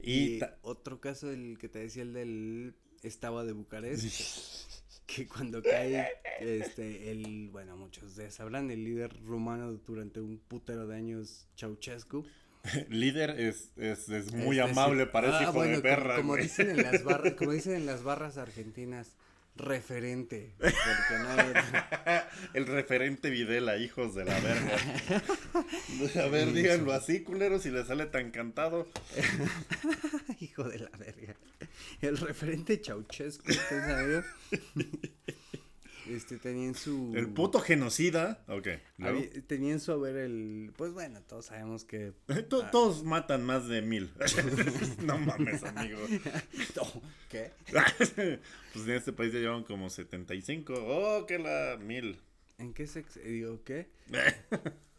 Y, 0.00 0.40
otro 0.62 1.00
caso, 1.00 1.30
el 1.30 1.58
que 1.58 1.68
te 1.68 1.78
decía, 1.78 2.02
el 2.02 2.12
del 2.12 2.74
estaba 3.02 3.44
de 3.44 3.52
Bucarest. 3.52 4.04
que 5.14 5.26
cuando 5.26 5.62
cae, 5.62 6.08
este, 6.40 7.10
el, 7.10 7.50
bueno, 7.50 7.76
muchos 7.76 8.16
de 8.16 8.30
sabrán, 8.30 8.70
el 8.70 8.84
líder 8.84 9.14
rumano 9.24 9.72
durante 9.72 10.20
un 10.20 10.38
putero 10.38 10.86
de 10.86 10.96
años, 10.96 11.48
Ceausescu. 11.56 12.24
líder 12.88 13.38
es, 13.38 13.72
es, 13.76 14.08
es 14.08 14.32
muy 14.32 14.58
amable, 14.58 15.06
parece 15.06 15.38
ah, 15.38 15.42
hijo 15.42 15.62
de 15.62 15.80
perra. 15.80 16.16
Como, 16.16 16.36
dicen 16.36 16.70
en 16.70 16.82
las 16.82 17.04
barras, 17.04 17.34
como 17.38 17.52
dicen 17.52 17.74
en 17.74 17.86
las 17.86 18.02
barras 18.02 18.38
argentinas, 18.38 19.16
referente. 19.54 20.54
el 22.54 22.66
referente 22.66 23.28
Videla, 23.28 23.76
hijos 23.76 24.14
de 24.14 24.24
la 24.24 24.38
verga. 24.40 24.76
A 26.24 26.26
ver, 26.28 26.52
díganlo 26.52 26.92
así, 26.92 27.22
culero, 27.22 27.58
si 27.58 27.70
le 27.70 27.84
sale 27.84 28.06
tan 28.06 28.30
cantado. 28.30 28.88
Hijo 30.40 30.64
de 30.64 30.78
la 30.78 30.90
verga. 30.96 31.31
El 32.02 32.18
referente 32.18 32.80
Ceausescu, 32.84 33.52
¿sabes? 33.52 34.24
Este, 36.08 36.36
tenían 36.36 36.74
su... 36.74 37.12
El 37.14 37.28
puto 37.28 37.60
genocida. 37.60 38.44
Ok. 38.48 38.68
tenían 39.46 39.78
su 39.78 39.92
haber 39.92 40.16
el... 40.16 40.72
Pues 40.76 40.92
bueno, 40.92 41.22
todos 41.22 41.46
sabemos 41.46 41.84
que... 41.84 42.12
Ah. 42.28 42.42
Todos 42.42 43.04
matan 43.04 43.44
más 43.44 43.68
de 43.68 43.82
mil. 43.82 44.12
no 45.04 45.16
mames, 45.18 45.62
amigo. 45.62 46.00
¿Qué? 47.30 47.52
pues 48.02 48.18
en 48.18 48.90
este 48.90 49.12
país 49.12 49.32
ya 49.32 49.38
llevan 49.38 49.62
como 49.62 49.88
75. 49.88 50.74
Oh, 50.74 51.24
que 51.26 51.38
la 51.38 51.78
mil. 51.80 52.18
¿En 52.58 52.74
qué 52.74 52.86
sexo? 52.86 53.20
Digo, 53.20 53.62
¿qué? 53.64 53.88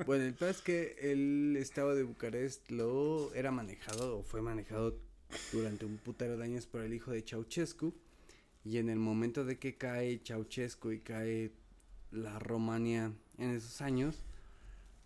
bueno, 0.05 0.23
el 0.23 0.33
caso 0.33 0.51
es 0.51 0.61
que 0.61 0.95
el 1.01 1.57
estado 1.57 1.95
de 1.95 2.03
Bucarest 2.03 2.71
lo 2.71 3.33
era 3.35 3.51
manejado 3.51 4.19
o 4.19 4.23
fue 4.23 4.41
manejado 4.41 4.99
durante 5.51 5.85
un 5.85 5.97
putero 5.97 6.37
de 6.37 6.43
años 6.43 6.65
por 6.65 6.81
el 6.81 6.93
hijo 6.93 7.11
de 7.11 7.21
Ceausescu 7.21 7.93
y 8.65 8.77
en 8.77 8.89
el 8.89 8.99
momento 8.99 9.45
de 9.45 9.57
que 9.57 9.75
cae 9.75 10.21
Ceausescu 10.23 10.91
y 10.91 10.99
cae 10.99 11.51
la 12.11 12.39
Romania 12.39 13.11
en 13.37 13.49
esos 13.49 13.81
años, 13.81 14.23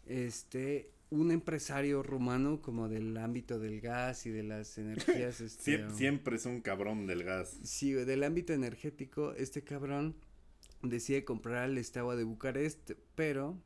este, 0.05 0.91
un 1.09 1.31
empresario 1.31 2.03
rumano 2.03 2.61
como 2.61 2.89
del 2.89 3.15
ámbito 3.17 3.59
del 3.59 3.81
gas 3.81 4.25
y 4.25 4.29
de 4.29 4.43
las 4.43 4.77
energías. 4.77 5.41
Este, 5.47 5.89
siempre, 5.91 6.35
es 6.35 6.45
un 6.45 6.61
cabrón 6.61 7.07
del 7.07 7.23
gas. 7.23 7.57
Sí, 7.63 7.93
del 7.93 8.23
ámbito 8.23 8.53
energético, 8.53 9.33
este 9.33 9.63
cabrón 9.63 10.15
decide 10.83 11.23
comprar 11.23 11.69
el 11.69 11.77
estado 11.77 12.15
de 12.15 12.23
Bucarest, 12.23 12.91
pero 13.15 13.57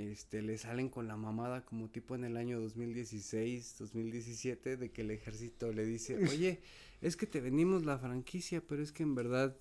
este, 0.00 0.42
le 0.42 0.58
salen 0.58 0.88
con 0.88 1.06
la 1.06 1.16
mamada 1.16 1.64
como 1.64 1.88
tipo 1.88 2.14
en 2.14 2.24
el 2.24 2.36
año 2.36 2.60
2016, 2.60 3.76
2017, 3.78 4.76
de 4.76 4.90
que 4.90 5.02
el 5.02 5.10
ejército 5.10 5.72
le 5.72 5.84
dice, 5.84 6.16
oye, 6.30 6.60
es 7.00 7.16
que 7.16 7.26
te 7.26 7.40
venimos 7.40 7.84
la 7.84 7.98
franquicia, 7.98 8.62
pero 8.66 8.82
es 8.82 8.92
que 8.92 9.02
en 9.02 9.14
verdad, 9.14 9.56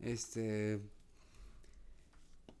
este, 0.00 0.80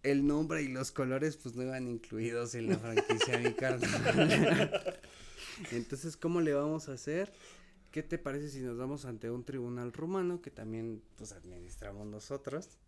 el 0.02 0.26
nombre 0.26 0.62
y 0.62 0.68
los 0.68 0.92
colores 0.92 1.36
pues 1.36 1.54
no 1.54 1.62
iban 1.62 1.88
incluidos 1.88 2.54
en 2.54 2.68
la 2.68 2.78
franquicia, 2.78 3.38
mi 3.38 3.52
carnal. 3.52 5.00
Entonces, 5.72 6.16
¿cómo 6.16 6.40
le 6.40 6.54
vamos 6.54 6.88
a 6.88 6.92
hacer? 6.92 7.32
¿Qué 7.90 8.02
te 8.02 8.18
parece 8.18 8.50
si 8.50 8.60
nos 8.60 8.78
vamos 8.78 9.04
ante 9.04 9.30
un 9.30 9.44
tribunal 9.44 9.92
rumano 9.92 10.40
que 10.40 10.50
también 10.50 11.02
pues 11.16 11.32
administramos 11.32 12.06
nosotros? 12.06 12.78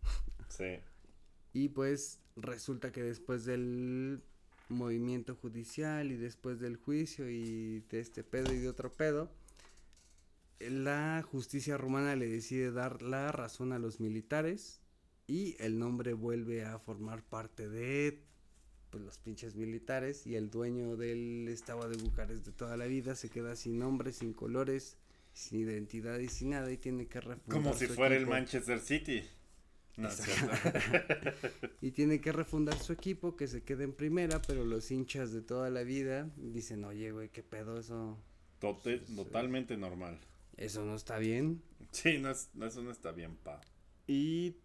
Sí. 0.47 0.79
Y 1.53 1.69
pues 1.69 2.19
resulta 2.35 2.91
que 2.91 3.03
después 3.03 3.45
del 3.45 4.21
movimiento 4.69 5.35
judicial 5.35 6.11
y 6.11 6.17
después 6.17 6.59
del 6.59 6.77
juicio 6.77 7.29
y 7.29 7.81
de 7.89 7.99
este 7.99 8.23
pedo 8.23 8.51
y 8.53 8.57
de 8.57 8.69
otro 8.69 8.91
pedo, 8.91 9.29
la 10.59 11.23
justicia 11.29 11.77
rumana 11.77 12.15
le 12.15 12.27
decide 12.27 12.71
dar 12.71 13.01
la 13.01 13.31
razón 13.31 13.71
a 13.71 13.79
los 13.79 13.99
militares 13.99 14.79
y 15.27 15.55
el 15.59 15.79
nombre 15.79 16.13
vuelve 16.13 16.65
a 16.65 16.77
formar 16.79 17.23
parte 17.23 17.69
de 17.69 18.23
pues, 18.89 19.03
los 19.03 19.17
pinches 19.17 19.55
militares 19.55 20.25
y 20.27 20.35
el 20.35 20.49
dueño 20.49 20.95
del 20.95 21.47
estado 21.49 21.87
de 21.89 21.97
Bucarest 21.97 22.45
de 22.45 22.51
toda 22.51 22.77
la 22.77 22.85
vida 22.85 23.15
se 23.15 23.29
queda 23.29 23.55
sin 23.55 23.79
nombre, 23.79 24.11
sin 24.11 24.33
colores, 24.33 24.97
sin 25.33 25.59
identidad 25.59 26.19
y 26.19 26.29
sin 26.29 26.51
nada 26.51 26.71
y 26.71 26.77
tiene 26.77 27.07
que 27.07 27.19
refundar 27.19 27.61
Como 27.61 27.73
si 27.73 27.87
fuera 27.87 28.15
el 28.15 28.27
Manchester 28.27 28.79
City. 28.79 29.23
y 31.81 31.91
tiene 31.91 32.19
que 32.19 32.31
refundar 32.31 32.77
su 32.79 32.93
equipo, 32.93 33.35
que 33.35 33.47
se 33.47 33.63
quede 33.63 33.83
en 33.83 33.93
primera, 33.93 34.41
pero 34.41 34.65
los 34.65 34.89
hinchas 34.91 35.31
de 35.31 35.41
toda 35.41 35.69
la 35.69 35.83
vida 35.83 36.31
dicen, 36.37 36.83
oye, 36.85 37.11
güey, 37.11 37.29
qué 37.29 37.43
pedo 37.43 37.79
eso. 37.79 38.17
totalmente 38.59 39.77
normal. 39.77 40.19
Eso 40.57 40.83
no 40.85 40.95
está 40.95 41.17
bien. 41.17 41.61
Sí, 41.91 42.17
no, 42.17 42.31
eso 42.31 42.83
no 42.83 42.91
está 42.91 43.11
bien, 43.11 43.35
pa. 43.37 43.61
Y 44.07 44.55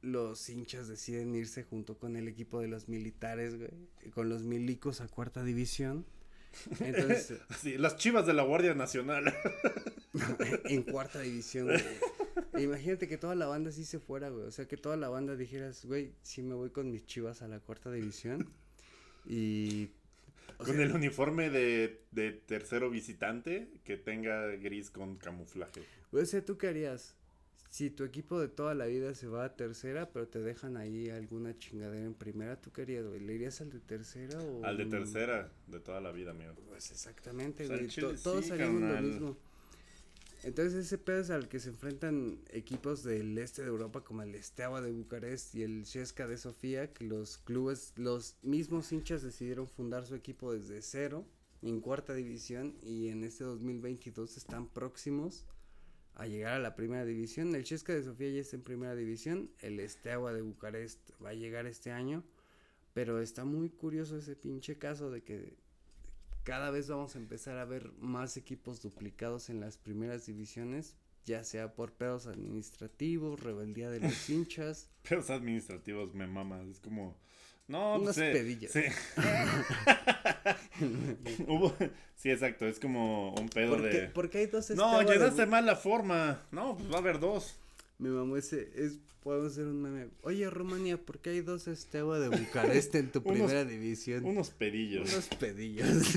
los 0.00 0.48
hinchas 0.48 0.88
deciden 0.88 1.34
irse 1.34 1.62
junto 1.62 1.98
con 1.98 2.16
el 2.16 2.28
equipo 2.28 2.60
de 2.60 2.68
los 2.68 2.88
militares, 2.88 3.56
güey, 3.56 3.70
con 4.10 4.28
los 4.28 4.42
milicos 4.42 5.00
a 5.00 5.08
cuarta 5.08 5.44
división. 5.44 6.06
Entonces, 6.80 7.40
sí, 7.60 7.78
las 7.78 7.96
chivas 7.96 8.26
de 8.26 8.34
la 8.34 8.42
Guardia 8.42 8.74
Nacional. 8.74 9.32
en 10.64 10.82
cuarta 10.82 11.20
división, 11.20 11.66
güey. 11.66 11.80
Imagínate 12.58 13.08
que 13.08 13.16
toda 13.16 13.34
la 13.34 13.46
banda 13.46 13.72
sí 13.72 13.84
se 13.84 13.98
fuera, 13.98 14.28
güey. 14.28 14.44
O 14.44 14.50
sea, 14.50 14.66
que 14.66 14.76
toda 14.76 14.96
la 14.96 15.08
banda 15.08 15.36
dijeras, 15.36 15.84
güey, 15.84 16.12
sí 16.22 16.42
me 16.42 16.54
voy 16.54 16.70
con 16.70 16.90
mis 16.90 17.06
chivas 17.06 17.42
a 17.42 17.48
la 17.48 17.60
cuarta 17.60 17.90
división. 17.90 18.48
Y 19.24 19.90
con 20.58 20.80
el 20.80 20.92
uniforme 20.92 21.50
de, 21.50 22.02
de, 22.10 22.32
tercero 22.32 22.90
visitante 22.90 23.68
que 23.84 23.96
tenga 23.96 24.46
gris 24.56 24.90
con 24.90 25.16
camuflaje. 25.16 25.82
O 26.10 26.24
sea, 26.24 26.44
¿tú 26.44 26.58
qué 26.58 26.68
harías? 26.68 27.14
Si 27.70 27.88
tu 27.88 28.04
equipo 28.04 28.38
de 28.38 28.48
toda 28.48 28.74
la 28.74 28.84
vida 28.84 29.14
se 29.14 29.26
va 29.26 29.46
a 29.46 29.56
tercera, 29.56 30.10
pero 30.12 30.28
te 30.28 30.40
dejan 30.40 30.76
ahí 30.76 31.08
alguna 31.08 31.56
chingadera 31.56 32.04
en 32.04 32.14
primera, 32.14 32.60
¿tú 32.60 32.70
qué 32.70 32.82
harías, 32.82 33.06
güey? 33.06 33.20
¿Le 33.20 33.34
irías 33.34 33.60
al 33.62 33.70
de 33.70 33.80
tercera 33.80 34.38
o...? 34.40 34.64
Al 34.64 34.76
de 34.76 34.86
tercera, 34.86 35.50
de 35.68 35.80
toda 35.80 36.00
la 36.00 36.12
vida, 36.12 36.32
amigo. 36.32 36.52
Pues 36.68 36.90
exactamente, 36.90 37.66
güey. 37.66 37.88
todos 38.22 38.50
haríamos 38.50 38.82
lo 38.82 39.00
mismo. 39.00 39.36
Entonces 40.44 40.86
ese 40.86 40.98
pedo 40.98 41.20
es 41.20 41.30
al 41.30 41.48
que 41.48 41.60
se 41.60 41.68
enfrentan 41.68 42.40
equipos 42.50 43.04
del 43.04 43.38
este 43.38 43.62
de 43.62 43.68
Europa 43.68 44.02
como 44.02 44.22
el 44.22 44.42
Steaua 44.42 44.80
de 44.80 44.90
Bucarest 44.90 45.54
y 45.54 45.62
el 45.62 45.84
Chesca 45.84 46.26
de 46.26 46.36
Sofía, 46.36 46.92
que 46.92 47.04
los 47.04 47.38
clubes, 47.38 47.92
los 47.96 48.36
mismos 48.42 48.90
hinchas 48.90 49.22
decidieron 49.22 49.68
fundar 49.68 50.04
su 50.04 50.16
equipo 50.16 50.52
desde 50.52 50.82
cero 50.82 51.24
en 51.62 51.80
cuarta 51.80 52.12
división 52.12 52.76
y 52.82 53.08
en 53.08 53.22
este 53.22 53.44
2022 53.44 54.36
están 54.36 54.66
próximos 54.66 55.44
a 56.16 56.26
llegar 56.26 56.54
a 56.54 56.58
la 56.58 56.74
primera 56.74 57.04
división. 57.04 57.54
El 57.54 57.62
Chesca 57.62 57.94
de 57.94 58.02
Sofía 58.02 58.30
ya 58.30 58.40
está 58.40 58.56
en 58.56 58.62
primera 58.62 58.96
división, 58.96 59.48
el 59.60 59.88
Steaua 59.88 60.32
de 60.32 60.42
Bucarest 60.42 60.98
va 61.24 61.30
a 61.30 61.34
llegar 61.34 61.66
este 61.66 61.92
año, 61.92 62.24
pero 62.94 63.20
está 63.20 63.44
muy 63.44 63.70
curioso 63.70 64.16
ese 64.16 64.34
pinche 64.34 64.76
caso 64.76 65.08
de 65.08 65.22
que 65.22 65.56
cada 66.44 66.70
vez 66.70 66.88
vamos 66.88 67.14
a 67.14 67.18
empezar 67.18 67.58
a 67.58 67.64
ver 67.64 67.92
más 67.98 68.36
equipos 68.36 68.82
duplicados 68.82 69.50
en 69.50 69.60
las 69.60 69.78
primeras 69.78 70.26
divisiones, 70.26 70.96
ya 71.24 71.44
sea 71.44 71.74
por 71.74 71.92
pedos 71.92 72.26
administrativos, 72.26 73.40
rebeldía 73.40 73.90
de 73.90 74.00
los 74.00 74.12
hinchas. 74.30 74.90
pedos 75.08 75.30
administrativos 75.30 76.14
me 76.14 76.26
mamas, 76.26 76.66
es 76.66 76.80
como... 76.80 77.16
No, 77.68 78.00
pues, 78.02 78.16
pedillos. 78.16 78.72
Sí. 78.72 78.82
sí, 82.16 82.30
exacto, 82.30 82.66
es 82.66 82.80
como 82.80 83.32
un 83.34 83.48
pedo 83.48 83.78
de... 83.78 84.08
Porque 84.08 84.38
hay 84.38 84.46
dos... 84.46 84.70
No, 84.70 85.00
llenaste 85.02 85.46
mal 85.46 85.64
la 85.64 85.76
forma. 85.76 86.42
No, 86.50 86.76
pues 86.76 86.90
va 86.90 86.96
a 86.96 86.98
haber 86.98 87.20
dos. 87.20 87.56
Mi 88.02 88.08
mamá 88.08 88.36
ese 88.36 88.68
es, 88.74 88.98
podemos 89.22 89.52
hacer 89.52 89.64
un 89.64 89.80
meme. 89.80 90.08
Oye, 90.22 90.50
Rumania, 90.50 90.98
¿por 90.98 91.20
qué 91.20 91.30
hay 91.30 91.40
dos 91.40 91.68
Esteba 91.68 92.18
de 92.18 92.30
Bucarest 92.36 92.92
en 92.96 93.12
tu 93.12 93.22
primera 93.24 93.64
división? 93.64 94.24
Unos 94.24 94.50
pedillos. 94.50 95.12
Unos 95.12 95.28
pedillos. 95.28 96.16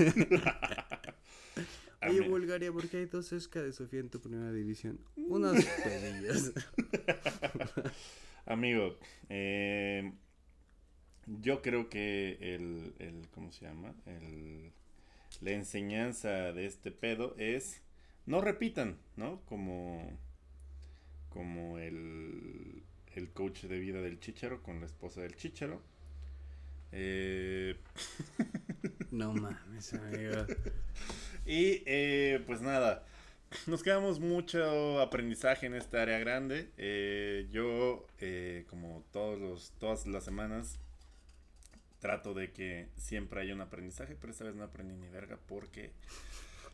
Oye, 2.02 2.28
Bulgaria, 2.28 2.72
¿por 2.72 2.88
qué 2.88 2.96
hay 2.96 3.06
dos 3.06 3.32
Esca 3.32 3.62
de 3.62 3.72
Sofía 3.72 4.00
en 4.00 4.10
tu 4.10 4.20
primera 4.20 4.52
división? 4.52 4.98
Unos 5.14 5.64
pedillos. 5.84 6.52
Amigo, 8.46 8.98
eh, 9.28 10.12
yo 11.40 11.62
creo 11.62 11.88
que 11.88 12.36
el, 12.40 12.94
el, 12.98 13.28
¿cómo 13.30 13.52
se 13.52 13.64
llama? 13.64 13.94
El, 14.06 14.72
la 15.40 15.52
enseñanza 15.52 16.52
de 16.52 16.66
este 16.66 16.90
pedo 16.90 17.36
es 17.38 17.80
no 18.26 18.40
repitan, 18.40 18.98
¿no? 19.14 19.40
Como 19.44 20.25
como 21.36 21.78
el, 21.78 22.82
el 23.14 23.30
coach 23.30 23.64
de 23.64 23.78
vida 23.78 24.00
del 24.00 24.18
Chicharo 24.18 24.62
con 24.62 24.80
la 24.80 24.86
esposa 24.86 25.20
del 25.20 25.36
Chicharo. 25.36 25.82
Eh... 26.92 27.76
no 29.10 29.34
mames, 29.34 29.92
amigo. 29.92 30.46
y 31.44 31.82
eh, 31.84 32.42
pues 32.46 32.62
nada, 32.62 33.04
nos 33.66 33.82
quedamos 33.82 34.18
mucho 34.18 34.98
aprendizaje 34.98 35.66
en 35.66 35.74
esta 35.74 36.00
área 36.00 36.18
grande. 36.18 36.70
Eh, 36.78 37.46
yo, 37.50 38.06
eh, 38.18 38.64
como 38.70 39.04
todos 39.12 39.38
los, 39.38 39.72
todas 39.78 40.06
las 40.06 40.24
semanas, 40.24 40.78
trato 42.00 42.32
de 42.32 42.50
que 42.50 42.88
siempre 42.96 43.42
haya 43.42 43.52
un 43.52 43.60
aprendizaje, 43.60 44.16
pero 44.18 44.32
esta 44.32 44.44
vez 44.44 44.54
no 44.54 44.64
aprendí 44.64 44.96
ni 44.96 45.08
verga 45.08 45.38
porque 45.46 45.92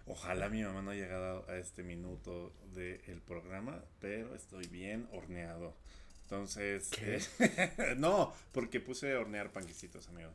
Ojalá 0.07 0.49
mi 0.49 0.63
mamá 0.63 0.83
no 0.83 0.91
haya 0.91 1.05
llegado 1.05 1.49
a 1.49 1.57
este 1.57 1.83
minuto 1.83 2.53
del 2.75 3.21
programa, 3.21 3.85
pero 4.01 4.35
estoy 4.35 4.67
bien 4.67 5.09
horneado. 5.13 5.75
Entonces, 6.25 6.91
eh, 7.01 7.95
no, 7.99 8.33
porque 8.53 8.81
puse 8.81 9.15
a 9.15 9.21
hornear 9.21 9.53
panquecitos, 9.53 10.09
amigo. 10.09 10.31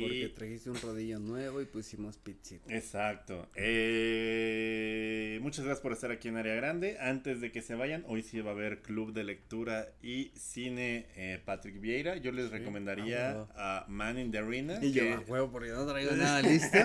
Porque 0.00 0.32
trajiste 0.34 0.70
un 0.70 0.80
rodillo 0.80 1.18
nuevo 1.18 1.60
y 1.60 1.66
pusimos 1.66 2.18
pizza. 2.18 2.56
Exacto. 2.68 3.48
Eh, 3.54 5.38
muchas 5.42 5.64
gracias 5.64 5.82
por 5.82 5.92
estar 5.92 6.10
aquí 6.10 6.28
en 6.28 6.36
Área 6.36 6.54
Grande. 6.54 6.98
Antes 7.00 7.40
de 7.40 7.50
que 7.50 7.62
se 7.62 7.74
vayan, 7.74 8.04
hoy 8.06 8.22
sí 8.22 8.40
va 8.40 8.50
a 8.50 8.54
haber 8.54 8.82
club 8.82 9.12
de 9.12 9.24
lectura 9.24 9.88
y 10.02 10.30
cine 10.36 11.06
eh, 11.16 11.40
Patrick 11.44 11.80
Vieira. 11.80 12.16
Yo 12.16 12.32
les 12.32 12.50
recomendaría 12.50 13.46
a 13.56 13.84
Man 13.88 14.18
in 14.18 14.30
the 14.30 14.38
Arena. 14.38 14.78
Y 14.82 14.92
yo 14.92 15.04
me 15.04 15.16
juego 15.16 15.50
porque 15.50 15.70
no 15.70 15.86
traigo 15.86 16.12
nada 16.16 16.42
listo. 16.42 16.78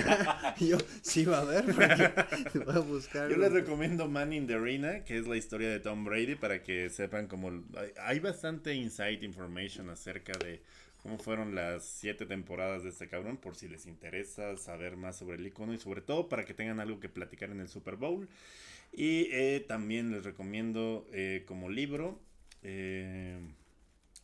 yo 0.60 0.78
sí 1.02 1.24
va 1.24 1.38
a 1.38 1.42
haber 1.42 1.64
porque 1.64 2.58
voy 2.64 2.74
a 2.74 2.78
buscar. 2.80 3.30
Yo 3.30 3.36
les 3.36 3.52
recomiendo 3.52 4.08
Man 4.08 4.32
in 4.32 4.46
the 4.46 4.54
Arena, 4.54 5.04
que 5.04 5.18
es 5.18 5.26
la 5.26 5.36
historia 5.36 5.68
de 5.68 5.80
Tom 5.80 6.04
Brady, 6.04 6.34
para 6.34 6.62
que 6.62 6.90
sepan 6.90 7.26
como... 7.26 7.64
Hay 8.02 8.20
bastante 8.20 8.74
insight 8.74 9.22
information 9.22 9.90
acerca 9.90 10.32
de 10.38 10.62
cómo 11.04 11.18
fueron 11.18 11.54
las 11.54 11.84
siete 11.84 12.24
temporadas 12.24 12.82
de 12.82 12.88
este 12.88 13.08
cabrón, 13.08 13.36
por 13.36 13.56
si 13.56 13.68
les 13.68 13.84
interesa 13.84 14.56
saber 14.56 14.96
más 14.96 15.16
sobre 15.18 15.36
el 15.36 15.46
icono 15.46 15.74
y 15.74 15.78
sobre 15.78 16.00
todo 16.00 16.30
para 16.30 16.46
que 16.46 16.54
tengan 16.54 16.80
algo 16.80 16.98
que 16.98 17.10
platicar 17.10 17.50
en 17.50 17.60
el 17.60 17.68
Super 17.68 17.96
Bowl. 17.96 18.26
Y 18.90 19.28
eh, 19.30 19.62
también 19.68 20.12
les 20.12 20.24
recomiendo 20.24 21.06
eh, 21.12 21.44
como 21.46 21.68
libro 21.68 22.18
eh, 22.62 23.38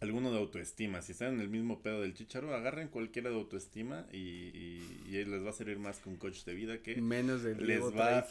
alguno 0.01 0.33
de 0.33 0.39
autoestima. 0.39 1.03
Si 1.03 1.13
están 1.13 1.35
en 1.35 1.41
el 1.41 1.51
mismo 1.51 1.83
pedo 1.83 2.01
del 2.01 2.15
chicharo, 2.15 2.55
agarren 2.55 2.89
cualquiera 2.89 3.29
de 3.29 3.37
autoestima 3.37 4.07
y, 4.11 4.81
les 5.07 5.45
va 5.45 5.51
a 5.51 5.53
servir 5.53 5.79
más 5.79 5.99
que 5.99 6.09
un 6.09 6.17
coach 6.17 6.45
de 6.45 6.55
vida 6.55 6.81
que 6.81 6.99
menos 6.99 7.43
del 7.43 7.67
les 7.67 7.83
va 7.95 8.27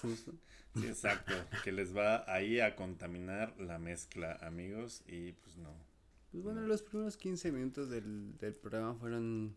exacto, 0.84 1.34
que 1.64 1.72
les 1.72 1.96
va 1.96 2.24
ahí 2.34 2.62
a 2.62 2.76
contaminar 2.76 3.54
la 3.60 3.78
mezcla, 3.78 4.40
amigos, 4.42 5.04
y 5.08 5.34
pues 5.34 5.56
no 5.58 5.89
pues 6.32 6.44
bueno, 6.44 6.62
los 6.62 6.82
primeros 6.84 7.18
15 7.18 7.52
minutos 7.52 7.90
del, 7.90 8.38
del 8.38 8.54
programa 8.56 8.96
fueron 8.96 9.56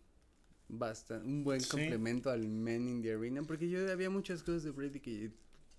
bastante, 0.68 1.26
un 1.26 1.44
buen 1.44 1.62
complemento 1.62 2.30
al 2.30 2.48
Men 2.48 2.88
in 2.88 3.02
the 3.02 3.12
Arena, 3.12 3.42
porque 3.42 3.68
yo 3.68 3.90
había 3.90 4.10
muchas 4.10 4.42
cosas 4.42 4.64
de 4.64 4.70
Brady 4.70 5.00
que, 5.00 5.32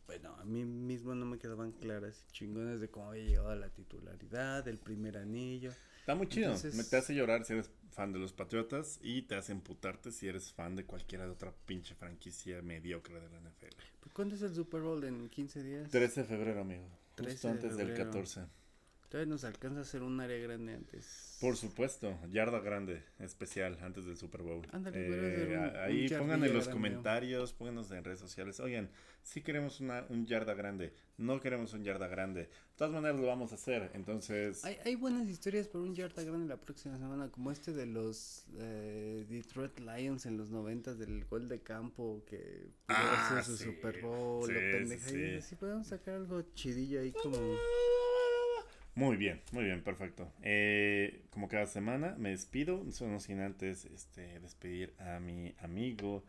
bueno, 0.06 0.36
a 0.36 0.46
mí 0.46 0.66
mismo 0.66 1.16
no 1.16 1.26
me 1.26 1.40
quedaban 1.40 1.72
claras, 1.72 2.26
chingones 2.32 2.80
de 2.80 2.90
cómo 2.90 3.10
había 3.10 3.24
llegado 3.24 3.50
a 3.50 3.56
la 3.56 3.70
titularidad, 3.70 4.64
del 4.64 4.78
primer 4.78 5.18
anillo. 5.18 5.72
Está 6.00 6.16
muy 6.16 6.28
chido, 6.28 6.54
me 6.74 6.84
te 6.84 6.98
hace 6.98 7.16
llorar 7.16 7.46
si 7.46 7.54
eres 7.54 7.72
fan 7.92 8.12
de 8.12 8.20
los 8.20 8.34
Patriotas 8.34 9.00
y 9.02 9.24
te 9.24 9.36
hace 9.36 9.52
emputarte 9.52 10.12
si 10.12 10.28
eres 10.28 10.52
fan 10.52 10.76
de 10.76 10.86
cualquiera 10.86 11.26
de 11.26 11.32
otra 11.32 11.54
pinche 11.66 11.96
franquicia 11.96 12.62
mediocre 12.62 13.20
de 13.20 13.30
la 13.30 13.40
NFL. 13.40 14.12
¿Cuándo 14.14 14.36
es 14.36 14.42
el 14.42 14.54
Super 14.54 14.82
Bowl? 14.82 15.04
¿En 15.04 15.30
15 15.30 15.64
días? 15.64 15.90
13 15.90 16.22
de 16.22 16.28
febrero, 16.28 16.62
amigo. 16.62 16.86
13 17.16 17.32
justo 17.32 17.48
antes 17.50 17.78
del 17.78 17.94
14. 17.94 18.42
Todavía 19.14 19.30
nos 19.30 19.44
alcanza 19.44 19.78
a 19.78 19.82
hacer 19.84 20.02
un 20.02 20.20
área 20.20 20.40
grande 20.40 20.74
antes. 20.74 21.38
Por 21.40 21.56
supuesto, 21.56 22.18
yarda 22.32 22.62
grande, 22.62 23.04
especial, 23.20 23.78
antes 23.84 24.06
del 24.08 24.18
Super 24.18 24.42
Bowl. 24.42 24.66
eh, 24.92 25.72
ahí 25.86 26.10
pongan 26.10 26.44
en 26.44 26.52
los 26.52 26.68
comentarios, 26.68 27.54
pónganos 27.54 27.92
en 27.92 28.04
redes 28.04 28.18
sociales. 28.18 28.60
Oigan, 28.60 28.90
si 29.22 29.42
queremos 29.42 29.80
una, 29.82 30.04
un 30.10 30.26
yarda 30.26 30.56
grande, 30.56 30.96
no 31.18 31.40
queremos 31.40 31.74
un 31.74 31.84
yarda 31.84 32.08
grande. 32.08 32.46
De 32.46 32.50
todas 32.76 32.92
maneras 32.92 33.20
lo 33.20 33.28
vamos 33.28 33.52
a 33.52 33.56
hacer, 33.56 33.92
entonces... 33.94 34.66
Hay, 34.66 34.78
hay 34.84 34.96
buenas 34.96 35.30
historias 35.30 35.68
por 35.68 35.82
un 35.82 35.94
yarda 35.94 36.24
grande 36.24 36.48
la 36.48 36.60
próxima 36.60 36.98
semana, 36.98 37.30
como 37.30 37.52
este 37.52 37.72
de 37.72 37.86
los 37.86 38.48
eh, 38.58 39.28
Detroit 39.30 39.80
Lions 39.80 40.26
en 40.26 40.38
los 40.38 40.50
noventas 40.50 40.98
del 40.98 41.24
gol 41.26 41.48
de 41.50 41.62
campo 41.62 42.24
que 42.26 42.72
ah, 42.88 43.44
su 43.46 43.58
Super 43.58 44.02
Bowl, 44.02 44.48
sí, 44.48 44.54
pendeja. 44.54 45.08
Sí, 45.08 45.42
sí. 45.42 45.56
podemos 45.56 45.86
sacar 45.86 46.16
algo 46.16 46.42
chidillo 46.56 47.00
ahí 47.00 47.12
como... 47.12 47.38
Muy 48.96 49.18
bien, 49.18 49.42
muy 49.52 49.64
bien, 49.64 49.82
perfecto. 49.82 50.32
Eh, 50.44 51.24
como 51.32 51.48
cada 51.48 51.66
semana 51.66 52.16
me 52.18 52.30
despido, 52.30 52.84
no 53.02 53.20
sin 53.20 53.40
antes 53.40 53.86
este, 53.86 54.40
despedir 54.40 54.94
a 55.00 55.20
mi 55.20 55.56
amigo 55.60 56.24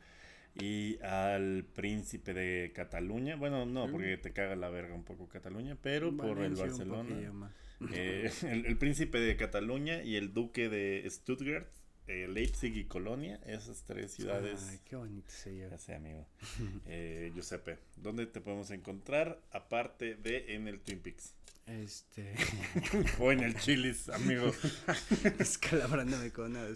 y 0.54 0.98
al 1.02 1.64
príncipe 1.74 2.32
de 2.32 2.72
Cataluña. 2.74 3.36
Bueno, 3.36 3.66
no, 3.66 3.90
porque 3.90 4.16
te 4.16 4.32
caga 4.32 4.56
la 4.56 4.70
verga 4.70 4.94
un 4.94 5.04
poco 5.04 5.28
Cataluña, 5.28 5.76
pero 5.80 6.16
por 6.16 6.40
el 6.40 6.54
Barcelona. 6.54 7.52
Eh, 7.92 8.30
el, 8.42 8.76
príncipe 8.78 9.18
de 9.18 9.36
Cataluña 9.36 10.02
y 10.02 10.16
el 10.16 10.32
duque 10.32 10.68
de 10.68 11.04
Stuttgart, 11.10 11.68
eh, 12.06 12.28
Leipzig 12.28 12.76
y 12.76 12.84
Colonia, 12.84 13.40
esas 13.46 13.82
tres 13.84 14.12
ciudades. 14.12 14.68
Ay, 14.70 14.80
qué 14.84 14.96
bonito 14.96 15.28
se 15.28 15.56
Ya 15.56 15.76
sé, 15.76 15.94
amigo. 15.94 16.26
eh, 16.86 17.30
Giuseppe, 17.34 17.78
¿dónde 17.96 18.26
te 18.26 18.40
podemos 18.40 18.70
encontrar 18.70 19.40
aparte 19.50 20.14
de 20.14 20.54
en 20.54 20.68
el 20.68 20.80
Twin 20.80 21.00
Peaks? 21.00 21.34
Este. 21.66 22.34
o 23.18 23.32
en 23.32 23.40
el 23.40 23.56
Chilis, 23.56 24.10
amigo. 24.10 24.52
Escalabrándome 25.38 26.30
con 26.30 26.50
una 26.50 26.66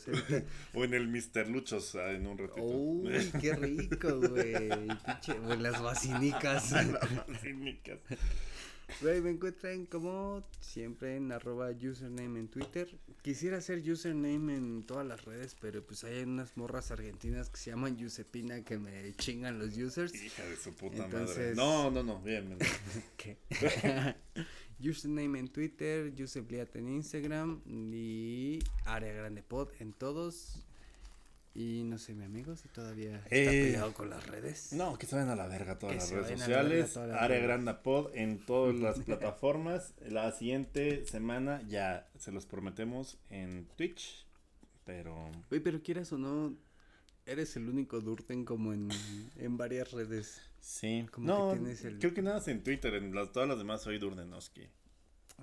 O 0.73 0.85
en 0.85 0.94
el 0.94 1.09
Mister 1.09 1.48
Luchos 1.48 1.94
ah, 1.94 2.12
en 2.12 2.27
un 2.27 2.39
ratito. 2.39 2.62
Uy, 2.62 3.31
qué 3.39 3.55
rico, 3.55 4.19
güey. 4.19 4.70
o 5.47 5.55
las 5.56 5.82
vacinicas. 5.82 6.73
las 6.73 7.27
vacinicas. 7.27 7.98
Güey, 9.02 9.20
me 9.20 9.31
encuentran 9.31 9.85
como 9.85 10.43
siempre 10.60 11.16
en 11.16 11.31
arroba 11.32 11.70
username 11.70 12.40
en 12.40 12.48
Twitter. 12.48 12.89
Quisiera 13.20 13.59
hacer 13.59 13.78
username 13.78 14.56
en 14.56 14.86
todas 14.86 15.06
las 15.06 15.27
redes, 15.27 15.55
pero 15.60 15.85
pues 15.85 16.05
hay 16.05 16.23
unas 16.23 16.56
morras 16.56 16.90
argentinas 16.90 17.51
que 17.51 17.59
se 17.59 17.70
llaman 17.70 17.98
Giuseppina 17.98 18.65
que 18.65 18.78
me 18.78 19.15
chingan 19.16 19.59
los 19.59 19.77
users. 19.77 20.15
Hija 20.15 20.44
de 20.44 20.56
su 20.56 20.73
puta 20.73 21.06
madre. 21.09 21.55
No, 21.55 21.90
no, 21.90 22.02
no, 22.02 22.23
bien, 22.23 22.56
bien. 22.56 22.59
¿Qué? 23.19 23.36
Username 24.80 25.38
en 25.38 25.48
Twitter, 25.48 26.14
Yusepliat 26.14 26.74
en 26.76 26.88
Instagram 26.88 27.62
y 27.66 28.59
Área 28.84 29.12
Grande 29.12 29.42
Pod 29.42 29.68
en 29.80 29.92
todos. 29.92 30.64
Y 31.55 31.82
no 31.82 31.98
sé, 31.98 32.14
mi 32.14 32.24
amigo, 32.24 32.55
si 32.55 32.68
todavía 32.68 33.16
está 33.16 33.36
eh, 33.36 33.64
peleado 33.64 33.92
con 33.92 34.10
las 34.10 34.24
redes. 34.28 34.72
No, 34.72 34.96
que 34.96 35.06
se 35.06 35.16
vayan 35.16 35.30
a 35.30 35.36
la 35.36 35.48
verga 35.48 35.76
todas 35.78 35.96
las 35.96 36.10
redes 36.10 36.38
sociales. 36.38 36.96
Área 36.96 37.40
Grande 37.40 37.74
Pod 37.74 38.14
en 38.14 38.44
todas 38.46 38.76
las 38.76 39.00
plataformas. 39.05 39.94
La 40.09 40.30
siguiente 40.30 41.05
semana 41.06 41.60
ya 41.68 42.09
se 42.16 42.30
los 42.30 42.46
prometemos 42.46 43.18
en 43.30 43.66
Twitch. 43.76 44.24
Pero. 44.84 45.32
Oye, 45.50 45.60
pero 45.60 45.82
quieras 45.82 46.12
o 46.12 46.18
no, 46.18 46.55
eres 47.26 47.56
el 47.56 47.68
único 47.68 48.00
Durten 48.00 48.44
como 48.44 48.72
en, 48.72 48.88
en 49.36 49.56
varias 49.56 49.90
redes. 49.90 50.40
Sí, 50.60 51.06
como 51.10 51.26
no, 51.26 51.52
que 51.52 51.59
tienes 51.59 51.85
el... 51.85 51.98
creo 51.98 52.14
que 52.14 52.22
nada 52.22 52.43
en 52.47 52.62
Twitter, 52.62 52.94
en 52.94 53.14
las, 53.14 53.32
todas 53.32 53.48
las 53.48 53.59
demás 53.59 53.82
soy 53.82 53.98
Durdenowski. 53.98 54.68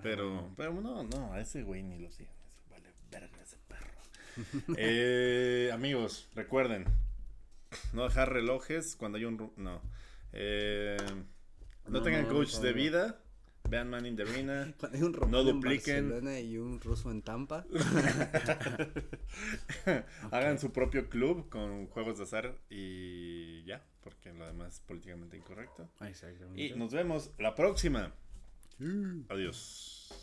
Pero, 0.03 0.51
pero 0.57 0.73
no, 0.73 1.03
no, 1.03 1.33
a 1.33 1.39
ese 1.39 1.63
güey 1.63 1.81
ni 1.83 1.99
lo 1.99 2.11
siguen. 2.11 2.33
Vale, 2.69 2.93
verga 3.09 3.41
ese 3.41 3.57
perro. 3.67 3.91
eh, 4.77 5.71
amigos, 5.73 6.27
recuerden, 6.35 6.85
no 7.93 8.03
dejar 8.03 8.31
relojes 8.33 8.95
cuando 8.95 9.17
hay 9.17 9.25
un... 9.25 9.51
No. 9.55 9.81
Eh, 10.33 10.97
no, 11.87 12.01
tengan 12.01 12.25
coach 12.25 12.55
de 12.57 12.73
vida. 12.73 13.21
Vean 13.69 13.89
Man 13.89 14.05
in 14.05 14.15
the 14.15 14.23
Arena. 14.23 14.73
Cuando 14.79 14.97
hay 14.97 15.03
un 15.03 15.31
no 15.31 15.43
dupliquen. 15.43 16.27
En 16.27 16.45
y 16.45 16.57
un 16.57 16.79
ruso 16.79 17.11
en 17.11 17.21
Tampa. 17.21 17.65
Hagan 20.31 20.59
su 20.59 20.71
propio 20.71 21.09
club 21.09 21.49
con 21.49 21.87
juegos 21.87 22.17
de 22.17 22.23
azar 22.23 22.57
y 22.69 23.63
ya, 23.65 23.83
porque 24.01 24.33
lo 24.33 24.45
demás 24.45 24.75
es 24.75 24.79
políticamente 24.81 25.37
incorrecto. 25.37 25.89
Y 26.55 26.73
nos 26.73 26.93
vemos 26.93 27.31
la 27.37 27.55
próxima. 27.55 28.13
Adiós. 29.29 30.13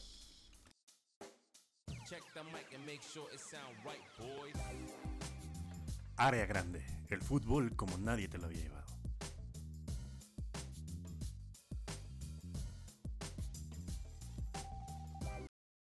Área 6.16 6.46
grande, 6.46 6.84
el 7.08 7.22
fútbol 7.22 7.74
como 7.74 7.96
nadie 7.98 8.28
te 8.28 8.38
lo 8.38 8.46
había 8.46 8.60
llevado. 8.60 8.91